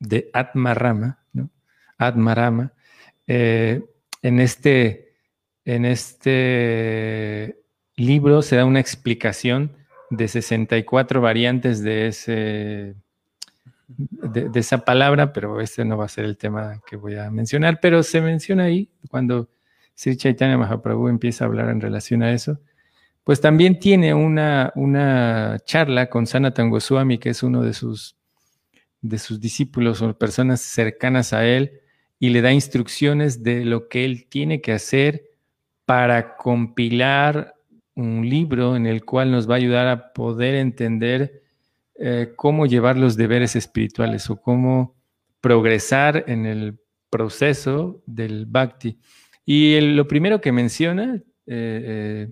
de 0.00 0.28
Atmarama, 0.34 1.24
¿no? 1.32 1.48
Atmarama, 1.96 2.74
eh, 3.26 3.82
en, 4.20 4.38
este, 4.40 5.14
en 5.64 5.86
este 5.86 7.58
libro 7.96 8.42
se 8.42 8.56
da 8.56 8.66
una 8.66 8.80
explicación 8.80 9.79
de 10.10 10.28
64 10.28 11.20
variantes 11.20 11.82
de, 11.82 12.08
ese, 12.08 12.94
de, 13.88 14.50
esa 14.54 14.84
palabra, 14.84 15.32
pero 15.32 15.60
este 15.60 15.84
no 15.84 15.96
va 15.96 16.04
a 16.04 16.08
ser 16.08 16.24
el 16.24 16.36
tema 16.36 16.82
que 16.86 16.96
voy 16.96 17.16
a 17.16 17.30
mencionar, 17.30 17.78
pero 17.80 18.02
se 18.02 18.20
menciona 18.20 18.64
ahí 18.64 18.90
cuando 19.08 19.48
Sri 19.94 20.16
Chaitanya 20.16 20.58
Mahaprabhu 20.58 21.08
empieza 21.08 21.44
a 21.44 21.48
hablar 21.48 21.70
en 21.70 21.80
relación 21.80 22.22
a 22.22 22.32
eso. 22.32 22.60
Pues 23.24 23.40
también 23.40 23.78
tiene 23.78 24.14
una, 24.14 24.72
una 24.74 25.58
charla 25.64 26.08
con 26.08 26.26
Sanatan 26.26 26.70
Goswami, 26.70 27.18
que 27.18 27.30
es 27.30 27.42
uno 27.42 27.62
de 27.62 27.72
sus 27.74 28.16
de 29.02 29.18
sus 29.18 29.40
discípulos 29.40 30.02
o 30.02 30.16
personas 30.16 30.60
cercanas 30.60 31.32
a 31.32 31.46
él 31.46 31.80
y 32.18 32.30
le 32.30 32.42
da 32.42 32.52
instrucciones 32.52 33.42
de 33.42 33.64
lo 33.64 33.88
que 33.88 34.04
él 34.04 34.26
tiene 34.28 34.60
que 34.60 34.72
hacer 34.72 35.30
para 35.86 36.36
compilar 36.36 37.54
un 38.00 38.28
libro 38.28 38.76
en 38.76 38.86
el 38.86 39.04
cual 39.04 39.30
nos 39.30 39.48
va 39.48 39.54
a 39.54 39.58
ayudar 39.58 39.86
a 39.88 40.12
poder 40.12 40.54
entender 40.54 41.42
eh, 41.94 42.32
cómo 42.36 42.66
llevar 42.66 42.96
los 42.96 43.16
deberes 43.16 43.56
espirituales 43.56 44.30
o 44.30 44.40
cómo 44.40 44.96
progresar 45.40 46.24
en 46.26 46.46
el 46.46 46.78
proceso 47.10 48.02
del 48.06 48.46
bhakti. 48.46 48.98
Y 49.44 49.80
lo 49.80 50.06
primero 50.06 50.40
que 50.40 50.52
menciona 50.52 51.16
eh, 51.16 51.22
eh, 51.46 52.30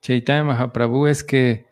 Chaitanya 0.00 0.44
Mahaprabhu 0.44 1.06
es 1.06 1.24
que 1.24 1.66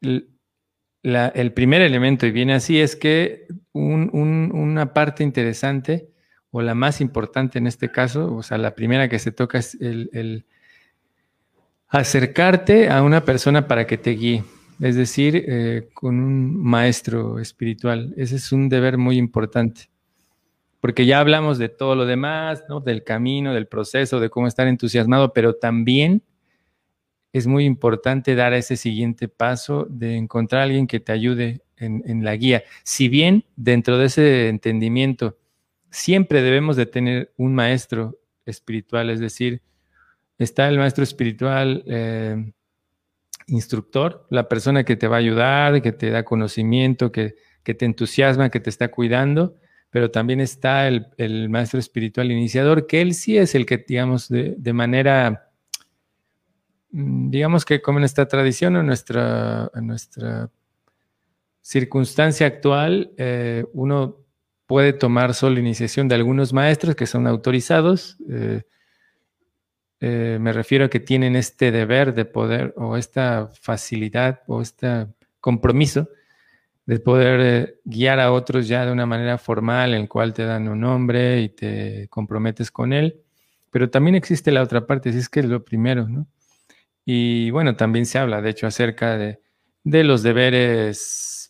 el 0.00 1.52
primer 1.52 1.82
elemento, 1.82 2.26
y 2.26 2.30
viene 2.30 2.54
así, 2.54 2.80
es 2.80 2.96
que 2.96 3.46
una 3.72 4.94
parte 4.94 5.24
interesante, 5.24 6.08
o 6.50 6.62
la 6.62 6.74
más 6.74 7.00
importante 7.00 7.58
en 7.58 7.66
este 7.66 7.90
caso, 7.90 8.34
o 8.34 8.42
sea, 8.42 8.58
la 8.58 8.74
primera 8.74 9.08
que 9.08 9.18
se 9.18 9.32
toca 9.32 9.58
es 9.58 9.76
el, 9.80 10.46
acercarte 11.92 12.88
a 12.88 13.02
una 13.02 13.22
persona 13.24 13.68
para 13.68 13.86
que 13.86 13.98
te 13.98 14.12
guíe. 14.12 14.44
es 14.80 14.96
decir, 14.96 15.44
eh, 15.46 15.90
con 15.94 16.18
un 16.18 16.56
maestro 16.60 17.38
espiritual. 17.38 18.14
Ese 18.16 18.36
es 18.36 18.50
un 18.50 18.68
deber 18.68 18.98
muy 18.98 19.16
importante, 19.16 19.90
porque 20.80 21.06
ya 21.06 21.20
hablamos 21.20 21.58
de 21.58 21.68
todo 21.68 21.94
lo 21.94 22.04
demás, 22.06 22.64
¿no? 22.68 22.80
del 22.80 23.04
camino, 23.04 23.54
del 23.54 23.68
proceso, 23.68 24.18
de 24.18 24.30
cómo 24.30 24.48
estar 24.48 24.66
entusiasmado, 24.66 25.32
pero 25.32 25.54
también 25.54 26.22
es 27.32 27.46
muy 27.46 27.64
importante 27.64 28.34
dar 28.34 28.54
ese 28.54 28.76
siguiente 28.76 29.28
paso 29.28 29.86
de 29.88 30.16
encontrar 30.16 30.62
a 30.62 30.64
alguien 30.64 30.86
que 30.86 30.98
te 30.98 31.12
ayude 31.12 31.62
en, 31.76 32.02
en 32.06 32.24
la 32.24 32.34
guía. 32.34 32.64
Si 32.82 33.08
bien 33.08 33.44
dentro 33.54 33.98
de 33.98 34.06
ese 34.06 34.48
entendimiento 34.48 35.38
siempre 35.90 36.42
debemos 36.42 36.76
de 36.76 36.86
tener 36.86 37.32
un 37.36 37.54
maestro 37.54 38.18
espiritual, 38.46 39.10
es 39.10 39.20
decir, 39.20 39.62
está 40.42 40.68
el 40.68 40.78
maestro 40.78 41.04
espiritual 41.04 41.84
eh, 41.86 42.52
instructor, 43.46 44.26
la 44.30 44.48
persona 44.48 44.84
que 44.84 44.96
te 44.96 45.08
va 45.08 45.16
a 45.16 45.20
ayudar, 45.20 45.82
que 45.82 45.92
te 45.92 46.10
da 46.10 46.24
conocimiento, 46.24 47.12
que, 47.12 47.34
te 47.64 47.84
entusiasma, 47.84 48.50
que 48.50 48.60
te 48.60 48.70
está 48.70 48.88
cuidando, 48.88 49.56
pero 49.90 50.10
también 50.10 50.40
está 50.40 50.88
el, 50.88 51.48
maestro 51.48 51.78
espiritual 51.78 52.30
iniciador, 52.30 52.86
que 52.86 53.00
él 53.00 53.14
sí 53.14 53.36
es 53.36 53.54
el 53.54 53.66
que, 53.66 53.78
digamos, 53.78 54.28
de, 54.28 54.72
manera, 54.72 55.50
mm, 56.90 57.30
digamos 57.30 57.64
que 57.64 57.82
como 57.82 57.98
en 57.98 58.04
esta 58.04 58.26
tradición 58.26 58.76
o 58.76 58.82
nuestra, 58.82 59.70
en 59.74 59.86
nuestra 59.86 60.50
circunstancia 61.60 62.46
actual, 62.46 63.12
eh, 63.16 63.64
uno 63.72 64.18
puede 64.66 64.92
tomar 64.92 65.34
solo 65.34 65.60
iniciación 65.60 66.08
de 66.08 66.14
algunos 66.14 66.52
maestros 66.52 66.96
que 66.96 67.06
son 67.06 67.26
autorizados. 67.26 68.16
Eh, 68.28 68.62
eh, 70.02 70.38
me 70.40 70.52
refiero 70.52 70.84
a 70.84 70.90
que 70.90 71.00
tienen 71.00 71.36
este 71.36 71.70
deber 71.70 72.12
de 72.12 72.26
poder 72.26 72.74
o 72.76 72.96
esta 72.96 73.48
facilidad 73.60 74.42
o 74.46 74.60
este 74.60 75.06
compromiso 75.40 76.08
de 76.84 76.98
poder 76.98 77.40
eh, 77.40 77.74
guiar 77.84 78.20
a 78.20 78.32
otros 78.32 78.68
ya 78.68 78.84
de 78.84 78.92
una 78.92 79.06
manera 79.06 79.38
formal 79.38 79.94
en 79.94 80.02
el 80.02 80.08
cual 80.08 80.34
te 80.34 80.44
dan 80.44 80.68
un 80.68 80.80
nombre 80.80 81.40
y 81.40 81.48
te 81.48 82.08
comprometes 82.08 82.70
con 82.70 82.92
él. 82.92 83.22
Pero 83.70 83.88
también 83.88 84.16
existe 84.16 84.52
la 84.52 84.62
otra 84.62 84.86
parte, 84.86 85.12
si 85.12 85.18
es 85.18 85.28
que 85.30 85.40
es 85.40 85.46
lo 85.46 85.64
primero, 85.64 86.08
¿no? 86.08 86.26
Y 87.04 87.50
bueno, 87.50 87.76
también 87.76 88.04
se 88.04 88.18
habla, 88.18 88.42
de 88.42 88.50
hecho, 88.50 88.66
acerca 88.66 89.16
de, 89.16 89.40
de 89.84 90.04
los 90.04 90.22
deberes 90.22 91.42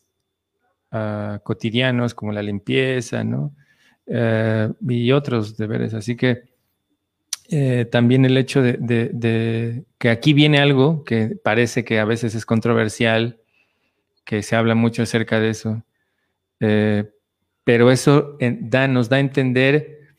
Ah, 0.94 1.40
cotidianos 1.42 2.12
como 2.12 2.32
la 2.32 2.42
limpieza, 2.42 3.24
¿no? 3.24 3.56
Eh, 4.04 4.68
y 4.86 5.10
otros 5.12 5.56
deberes. 5.56 5.94
Así 5.94 6.16
que 6.16 6.51
eh, 7.52 7.86
también 7.90 8.24
el 8.24 8.36
hecho 8.36 8.62
de, 8.62 9.84
que 9.98 10.10
aquí 10.10 10.32
viene 10.32 10.58
algo 10.58 11.04
que 11.04 11.36
parece 11.42 11.84
que 11.84 12.00
a 12.00 12.04
veces 12.04 12.34
es 12.34 12.44
controversial, 12.44 13.40
que 14.24 14.42
se 14.42 14.56
habla 14.56 14.74
mucho 14.74 15.02
acerca 15.02 15.38
de 15.38 15.50
eso, 15.50 15.84
eh, 16.60 17.10
pero 17.64 17.90
eso 17.90 18.36
nos 18.88 19.08
da 19.08 19.16
a 19.16 19.20
entender 19.20 20.14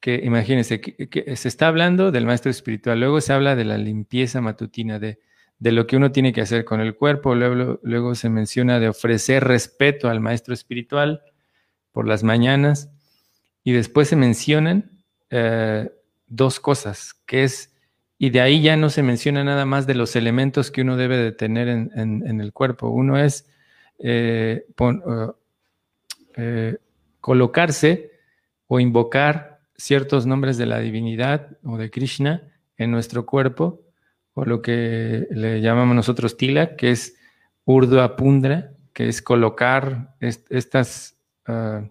que, 0.00 0.20
imagínense, 0.24 0.80
que, 0.80 1.36
se 1.36 1.48
está 1.48 1.68
hablando 1.68 2.10
del 2.10 2.26
maestro 2.26 2.50
espiritual, 2.50 2.98
luego 2.98 3.20
se 3.20 3.32
habla 3.32 3.54
de 3.54 3.64
la 3.64 3.78
limpieza 3.78 4.40
matutina, 4.40 4.98
de 4.98 5.20
de 5.58 5.72
lo 5.72 5.86
que 5.86 5.96
uno 5.96 6.12
tiene 6.12 6.32
que 6.32 6.40
hacer 6.40 6.64
con 6.64 6.80
el 6.80 6.94
cuerpo. 6.94 7.34
Luego, 7.34 7.80
luego 7.82 8.14
se 8.14 8.30
menciona 8.30 8.78
de 8.78 8.88
ofrecer 8.88 9.44
respeto 9.44 10.08
al 10.08 10.20
maestro 10.20 10.54
espiritual 10.54 11.22
por 11.92 12.06
las 12.06 12.22
mañanas. 12.22 12.90
Y 13.64 13.72
después 13.72 14.08
se 14.08 14.16
mencionan 14.16 14.90
eh, 15.30 15.90
dos 16.28 16.60
cosas, 16.60 17.14
que 17.26 17.44
es, 17.44 17.74
y 18.18 18.30
de 18.30 18.40
ahí 18.40 18.62
ya 18.62 18.76
no 18.76 18.90
se 18.90 19.02
menciona 19.02 19.44
nada 19.44 19.64
más 19.64 19.86
de 19.86 19.94
los 19.94 20.16
elementos 20.16 20.70
que 20.70 20.82
uno 20.82 20.96
debe 20.96 21.16
de 21.16 21.32
tener 21.32 21.68
en, 21.68 22.40
el 22.40 22.52
cuerpo. 22.52 22.88
Uno 22.88 23.18
es 23.18 23.48
eh, 23.98 24.66
eh, 26.36 26.76
colocarse 27.20 28.12
o 28.66 28.80
invocar 28.80 29.60
ciertos 29.76 30.26
nombres 30.26 30.58
de 30.58 30.66
la 30.66 30.80
divinidad 30.80 31.56
o 31.64 31.78
de 31.78 31.90
Krishna 31.90 32.42
en 32.76 32.90
nuestro 32.90 33.26
cuerpo 33.26 33.82
o 34.34 34.44
lo 34.44 34.62
que 34.62 35.26
le 35.30 35.60
llamamos 35.60 35.96
nosotros 35.96 36.36
tila, 36.36 36.76
que 36.76 36.92
es 36.92 37.16
urdu 37.64 38.00
apundra, 38.00 38.72
que 38.92 39.08
es 39.08 39.20
colocar 39.20 40.14
estas, 40.20 41.16
uh, 41.48 41.88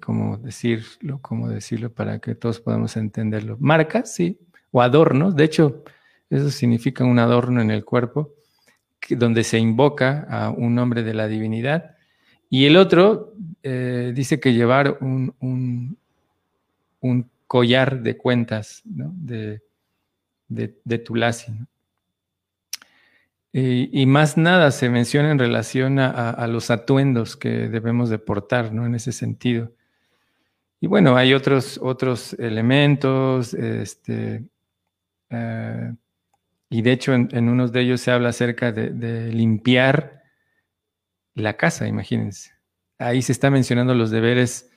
¿cómo 0.00 0.36
decirlo? 0.38 1.20
¿Cómo 1.22 1.48
decirlo 1.48 1.92
para 1.92 2.18
que 2.18 2.34
todos 2.34 2.60
podamos 2.60 2.96
entenderlo? 2.96 3.56
Marcas, 3.60 4.12
sí, 4.12 4.38
o 4.72 4.82
adornos. 4.82 5.36
De 5.36 5.44
hecho, 5.44 5.84
eso 6.30 6.50
significa 6.50 7.04
un 7.04 7.18
adorno 7.18 7.60
en 7.60 7.70
el 7.70 7.84
cuerpo, 7.84 8.34
donde 9.10 9.44
se 9.44 9.58
invoca 9.58 10.26
a 10.28 10.50
un 10.50 10.74
nombre 10.74 11.02
de 11.02 11.14
la 11.14 11.28
divinidad. 11.28 11.96
Y 12.50 12.66
el 12.66 12.76
otro 12.76 13.34
eh, 13.62 14.12
dice 14.14 14.40
que 14.40 14.52
llevar 14.52 14.98
un, 15.00 15.34
un, 17.00 17.30
collar 17.46 18.02
de 18.02 18.16
cuentas, 18.16 18.82
¿no? 18.84 19.12
De, 19.14 19.62
de, 20.48 20.98
Tulasi. 20.98 21.52
Y, 23.56 24.06
más 24.06 24.36
nada 24.36 24.72
se 24.72 24.90
menciona 24.90 25.30
en 25.30 25.38
relación 25.38 26.00
a, 26.00 26.44
los 26.48 26.72
atuendos 26.72 27.36
que 27.36 27.68
debemos 27.68 28.10
de 28.10 28.18
portar, 28.18 28.72
¿no? 28.72 28.84
En 28.84 28.96
ese 28.96 29.12
sentido. 29.12 29.70
Y 30.80 30.88
bueno, 30.88 31.16
hay 31.16 31.34
otros, 31.34 31.78
otros 31.80 32.32
elementos, 32.40 33.54
este, 33.54 34.42
eh, 35.30 35.94
y 36.68 36.82
de 36.82 36.92
hecho 36.92 37.14
en, 37.14 37.28
en, 37.30 37.48
unos 37.48 37.70
de 37.70 37.82
ellos 37.82 38.00
se 38.00 38.10
habla 38.10 38.30
acerca 38.30 38.72
de, 38.72 39.32
limpiar 39.32 40.24
la 41.36 41.56
casa, 41.56 41.86
imagínense. 41.86 42.50
Ahí 42.98 43.22
se 43.22 43.30
está 43.30 43.50
mencionando 43.50 43.94
los 43.94 44.10
deberes 44.10 44.68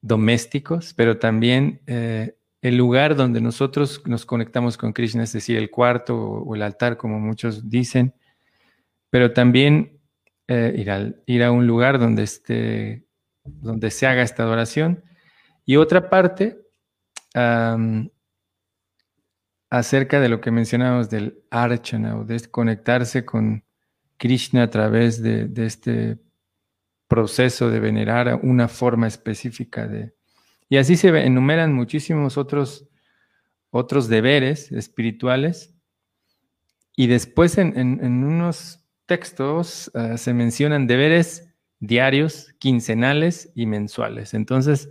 domésticos, 0.00 0.94
pero 0.94 1.18
también 1.18 1.82
eh, 1.86 2.37
el 2.60 2.76
lugar 2.76 3.14
donde 3.14 3.40
nosotros 3.40 4.02
nos 4.06 4.26
conectamos 4.26 4.76
con 4.76 4.92
Krishna, 4.92 5.22
es 5.22 5.32
decir, 5.32 5.56
el 5.56 5.70
cuarto 5.70 6.16
o, 6.16 6.54
el 6.54 6.62
altar, 6.62 6.96
como 6.96 7.20
muchos 7.20 7.68
dicen, 7.70 8.14
pero 9.10 9.32
también 9.32 10.00
eh, 10.48 11.14
ir, 11.26 11.42
a 11.44 11.52
un 11.52 11.66
lugar 11.66 11.98
donde, 11.98 12.24
esté, 12.24 13.06
donde 13.44 13.90
se 13.90 14.06
haga 14.06 14.22
esta 14.22 14.42
adoración. 14.42 15.04
Y 15.64 15.76
otra 15.76 16.10
parte, 16.10 16.58
acerca 19.70 20.18
de 20.18 20.28
lo 20.28 20.40
que 20.40 20.50
mencionamos 20.50 21.10
del 21.10 21.44
archana 21.50 22.18
o 22.18 22.24
de 22.24 22.40
conectarse 22.48 23.24
con 23.24 23.64
Krishna 24.16 24.64
a 24.64 24.70
través 24.70 25.22
de 25.22 25.52
este 25.56 26.18
proceso 27.06 27.70
de 27.70 27.78
venerar 27.80 28.40
una 28.42 28.66
forma 28.66 29.06
específica 29.06 29.86
de, 29.86 30.17
y 30.68 30.76
así 30.76 30.96
se 30.96 31.08
enumeran 31.08 31.72
muchísimos 31.72 32.36
otros, 32.36 32.86
otros 33.70 34.08
deberes 34.08 34.70
espirituales. 34.72 35.74
Y 36.94 37.06
después 37.06 37.56
en, 37.58 38.24
unos 38.24 38.84
textos 39.06 39.90
eh, 39.94 40.18
se 40.18 40.34
mencionan 40.34 40.86
deberes 40.86 41.48
diarios, 41.78 42.52
quincenales 42.58 43.50
y 43.54 43.66
mensuales. 43.66 44.34
Entonces, 44.34 44.90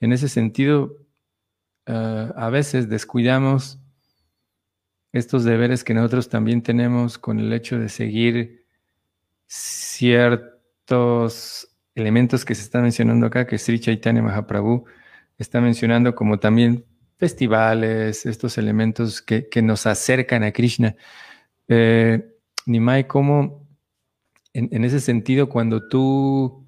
en 0.00 0.12
ese 0.12 0.28
sentido, 0.28 0.96
eh, 1.86 2.32
a 2.34 2.48
veces 2.48 2.88
descuidamos 2.88 3.80
estos 5.12 5.44
deberes 5.44 5.84
que 5.84 5.94
nosotros 5.94 6.28
también 6.28 6.62
tenemos 6.62 7.18
con 7.18 7.40
el 7.40 7.52
hecho 7.52 7.78
de 7.78 7.88
seguir 7.88 8.64
ciertos 9.46 10.88
elementos 11.94 12.44
que 12.44 12.54
se 12.54 12.62
están 12.62 12.82
mencionando 12.82 13.26
acá, 13.26 13.46
que 13.46 13.58
Sri 13.58 13.80
Chaitanya 13.80 14.22
Mahaprabhu 14.22 14.84
está 15.38 15.60
mencionando 15.60 16.14
como 16.14 16.38
también 16.38 16.84
festivales, 17.16 18.26
estos 18.26 18.58
elementos 18.58 19.22
que, 19.22 19.48
nos 19.62 19.86
acercan 19.86 20.44
a 20.44 20.52
Krishna. 20.52 20.96
Eh, 21.66 22.36
Nimai, 22.66 23.06
¿cómo 23.06 23.66
en, 24.52 24.84
ese 24.84 25.00
sentido 25.00 25.48
cuando 25.48 25.88
tú... 25.88 26.64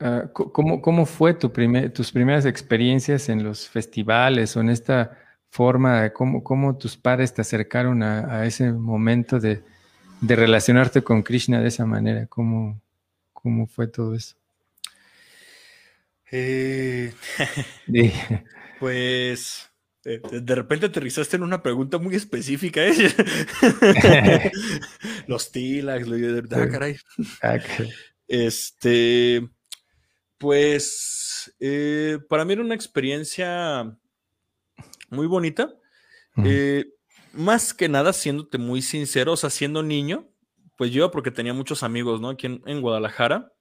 Ah, 0.00 0.30
¿cómo, 0.32 1.06
fue 1.06 1.34
tu 1.34 1.50
tus 1.92 2.12
primeras 2.12 2.46
experiencias 2.46 3.28
en 3.28 3.42
los 3.42 3.68
festivales 3.68 4.56
o 4.56 4.60
en 4.60 4.70
esta 4.70 5.18
forma? 5.50 6.10
¿Cómo, 6.10 6.44
cómo 6.44 6.78
tus 6.78 6.96
padres 6.96 7.34
te 7.34 7.40
acercaron 7.40 8.04
a, 8.04 8.44
ese 8.46 8.72
momento 8.72 9.40
de, 9.40 9.64
relacionarte 10.22 11.02
con 11.02 11.22
Krishna 11.22 11.60
de 11.60 11.68
esa 11.68 11.84
manera? 11.84 12.26
¿Cómo, 12.26 12.80
cómo 13.32 13.66
fue 13.66 13.88
todo 13.88 14.14
eso? 14.14 14.37
Eh, 16.30 17.12
pues 18.78 19.70
eh, 20.04 20.20
de 20.30 20.54
repente 20.54 20.86
aterrizaste 20.86 21.36
en 21.36 21.42
una 21.42 21.62
pregunta 21.62 21.98
muy 21.98 22.14
específica. 22.14 22.86
¿eh? 22.86 22.92
Los 25.26 25.50
tilags, 25.50 26.06
lo 26.06 26.16
de 26.16 26.32
verdad, 26.32 26.70
caray. 26.70 26.96
Ah, 27.42 27.58
este, 28.26 29.48
pues 30.36 31.54
para 32.28 32.44
mí 32.44 32.52
era 32.52 32.62
una 32.62 32.74
experiencia 32.74 33.96
muy 35.10 35.26
bonita. 35.26 35.74
más 37.32 37.74
que 37.74 37.88
nada, 37.88 38.12
siéndote 38.12 38.58
muy 38.58 38.82
sincero, 38.82 39.32
o 39.32 39.36
sea, 39.36 39.50
siendo 39.50 39.82
niño, 39.82 40.30
pues 40.78 40.92
yo, 40.92 41.10
porque 41.10 41.32
tenía 41.32 41.52
muchos 41.52 41.82
amigos, 41.82 42.20
¿no? 42.20 42.30
Aquí 42.30 42.46
en, 42.46 42.80
Guadalajara. 42.80 43.52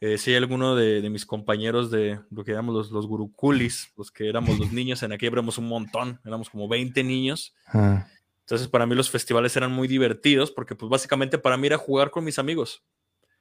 Eh, 0.00 0.16
si 0.16 0.34
alguno 0.34 0.76
de, 0.76 1.08
mis 1.10 1.26
compañeros 1.26 1.90
de 1.90 2.20
lo 2.30 2.44
que 2.44 2.52
llamamos 2.52 2.74
los, 2.74 2.90
los 2.92 3.06
guruculis, 3.06 3.92
los 3.96 4.10
que 4.10 4.28
éramos 4.28 4.58
los 4.58 4.72
niños, 4.72 5.02
en 5.02 5.12
aquí 5.12 5.26
éramos 5.26 5.58
un 5.58 5.68
montón, 5.68 6.20
éramos 6.24 6.50
como 6.50 6.68
20 6.68 7.02
niños. 7.02 7.54
Ah. 7.66 8.06
Entonces, 8.40 8.68
para 8.68 8.86
mí 8.86 8.94
los 8.94 9.10
festivales 9.10 9.56
eran 9.56 9.72
muy 9.72 9.88
divertidos 9.88 10.50
porque, 10.50 10.74
pues, 10.74 10.88
básicamente 10.88 11.38
para 11.38 11.56
mí 11.56 11.66
era 11.66 11.76
jugar 11.76 12.10
con 12.10 12.24
mis 12.24 12.38
amigos. 12.38 12.82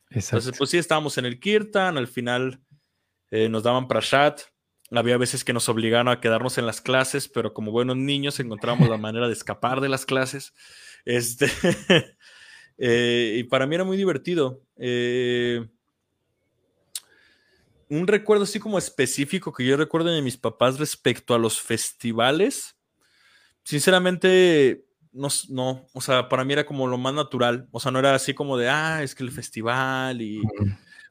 Entonces, 0.09 0.53
pues 0.57 0.69
sí, 0.69 0.77
estábamos 0.77 1.17
en 1.17 1.25
el 1.25 1.39
Kirtan, 1.39 1.97
al 1.97 2.07
final 2.07 2.61
eh, 3.29 3.49
nos 3.49 3.63
daban 3.63 3.87
prashat, 3.87 4.41
había 4.91 5.17
veces 5.17 5.43
que 5.43 5.53
nos 5.53 5.67
obligaban 5.69 6.07
a 6.07 6.21
quedarnos 6.21 6.57
en 6.57 6.65
las 6.65 6.81
clases, 6.81 7.27
pero 7.27 7.53
como 7.53 7.71
buenos 7.71 7.97
niños 7.97 8.39
encontrábamos 8.39 8.89
la 8.89 8.97
manera 8.97 9.27
de 9.27 9.33
escapar 9.33 9.81
de 9.81 9.89
las 9.89 10.05
clases. 10.05 10.53
Este, 11.05 11.47
eh, 12.77 13.35
y 13.37 13.43
para 13.43 13.67
mí 13.67 13.75
era 13.75 13.83
muy 13.83 13.97
divertido. 13.97 14.61
Eh, 14.77 15.67
un 17.89 18.07
recuerdo 18.07 18.43
así 18.43 18.59
como 18.59 18.77
específico 18.77 19.53
que 19.53 19.65
yo 19.65 19.77
recuerdo 19.77 20.09
de 20.09 20.21
mis 20.21 20.37
papás 20.37 20.79
respecto 20.79 21.33
a 21.33 21.39
los 21.39 21.61
festivales. 21.61 22.75
Sinceramente, 23.63 24.85
no, 25.11 25.29
no, 25.49 25.87
o 25.93 26.01
sea, 26.01 26.29
para 26.29 26.43
mí 26.43 26.53
era 26.53 26.65
como 26.65 26.87
lo 26.87 26.97
más 26.97 27.13
natural. 27.13 27.67
O 27.71 27.79
sea, 27.79 27.91
no 27.91 27.99
era 27.99 28.13
así 28.15 28.33
como 28.33 28.57
de, 28.57 28.69
ah, 28.69 29.03
es 29.03 29.15
que 29.15 29.23
el 29.23 29.31
festival 29.31 30.21
y... 30.21 30.41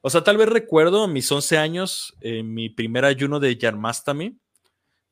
O 0.03 0.11
sea, 0.11 0.23
tal 0.23 0.37
vez 0.37 0.49
recuerdo 0.49 1.03
a 1.03 1.09
mis 1.09 1.31
11 1.33 1.59
años, 1.59 2.15
eh, 2.21 2.45
mi 2.45 2.69
primer 2.69 3.05
ayuno 3.05 3.41
de 3.41 3.57
Yarmastami, 3.57 4.39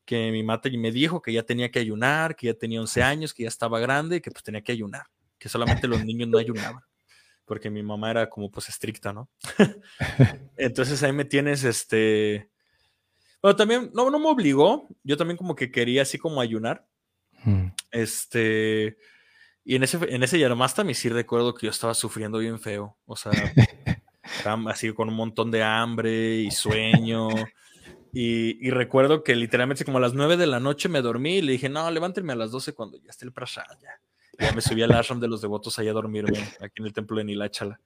que 0.05 0.31
mi 0.31 0.43
madre 0.43 0.77
me 0.77 0.91
dijo 0.91 1.21
que 1.21 1.33
ya 1.33 1.43
tenía 1.43 1.69
que 1.69 1.79
ayunar, 1.79 2.35
que 2.35 2.47
ya 2.47 2.53
tenía 2.53 2.79
11 2.79 3.03
años, 3.03 3.33
que 3.33 3.43
ya 3.43 3.49
estaba 3.49 3.79
grande, 3.79 4.21
que 4.21 4.31
pues 4.31 4.43
tenía 4.43 4.61
que 4.61 4.71
ayunar, 4.71 5.07
que 5.37 5.49
solamente 5.49 5.87
los 5.87 6.05
niños 6.05 6.29
no 6.29 6.37
ayunaban, 6.37 6.81
porque 7.45 7.69
mi 7.69 7.83
mamá 7.83 8.11
era 8.11 8.29
como 8.29 8.51
pues 8.51 8.69
estricta, 8.69 9.13
¿no? 9.13 9.29
Entonces 10.57 11.01
ahí 11.03 11.13
me 11.13 11.25
tienes, 11.25 11.63
este... 11.63 12.49
Bueno, 13.41 13.55
también, 13.55 13.91
no, 13.93 14.09
no 14.09 14.19
me 14.19 14.27
obligó, 14.27 14.87
yo 15.03 15.17
también 15.17 15.37
como 15.37 15.55
que 15.55 15.71
quería 15.71 16.01
así 16.01 16.17
como 16.17 16.41
ayunar. 16.41 16.87
Mm. 17.43 17.67
Este... 17.91 18.97
Y 19.63 19.75
en 19.75 19.83
ese, 19.83 19.97
en 20.13 20.21
ese 20.21 20.37
Yarmastami 20.37 20.93
sí 20.93 21.09
recuerdo 21.09 21.55
que 21.55 21.65
yo 21.65 21.71
estaba 21.71 21.93
sufriendo 21.93 22.39
bien 22.39 22.59
feo, 22.59 22.97
o 23.05 23.15
sea... 23.15 23.31
así 24.67 24.93
con 24.93 25.09
un 25.09 25.15
montón 25.15 25.51
de 25.51 25.63
hambre 25.63 26.35
y 26.37 26.51
sueño. 26.51 27.29
Y, 28.17 28.69
recuerdo 28.69 29.23
que 29.23 29.35
literalmente 29.35 29.83
como 29.83 29.97
a 29.97 30.01
las 30.01 30.13
9 30.13 30.37
de 30.37 30.47
la 30.47 30.59
noche 30.59 30.87
me 30.87 31.01
dormí 31.01 31.37
y 31.37 31.41
le 31.41 31.51
dije, 31.51 31.67
no, 31.67 31.89
levánteme 31.91 32.33
a 32.33 32.37
las 32.37 32.51
12 32.51 32.73
cuando 32.73 32.97
ya 32.97 33.09
esté 33.09 33.25
el 33.25 33.33
prasad. 33.33 33.65
Ya, 33.81 33.89
ya 34.39 34.51
me 34.53 34.61
subí 34.61 34.81
al 34.81 34.93
ashram 34.93 35.19
de 35.19 35.27
los 35.27 35.41
devotos 35.41 35.77
allá 35.79 35.91
a 35.91 35.93
dormirme, 35.93 36.39
aquí 36.59 36.81
en 36.81 36.85
el 36.85 36.93
templo 36.93 37.17
de 37.17 37.25
Nilachala. 37.25 37.79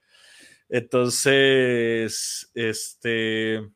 Entonces, 0.70 2.52
este, 2.54 3.70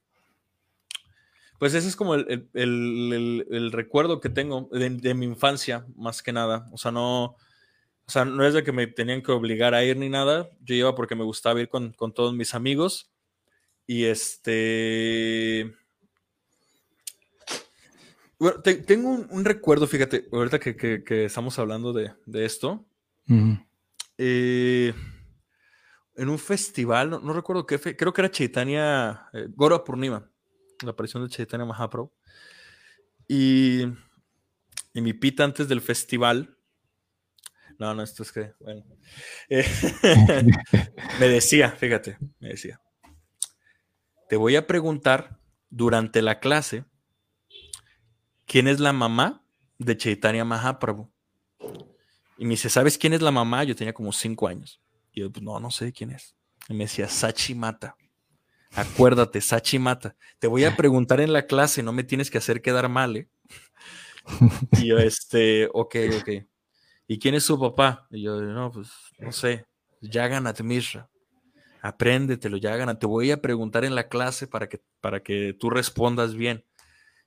pues 1.57 1.73
ese 1.73 1.87
es 1.87 1.95
como 1.95 2.15
el, 2.15 3.69
recuerdo 3.71 4.19
que 4.19 4.29
tengo 4.29 4.69
de, 4.71 4.89
de, 4.89 5.13
mi 5.13 5.25
infancia, 5.25 5.85
más 5.95 6.21
que 6.21 6.33
nada. 6.33 6.67
O 6.71 6.77
sea, 6.77 6.91
no, 6.91 7.37
o 8.05 8.11
sea, 8.11 8.25
no 8.25 8.45
es 8.45 8.53
de 8.53 8.63
que 8.63 8.71
me 8.71 8.87
tenían 8.87 9.21
que 9.21 9.31
obligar 9.31 9.73
a 9.73 9.83
ir 9.83 9.97
ni 9.97 10.09
nada. 10.09 10.49
Yo 10.61 10.75
iba 10.75 10.93
porque 10.95 11.15
me 11.15 11.23
gustaba 11.23 11.61
ir 11.61 11.69
con, 11.69 11.93
todos 12.13 12.33
mis 12.33 12.53
amigos. 12.53 13.11
Y 13.87 14.05
este. 14.05 15.73
Bueno, 18.43 18.61
tengo 18.61 19.09
un, 19.09 19.45
recuerdo, 19.45 19.87
fíjate, 19.87 20.27
ahorita 20.29 20.59
que, 20.59 21.23
estamos 21.23 21.57
hablando 21.59 21.93
de, 21.93 22.11
esto. 22.45 22.85
Eh, 24.17 24.93
en 26.17 26.27
un 26.27 26.37
festival, 26.37 27.09
no, 27.09 27.31
recuerdo 27.31 27.65
qué, 27.65 27.79
creo 27.79 28.11
que 28.11 28.19
era 28.19 28.29
Chaitanya, 28.29 29.29
eh, 29.31 29.47
Gora 29.49 29.81
Purnima, 29.85 30.29
la 30.83 30.91
aparición 30.91 31.23
de 31.23 31.29
Chaitanya 31.29 31.63
Mahaprabhu. 31.63 32.11
Y, 33.29 33.83
y 34.93 35.01
mi 35.01 35.13
pita 35.13 35.45
antes 35.45 35.69
del 35.69 35.79
festival 35.79 36.57
no, 37.79 37.93
no, 37.93 38.03
esto 38.03 38.23
es 38.23 38.33
que, 38.33 38.55
bueno. 38.59 38.83
Eh, 39.47 39.65
me 41.21 41.29
decía, 41.29 41.71
fíjate, 41.71 42.17
me 42.41 42.49
decía, 42.49 42.81
te 44.27 44.35
voy 44.35 44.57
a 44.57 44.67
preguntar 44.67 45.39
durante 45.69 46.21
la 46.21 46.41
clase 46.41 46.83
quién 48.53 48.67
es 48.67 48.79
la 48.79 48.93
mamá 48.93 49.43
de 49.79 49.97
Chaitanya 49.97 50.45
Mahaprabhu. 50.45 51.11
Y 52.37 52.45
me 52.45 52.51
dice, 52.51 52.69
¿sabes 52.69 52.99
quién 52.99 53.13
es 53.13 53.21
la 53.23 53.31
mamá? 53.31 53.63
Yo 53.63 53.75
tenía 53.75 53.93
como 53.93 54.11
cinco 54.11 54.47
años. 54.47 54.79
Y 55.11 55.21
yo, 55.21 55.31
pues 55.31 55.41
no, 55.41 55.59
no 55.59 55.71
sé 55.71 55.91
quién 55.91 56.11
es. 56.11 56.35
Y 56.69 56.75
me 56.75 56.83
decía, 56.83 57.07
Sachi 57.07 57.55
Mata. 57.55 57.95
Acuérdate, 58.75 59.41
Sachi 59.41 59.79
Mata. 59.79 60.15
Te 60.37 60.45
voy 60.45 60.65
a 60.65 60.75
preguntar 60.77 61.19
en 61.19 61.33
la 61.33 61.47
clase, 61.47 61.81
no 61.81 61.93
me 61.93 62.03
tienes 62.03 62.29
que 62.29 62.37
hacer 62.37 62.61
quedar 62.61 62.87
mal, 62.89 63.17
¿eh? 63.17 63.27
Y 64.83 64.85
yo, 64.85 64.99
este, 64.99 65.67
ok, 65.73 65.95
ok. 66.21 66.29
¿y 67.07 67.17
quién 67.17 67.33
es 67.33 67.45
su 67.45 67.59
papá? 67.59 68.05
Y 68.11 68.21
yo, 68.21 68.39
no, 68.39 68.71
pues 68.71 68.91
no 69.17 69.31
sé, 69.31 69.65
Yaganat 69.99 70.61
Mishra. 70.61 71.09
Apréndetelo, 71.81 72.57
Yaganat. 72.57 72.99
Te 72.99 73.07
voy 73.07 73.31
a 73.31 73.41
preguntar 73.41 73.83
en 73.83 73.95
la 73.95 74.09
clase 74.09 74.45
para 74.45 74.69
que, 74.69 74.79
para 75.01 75.23
que 75.23 75.55
tú 75.59 75.71
respondas 75.71 76.35
bien. 76.35 76.63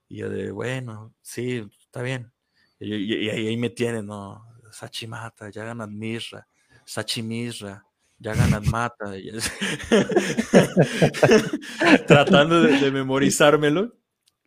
Y 0.09 0.19
yo 0.19 0.31
de, 0.31 0.51
bueno, 0.51 1.15
sí, 1.23 1.67
está 1.81 2.03
bien. 2.03 2.33
Y, 2.79 3.29
ahí, 3.29 3.57
me 3.57 3.71
tienen, 3.71 4.07
¿no? 4.07 4.45
Sachimata, 4.71 5.51
Yaganat 5.51 5.89
Mishra, 5.89 6.47
Sachimishra, 6.85 7.85
Yaganat 8.19 8.65
Mata. 8.67 9.07
Tratando 12.07 12.63
de, 12.63 12.79
de 12.79 12.91
memorizármelo. 12.91 13.95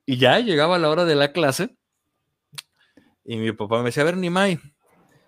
Y 0.05 0.17
ya 0.17 0.39
llegaba 0.39 0.77
la 0.77 0.89
hora 0.89 1.05
de 1.05 1.15
la 1.15 1.31
clase. 1.31 1.75
Y 3.25 3.37
mi 3.37 3.51
papá 3.51 3.79
me 3.79 3.85
decía, 3.85 4.03
a 4.03 4.05
ver, 4.05 4.17
Nimai, 4.17 4.59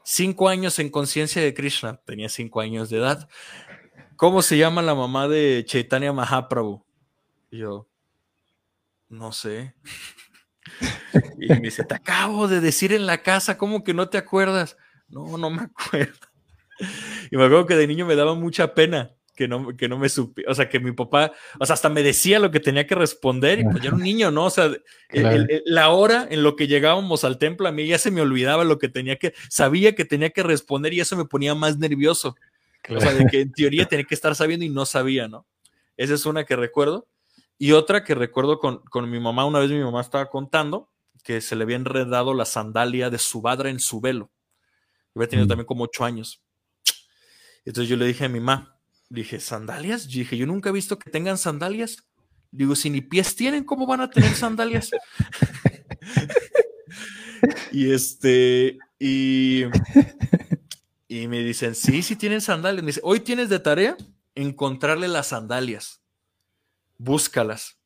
Cinco 0.03 0.49
años 0.49 0.79
en 0.79 0.89
conciencia 0.89 1.41
de 1.41 1.53
Krishna. 1.53 2.01
Tenía 2.05 2.29
cinco 2.29 2.59
años 2.59 2.89
de 2.89 2.97
edad. 2.97 3.29
¿Cómo 4.15 4.41
se 4.41 4.57
llama 4.57 4.81
la 4.81 4.95
mamá 4.95 5.27
de 5.27 5.63
Chaitanya 5.65 6.13
Mahaprabhu? 6.13 6.83
yo, 7.51 7.87
no 9.11 9.31
sé. 9.31 9.75
Y 11.37 11.47
me 11.47 11.59
dice, 11.59 11.83
te 11.83 11.95
acabo 11.95 12.47
de 12.47 12.61
decir 12.61 12.93
en 12.93 13.05
la 13.05 13.21
casa, 13.21 13.57
¿cómo 13.57 13.83
que 13.83 13.93
no 13.93 14.09
te 14.09 14.17
acuerdas? 14.17 14.77
No, 15.09 15.37
no 15.37 15.49
me 15.49 15.63
acuerdo. 15.63 16.27
Y 17.29 17.35
me 17.35 17.45
acuerdo 17.45 17.65
que 17.65 17.75
de 17.75 17.87
niño 17.87 18.05
me 18.05 18.15
daba 18.15 18.35
mucha 18.35 18.73
pena 18.73 19.11
que 19.35 19.47
no, 19.47 19.75
que 19.75 19.87
no 19.87 19.97
me 19.97 20.07
supe, 20.07 20.43
o 20.47 20.53
sea, 20.53 20.69
que 20.69 20.79
mi 20.79 20.91
papá, 20.91 21.31
o 21.59 21.65
sea, 21.65 21.73
hasta 21.73 21.89
me 21.89 22.03
decía 22.03 22.39
lo 22.39 22.51
que 22.51 22.59
tenía 22.59 22.85
que 22.85 22.95
responder 22.95 23.59
y 23.59 23.63
pues 23.63 23.81
yo 23.81 23.87
era 23.87 23.95
un 23.95 24.03
niño, 24.03 24.29
¿no? 24.29 24.45
O 24.45 24.49
sea, 24.49 24.71
la 25.65 25.89
hora 25.89 26.27
en 26.29 26.43
lo 26.43 26.55
que 26.55 26.67
llegábamos 26.67 27.23
al 27.23 27.37
templo, 27.37 27.67
a 27.67 27.71
mí 27.71 27.87
ya 27.87 27.97
se 27.97 28.11
me 28.11 28.21
olvidaba 28.21 28.63
lo 28.63 28.77
que 28.77 28.87
tenía 28.87 29.15
que, 29.17 29.33
sabía 29.49 29.95
que 29.95 30.05
tenía 30.05 30.29
que 30.29 30.43
responder 30.43 30.93
y 30.93 30.99
eso 30.99 31.17
me 31.17 31.25
ponía 31.25 31.55
más 31.55 31.77
nervioso. 31.77 32.35
O 32.89 32.99
sea, 32.99 33.13
de 33.13 33.25
que 33.27 33.41
en 33.41 33.51
teoría 33.51 33.85
tenía 33.85 34.05
que 34.05 34.15
estar 34.15 34.35
sabiendo 34.35 34.65
y 34.65 34.69
no 34.69 34.85
sabía, 34.85 35.27
¿no? 35.27 35.45
Esa 35.97 36.13
es 36.15 36.25
una 36.25 36.45
que 36.45 36.55
recuerdo. 36.55 37.07
Y 37.61 37.73
otra 37.73 38.03
que 38.03 38.15
recuerdo 38.15 38.57
con, 38.57 38.79
con 38.85 39.07
mi 39.07 39.19
mamá, 39.19 39.45
una 39.45 39.59
vez 39.59 39.69
mi 39.69 39.83
mamá 39.83 40.01
estaba 40.01 40.31
contando 40.31 40.89
que 41.23 41.41
se 41.41 41.55
le 41.55 41.61
había 41.61 41.75
enredado 41.75 42.33
la 42.33 42.45
sandalia 42.45 43.11
de 43.11 43.19
su 43.19 43.43
padre 43.43 43.69
en 43.69 43.79
su 43.79 44.01
velo. 44.01 44.31
Había 45.13 45.27
tenido 45.27 45.45
mm. 45.45 45.49
también 45.49 45.67
como 45.67 45.83
ocho 45.83 46.03
años. 46.03 46.41
Entonces 47.63 47.87
yo 47.87 47.97
le 47.97 48.07
dije 48.07 48.25
a 48.25 48.29
mi 48.29 48.39
mamá, 48.39 48.79
Dije, 49.11 49.39
¿sandalias? 49.39 50.07
dije, 50.07 50.37
yo 50.37 50.47
nunca 50.47 50.69
he 50.69 50.73
visto 50.73 50.97
que 50.97 51.11
tengan 51.11 51.37
sandalias. 51.37 51.97
Digo, 52.49 52.75
si 52.75 52.89
ni 52.89 53.01
pies 53.01 53.35
tienen, 53.35 53.63
¿cómo 53.63 53.85
van 53.85 54.01
a 54.01 54.09
tener 54.09 54.33
sandalias? 54.33 54.89
y 57.71 57.91
este, 57.91 58.79
y, 58.97 59.65
y 61.07 61.27
me 61.27 61.43
dicen, 61.43 61.75
sí, 61.75 62.01
sí 62.01 62.15
tienen 62.15 62.41
sandalias. 62.41 62.83
Me 62.83 62.87
dice, 62.87 63.01
hoy 63.03 63.19
tienes 63.19 63.49
de 63.49 63.59
tarea 63.59 63.97
encontrarle 64.33 65.07
las 65.07 65.27
sandalias. 65.27 66.00
Búscalas. 67.03 67.79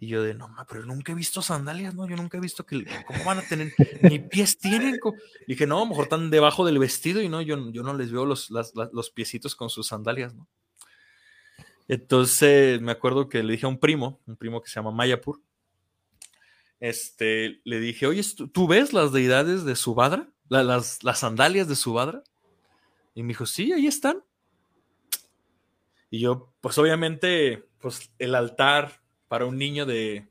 Y 0.00 0.08
yo 0.08 0.22
de, 0.22 0.34
no, 0.34 0.48
pero 0.68 0.84
nunca 0.84 1.12
he 1.12 1.14
visto 1.14 1.40
sandalias, 1.40 1.94
¿no? 1.94 2.08
Yo 2.08 2.16
nunca 2.16 2.36
he 2.36 2.40
visto 2.40 2.66
que, 2.66 2.84
¿cómo 3.06 3.24
van 3.24 3.38
a 3.38 3.42
tener? 3.42 3.72
Ni 4.02 4.18
pies 4.18 4.58
tienen. 4.58 4.98
dije, 5.46 5.66
no, 5.66 5.76
a 5.76 5.80
lo 5.80 5.86
mejor 5.86 6.04
están 6.04 6.30
debajo 6.30 6.64
del 6.64 6.78
vestido 6.78 7.22
y 7.22 7.28
no, 7.28 7.40
yo, 7.42 7.70
yo 7.70 7.82
no 7.82 7.94
les 7.94 8.10
veo 8.10 8.26
los, 8.26 8.50
los 8.50 9.10
piecitos 9.10 9.54
con 9.54 9.70
sus 9.70 9.88
sandalias, 9.88 10.34
¿no? 10.34 10.48
Entonces 11.86 12.80
me 12.80 12.92
acuerdo 12.92 13.28
que 13.28 13.42
le 13.42 13.52
dije 13.52 13.66
a 13.66 13.68
un 13.68 13.78
primo, 13.78 14.20
un 14.26 14.36
primo 14.36 14.62
que 14.62 14.68
se 14.68 14.76
llama 14.76 14.90
Mayapur, 14.92 15.40
este, 16.80 17.60
le 17.64 17.78
dije, 17.78 18.06
oye, 18.06 18.22
¿tú 18.52 18.66
ves 18.66 18.92
las 18.92 19.12
deidades 19.12 19.64
de 19.64 19.76
Subadra? 19.76 20.28
las, 20.48 21.02
las 21.04 21.18
sandalias 21.20 21.68
de 21.68 21.76
Subadra? 21.76 22.24
Y 23.14 23.22
me 23.22 23.28
dijo, 23.28 23.46
sí, 23.46 23.72
ahí 23.72 23.86
están. 23.86 24.24
Y 26.10 26.20
yo, 26.20 26.52
pues 26.60 26.76
obviamente, 26.78 27.68
pues 27.82 28.10
el 28.18 28.34
altar 28.34 29.02
para 29.28 29.44
un 29.44 29.58
niño 29.58 29.84
de 29.84 30.28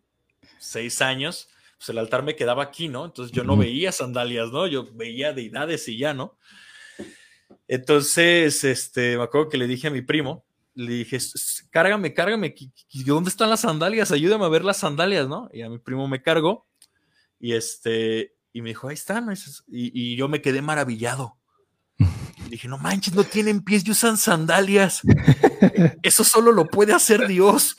seis 0.57 1.01
años, 1.01 1.49
pues 1.77 1.89
el 1.89 1.97
altar 1.97 2.23
me 2.23 2.35
quedaba 2.35 2.63
aquí, 2.63 2.87
¿no? 2.87 3.05
Entonces 3.05 3.35
yo 3.35 3.43
no 3.43 3.57
veía 3.57 3.91
sandalias, 3.91 4.51
¿no? 4.51 4.65
Yo 4.65 4.91
veía 4.93 5.33
deidades 5.33 5.87
y 5.87 5.97
ya, 5.97 6.13
¿no? 6.13 6.37
Entonces, 7.67 8.63
este, 8.63 9.17
me 9.17 9.23
acuerdo 9.23 9.49
que 9.49 9.57
le 9.57 9.67
dije 9.67 9.87
a 9.87 9.91
mi 9.91 10.01
primo, 10.01 10.45
le 10.73 10.93
dije, 10.93 11.17
cárgame, 11.69 12.13
cárgame, 12.13 12.55
¿dónde 13.05 13.29
están 13.29 13.49
las 13.49 13.61
sandalias? 13.61 14.11
Ayúdame 14.11 14.45
a 14.45 14.49
ver 14.49 14.63
las 14.63 14.77
sandalias, 14.77 15.27
¿no? 15.27 15.49
Y 15.51 15.61
a 15.61 15.69
mi 15.69 15.79
primo 15.79 16.07
me 16.07 16.21
cargó 16.21 16.67
y 17.39 17.53
este, 17.53 18.35
y 18.53 18.61
me 18.61 18.69
dijo, 18.69 18.87
ahí 18.87 18.93
están, 18.93 19.31
y, 19.67 20.11
y 20.13 20.15
yo 20.15 20.27
me 20.27 20.41
quedé 20.41 20.61
maravillado. 20.61 21.37
Dije, 22.51 22.67
no 22.67 22.77
manches, 22.77 23.15
no 23.15 23.23
tienen 23.23 23.63
pies 23.63 23.87
y 23.87 23.91
usan 23.91 24.17
sandalias. 24.17 25.03
Eso 26.03 26.25
solo 26.25 26.51
lo 26.51 26.67
puede 26.67 26.91
hacer 26.91 27.25
Dios. 27.29 27.77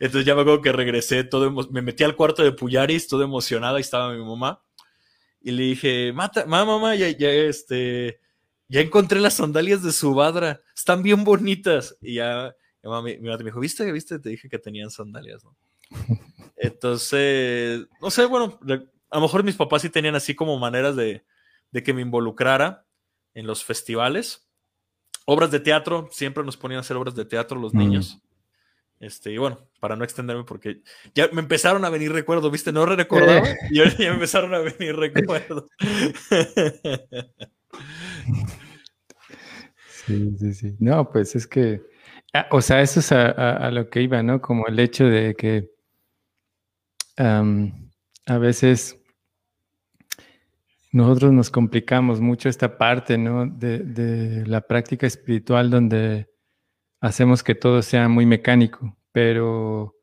Entonces 0.00 0.26
ya 0.26 0.34
me 0.34 0.42
acuerdo 0.42 0.60
que 0.60 0.70
regresé, 0.70 1.24
todo 1.24 1.50
me 1.70 1.80
metí 1.80 2.04
al 2.04 2.14
cuarto 2.14 2.44
de 2.44 2.52
Puyaris, 2.52 3.08
todo 3.08 3.22
emocionada, 3.22 3.78
y 3.78 3.80
estaba 3.80 4.12
mi 4.12 4.22
mamá. 4.22 4.62
Y 5.40 5.52
le 5.52 5.62
dije, 5.62 6.12
Mata, 6.12 6.44
mamá, 6.44 6.74
mamá, 6.74 6.94
ya, 6.94 7.08
ya, 7.08 7.30
este, 7.30 8.20
ya 8.68 8.82
encontré 8.82 9.18
las 9.18 9.32
sandalias 9.32 9.82
de 9.82 9.92
Subadra, 9.92 10.60
están 10.76 11.02
bien 11.02 11.24
bonitas. 11.24 11.96
Y 12.02 12.16
ya 12.16 12.54
mi, 12.82 13.16
mi, 13.16 13.30
me 13.30 13.38
dijo, 13.38 13.60
¿viste? 13.60 13.90
¿Viste? 13.90 14.18
Te 14.18 14.28
dije 14.28 14.50
que 14.50 14.58
tenían 14.58 14.90
sandalias, 14.90 15.42
¿no? 15.42 15.56
Entonces, 16.56 17.86
no 18.02 18.10
sé, 18.10 18.26
bueno, 18.26 18.60
a 19.10 19.16
lo 19.16 19.22
mejor 19.22 19.44
mis 19.44 19.56
papás 19.56 19.82
sí 19.82 19.90
tenían 19.90 20.14
así 20.14 20.34
como 20.34 20.58
maneras 20.58 20.96
de, 20.96 21.24
de 21.70 21.82
que 21.82 21.92
me 21.92 22.02
involucrara 22.02 22.86
en 23.34 23.46
los 23.46 23.64
festivales. 23.64 24.48
Obras 25.26 25.50
de 25.50 25.60
teatro, 25.60 26.08
siempre 26.10 26.44
nos 26.44 26.56
ponían 26.56 26.78
a 26.78 26.80
hacer 26.80 26.96
obras 26.96 27.14
de 27.14 27.24
teatro 27.24 27.58
los 27.58 27.74
mm. 27.74 27.78
niños. 27.78 28.20
Este, 29.00 29.32
y 29.32 29.38
bueno, 29.38 29.58
para 29.80 29.96
no 29.96 30.04
extenderme, 30.04 30.44
porque 30.44 30.80
ya 31.14 31.28
me 31.32 31.40
empezaron 31.40 31.84
a 31.84 31.90
venir 31.90 32.12
recuerdos, 32.12 32.50
¿viste? 32.50 32.72
No 32.72 32.86
recordaba 32.86 33.46
y 33.70 33.80
ahora 33.80 33.92
ya 33.98 34.08
me 34.08 34.14
empezaron 34.14 34.54
a 34.54 34.58
venir 34.58 34.96
recuerdos. 34.96 35.64
Sí, 40.06 40.36
sí, 40.38 40.52
sí. 40.52 40.76
No, 40.80 41.10
pues 41.10 41.34
es 41.34 41.46
que, 41.46 41.80
ah, 42.34 42.46
o 42.50 42.60
sea, 42.60 42.82
eso 42.82 43.00
es 43.00 43.10
a, 43.10 43.70
lo 43.70 43.88
que 43.88 44.02
iba, 44.02 44.22
¿no? 44.22 44.38
Como 44.42 44.66
el 44.66 44.78
hecho 44.78 45.06
de 45.06 45.34
que 45.34 45.70
a 48.26 48.38
veces 48.38 49.00
nosotros 50.92 51.32
nos 51.32 51.50
complicamos 51.50 52.20
mucho 52.20 52.48
esta 52.48 52.78
parte, 52.78 53.18
¿no? 53.18 53.46
De, 53.46 53.80
de 53.80 54.46
la 54.46 54.60
práctica 54.60 55.06
espiritual 55.06 55.70
donde 55.70 56.28
hacemos 57.00 57.42
que 57.42 57.54
todo 57.54 57.82
sea 57.82 58.08
muy 58.08 58.24
mecánico, 58.26 58.96
pero 59.12 59.94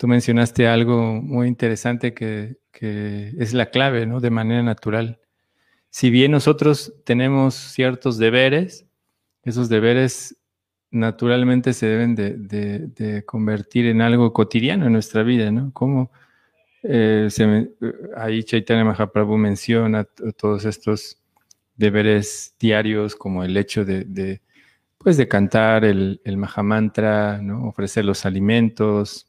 tú 0.00 0.08
mencionaste 0.08 0.66
algo 0.66 1.20
muy 1.20 1.46
interesante 1.46 2.14
que, 2.14 2.56
es 2.80 3.52
la 3.52 3.70
clave, 3.70 4.06
¿no? 4.06 4.20
De 4.20 4.30
manera 4.30 4.62
natural. 4.62 5.20
Si 5.90 6.08
bien 6.08 6.30
nosotros 6.30 6.94
tenemos 7.04 7.54
ciertos 7.54 8.16
deberes, 8.16 8.86
esos 9.42 9.68
deberes 9.68 10.38
naturalmente 10.90 11.74
se 11.74 11.86
deben 11.86 12.14
de, 12.14 13.24
convertir 13.26 13.86
en 13.86 14.00
algo 14.00 14.32
cotidiano 14.32 14.86
en 14.86 14.92
nuestra 14.94 15.22
vida, 15.22 15.50
¿no? 15.50 15.70
Como 15.74 16.10
eh, 16.82 17.28
ahí 18.16 18.42
Chaitanya 18.42 18.84
Mahaprabhu 18.84 19.36
menciona 19.36 20.04
todos 20.36 20.64
estos 20.64 21.20
deberes 21.76 22.54
diarios 22.58 23.16
como 23.16 23.44
el 23.44 23.56
hecho 23.56 23.84
de, 23.84 24.40
pues 24.98 25.16
de 25.16 25.28
cantar 25.28 25.84
el, 25.84 26.20
el 26.24 26.36
Mahamantra, 26.36 27.40
ofrecer 27.62 28.04
los 28.04 28.26
alimentos. 28.26 29.26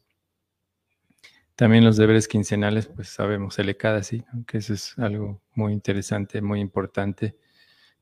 También 1.54 1.84
los 1.84 1.96
deberes 1.96 2.28
quincenales, 2.28 2.86
pues 2.86 3.08
sabemos, 3.08 3.58
el 3.58 3.68
Ekadasi, 3.68 4.24
que 4.46 4.58
eso 4.58 4.74
es 4.74 4.98
algo 4.98 5.40
muy 5.54 5.72
interesante, 5.72 6.40
muy 6.40 6.60
importante. 6.60 7.36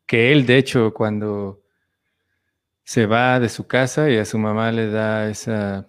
Que 0.06 0.32
él, 0.32 0.46
de 0.46 0.56
hecho, 0.58 0.94
cuando 0.94 1.62
se 2.84 3.06
va 3.06 3.38
de 3.38 3.48
su 3.48 3.66
casa 3.66 4.10
y 4.10 4.16
a 4.16 4.24
su 4.24 4.38
mamá 4.38 4.72
le 4.72 4.88
da 4.88 5.28
esa, 5.28 5.88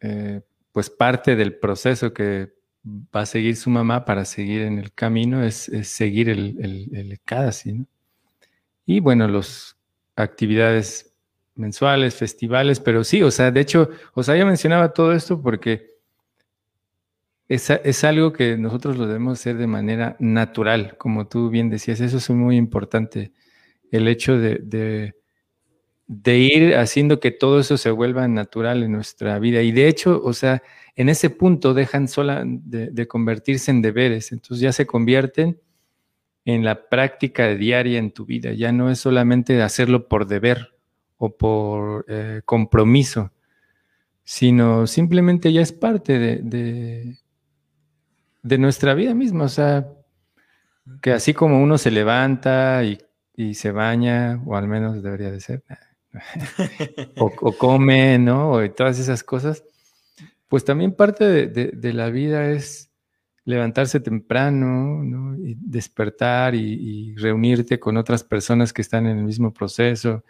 eh, 0.00 0.40
pues 0.72 0.90
parte 0.90 1.36
del 1.36 1.56
proceso 1.56 2.12
que 2.12 2.52
va 2.86 3.22
a 3.22 3.26
seguir 3.26 3.56
su 3.56 3.70
mamá 3.70 4.04
para 4.04 4.24
seguir 4.24 4.62
en 4.62 4.78
el 4.78 4.92
camino, 4.92 5.42
es, 5.42 5.70
seguir 5.82 6.28
el, 6.28 6.56
el, 6.60 6.96
el 6.96 7.86
Y 8.86 9.00
bueno, 9.00 9.28
los 9.28 9.76
actividades 10.14 11.12
mensuales, 11.56 12.14
festivales, 12.14 12.80
pero 12.80 13.02
sí, 13.02 13.22
o 13.22 13.30
sea, 13.30 13.50
de 13.50 13.60
hecho, 13.60 13.90
o 14.14 14.22
sea, 14.22 14.36
ya 14.36 14.44
mencionaba 14.44 14.92
todo 14.92 15.12
esto 15.12 15.40
porque 15.40 15.96
es, 17.48 17.70
es, 17.70 18.04
algo 18.04 18.32
que 18.32 18.56
nosotros 18.58 18.96
lo 18.98 19.06
debemos 19.06 19.40
hacer 19.40 19.56
de 19.56 19.66
manera 19.66 20.16
natural, 20.18 20.96
como 20.98 21.28
tú 21.28 21.48
bien 21.50 21.70
decías, 21.70 22.00
eso 22.00 22.18
es 22.18 22.30
muy 22.30 22.56
importante, 22.56 23.32
el 23.90 24.08
hecho 24.08 24.38
de, 24.38 25.14
de 26.06 26.38
ir 26.38 26.76
haciendo 26.76 27.20
que 27.20 27.30
todo 27.30 27.60
eso 27.60 27.76
se 27.76 27.90
vuelva 27.90 28.28
natural 28.28 28.82
en 28.82 28.92
nuestra 28.92 29.38
vida. 29.38 29.62
Y 29.62 29.72
de 29.72 29.88
hecho, 29.88 30.20
o 30.22 30.32
sea, 30.32 30.62
en 30.94 31.08
ese 31.08 31.30
punto 31.30 31.74
dejan 31.74 32.08
sola 32.08 32.44
de, 32.46 32.90
de 32.90 33.08
convertirse 33.08 33.70
en 33.70 33.82
deberes, 33.82 34.32
entonces 34.32 34.60
ya 34.60 34.72
se 34.72 34.86
convierten 34.86 35.60
en 36.46 36.64
la 36.64 36.88
práctica 36.88 37.48
diaria 37.54 37.98
en 37.98 38.12
tu 38.12 38.24
vida. 38.24 38.52
Ya 38.52 38.72
no 38.72 38.88
es 38.90 39.00
solamente 39.00 39.60
hacerlo 39.62 40.08
por 40.08 40.26
deber 40.26 40.76
o 41.18 41.36
por 41.36 42.06
eh, 42.08 42.40
compromiso, 42.44 43.32
sino 44.22 44.86
simplemente 44.86 45.52
ya 45.52 45.60
es 45.60 45.72
parte 45.72 46.18
de, 46.18 47.18
de, 48.42 48.58
nuestra 48.58 48.94
vida 48.94 49.12
misma. 49.12 49.44
O 49.44 49.48
sea, 49.48 49.88
que 51.02 51.12
así 51.12 51.34
como 51.34 51.60
uno 51.60 51.78
se 51.78 51.90
levanta 51.90 52.82
y, 52.84 52.98
se 53.54 53.72
baña, 53.72 54.40
o 54.46 54.56
al 54.56 54.68
menos 54.68 55.02
debería 55.02 55.30
de 55.30 55.40
ser, 55.40 55.62
o, 57.18 57.52
come, 57.52 58.18
¿no? 58.18 58.52
O 58.52 58.70
todas 58.70 58.98
esas 58.98 59.22
cosas, 59.22 59.64
pues 60.48 60.64
también 60.64 60.92
parte 60.92 61.46
de 61.48 61.92
la 61.92 62.10
vida 62.10 62.50
es 62.50 62.86
levantarse 63.46 64.00
temprano, 64.00 65.02
¿no? 65.04 65.36
y 65.38 65.56
despertar 65.58 66.54
y, 66.54 67.14
reunirte 67.16 67.78
con 67.78 67.96
otras 67.96 68.22
personas 68.24 68.72
que 68.72 68.82
están 68.82 69.06
en 69.06 69.18
el 69.18 69.24
mismo 69.24 69.54
proceso 69.54 70.24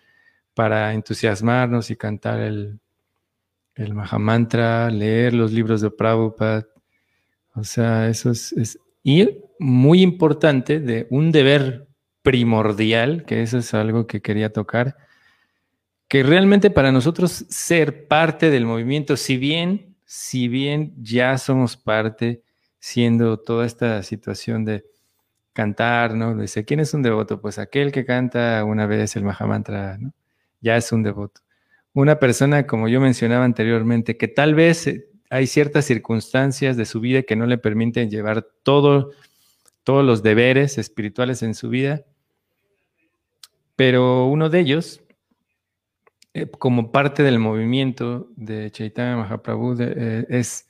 para 0.55 0.93
entusiasmarnos 0.93 1.91
y 1.91 1.97
cantar 1.97 2.41
el, 2.41 2.79
el 3.75 3.95
Mahamantra, 3.95 4.91
leer 4.91 5.33
los 5.33 5.51
libros 5.51 5.81
de 5.81 5.91
Prabhupada. 5.91 6.67
O 7.55 7.65
sea, 7.65 8.09
eso 8.09 8.31
es, 8.31 8.53
es, 8.53 8.79
Y 9.03 9.29
muy 9.59 10.03
importante, 10.03 10.79
de 10.79 11.07
un 11.11 11.33
deber 11.33 11.89
primordial, 12.21 13.25
que 13.25 13.43
eso 13.43 13.59
es 13.59 13.73
algo 13.73 14.07
que 14.07 14.21
quería 14.21 14.53
tocar, 14.53 14.97
que 16.09 16.23
realmente 16.23 16.71
para 16.71 16.93
nosotros 16.93 17.45
ser 17.49 18.07
parte 18.07 18.51
del 18.51 18.65
movimiento, 18.65 19.17
si 19.17 19.37
bien, 19.37 19.97
si 20.05 20.49
bien 20.49 20.95
ya 21.03 21.37
somos 21.39 21.77
parte, 21.77 22.43
siendo 22.79 23.39
toda 23.39 23.67
esta 23.67 24.03
situación 24.03 24.65
de 24.65 24.85
cantar, 25.53 26.15
¿no? 26.15 26.37
Dice, 26.37 26.65
¿quién 26.65 26.81
es 26.81 26.95
un 26.95 27.03
devoto? 27.03 27.41
Pues 27.41 27.59
aquel 27.59 27.91
que 27.91 28.05
canta 28.05 28.63
una 28.65 28.87
vez 28.87 29.17
el 29.17 29.25
Mahamantra, 29.25 29.99
¿no? 29.99 30.13
Ya 30.61 30.77
es 30.77 30.93
un 30.93 31.03
devoto. 31.03 31.41
Una 31.95 32.19
persona, 32.19 32.67
como 32.67 32.89
yo 32.89 33.01
mencionaba 33.01 33.45
anteriormente, 33.45 34.17
que 34.17 34.29
tal 34.29 34.55
vez 34.55 34.87
eh, 34.87 35.09
hay 35.31 35.47
ciertas 35.47 35.87
circunstancias 35.87 36.77
de 36.77 36.85
su 36.85 37.01
vida 37.01 37.23
que 37.23 37.37
no 37.37 37.47
le 37.47 37.59
permiten 37.59 38.11
llevar 38.11 38.47
todo, 38.63 39.13
todos 39.83 40.05
los 40.05 40.23
deberes 40.23 40.79
espirituales 40.79 41.43
en 41.43 41.55
su 41.55 41.71
vida, 41.71 42.05
pero 43.77 44.27
uno 44.27 44.51
de 44.51 44.61
ellos, 44.61 45.03
eh, 46.37 46.51
como 46.51 46.93
parte 46.93 47.23
del 47.23 47.39
movimiento 47.39 48.29
de 48.37 48.71
Chaitanya 48.71 49.17
Mahaprabhu, 49.17 49.75
eh, 49.81 50.27
es 50.29 50.69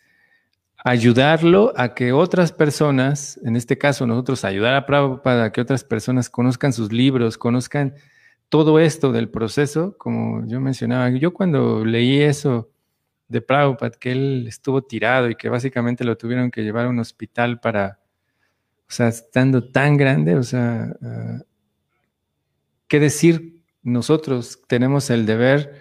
ayudarlo 0.85 1.73
a 1.77 1.93
que 1.93 2.13
otras 2.13 2.53
personas, 2.53 3.41
en 3.43 3.57
este 3.57 3.77
caso 3.77 4.07
nosotros 4.07 4.45
ayudar 4.45 4.75
a 4.75 4.87
Prabhupada 4.87 5.47
a 5.47 5.51
que 5.53 5.61
otras 5.61 5.83
personas 5.83 6.31
conozcan 6.31 6.73
sus 6.73 6.93
libros, 6.93 7.37
conozcan 7.37 7.95
todo 8.49 8.79
esto 8.79 9.11
del 9.11 9.29
proceso, 9.29 9.97
como 9.99 10.47
yo 10.47 10.61
mencionaba, 10.61 11.11
yo 11.11 11.33
cuando 11.33 11.85
leí 11.85 12.21
eso 12.21 12.71
de 13.27 13.41
Prabhupada, 13.41 13.91
que 13.99 14.13
él 14.13 14.45
estuvo 14.47 14.83
tirado 14.83 15.29
y 15.29 15.35
que 15.35 15.49
básicamente 15.49 16.05
lo 16.05 16.17
tuvieron 16.17 16.53
que 16.53 16.63
llevar 16.63 16.87
a 16.87 16.91
un 16.91 17.01
hospital 17.01 17.59
para, 17.59 17.99
o 18.89 18.93
sea, 18.93 19.09
estando 19.09 19.69
tan 19.73 19.97
grande, 19.97 20.37
o 20.37 20.45
sea, 20.45 20.95
uh, 21.01 21.43
¿qué 22.87 23.01
decir? 23.01 23.56
Nosotros 23.87 24.63
tenemos 24.67 25.11
el 25.11 25.27
deber, 25.27 25.81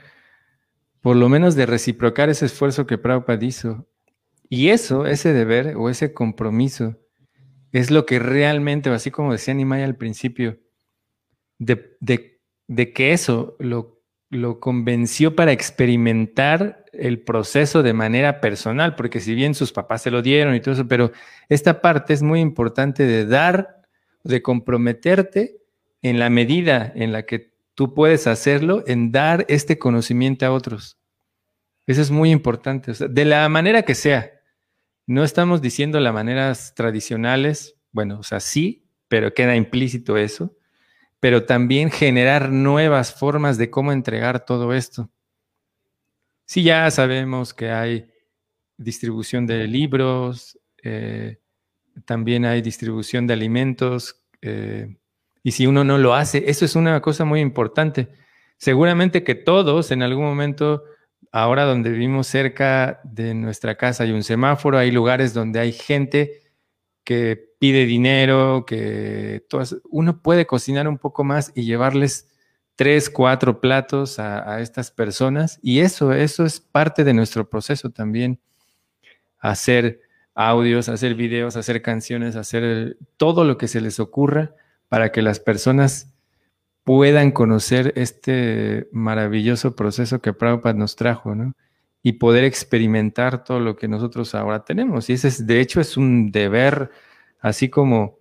por 1.01 1.15
lo 1.15 1.27
menos, 1.27 1.55
de 1.55 1.65
reciprocar 1.65 2.29
ese 2.29 2.45
esfuerzo 2.45 2.85
que 2.85 2.99
Prabhupada 2.99 3.43
hizo. 3.43 3.87
Y 4.47 4.69
eso, 4.69 5.07
ese 5.07 5.33
deber 5.33 5.73
o 5.75 5.89
ese 5.89 6.13
compromiso, 6.13 6.99
es 7.71 7.89
lo 7.89 8.05
que 8.05 8.19
realmente, 8.19 8.91
así 8.91 9.09
como 9.09 9.31
decía 9.31 9.55
Nimaya 9.55 9.85
al 9.85 9.95
principio, 9.95 10.59
de, 11.57 11.97
que 12.93 13.11
eso 13.11 13.55
lo, 13.57 13.99
lo, 14.29 14.59
convenció 14.59 15.35
para 15.35 15.51
experimentar 15.51 16.85
el 16.93 17.23
proceso 17.23 17.81
de 17.81 17.93
manera 17.93 18.39
personal, 18.39 18.93
porque 18.93 19.19
si 19.19 19.33
bien 19.33 19.55
sus 19.55 19.71
papás 19.71 20.03
se 20.03 20.11
lo 20.11 20.21
dieron 20.21 20.53
y 20.53 20.59
todo 20.59 20.75
eso, 20.75 20.87
pero 20.87 21.11
esta 21.49 21.81
parte 21.81 22.13
es 22.13 22.21
muy 22.21 22.39
importante 22.39 23.07
de 23.07 23.25
dar, 23.25 23.81
de 24.23 24.43
comprometerte 24.43 25.57
en 26.03 26.19
la 26.19 26.29
medida 26.29 26.91
en 26.93 27.11
la 27.11 27.25
que 27.25 27.54
tú 27.75 27.93
puedes 27.93 28.25
hacerlo, 28.25 28.83
en 28.87 29.11
dar 29.11 29.45
este 29.49 29.77
conocimiento 29.77 30.45
a 30.45 30.51
otros. 30.51 30.97
Eso 31.85 32.01
es 32.01 32.09
muy 32.09 32.31
importante, 32.31 32.93
de 32.93 33.25
la 33.25 33.47
manera 33.49 33.83
que 33.83 33.93
sea. 33.93 34.31
No 35.05 35.23
estamos 35.23 35.61
diciendo 35.61 35.99
las 35.99 36.13
maneras 36.13 36.73
tradicionales, 36.73 37.75
bueno, 37.91 38.19
o 38.19 38.23
sea, 38.23 38.39
sí, 38.39 38.89
pero 39.07 39.33
queda 39.33 39.55
implícito 39.55 40.17
eso, 40.17 40.57
pero 41.19 41.45
también 41.45 41.91
generar 41.91 42.49
nuevas 42.49 43.13
formas 43.13 43.57
de 43.57 43.69
cómo 43.69 43.91
entregar 43.91 44.45
todo 44.45 44.73
esto. 44.73 45.11
Sí, 46.45 46.63
ya 46.63 46.89
sabemos 46.91 47.53
que 47.53 47.69
hay 47.69 48.11
distribución 48.77 49.45
de 49.45 49.67
libros, 49.67 50.59
eh, 50.83 51.39
también 52.05 52.45
hay 52.45 52.61
distribución 52.61 53.27
de 53.27 53.33
alimentos, 53.33 54.23
eh, 54.41 54.97
y 55.45 55.51
si 55.51 55.67
uno 55.67 55.83
no 55.83 55.99
lo 55.99 56.15
hace, 56.15 56.45
eso 56.47 56.65
es 56.65 56.75
una 56.75 56.99
cosa 57.01 57.23
muy 57.23 57.39
importante. 57.39 58.09
Seguramente 58.57 59.23
que 59.23 59.35
todos 59.35 59.91
en 59.91 60.01
algún 60.01 60.25
momento, 60.25 60.83
ahora 61.31 61.65
donde 61.65 61.91
vivimos 61.91 62.25
cerca 62.25 62.99
de 63.03 63.35
nuestra 63.35 63.75
casa 63.75 64.05
hay 64.05 64.11
un 64.11 64.23
semáforo, 64.23 64.79
hay 64.79 64.89
lugares 64.89 65.35
donde 65.35 65.59
hay 65.59 65.71
gente 65.71 66.41
que 67.03 67.39
pide 67.59 67.85
dinero, 67.85 68.65
que 68.65 69.45
uno 69.91 70.19
puede 70.23 70.47
cocinar 70.47 70.87
un 70.87 70.97
poco 70.97 71.23
más 71.23 71.51
y 71.53 71.63
llevarles 71.63 72.27
tres, 72.75 73.11
cuatro 73.11 73.61
platos 73.61 74.17
a, 74.17 74.61
estas 74.61 74.89
personas. 74.89 75.59
Y 75.61 75.81
eso, 75.81 76.11
eso 76.11 76.43
es 76.43 76.59
parte 76.59 77.03
de 77.03 77.13
nuestro 77.13 77.47
proceso 77.47 77.91
también. 77.91 78.39
Hacer 79.37 80.01
audios, 80.33 80.89
hacer 80.89 81.13
videos, 81.13 81.55
hacer 81.55 81.83
canciones, 81.83 82.35
hacer 82.35 82.97
todo 83.17 83.43
lo 83.43 83.59
que 83.59 83.67
se 83.67 83.79
les 83.79 83.99
ocurra 83.99 84.55
para 84.87 85.11
que 85.11 85.21
las 85.21 85.39
personas 85.39 86.13
puedan 86.83 87.31
conocer 87.31 87.93
este 87.95 88.87
maravilloso 88.91 89.75
proceso 89.75 90.21
que 90.21 90.33
Prabhupada 90.33 90.73
nos 90.75 90.95
trajo, 90.95 91.35
¿no? 91.35 91.53
Y 92.03 92.13
poder 92.13 92.43
experimentar 92.43 93.43
todo 93.43 93.59
lo 93.59 93.75
que 93.75 93.87
nosotros 93.87 94.35
ahora 94.35 94.63
tenemos. 94.63 95.09
Y 95.09 95.13
ese 95.13 95.29
es, 95.29 95.47
de 95.47 95.59
hecho, 95.59 95.81
es 95.81 95.97
un 95.97 96.31
deber, 96.31 96.91
así 97.39 97.69
como 97.69 98.19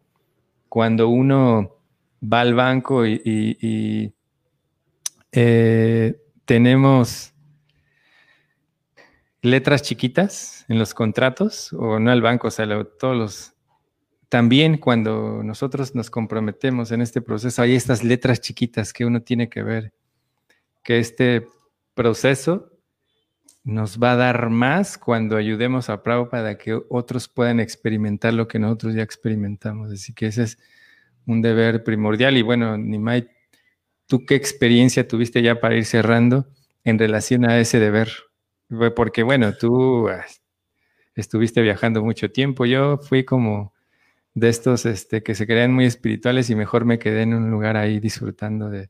cuando 0.68 1.08
uno 1.08 1.76
va 2.22 2.40
al 2.40 2.54
banco 2.54 3.06
y 3.06 4.14
eh, 5.36 6.16
tenemos 6.44 7.34
letras 9.42 9.82
chiquitas 9.82 10.64
en 10.68 10.78
los 10.78 10.94
contratos, 10.94 11.72
o 11.72 11.98
no 11.98 12.12
al 12.12 12.22
banco, 12.22 12.48
o 12.48 12.50
sea, 12.50 12.66
todos 12.98 13.16
los... 13.16 13.53
También 14.34 14.78
cuando 14.78 15.44
nosotros 15.44 15.94
nos 15.94 16.10
comprometemos 16.10 16.90
en 16.90 17.00
este 17.02 17.22
proceso, 17.22 17.62
hay 17.62 17.76
estas 17.76 18.02
letras 18.02 18.40
chiquitas 18.40 18.92
que 18.92 19.04
uno 19.04 19.22
tiene 19.22 19.48
que 19.48 19.62
ver, 19.62 19.92
que 20.82 20.98
este 20.98 21.46
proceso 21.94 22.72
nos 23.62 24.00
va 24.00 24.14
a 24.14 24.16
dar 24.16 24.50
más 24.50 24.98
cuando 24.98 25.36
ayudemos 25.36 25.88
a 25.88 26.02
para 26.02 26.58
que 26.58 26.76
otros 26.88 27.28
puedan 27.28 27.60
experimentar 27.60 28.34
lo 28.34 28.48
que 28.48 28.58
nosotros 28.58 28.96
ya 28.96 29.04
experimentamos. 29.04 29.92
Así 29.92 30.12
que 30.12 30.26
ese 30.26 30.42
es 30.42 30.58
un 31.26 31.40
deber 31.40 31.84
primordial. 31.84 32.36
Y 32.36 32.42
bueno, 32.42 32.76
Nimai 32.76 33.30
¿Tú 34.08 34.26
qué 34.26 34.34
experiencia 34.34 35.06
tuviste 35.06 35.42
ya 35.42 35.60
para 35.60 35.76
ir 35.76 35.84
cerrando 35.84 36.48
en 36.82 36.98
relación 36.98 37.48
a 37.48 37.60
ese 37.60 37.78
deber? 37.78 38.10
Porque 38.96 39.22
bueno, 39.22 39.52
tú 39.56 40.08
ah, 40.08 40.24
estuviste 41.14 41.62
viajando 41.62 42.02
mucho 42.02 42.32
tiempo, 42.32 42.66
yo 42.66 42.98
fui 42.98 43.24
como 43.24 43.73
de 44.34 44.48
estos 44.48 44.84
este, 44.84 45.22
que 45.22 45.34
se 45.34 45.46
crean 45.46 45.72
muy 45.72 45.86
espirituales 45.86 46.50
y 46.50 46.56
mejor 46.56 46.84
me 46.84 46.98
quedé 46.98 47.22
en 47.22 47.34
un 47.34 47.50
lugar 47.50 47.76
ahí 47.76 48.00
disfrutando 48.00 48.68
de, 48.68 48.88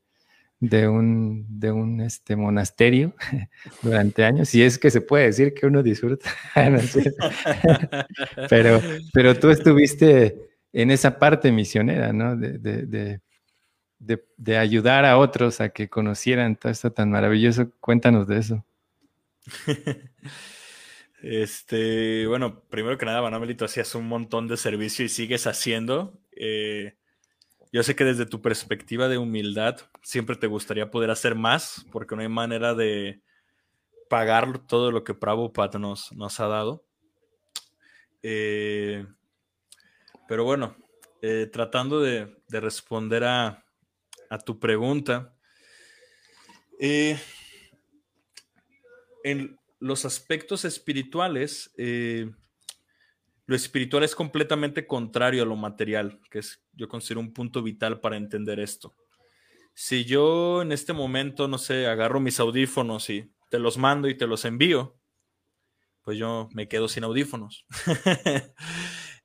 un, 0.87 1.45
de 1.47 1.71
un 1.71 2.01
este, 2.01 2.35
monasterio 2.35 3.13
durante 3.81 4.25
años, 4.25 4.49
si 4.49 4.63
es 4.63 4.79
que 4.79 4.89
se 4.89 5.01
puede 5.01 5.25
decir 5.25 5.53
que 5.53 5.67
uno 5.67 5.83
disfruta. 5.83 6.29
pero, 8.49 8.81
pero 9.13 9.39
tú 9.39 9.49
estuviste 9.49 10.35
en 10.73 10.91
esa 10.91 11.17
parte 11.19 11.51
misionera, 11.51 12.11
¿no? 12.11 12.35
de, 12.35 13.19
de, 14.37 14.57
ayudar 14.57 15.05
a 15.05 15.17
otros 15.17 15.61
a 15.61 15.69
que 15.69 15.89
conocieran 15.89 16.55
todo 16.55 16.71
esto 16.71 16.91
tan 16.91 17.11
maravilloso. 17.11 17.71
Cuéntanos 17.79 18.27
de 18.27 18.37
eso. 18.37 18.65
Este, 21.27 22.27
bueno, 22.27 22.61
primero 22.69 22.99
que 22.99 23.05
nada, 23.07 23.19
Banamelito, 23.19 23.65
hacías 23.65 23.95
un 23.95 24.07
montón 24.07 24.47
de 24.47 24.57
servicio 24.57 25.03
y 25.03 25.09
sigues 25.09 25.47
haciendo. 25.47 26.21
Eh, 26.35 26.99
yo 27.71 27.81
sé 27.81 27.95
que 27.95 28.03
desde 28.03 28.27
tu 28.27 28.43
perspectiva 28.43 29.07
de 29.07 29.17
humildad 29.17 29.79
siempre 30.03 30.35
te 30.35 30.45
gustaría 30.45 30.91
poder 30.91 31.09
hacer 31.09 31.33
más, 31.33 31.83
porque 31.91 32.15
no 32.15 32.21
hay 32.21 32.27
manera 32.27 32.75
de 32.75 33.23
pagar 34.07 34.67
todo 34.67 34.91
lo 34.91 35.03
que 35.03 35.15
Prabhupada 35.15 35.79
nos, 35.79 36.11
nos 36.11 36.39
ha 36.39 36.45
dado. 36.45 36.85
Eh, 38.21 39.03
pero 40.27 40.43
bueno, 40.43 40.77
eh, 41.23 41.49
tratando 41.51 42.01
de 42.01 42.35
responder 42.49 43.23
a, 43.23 43.65
a 44.29 44.37
tu 44.37 44.59
pregunta, 44.59 45.35
en 49.23 49.57
los 49.79 50.05
aspectos 50.05 50.65
espirituales, 50.65 51.73
eh, 51.77 52.31
lo 53.45 53.55
espiritual 53.55 54.03
es 54.03 54.15
completamente 54.15 54.87
contrario 54.87 55.43
a 55.43 55.45
lo 55.45 55.55
material, 55.55 56.19
que 56.29 56.39
es, 56.39 56.63
yo 56.73 56.87
considero 56.87 57.19
un 57.19 57.33
punto 57.33 57.61
vital 57.61 57.99
para 57.99 58.17
entender 58.17 58.59
esto. 58.59 58.95
Si 59.73 60.05
yo 60.05 60.61
en 60.61 60.71
este 60.71 60.93
momento, 60.93 61.47
no 61.47 61.57
sé, 61.57 61.85
agarro 61.85 62.19
mis 62.19 62.39
audífonos 62.39 63.09
y 63.09 63.31
te 63.49 63.59
los 63.59 63.77
mando 63.77 64.07
y 64.07 64.15
te 64.15 64.25
los 64.25 64.45
envío, 64.45 64.97
pues 66.01 66.17
yo 66.17 66.49
me 66.53 66.67
quedo 66.67 66.87
sin 66.87 67.03
audífonos. 67.03 67.65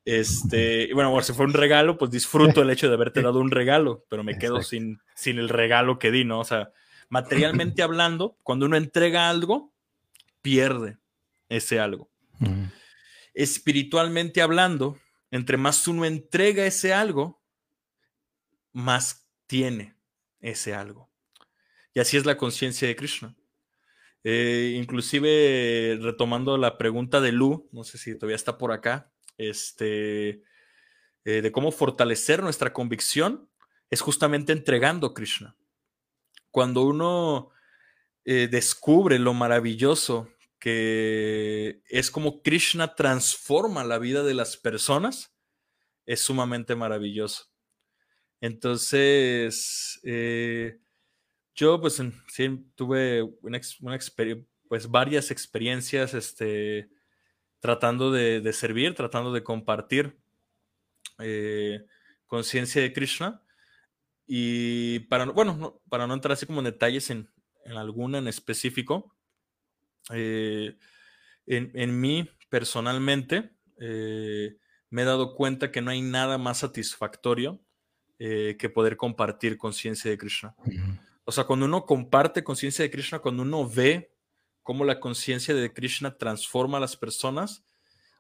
Este, 0.03 0.85
y 0.85 0.93
bueno, 0.95 1.21
si 1.21 1.35
fue 1.35 1.45
un 1.45 1.53
regalo, 1.53 1.99
pues 1.99 2.11
disfruto 2.11 2.63
el 2.63 2.71
hecho 2.71 2.89
de 2.89 2.95
haberte 2.95 3.21
dado 3.21 3.39
un 3.39 3.51
regalo, 3.51 4.07
pero 4.09 4.25
me 4.25 4.39
quedo 4.39 4.63
sin, 4.63 4.99
sin 5.15 5.39
el 5.39 5.51
regalo 5.51 5.99
que 5.99 6.11
di, 6.11 6.25
¿no? 6.25 6.41
O 6.41 6.45
sea, 6.45 6.73
materialmente 7.11 7.83
hablando, 7.83 8.37
cuando 8.43 8.67
uno 8.67 8.77
entrega 8.77 9.29
algo, 9.29 9.73
pierde 10.43 10.99
ese 11.49 11.81
algo. 11.81 12.11
Espiritualmente 13.35 14.43
hablando, 14.43 14.99
entre 15.31 15.57
más 15.57 15.87
uno 15.89 16.05
entrega 16.05 16.65
ese 16.67 16.93
algo, 16.93 17.43
más 18.73 19.29
tiene 19.47 19.97
ese 20.41 20.75
algo. 20.75 21.11
Y 21.95 22.01
así 22.01 22.17
es 22.17 22.25
la 22.25 22.37
conciencia 22.37 22.89
de 22.89 22.97
Krishna. 22.97 23.37
Eh, 24.23 24.75
inclusive 24.77 25.99
retomando 26.01 26.59
la 26.59 26.77
pregunta 26.77 27.21
de 27.21 27.33
Lu, 27.33 27.69
no 27.73 27.85
sé 27.85 27.99
si 27.99 28.15
todavía 28.15 28.37
está 28.37 28.59
por 28.59 28.71
acá, 28.73 29.11
este, 29.39 30.43
eh, 31.25 31.43
de 31.43 31.53
cómo 31.53 31.73
fortalecer 31.73 32.43
nuestra 32.43 32.73
convicción, 32.73 33.49
es 33.89 34.01
justamente 34.03 34.53
entregando 34.53 35.15
Krishna. 35.15 35.57
Cuando 36.51 36.83
uno 36.83 37.51
eh, 38.25 38.49
descubre 38.51 39.19
lo 39.19 39.35
maravilloso 39.35 40.29
que 40.61 41.83
es 41.89 42.11
como 42.11 42.43
Krishna 42.43 42.95
transforma 42.95 43.83
la 43.83 43.99
vida 43.99 44.23
de 44.23 44.35
las 44.35 44.59
personas, 44.59 45.35
es 46.05 46.21
sumamente 46.21 46.77
maravilloso. 46.77 47.47
Entonces, 48.43 50.01
eh, 50.05 50.79
yo 51.55 51.81
pues 51.81 52.03
sí, 52.29 52.67
tuve 52.75 53.23
una, 53.41 53.59
pues 54.69 54.91
varias 54.91 55.31
experiencias 55.31 56.13
este, 56.13 56.91
tratando 57.59 58.13
de, 58.13 58.53
servir, 58.53 58.95
tratando 58.95 59.33
de 59.33 59.43
compartir 59.43 60.19
eh, 61.19 61.87
conciencia 62.27 62.83
de 62.83 62.93
Krishna. 62.93 63.43
Y 64.27 65.01
para, 65.01 65.25
bueno, 65.25 65.57
no, 65.57 65.83
para 65.89 66.07
no 66.07 66.15
entrar 66.15 66.33
así 66.33 66.47
como 66.47 66.61
en 66.61 66.67
detalles 66.67 67.11
en, 67.11 67.29
alguna 67.67 68.19
en 68.19 68.29
específico, 68.29 69.15
eh, 70.13 70.77
en, 71.47 72.01
mí 72.01 72.29
personalmente 72.49 73.51
eh, 73.79 74.57
me 74.89 75.03
he 75.03 75.05
dado 75.05 75.35
cuenta 75.35 75.71
que 75.71 75.81
no 75.83 75.91
hay 75.91 76.03
nada 76.03 76.39
más 76.39 76.59
satisfactorio 76.59 77.61
que 78.19 78.71
poder 78.75 78.99
compartir 78.99 79.57
conciencia 79.57 80.11
de 80.11 80.19
Krishna. 80.19 80.55
O 81.25 81.33
sea, 81.33 81.45
cuando 81.45 81.65
uno 81.65 81.87
comparte 81.87 82.45
conciencia 82.45 82.83
de 82.83 82.91
Krishna, 82.91 83.21
cuando 83.21 83.43
uno 83.43 83.67
ve 83.67 84.13
cómo 84.63 84.85
la 84.85 85.01
conciencia 85.01 85.55
de 85.55 85.73
Krishna 85.73 86.17
transforma 86.17 86.79
a 86.79 86.81
las 86.81 86.97
personas. 86.97 87.65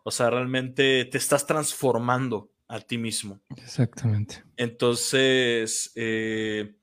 O 0.02 0.10
sea, 0.10 0.30
realmente 0.30 1.04
te 1.04 1.18
estás 1.18 1.46
transformando 1.46 2.50
a 2.66 2.80
ti 2.80 2.98
mismo. 2.98 3.40
Exactamente. 3.56 4.42
Entonces, 4.56 5.92
eh, 5.94 6.74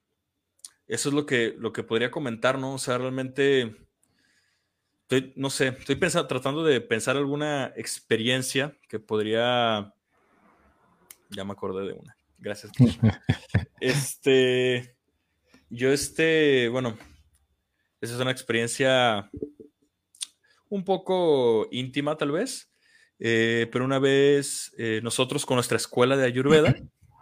eso 0.88 1.10
es 1.10 1.16
lo 1.16 1.26
que, 1.26 1.56
lo 1.58 1.74
que 1.74 1.84
podría 1.84 2.12
comentar, 2.12 2.58
¿no? 2.58 2.74
O 2.74 2.78
sea, 2.78 2.98
realmente 2.98 3.88
no 5.36 5.50
sé, 5.50 5.70
estoy 5.70 5.96
pensando, 5.96 6.28
tratando 6.28 6.64
de 6.64 6.82
pensar 6.82 7.16
alguna 7.16 7.72
experiencia 7.76 8.78
que 8.90 9.00
podría. 9.00 9.94
Ya 11.30 11.44
me 11.46 11.54
acordé 11.54 11.88
de 11.88 11.94
una. 11.94 12.18
Gracias. 12.38 12.72
este. 13.80 14.96
Yo, 15.70 15.92
este, 15.92 16.70
bueno, 16.70 16.98
esa 18.00 18.16
es 18.16 18.20
una 18.20 18.32
experiencia 18.32 19.30
un 20.70 20.84
poco 20.84 21.68
íntima, 21.72 22.18
tal 22.18 22.32
vez. 22.32 22.70
Eh, 23.20 23.68
pero 23.72 23.84
una 23.84 24.00
vez 24.00 24.74
eh, 24.78 25.00
nosotros 25.04 25.46
con 25.46 25.56
nuestra 25.56 25.78
escuela 25.78 26.18
de 26.18 26.26
Ayurveda, 26.26 26.76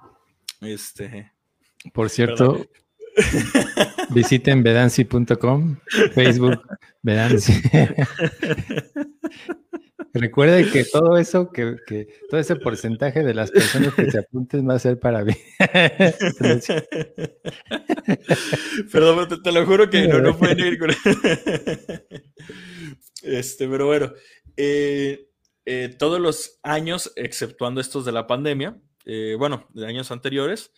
este. 0.61 1.31
Por 1.93 2.09
cierto, 2.09 2.67
Visiten 4.09 4.63
vedansi.com, 4.63 5.77
Facebook 6.13 6.61
Vedansi. 7.01 7.53
Recuerde 10.13 10.69
que 10.71 10.85
todo 10.85 11.17
eso, 11.17 11.51
que, 11.51 11.75
todo 12.29 12.39
ese 12.39 12.55
porcentaje 12.55 13.21
de 13.21 13.33
las 13.33 13.51
personas 13.51 13.93
que 13.95 14.09
se 14.09 14.19
apunten 14.19 14.67
va 14.67 14.75
a 14.75 14.79
ser 14.79 14.97
para 14.97 15.25
mí. 15.25 15.33
Perdón, 18.91 19.41
te, 19.43 19.51
lo 19.51 19.65
juro 19.65 19.89
que 19.89 20.07
no, 20.07 20.21
no 20.21 20.37
pueden 20.37 20.59
ir 20.59 20.79
con 20.79 20.91
Este, 23.23 23.67
pero 23.67 23.87
bueno, 23.87 24.13
eh, 24.55 25.27
eh, 25.65 25.93
todos 25.97 26.21
los 26.21 26.59
años, 26.63 27.11
exceptuando 27.15 27.81
estos 27.81 28.05
de 28.05 28.13
la 28.13 28.25
pandemia, 28.25 28.79
eh, 29.05 29.35
bueno, 29.37 29.67
de 29.73 29.85
años 29.85 30.11
anteriores, 30.11 30.71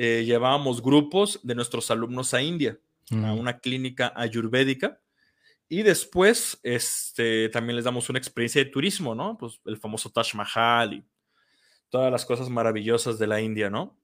eh, 0.00 0.22
llevábamos 0.24 0.80
grupos 0.80 1.40
de 1.42 1.56
nuestros 1.56 1.90
alumnos 1.90 2.32
a 2.32 2.40
India, 2.40 2.78
a 3.10 3.32
una 3.32 3.58
clínica 3.58 4.12
ayurvédica. 4.14 5.00
Y 5.68 5.82
después, 5.82 6.60
este, 6.62 7.48
también 7.48 7.74
les 7.74 7.84
damos 7.84 8.08
una 8.08 8.20
experiencia 8.20 8.62
de 8.62 8.70
turismo, 8.70 9.16
¿no? 9.16 9.36
Pues 9.36 9.60
el 9.66 9.76
famoso 9.76 10.10
Taj 10.10 10.34
Mahal 10.34 10.94
y 10.94 11.04
todas 11.90 12.12
las 12.12 12.24
cosas 12.24 12.48
maravillosas 12.48 13.18
de 13.18 13.26
la 13.26 13.40
India, 13.40 13.70
¿no? 13.70 13.98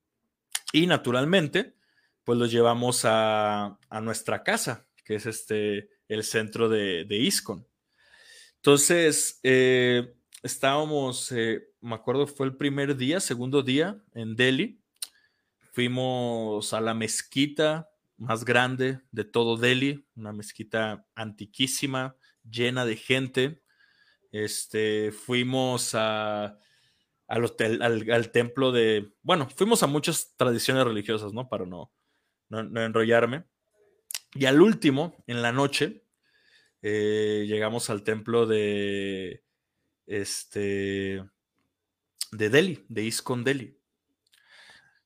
Y 0.73 0.89
naturalmente, 0.89 1.77
pues 2.25 2.41
los 2.41 2.51
llevamos 2.51 3.03
a, 3.05 3.79
nuestra 4.03 4.43
casa, 4.43 4.89
que 5.05 5.15
es 5.15 5.27
este, 5.27 5.91
el 6.09 6.25
centro 6.25 6.69
de, 6.69 7.05
de 7.05 7.17
ISKCON. 7.19 7.65
Entonces, 8.57 9.39
eh, 9.45 10.13
estábamos, 10.43 11.31
eh, 11.31 11.69
me 11.81 11.95
acuerdo, 11.95 12.27
fue 12.27 12.47
el 12.47 12.57
primer 12.57 12.97
día, 12.97 13.21
segundo 13.21 13.63
día 13.63 14.03
en 14.13 14.35
Delhi, 14.35 14.81
Fuimos 15.75 16.73
a 16.73 16.81
la 16.81 16.95
mezquita 16.95 17.91
más 18.17 18.45
grande 18.45 19.01
de 19.11 19.25
todo 19.25 19.57
Delhi, 19.57 20.07
una 20.15 20.33
mezquita 20.33 21.05
antiquísima, 21.17 22.17
llena 22.49 22.87
de 22.87 22.95
gente. 22.97 23.61
Este, 24.31 25.11
fuimos 25.11 25.97
a, 25.97 26.61
al, 27.27 27.57
al, 28.09 28.31
templo 28.31 28.71
de, 28.71 29.15
bueno, 29.23 29.49
fuimos 29.49 29.83
a 29.83 29.89
muchas 29.89 30.37
tradiciones 30.37 30.85
religiosas, 30.85 31.33
¿no? 31.33 31.49
Para 31.49 31.67
no, 31.67 31.91
no, 32.49 32.81
enrollarme. 32.81 33.43
Y 34.33 34.45
al 34.45 34.61
último, 34.61 35.25
en 35.27 35.43
la 35.43 35.51
noche, 35.51 36.05
eh, 36.83 37.47
llegamos 37.49 37.91
al 37.91 38.05
templo 38.05 38.47
de, 38.47 39.43
este, 40.07 41.25
de 42.31 42.49
Delhi, 42.49 42.85
de 42.89 43.03
Iskon 43.03 43.43
Delhi. 43.43 43.77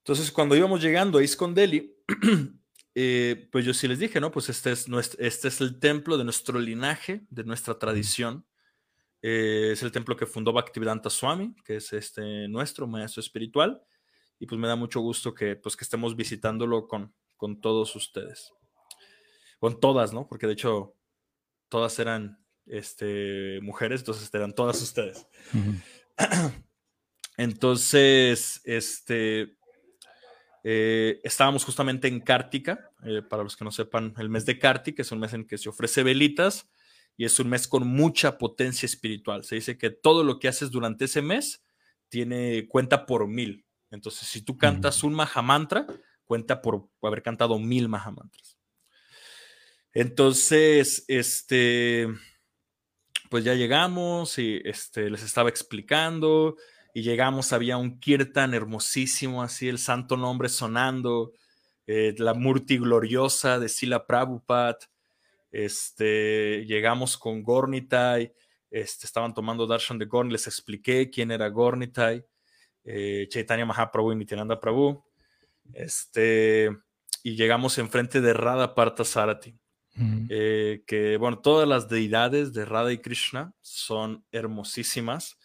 Entonces, 0.09 0.33
cuando 0.33 0.57
íbamos 0.57 0.81
llegando 0.81 1.19
a 1.19 1.23
Iskon 1.23 1.55
Delhi, 1.55 1.95
eh, 2.95 3.47
pues 3.53 3.67
yo 3.67 3.75
sí 3.75 3.87
les 3.87 3.99
dije, 3.99 4.19
¿no? 4.23 4.31
Pues 4.31 4.49
este 4.49 4.73
es, 4.73 4.89
este 5.19 5.49
es 5.49 5.61
el 5.61 5.79
templo 5.79 6.17
de 6.17 6.25
nuestro 6.25 6.59
linaje, 6.59 7.27
de 7.29 7.45
nuestra 7.45 7.79
tradición. 7.79 8.47
Eh, 9.21 9.69
es 9.75 9.83
el 9.83 9.93
templo 9.93 10.17
que 10.17 10.25
fundó 10.25 10.51
Bhaktivedanta 10.55 11.11
Swami, 11.11 11.55
que 11.63 11.77
es 11.77 11.93
este 11.93 12.49
nuestro 12.49 12.87
maestro 12.87 13.21
espiritual. 13.21 13.83
Y 14.39 14.47
pues 14.47 14.59
me 14.59 14.67
da 14.67 14.77
mucho 14.77 15.01
gusto 15.01 15.35
que, 15.35 15.57
pues, 15.57 15.77
que 15.77 15.85
estemos 15.85 16.17
visitándolo 16.17 16.89
con, 16.89 17.13
con 17.37 17.61
todos 17.61 17.95
ustedes. 17.95 18.55
Con 19.59 19.79
todas, 19.79 20.15
¿no? 20.15 20.27
Porque 20.27 20.47
de 20.47 20.55
hecho 20.55 20.95
todas 21.69 21.99
eran 21.99 22.43
este, 22.65 23.61
mujeres, 23.61 24.01
entonces 24.01 24.33
eran 24.33 24.55
todas 24.55 24.81
ustedes. 24.81 25.27
Entonces, 27.39 28.61
este, 28.65 29.58
eh, 30.71 31.23
estábamos 31.25 31.65
justamente 31.65 32.09
en 32.09 32.21
Cártica, 32.21 32.91
eh, 33.03 33.23
para 33.23 33.43
los 33.43 33.57
que 33.57 33.65
no 33.65 33.71
sepan, 33.71 34.13
el 34.19 34.29
mes 34.29 34.45
de 34.45 34.59
Cártica 34.59 35.01
es 35.01 35.11
un 35.11 35.19
mes 35.19 35.33
en 35.33 35.47
que 35.47 35.57
se 35.57 35.71
ofrece 35.71 36.03
velitas 36.03 36.69
y 37.17 37.25
es 37.25 37.41
un 37.41 37.49
mes 37.49 37.67
con 37.67 37.89
mucha 37.89 38.37
potencia 38.37 38.85
espiritual. 38.85 39.45
Se 39.45 39.55
dice 39.55 39.79
que 39.79 39.89
todo 39.89 40.25
lo 40.25 40.39
que 40.39 40.47
haces 40.47 40.71
durante 40.71 41.07
ese 41.07 41.23
mes 41.23 41.65
tiene 42.11 42.69
cuenta 42.69 43.07
por 43.07 43.27
mil. 43.27 43.65
Entonces, 43.91 44.29
si 44.29 44.43
tú 44.43 44.59
cantas 44.59 45.03
un 45.05 45.15
Mahamantra, 45.15 45.87
cuenta 46.27 46.61
por 46.61 46.91
haber 47.01 47.23
cantado 47.23 47.59
mil 47.59 47.89
Mahamantras. 47.89 48.59
Entonces, 49.95 51.07
este, 51.09 52.09
pues 53.31 53.43
ya 53.43 53.55
llegamos 53.55 54.39
y 54.39 54.61
este, 54.67 55.09
les 55.09 55.23
estaba 55.23 55.49
explicando 55.49 56.57
y 56.99 57.03
llegamos, 57.03 57.53
había 57.53 57.77
un 57.77 58.01
kirtan 58.01 58.55
hermosísimo, 58.55 59.45
así 59.45 59.69
el 59.69 59.79
santo 59.79 60.17
nombre 60.17 60.49
sonando, 60.49 61.33
eh, 61.87 62.13
la 62.19 62.35
Murti 62.35 62.77
gloriosa 62.77 63.61
de 63.61 63.69
Sila 63.69 64.05
Prabhupada, 64.05 64.79
este, 65.53 66.65
llegamos 66.67 67.17
con 67.17 67.45
Gornitai, 67.45 68.33
este, 68.69 69.07
estaban 69.07 69.33
tomando 69.33 69.65
darshan 69.69 69.97
de 69.97 70.07
Gorn, 70.07 70.33
les 70.33 70.49
expliqué 70.49 71.09
quién 71.09 71.31
era 71.31 71.49
Gornitai, 71.51 72.25
eh, 72.83 73.29
Chaitanya 73.31 73.65
Mahaprabhu 73.65 74.11
y 74.11 74.17
Nityananda 74.17 74.59
Prabhu, 74.59 75.05
este, 75.75 76.77
y 77.23 77.37
llegamos 77.37 77.79
enfrente 77.79 78.21
de 78.21 78.33
Radha 78.33 78.75
Partha 78.75 79.05
Sarati. 79.05 79.55
Eh, 80.31 80.83
que 80.85 81.17
bueno, 81.17 81.39
todas 81.39 81.69
las 81.69 81.89
deidades 81.89 82.53
de 82.53 82.65
Radha 82.65 82.93
y 82.93 82.99
Krishna 82.99 83.53
son 83.61 84.25
hermosísimas. 84.33 85.38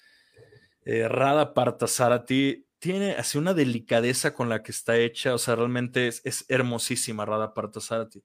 Eh, 0.85 1.07
Radha 1.07 1.53
Partasarati 1.53 2.65
tiene 2.79 3.13
así 3.13 3.37
una 3.37 3.53
delicadeza 3.53 4.33
con 4.33 4.49
la 4.49 4.61
que 4.61 4.71
está 4.71 4.97
hecha, 4.97 5.33
o 5.33 5.37
sea, 5.37 5.55
realmente 5.55 6.07
es, 6.07 6.45
hermosísima 6.49 7.25
Radha 7.25 7.53
Partasarati. 7.53 8.21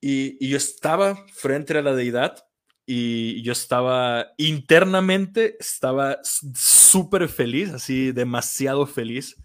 Y, 0.00 0.44
y 0.44 0.50
yo 0.50 0.56
estaba 0.56 1.26
frente 1.32 1.76
a 1.76 1.82
la 1.82 1.94
deidad 1.94 2.44
y 2.90 3.42
yo 3.42 3.52
estaba 3.52 4.28
internamente, 4.38 5.56
estaba 5.60 6.18
súper 6.22 7.28
feliz, 7.28 7.70
así 7.70 8.12
demasiado 8.12 8.86
feliz 8.86 9.36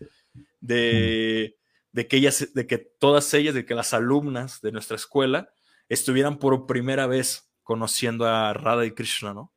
de, 0.62 1.58
de, 1.92 2.08
que 2.08 2.18
ellas, 2.18 2.54
de 2.54 2.66
que 2.66 2.78
todas 2.78 3.34
ellas, 3.34 3.54
de 3.54 3.66
que 3.66 3.76
las 3.76 3.94
alumnas 3.94 4.62
de 4.62 4.72
nuestra 4.72 4.96
escuela 4.96 5.50
estuvieran 5.90 6.40
por 6.40 6.66
primera 6.66 7.06
vez 7.06 7.52
conociendo 7.64 8.26
a 8.26 8.54
Radha 8.54 8.86
y 8.86 8.92
Krishna, 8.92 9.34
¿no? 9.34 9.52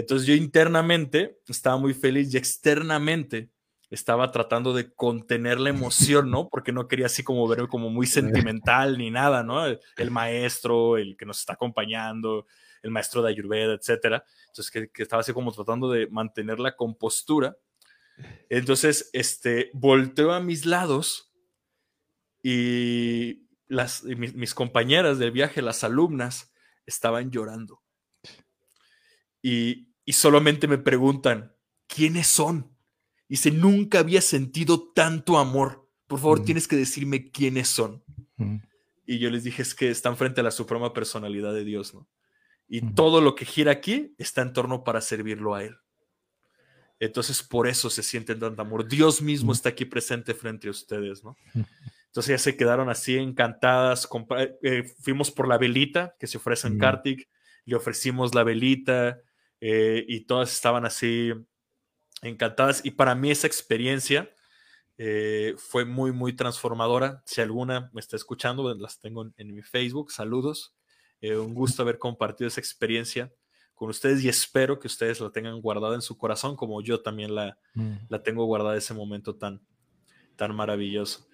Entonces 0.00 0.26
yo 0.26 0.34
internamente 0.34 1.38
estaba 1.46 1.76
muy 1.76 1.94
feliz 1.94 2.32
y 2.32 2.38
externamente 2.38 3.50
estaba 3.90 4.30
tratando 4.30 4.72
de 4.72 4.92
contener 4.94 5.60
la 5.60 5.70
emoción, 5.70 6.30
¿no? 6.30 6.48
Porque 6.48 6.72
no 6.72 6.88
quería 6.88 7.06
así 7.06 7.22
como 7.22 7.46
verme 7.48 7.68
como 7.68 7.90
muy 7.90 8.06
sentimental 8.06 8.96
ni 8.96 9.10
nada, 9.10 9.42
¿no? 9.42 9.66
El, 9.66 10.10
maestro, 10.10 10.96
el 10.96 11.16
que 11.16 11.26
nos 11.26 11.40
está 11.40 11.54
acompañando, 11.54 12.46
el 12.82 12.90
maestro 12.92 13.20
de 13.20 13.30
Ayurveda, 13.30 13.74
etcétera. 13.74 14.24
Entonces 14.48 14.70
que, 14.70 15.02
estaba 15.02 15.20
así 15.20 15.32
como 15.32 15.52
tratando 15.52 15.90
de 15.90 16.06
mantener 16.06 16.60
la 16.60 16.76
compostura. 16.76 17.56
Entonces, 18.48 19.10
este, 19.12 19.70
volteo 19.74 20.32
a 20.32 20.40
mis 20.40 20.66
lados 20.66 21.32
y 22.42 23.48
las, 23.66 24.04
mis 24.04 24.54
compañeras 24.54 25.18
del 25.18 25.32
viaje, 25.32 25.62
las 25.62 25.84
alumnas, 25.84 26.52
estaban 26.86 27.30
llorando 27.30 27.82
y, 29.42 29.89
solamente 30.12 30.66
me 30.68 30.78
preguntan, 30.78 31.54
¿quiénes 31.86 32.26
son? 32.26 32.70
Y 33.28 33.34
Dice, 33.34 33.50
nunca 33.50 34.00
había 34.00 34.20
sentido 34.20 34.90
tanto 34.94 35.38
amor. 35.38 35.88
Por 36.06 36.18
favor, 36.18 36.40
mm. 36.40 36.44
tienes 36.44 36.66
que 36.68 36.76
decirme 36.76 37.30
quiénes 37.30 37.68
son. 37.68 38.02
Mm. 38.36 38.56
Y 39.06 39.18
yo 39.18 39.30
les 39.30 39.44
dije, 39.44 39.62
es 39.62 39.74
que 39.74 39.90
están 39.90 40.16
frente 40.16 40.40
a 40.40 40.44
la 40.44 40.50
suprema 40.50 40.92
personalidad 40.92 41.52
de 41.54 41.64
Dios, 41.64 41.94
¿no? 41.94 42.08
Y 42.68 42.82
mm. 42.82 42.94
todo 42.94 43.20
lo 43.20 43.34
que 43.34 43.44
gira 43.44 43.72
aquí 43.72 44.14
está 44.18 44.42
en 44.42 44.52
torno 44.52 44.82
para 44.84 45.00
servirlo 45.00 45.54
a 45.54 45.64
Él. 45.64 45.76
Entonces, 46.98 47.42
por 47.42 47.66
eso 47.66 47.88
se 47.88 48.02
sienten 48.02 48.38
tanto 48.38 48.60
amor. 48.60 48.86
Dios 48.86 49.22
mismo 49.22 49.52
está 49.52 49.70
aquí 49.70 49.86
presente 49.86 50.34
frente 50.34 50.68
a 50.68 50.70
ustedes, 50.70 51.24
¿no? 51.24 51.36
Entonces 52.10 52.28
ya 52.30 52.38
se 52.38 52.56
quedaron 52.56 52.90
así 52.90 53.16
encantadas. 53.16 54.08
Eh, 54.62 54.84
fuimos 55.00 55.30
por 55.30 55.48
la 55.48 55.56
velita 55.56 56.14
que 56.18 56.26
se 56.26 56.36
ofrece 56.36 56.68
en 56.68 56.78
Kartik, 56.78 57.28
le 57.64 57.76
ofrecimos 57.76 58.34
la 58.34 58.42
velita, 58.42 59.20
eh, 59.60 60.04
y 60.08 60.20
todas 60.20 60.52
estaban 60.52 60.84
así 60.84 61.32
encantadas. 62.22 62.80
Y 62.84 62.92
para 62.92 63.14
mí 63.14 63.30
esa 63.30 63.46
experiencia 63.46 64.30
eh, 64.98 65.54
fue 65.56 65.84
muy, 65.84 66.12
muy 66.12 66.34
transformadora. 66.34 67.22
Si 67.24 67.40
alguna 67.40 67.90
me 67.92 68.00
está 68.00 68.16
escuchando, 68.16 68.74
las 68.74 69.00
tengo 69.00 69.30
en, 69.36 69.54
mi 69.54 69.62
Facebook, 69.62 70.12
saludos. 70.12 70.74
Eh, 71.20 71.36
un 71.36 71.54
gusto 71.54 71.82
haber 71.82 71.98
compartido 71.98 72.48
esa 72.48 72.60
experiencia 72.60 73.32
con 73.74 73.90
ustedes 73.90 74.22
y 74.22 74.28
espero 74.28 74.78
que 74.78 74.88
ustedes 74.88 75.20
la 75.20 75.30
tengan 75.30 75.60
guardada 75.60 75.94
en 75.94 76.02
su 76.02 76.18
corazón 76.18 76.54
como 76.54 76.82
yo 76.82 77.00
también 77.00 77.34
la, 77.34 77.58
mm. 77.74 77.92
la 78.08 78.22
tengo 78.22 78.44
guardada 78.44 78.76
ese 78.76 78.92
momento 78.92 79.36
tan, 79.36 79.62
tan 80.36 80.54
maravilloso. 80.54 81.26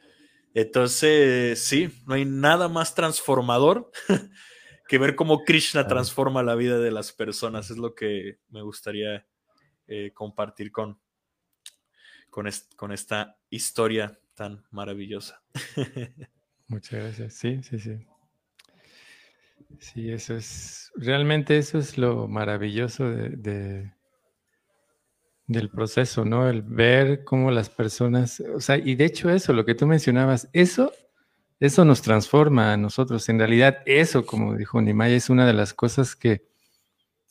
Entonces, 0.55 1.61
sí, 1.61 1.91
no 2.07 2.15
hay 2.15 2.25
nada 2.25 2.69
más 2.69 2.95
transformador 2.95 3.91
que 4.89 4.99
ver 4.99 5.15
cómo 5.17 5.45
Krishna 5.45 5.87
transforma 5.87 6.43
la 6.43 6.55
vida 6.55 6.79
de 6.79 6.91
las 6.91 7.13
personas. 7.13 7.71
Es 7.71 7.79
lo 7.79 7.95
que 7.95 8.39
me 8.49 8.63
gustaría 8.63 9.27
eh, 9.87 10.13
compartir 10.15 10.73
con, 10.73 10.99
con, 12.31 12.49
con 12.77 12.93
esta 12.93 13.37
historia 13.51 14.19
tan 14.35 14.65
maravillosa. 14.71 15.43
Muchas 16.69 17.01
gracias. 17.01 17.35
Sí, 17.35 17.63
sí, 17.63 17.79
sí. 17.79 18.07
Sí, 19.79 20.11
eso 20.11 20.35
es, 20.37 20.93
realmente 20.95 21.59
eso 21.59 21.79
es 21.79 21.99
lo 21.99 22.29
maravilloso 22.29 23.11
de, 23.11 23.93
del 25.47 25.71
proceso, 25.71 26.25
¿no? 26.25 26.49
El 26.49 26.63
ver 26.63 27.25
cómo 27.25 27.51
las 27.51 27.69
personas, 27.69 28.41
o 28.41 28.61
sea, 28.61 28.79
y 28.79 28.95
de 28.95 29.05
hecho 29.05 29.31
eso, 29.31 29.53
lo 29.53 29.65
que 29.65 29.75
tú 29.75 29.87
mencionabas, 29.87 30.49
eso, 30.53 30.93
eso 31.61 31.85
nos 31.85 32.03
transforma 32.03 32.73
a 32.73 32.77
nosotros. 32.77 33.29
En 33.29 33.39
realidad, 33.39 33.79
eso, 33.87 34.27
como 34.27 34.55
dijo 34.55 34.81
Nimay, 34.81 35.15
es 35.15 35.31
una 35.31 35.47
de 35.47 35.53
las 35.53 35.75
cosas 35.75 36.15
que 36.15 36.45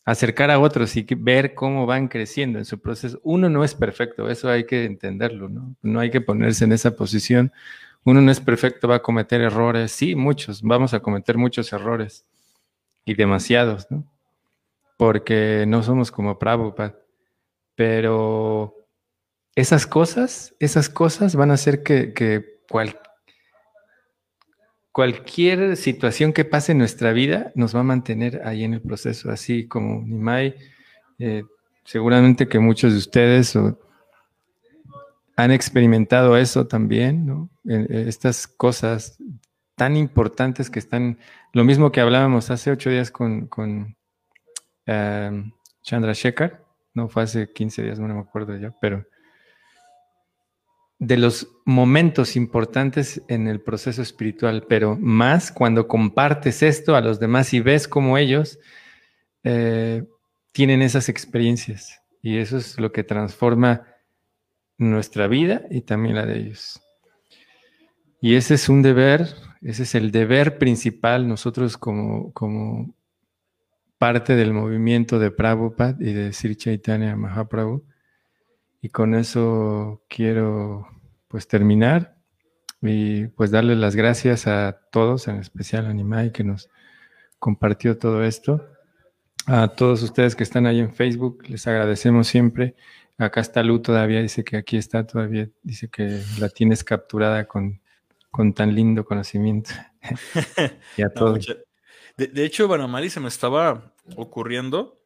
acercar 0.04 0.52
a 0.52 0.60
otros 0.60 0.96
y 0.96 1.04
ver 1.16 1.54
cómo 1.54 1.84
van 1.84 2.08
creciendo 2.08 2.58
en 2.58 2.64
su 2.64 2.80
proceso. 2.80 3.20
Uno 3.24 3.50
no 3.50 3.64
es 3.64 3.74
perfecto, 3.74 4.30
eso 4.30 4.48
hay 4.48 4.64
que 4.64 4.84
entenderlo, 4.84 5.48
¿no? 5.48 5.74
No 5.82 6.00
hay 6.00 6.10
que 6.10 6.20
ponerse 6.20 6.64
en 6.64 6.72
esa 6.72 6.92
posición. 6.94 7.52
Uno 8.04 8.20
no 8.20 8.30
es 8.30 8.40
perfecto, 8.40 8.86
va 8.86 8.96
a 8.96 9.02
cometer 9.02 9.40
errores, 9.40 9.90
sí, 9.90 10.14
muchos, 10.14 10.62
vamos 10.62 10.94
a 10.94 11.00
cometer 11.00 11.36
muchos 11.36 11.72
errores 11.72 12.24
y 13.04 13.14
demasiados, 13.14 13.88
¿no? 13.90 14.04
Porque 14.96 15.64
no 15.66 15.82
somos 15.82 16.12
como 16.12 16.38
Prabhupada. 16.38 16.96
Pero 17.74 18.76
esas 19.56 19.86
cosas, 19.88 20.54
esas 20.60 20.88
cosas 20.88 21.34
van 21.34 21.50
a 21.50 21.54
hacer 21.54 21.82
que, 21.82 22.62
cualquier 24.96 25.76
situación 25.76 26.32
que 26.32 26.46
pase 26.46 26.72
en 26.72 26.78
nuestra 26.78 27.12
vida 27.12 27.52
nos 27.54 27.76
va 27.76 27.80
a 27.80 27.82
mantener 27.82 28.40
ahí 28.46 28.64
en 28.64 28.72
el 28.72 28.80
proceso, 28.80 29.30
así 29.30 29.68
como 29.68 30.00
Nimai. 30.00 30.56
Eh, 31.18 31.44
seguramente 31.84 32.48
que 32.48 32.58
muchos 32.58 32.92
de 32.94 32.98
ustedes 33.00 33.58
han 35.36 35.50
experimentado 35.50 36.38
eso 36.38 36.66
también, 36.66 37.26
¿no? 37.26 37.50
Estas 37.66 38.46
cosas 38.46 39.18
tan 39.74 39.98
importantes 39.98 40.70
que 40.70 40.78
están, 40.78 41.18
lo 41.52 41.62
mismo 41.62 41.92
que 41.92 42.00
hablábamos 42.00 42.50
hace 42.50 42.70
ocho 42.70 42.88
días 42.88 43.10
con, 43.10 43.50
Chandra 45.82 46.14
Shekhar, 46.14 46.64
no 46.94 47.10
fue 47.10 47.24
hace 47.24 47.52
15 47.52 47.82
días, 47.82 48.00
no 48.00 48.08
me 48.08 48.20
acuerdo 48.20 48.56
ya, 48.56 48.74
pero 48.80 49.04
de 50.98 51.16
los 51.16 51.48
momentos 51.64 52.36
importantes 52.36 53.22
en 53.28 53.48
el 53.48 53.60
proceso 53.60 54.02
espiritual, 54.02 54.64
pero 54.68 54.96
más 54.96 55.52
cuando 55.52 55.88
compartes 55.88 56.62
esto 56.62 56.96
a 56.96 57.00
los 57.00 57.20
demás 57.20 57.52
y 57.52 57.60
ves 57.60 57.86
cómo 57.86 58.16
ellos 58.16 58.58
eh, 59.44 60.04
tienen 60.52 60.82
esas 60.82 61.08
experiencias. 61.08 62.00
Y 62.22 62.38
eso 62.38 62.56
es 62.56 62.78
lo 62.80 62.92
que 62.92 63.04
transforma 63.04 63.86
nuestra 64.78 65.28
vida 65.28 65.62
y 65.70 65.82
también 65.82 66.16
la 66.16 66.26
de 66.26 66.38
ellos. 66.38 66.80
Y 68.20 68.34
ese 68.34 68.54
es 68.54 68.68
un 68.68 68.82
deber 68.82 69.28
ese 69.66 69.82
es 69.82 69.94
el 69.96 70.12
deber 70.12 70.58
principal 70.58 71.26
nosotros 71.26 71.76
como, 71.76 72.32
como 72.32 72.94
parte 73.98 74.36
del 74.36 74.52
movimiento 74.52 75.18
de 75.18 75.32
Prabhupada 75.32 75.96
y 75.98 76.12
de 76.12 76.32
Sri 76.32 76.54
Chaitanya 76.54 77.16
Mahaprabhu. 77.16 77.84
Y 78.86 78.88
con 78.88 79.16
eso 79.16 80.04
quiero 80.08 80.86
pues 81.26 81.48
terminar 81.48 82.18
y 82.80 83.26
pues 83.26 83.50
darle 83.50 83.74
las 83.74 83.96
gracias 83.96 84.46
a 84.46 84.78
todos, 84.92 85.26
en 85.26 85.38
especial 85.38 85.86
a 85.86 85.92
Nimai 85.92 86.30
que 86.30 86.44
nos 86.44 86.70
compartió 87.40 87.98
todo 87.98 88.22
esto. 88.22 88.64
A 89.46 89.66
todos 89.66 90.04
ustedes 90.04 90.36
que 90.36 90.44
están 90.44 90.66
ahí 90.66 90.78
en 90.78 90.94
Facebook, 90.94 91.48
les 91.48 91.66
agradecemos 91.66 92.28
siempre. 92.28 92.76
Acá 93.18 93.40
está 93.40 93.64
Lu 93.64 93.82
todavía, 93.82 94.22
dice 94.22 94.44
que 94.44 94.56
aquí 94.56 94.76
está 94.76 95.04
todavía, 95.04 95.50
dice 95.64 95.88
que 95.88 96.22
la 96.38 96.48
tienes 96.48 96.84
capturada 96.84 97.48
con 97.48 97.80
con 98.30 98.54
tan 98.54 98.72
lindo 98.72 99.04
conocimiento. 99.04 99.70
y 100.96 101.02
a 101.02 101.08
todos. 101.08 101.44
de, 102.16 102.44
hecho, 102.44 102.68
bueno, 102.68 102.86
Mari, 102.86 103.10
se 103.10 103.18
me 103.18 103.26
estaba 103.26 103.94
ocurriendo 104.14 105.00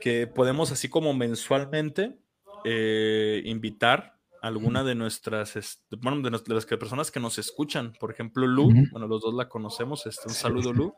que 0.00 0.26
podemos, 0.26 0.72
así 0.72 0.88
como 0.88 1.12
mensualmente, 1.12 2.16
eh, 2.64 3.42
invitar 3.44 4.18
a 4.42 4.48
alguna 4.48 4.84
de 4.84 4.94
nuestras, 4.94 5.78
bueno, 6.00 6.20
de, 6.22 6.30
las 6.30 6.66
personas 6.66 7.10
que 7.10 7.20
nos 7.20 7.38
escuchan. 7.38 7.92
Por 7.98 8.10
ejemplo, 8.10 8.46
Lu, 8.46 8.70
bueno, 8.90 9.06
los 9.06 9.22
dos 9.22 9.34
la 9.34 9.48
conocemos. 9.48 10.06
Este, 10.06 10.28
un 10.28 10.34
saludo, 10.34 10.72
Lu. 10.72 10.94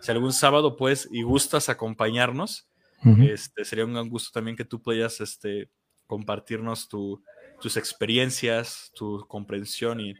Si 0.00 0.10
algún 0.10 0.32
sábado 0.32 0.76
puedes 0.76 1.08
y 1.12 1.22
gustas 1.22 1.68
acompañarnos, 1.68 2.68
este, 3.20 3.64
sería 3.64 3.84
un 3.84 3.94
gran 3.94 4.08
gusto 4.08 4.30
también 4.32 4.56
que 4.56 4.64
tú 4.64 4.80
puedas 4.80 5.20
este, 5.20 5.70
compartirnos 6.06 6.88
tus 6.88 7.76
experiencias, 7.76 8.92
tu 8.94 9.26
comprensión 9.28 10.00
y 10.00 10.14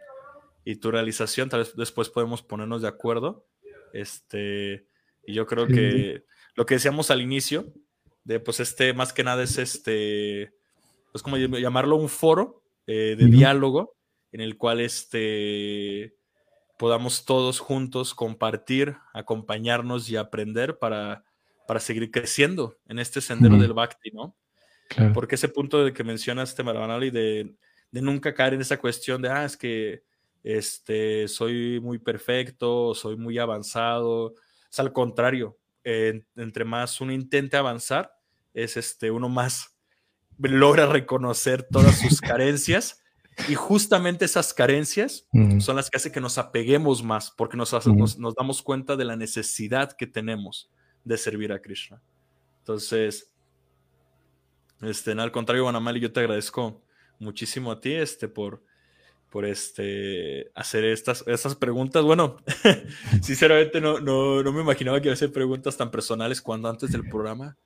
y 0.64 0.77
tu 0.77 0.90
realización, 0.90 1.48
tal 1.48 1.60
vez 1.60 1.74
después 1.77 2.09
podemos 2.09 2.43
ponernos 2.43 2.82
de 2.82 2.89
acuerdo. 2.89 3.47
Este, 3.93 4.86
y 5.27 5.35
yo 5.35 5.47
creo 5.47 5.66
que 5.66 6.24
lo 6.55 6.66
que 6.66 6.74
decíamos 6.74 7.10
al 7.10 7.20
inicio, 7.20 7.73
de 8.24 8.40
pues 8.40 8.60
este, 8.60 8.94
más 8.94 9.12
que 9.12 9.24
nada 9.24 9.43
es 9.43 9.59
este, 9.59 10.55
pues 11.12 11.22
como 11.22 11.36
llamarlo 11.36 11.97
un 11.97 12.09
foro 12.09 12.62
eh, 12.86 13.14
de 13.18 13.26
diálogo 13.26 13.94
en 14.32 14.40
el 14.40 14.56
cual 14.56 14.80
este, 14.80 16.16
podamos 16.78 17.24
todos 17.24 17.60
juntos 17.60 18.14
compartir, 18.14 18.97
acompañarnos 19.12 20.09
y 20.09 20.16
aprender 20.16 20.78
para, 20.78 21.24
para 21.68 21.80
seguir 21.80 22.10
creciendo 22.10 22.78
en 22.89 22.98
este 22.98 23.20
sendero 23.20 23.56
del 23.59 23.74
Bhakti, 23.74 24.10
¿no? 24.10 24.34
Porque 25.14 25.36
ese 25.36 25.48
punto 25.48 25.84
de 25.84 25.93
que 25.93 26.05
mencionaste, 26.05 26.62
Maravanali, 26.62 27.10
de, 27.10 27.55
de 27.90 28.02
nunca 28.02 28.34
caer 28.34 28.55
en 28.55 28.60
esa 28.60 28.78
cuestión 28.78 29.22
de, 29.22 29.28
ah, 29.28 29.44
es 29.44 29.56
que 29.56 30.02
este, 30.43 31.28
soy 31.28 31.80
muy 31.80 31.98
perfecto, 31.98 32.94
soy 32.94 33.16
muy 33.16 33.39
avanzado. 33.39 34.34
Es 34.70 34.80
al 34.80 34.93
contrario, 34.93 35.59
entre 35.84 36.64
más 36.64 37.01
uno 37.01 37.12
intente 37.12 37.56
avanzar, 37.56 38.12
es 38.55 38.76
este, 38.76 39.10
uno 39.10 39.28
más 39.28 39.71
logra 40.43 40.86
reconocer 40.86 41.62
todas 41.70 41.98
sus 42.01 42.20
carencias 42.20 43.02
y 43.48 43.55
justamente 43.55 44.24
esas 44.24 44.52
carencias 44.52 45.27
son 45.59 45.77
las 45.77 45.89
que 45.89 45.97
hacen 45.97 46.12
que 46.12 46.20
nos 46.20 46.39
apeguemos 46.39 47.02
más 47.02 47.31
porque 47.31 47.56
nos, 47.56 47.73
nos, 47.86 48.35
damos 48.35 48.62
cuenta 48.62 48.97
de 48.97 49.05
la 49.05 49.16
necesidad 49.16 49.93
que 49.93 50.06
tenemos 50.06 50.70
de 51.05 51.16
servir 51.16 51.52
a 51.52 51.60
Krishna. 51.60 52.02
Entonces, 52.59 53.32
este, 54.82 55.12
al 55.12 55.32
contrario, 55.32 55.64
Vanamali, 55.64 56.01
yo 56.01 56.12
te 56.12 56.20
agradezco 56.20 56.82
muchísimo 57.19 57.73
a 57.73 57.81
ti 57.81 57.93
este, 57.93 58.28
por, 58.28 58.62
por 59.31 59.47
este, 59.47 60.51
hacer 60.55 60.85
estas, 60.85 61.24
estas 61.27 61.56
preguntas. 61.56 62.05
Bueno, 62.05 62.36
sinceramente 63.23 63.81
no, 63.81 63.98
no, 64.01 64.43
no, 64.43 64.52
me 64.52 64.60
imaginaba 64.60 65.01
que 65.01 65.09
iba 65.09 65.12
a 65.12 65.14
hacer 65.14 65.32
preguntas 65.32 65.77
tan 65.77 65.90
personales 65.90 66.43
cuando 66.43 66.69
antes 66.69 66.93
del 66.93 67.09
programa. 67.09 67.56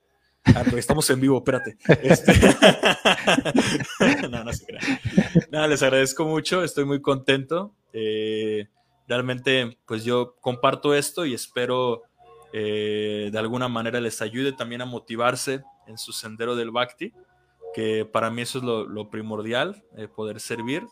Ah, 0.55 0.63
estamos 0.75 1.09
en 1.09 1.19
vivo, 1.19 1.37
espérate. 1.37 1.77
Este... 2.01 2.33
no, 4.29 4.43
no 4.43 4.53
se 4.53 4.65
Nada, 5.51 5.67
les 5.67 5.83
agradezco 5.83 6.25
mucho, 6.25 6.63
estoy 6.63 6.85
muy 6.85 7.01
contento. 7.01 7.75
Eh, 7.93 8.67
realmente, 9.07 9.77
pues 9.85 10.03
yo 10.03 10.35
comparto 10.41 10.93
esto 10.93 11.25
y 11.25 11.33
espero 11.33 12.03
eh, 12.53 13.29
de 13.31 13.39
alguna 13.39 13.67
manera 13.67 13.99
les 13.99 14.21
ayude 14.21 14.53
también 14.53 14.81
a 14.81 14.85
motivarse 14.85 15.63
en 15.87 15.97
su 15.97 16.11
sendero 16.11 16.55
del 16.55 16.71
Bhakti, 16.71 17.13
que 17.73 18.05
para 18.05 18.29
mí 18.29 18.41
eso 18.41 18.59
es 18.59 18.63
lo, 18.63 18.87
lo 18.87 19.09
primordial, 19.09 19.83
eh, 19.95 20.07
poder 20.07 20.39
servir 20.39 20.83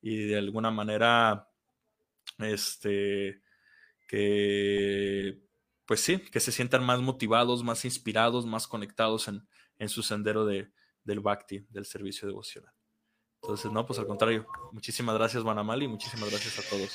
y 0.00 0.26
de 0.26 0.38
alguna 0.38 0.70
manera, 0.70 1.48
este, 2.38 3.40
que, 4.06 5.38
pues 5.88 6.00
sí, 6.00 6.18
que 6.18 6.38
se 6.38 6.52
sientan 6.52 6.84
más 6.84 7.00
motivados, 7.00 7.64
más 7.64 7.86
inspirados, 7.86 8.44
más 8.44 8.68
conectados 8.68 9.26
en, 9.26 9.48
en 9.78 9.88
su 9.88 10.02
sendero 10.02 10.44
de, 10.44 10.70
del 11.02 11.20
Bhakti, 11.20 11.64
del 11.70 11.86
servicio 11.86 12.28
devocional. 12.28 12.70
Entonces, 13.42 13.72
no, 13.72 13.86
pues 13.86 13.98
al 13.98 14.06
contrario, 14.06 14.46
muchísimas 14.72 15.14
gracias, 15.14 15.42
Manamali, 15.44 15.86
y 15.86 15.88
muchísimas 15.88 16.28
gracias 16.28 16.58
a 16.58 16.68
todos. 16.68 16.90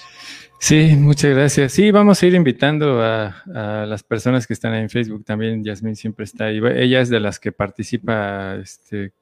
Sí, 0.59 0.95
muchas 0.95 1.31
gracias. 1.31 1.71
Sí, 1.71 1.89
vamos 1.89 2.21
a 2.21 2.27
ir 2.27 2.35
invitando 2.35 3.01
a, 3.01 3.43
a 3.55 3.85
las 3.87 4.03
personas 4.03 4.45
que 4.45 4.53
están 4.53 4.75
en 4.75 4.91
Facebook 4.91 5.25
también. 5.25 5.63
Yasmin 5.63 5.95
siempre 5.95 6.25
está 6.25 6.45
ahí. 6.45 6.59
Ella 6.75 7.01
es 7.01 7.09
de 7.09 7.19
las 7.19 7.39
que 7.39 7.51
participa 7.51 8.57
este, 8.57 9.13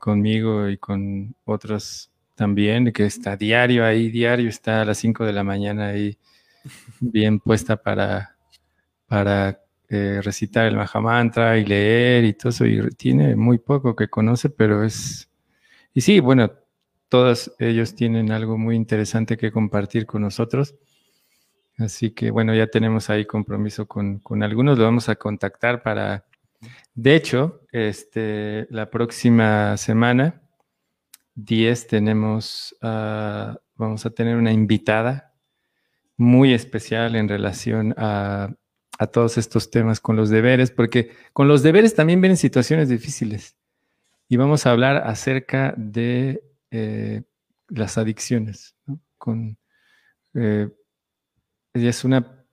conmigo 0.00 0.68
y 0.68 0.78
con 0.78 1.36
otros 1.44 2.10
también, 2.34 2.92
que 2.92 3.06
está 3.06 3.36
diario 3.36 3.84
ahí, 3.84 4.10
diario 4.10 4.48
está 4.48 4.82
a 4.82 4.84
las 4.84 4.98
5 4.98 5.24
de 5.24 5.32
la 5.32 5.44
mañana 5.44 5.90
ahí, 5.90 6.18
bien 6.98 7.38
puesta 7.38 7.76
para, 7.76 8.36
para 9.12 9.62
eh, 9.90 10.20
recitar 10.22 10.64
el 10.64 10.74
Mahamantra 10.74 11.58
y 11.58 11.66
leer 11.66 12.24
y 12.24 12.32
todo 12.32 12.48
eso, 12.48 12.64
y 12.64 12.80
tiene 12.96 13.36
muy 13.36 13.58
poco 13.58 13.94
que 13.94 14.08
conoce, 14.08 14.48
pero 14.48 14.82
es... 14.82 15.28
Y 15.92 16.00
sí, 16.00 16.18
bueno, 16.18 16.50
todos 17.10 17.54
ellos 17.58 17.94
tienen 17.94 18.32
algo 18.32 18.56
muy 18.56 18.74
interesante 18.74 19.36
que 19.36 19.52
compartir 19.52 20.06
con 20.06 20.22
nosotros. 20.22 20.76
Así 21.76 22.12
que 22.12 22.30
bueno, 22.30 22.54
ya 22.54 22.68
tenemos 22.68 23.10
ahí 23.10 23.26
compromiso 23.26 23.86
con, 23.86 24.18
con 24.20 24.42
algunos, 24.42 24.78
lo 24.78 24.84
vamos 24.84 25.10
a 25.10 25.16
contactar 25.16 25.82
para... 25.82 26.24
De 26.94 27.14
hecho, 27.14 27.60
este, 27.70 28.66
la 28.70 28.88
próxima 28.88 29.76
semana, 29.76 30.40
10, 31.34 31.86
tenemos, 31.86 32.74
uh, 32.80 33.56
vamos 33.76 34.06
a 34.06 34.10
tener 34.10 34.36
una 34.36 34.52
invitada 34.52 35.34
muy 36.16 36.54
especial 36.54 37.14
en 37.14 37.28
relación 37.28 37.94
a, 37.98 38.54
a, 38.98 39.06
todos 39.06 39.38
estos 39.38 39.70
temas 39.70 40.00
con 40.00 40.16
los 40.16 40.30
deberes, 40.30 40.70
porque 40.70 41.12
con 41.32 41.48
los 41.48 41.62
deberes 41.62 41.94
también 41.94 42.20
vienen 42.20 42.36
situaciones 42.36 42.88
difíciles. 42.88 43.56
Y 44.28 44.36
vamos 44.36 44.66
a 44.66 44.70
hablar 44.70 44.96
acerca 45.06 45.74
de 45.76 46.42
eh, 46.70 47.22
las 47.68 47.98
adicciones. 47.98 48.74
Con, 49.18 49.58
eh, 50.34 50.68
ella 51.74 51.90
es 51.90 52.04
una 52.04 52.44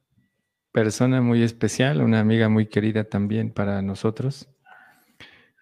persona 0.71 1.21
muy 1.21 1.43
especial, 1.43 2.01
una 2.01 2.19
amiga 2.19 2.49
muy 2.49 2.67
querida 2.67 3.03
también 3.03 3.51
para 3.51 3.81
nosotros. 3.81 4.49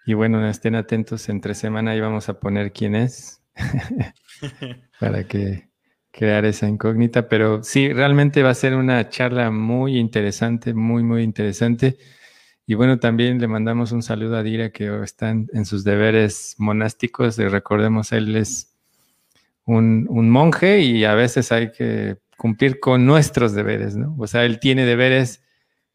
Y 0.06 0.14
bueno, 0.14 0.48
estén 0.48 0.76
atentos, 0.76 1.28
entre 1.28 1.54
semana 1.54 1.96
y 1.96 2.00
vamos 2.00 2.30
a 2.30 2.40
poner 2.40 2.72
quién 2.72 2.96
es 2.96 3.42
para 5.00 5.26
que 5.26 5.67
crear 6.18 6.46
esa 6.46 6.68
incógnita. 6.68 7.30
Pero 7.30 7.64
sí, 7.64 7.94
realmente 7.94 8.42
va 8.42 8.50
a 8.50 8.56
ser 8.56 8.74
una 8.76 9.08
charla 9.10 9.52
muy 9.52 9.98
interesante, 9.98 10.74
muy, 10.74 11.04
muy 11.04 11.22
interesante. 11.22 11.98
Y 12.66 12.74
bueno, 12.74 13.00
también 13.00 13.40
le 13.40 13.48
mandamos 13.48 13.92
un 13.92 14.02
saludo 14.02 14.36
a 14.36 14.44
Dira 14.44 14.72
que 14.72 15.04
está 15.04 15.30
en, 15.30 15.66
sus 15.66 15.84
deberes 15.84 16.56
monásticos. 16.58 17.38
Y 17.38 17.48
recordemos, 17.48 18.12
él 18.12 18.36
es 18.36 18.76
un, 19.66 20.08
monje 20.30 20.82
y 20.82 21.06
a 21.06 21.14
veces 21.14 21.52
hay 21.52 21.72
que 21.72 22.18
cumplir 22.36 22.80
con 22.80 23.06
nuestros 23.06 23.54
deberes, 23.54 23.96
¿no? 23.96 24.16
O 24.18 24.26
sea, 24.26 24.44
él 24.44 24.60
tiene 24.60 24.86
deberes 24.86 25.44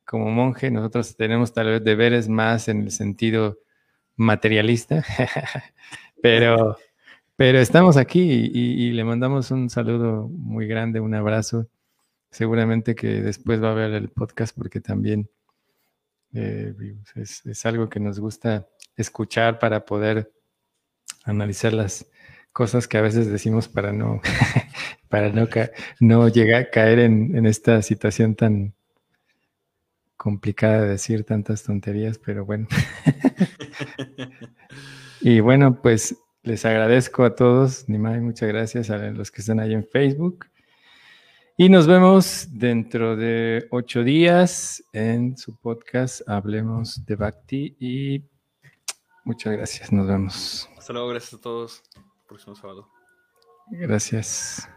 como 0.04 0.30
monje, 0.30 0.70
nosotros 0.70 1.16
tenemos 1.16 1.52
tal 1.52 1.66
vez 1.66 1.84
deberes 1.84 2.28
más 2.28 2.68
en 2.68 2.82
el 2.82 2.90
sentido 2.90 3.58
materialista, 4.16 5.04
pero, 6.22 6.76
pero 7.42 7.58
estamos 7.58 7.96
aquí 7.96 8.20
y, 8.54 8.92
le 8.92 9.02
mandamos 9.02 9.50
un 9.50 9.68
saludo 9.68 10.28
muy 10.28 10.68
grande, 10.68 11.00
un 11.00 11.12
abrazo. 11.12 11.66
Seguramente 12.30 12.94
que 12.94 13.20
después 13.20 13.60
va 13.60 13.72
a 13.72 13.74
ver 13.74 13.94
el 13.94 14.10
podcast 14.10 14.56
porque 14.56 14.80
también 14.80 15.28
eh, 16.34 16.72
es, 17.16 17.66
algo 17.66 17.88
que 17.88 17.98
nos 17.98 18.20
gusta 18.20 18.68
escuchar 18.96 19.58
para 19.58 19.84
poder 19.84 20.32
analizar 21.24 21.72
las 21.72 22.06
cosas 22.52 22.86
que 22.86 22.98
a 22.98 23.02
veces 23.02 23.26
decimos 23.26 23.66
para 23.66 23.92
no, 23.92 24.20
para 25.08 25.30
no, 25.30 25.48
no 25.98 26.28
llegar 26.28 26.62
a 26.62 26.70
caer 26.70 27.00
en, 27.00 27.44
esta 27.44 27.82
situación 27.82 28.36
tan 28.36 28.72
complicada 30.16 30.82
de 30.82 30.90
decir 30.90 31.24
tantas 31.24 31.64
tonterías, 31.64 32.18
pero 32.18 32.44
bueno. 32.44 32.68
y 35.20 35.40
bueno, 35.40 35.82
pues 35.82 36.16
les 36.42 36.64
agradezco 36.64 37.24
a 37.24 37.34
todos, 37.34 37.88
Nimai, 37.88 38.20
muchas 38.20 38.48
gracias 38.48 38.90
a 38.90 38.98
los 38.98 39.30
que 39.30 39.40
están 39.40 39.60
ahí 39.60 39.72
en 39.72 39.86
Facebook. 39.86 40.46
Y 41.56 41.68
nos 41.68 41.86
vemos 41.86 42.48
dentro 42.50 43.14
de 43.14 43.68
ocho 43.70 44.02
días 44.02 44.82
en 44.92 45.36
su 45.36 45.56
podcast 45.56 46.28
Hablemos 46.28 47.04
de 47.04 47.14
Bhakti 47.14 47.76
y 47.78 48.24
muchas 49.24 49.52
gracias. 49.52 49.92
Nos 49.92 50.06
vemos. 50.06 50.68
Hasta 50.76 50.92
luego, 50.92 51.08
gracias 51.08 51.34
a 51.34 51.40
todos. 51.40 51.82
Próximo 52.26 52.56
sábado. 52.56 52.88
Gracias. 53.70 54.68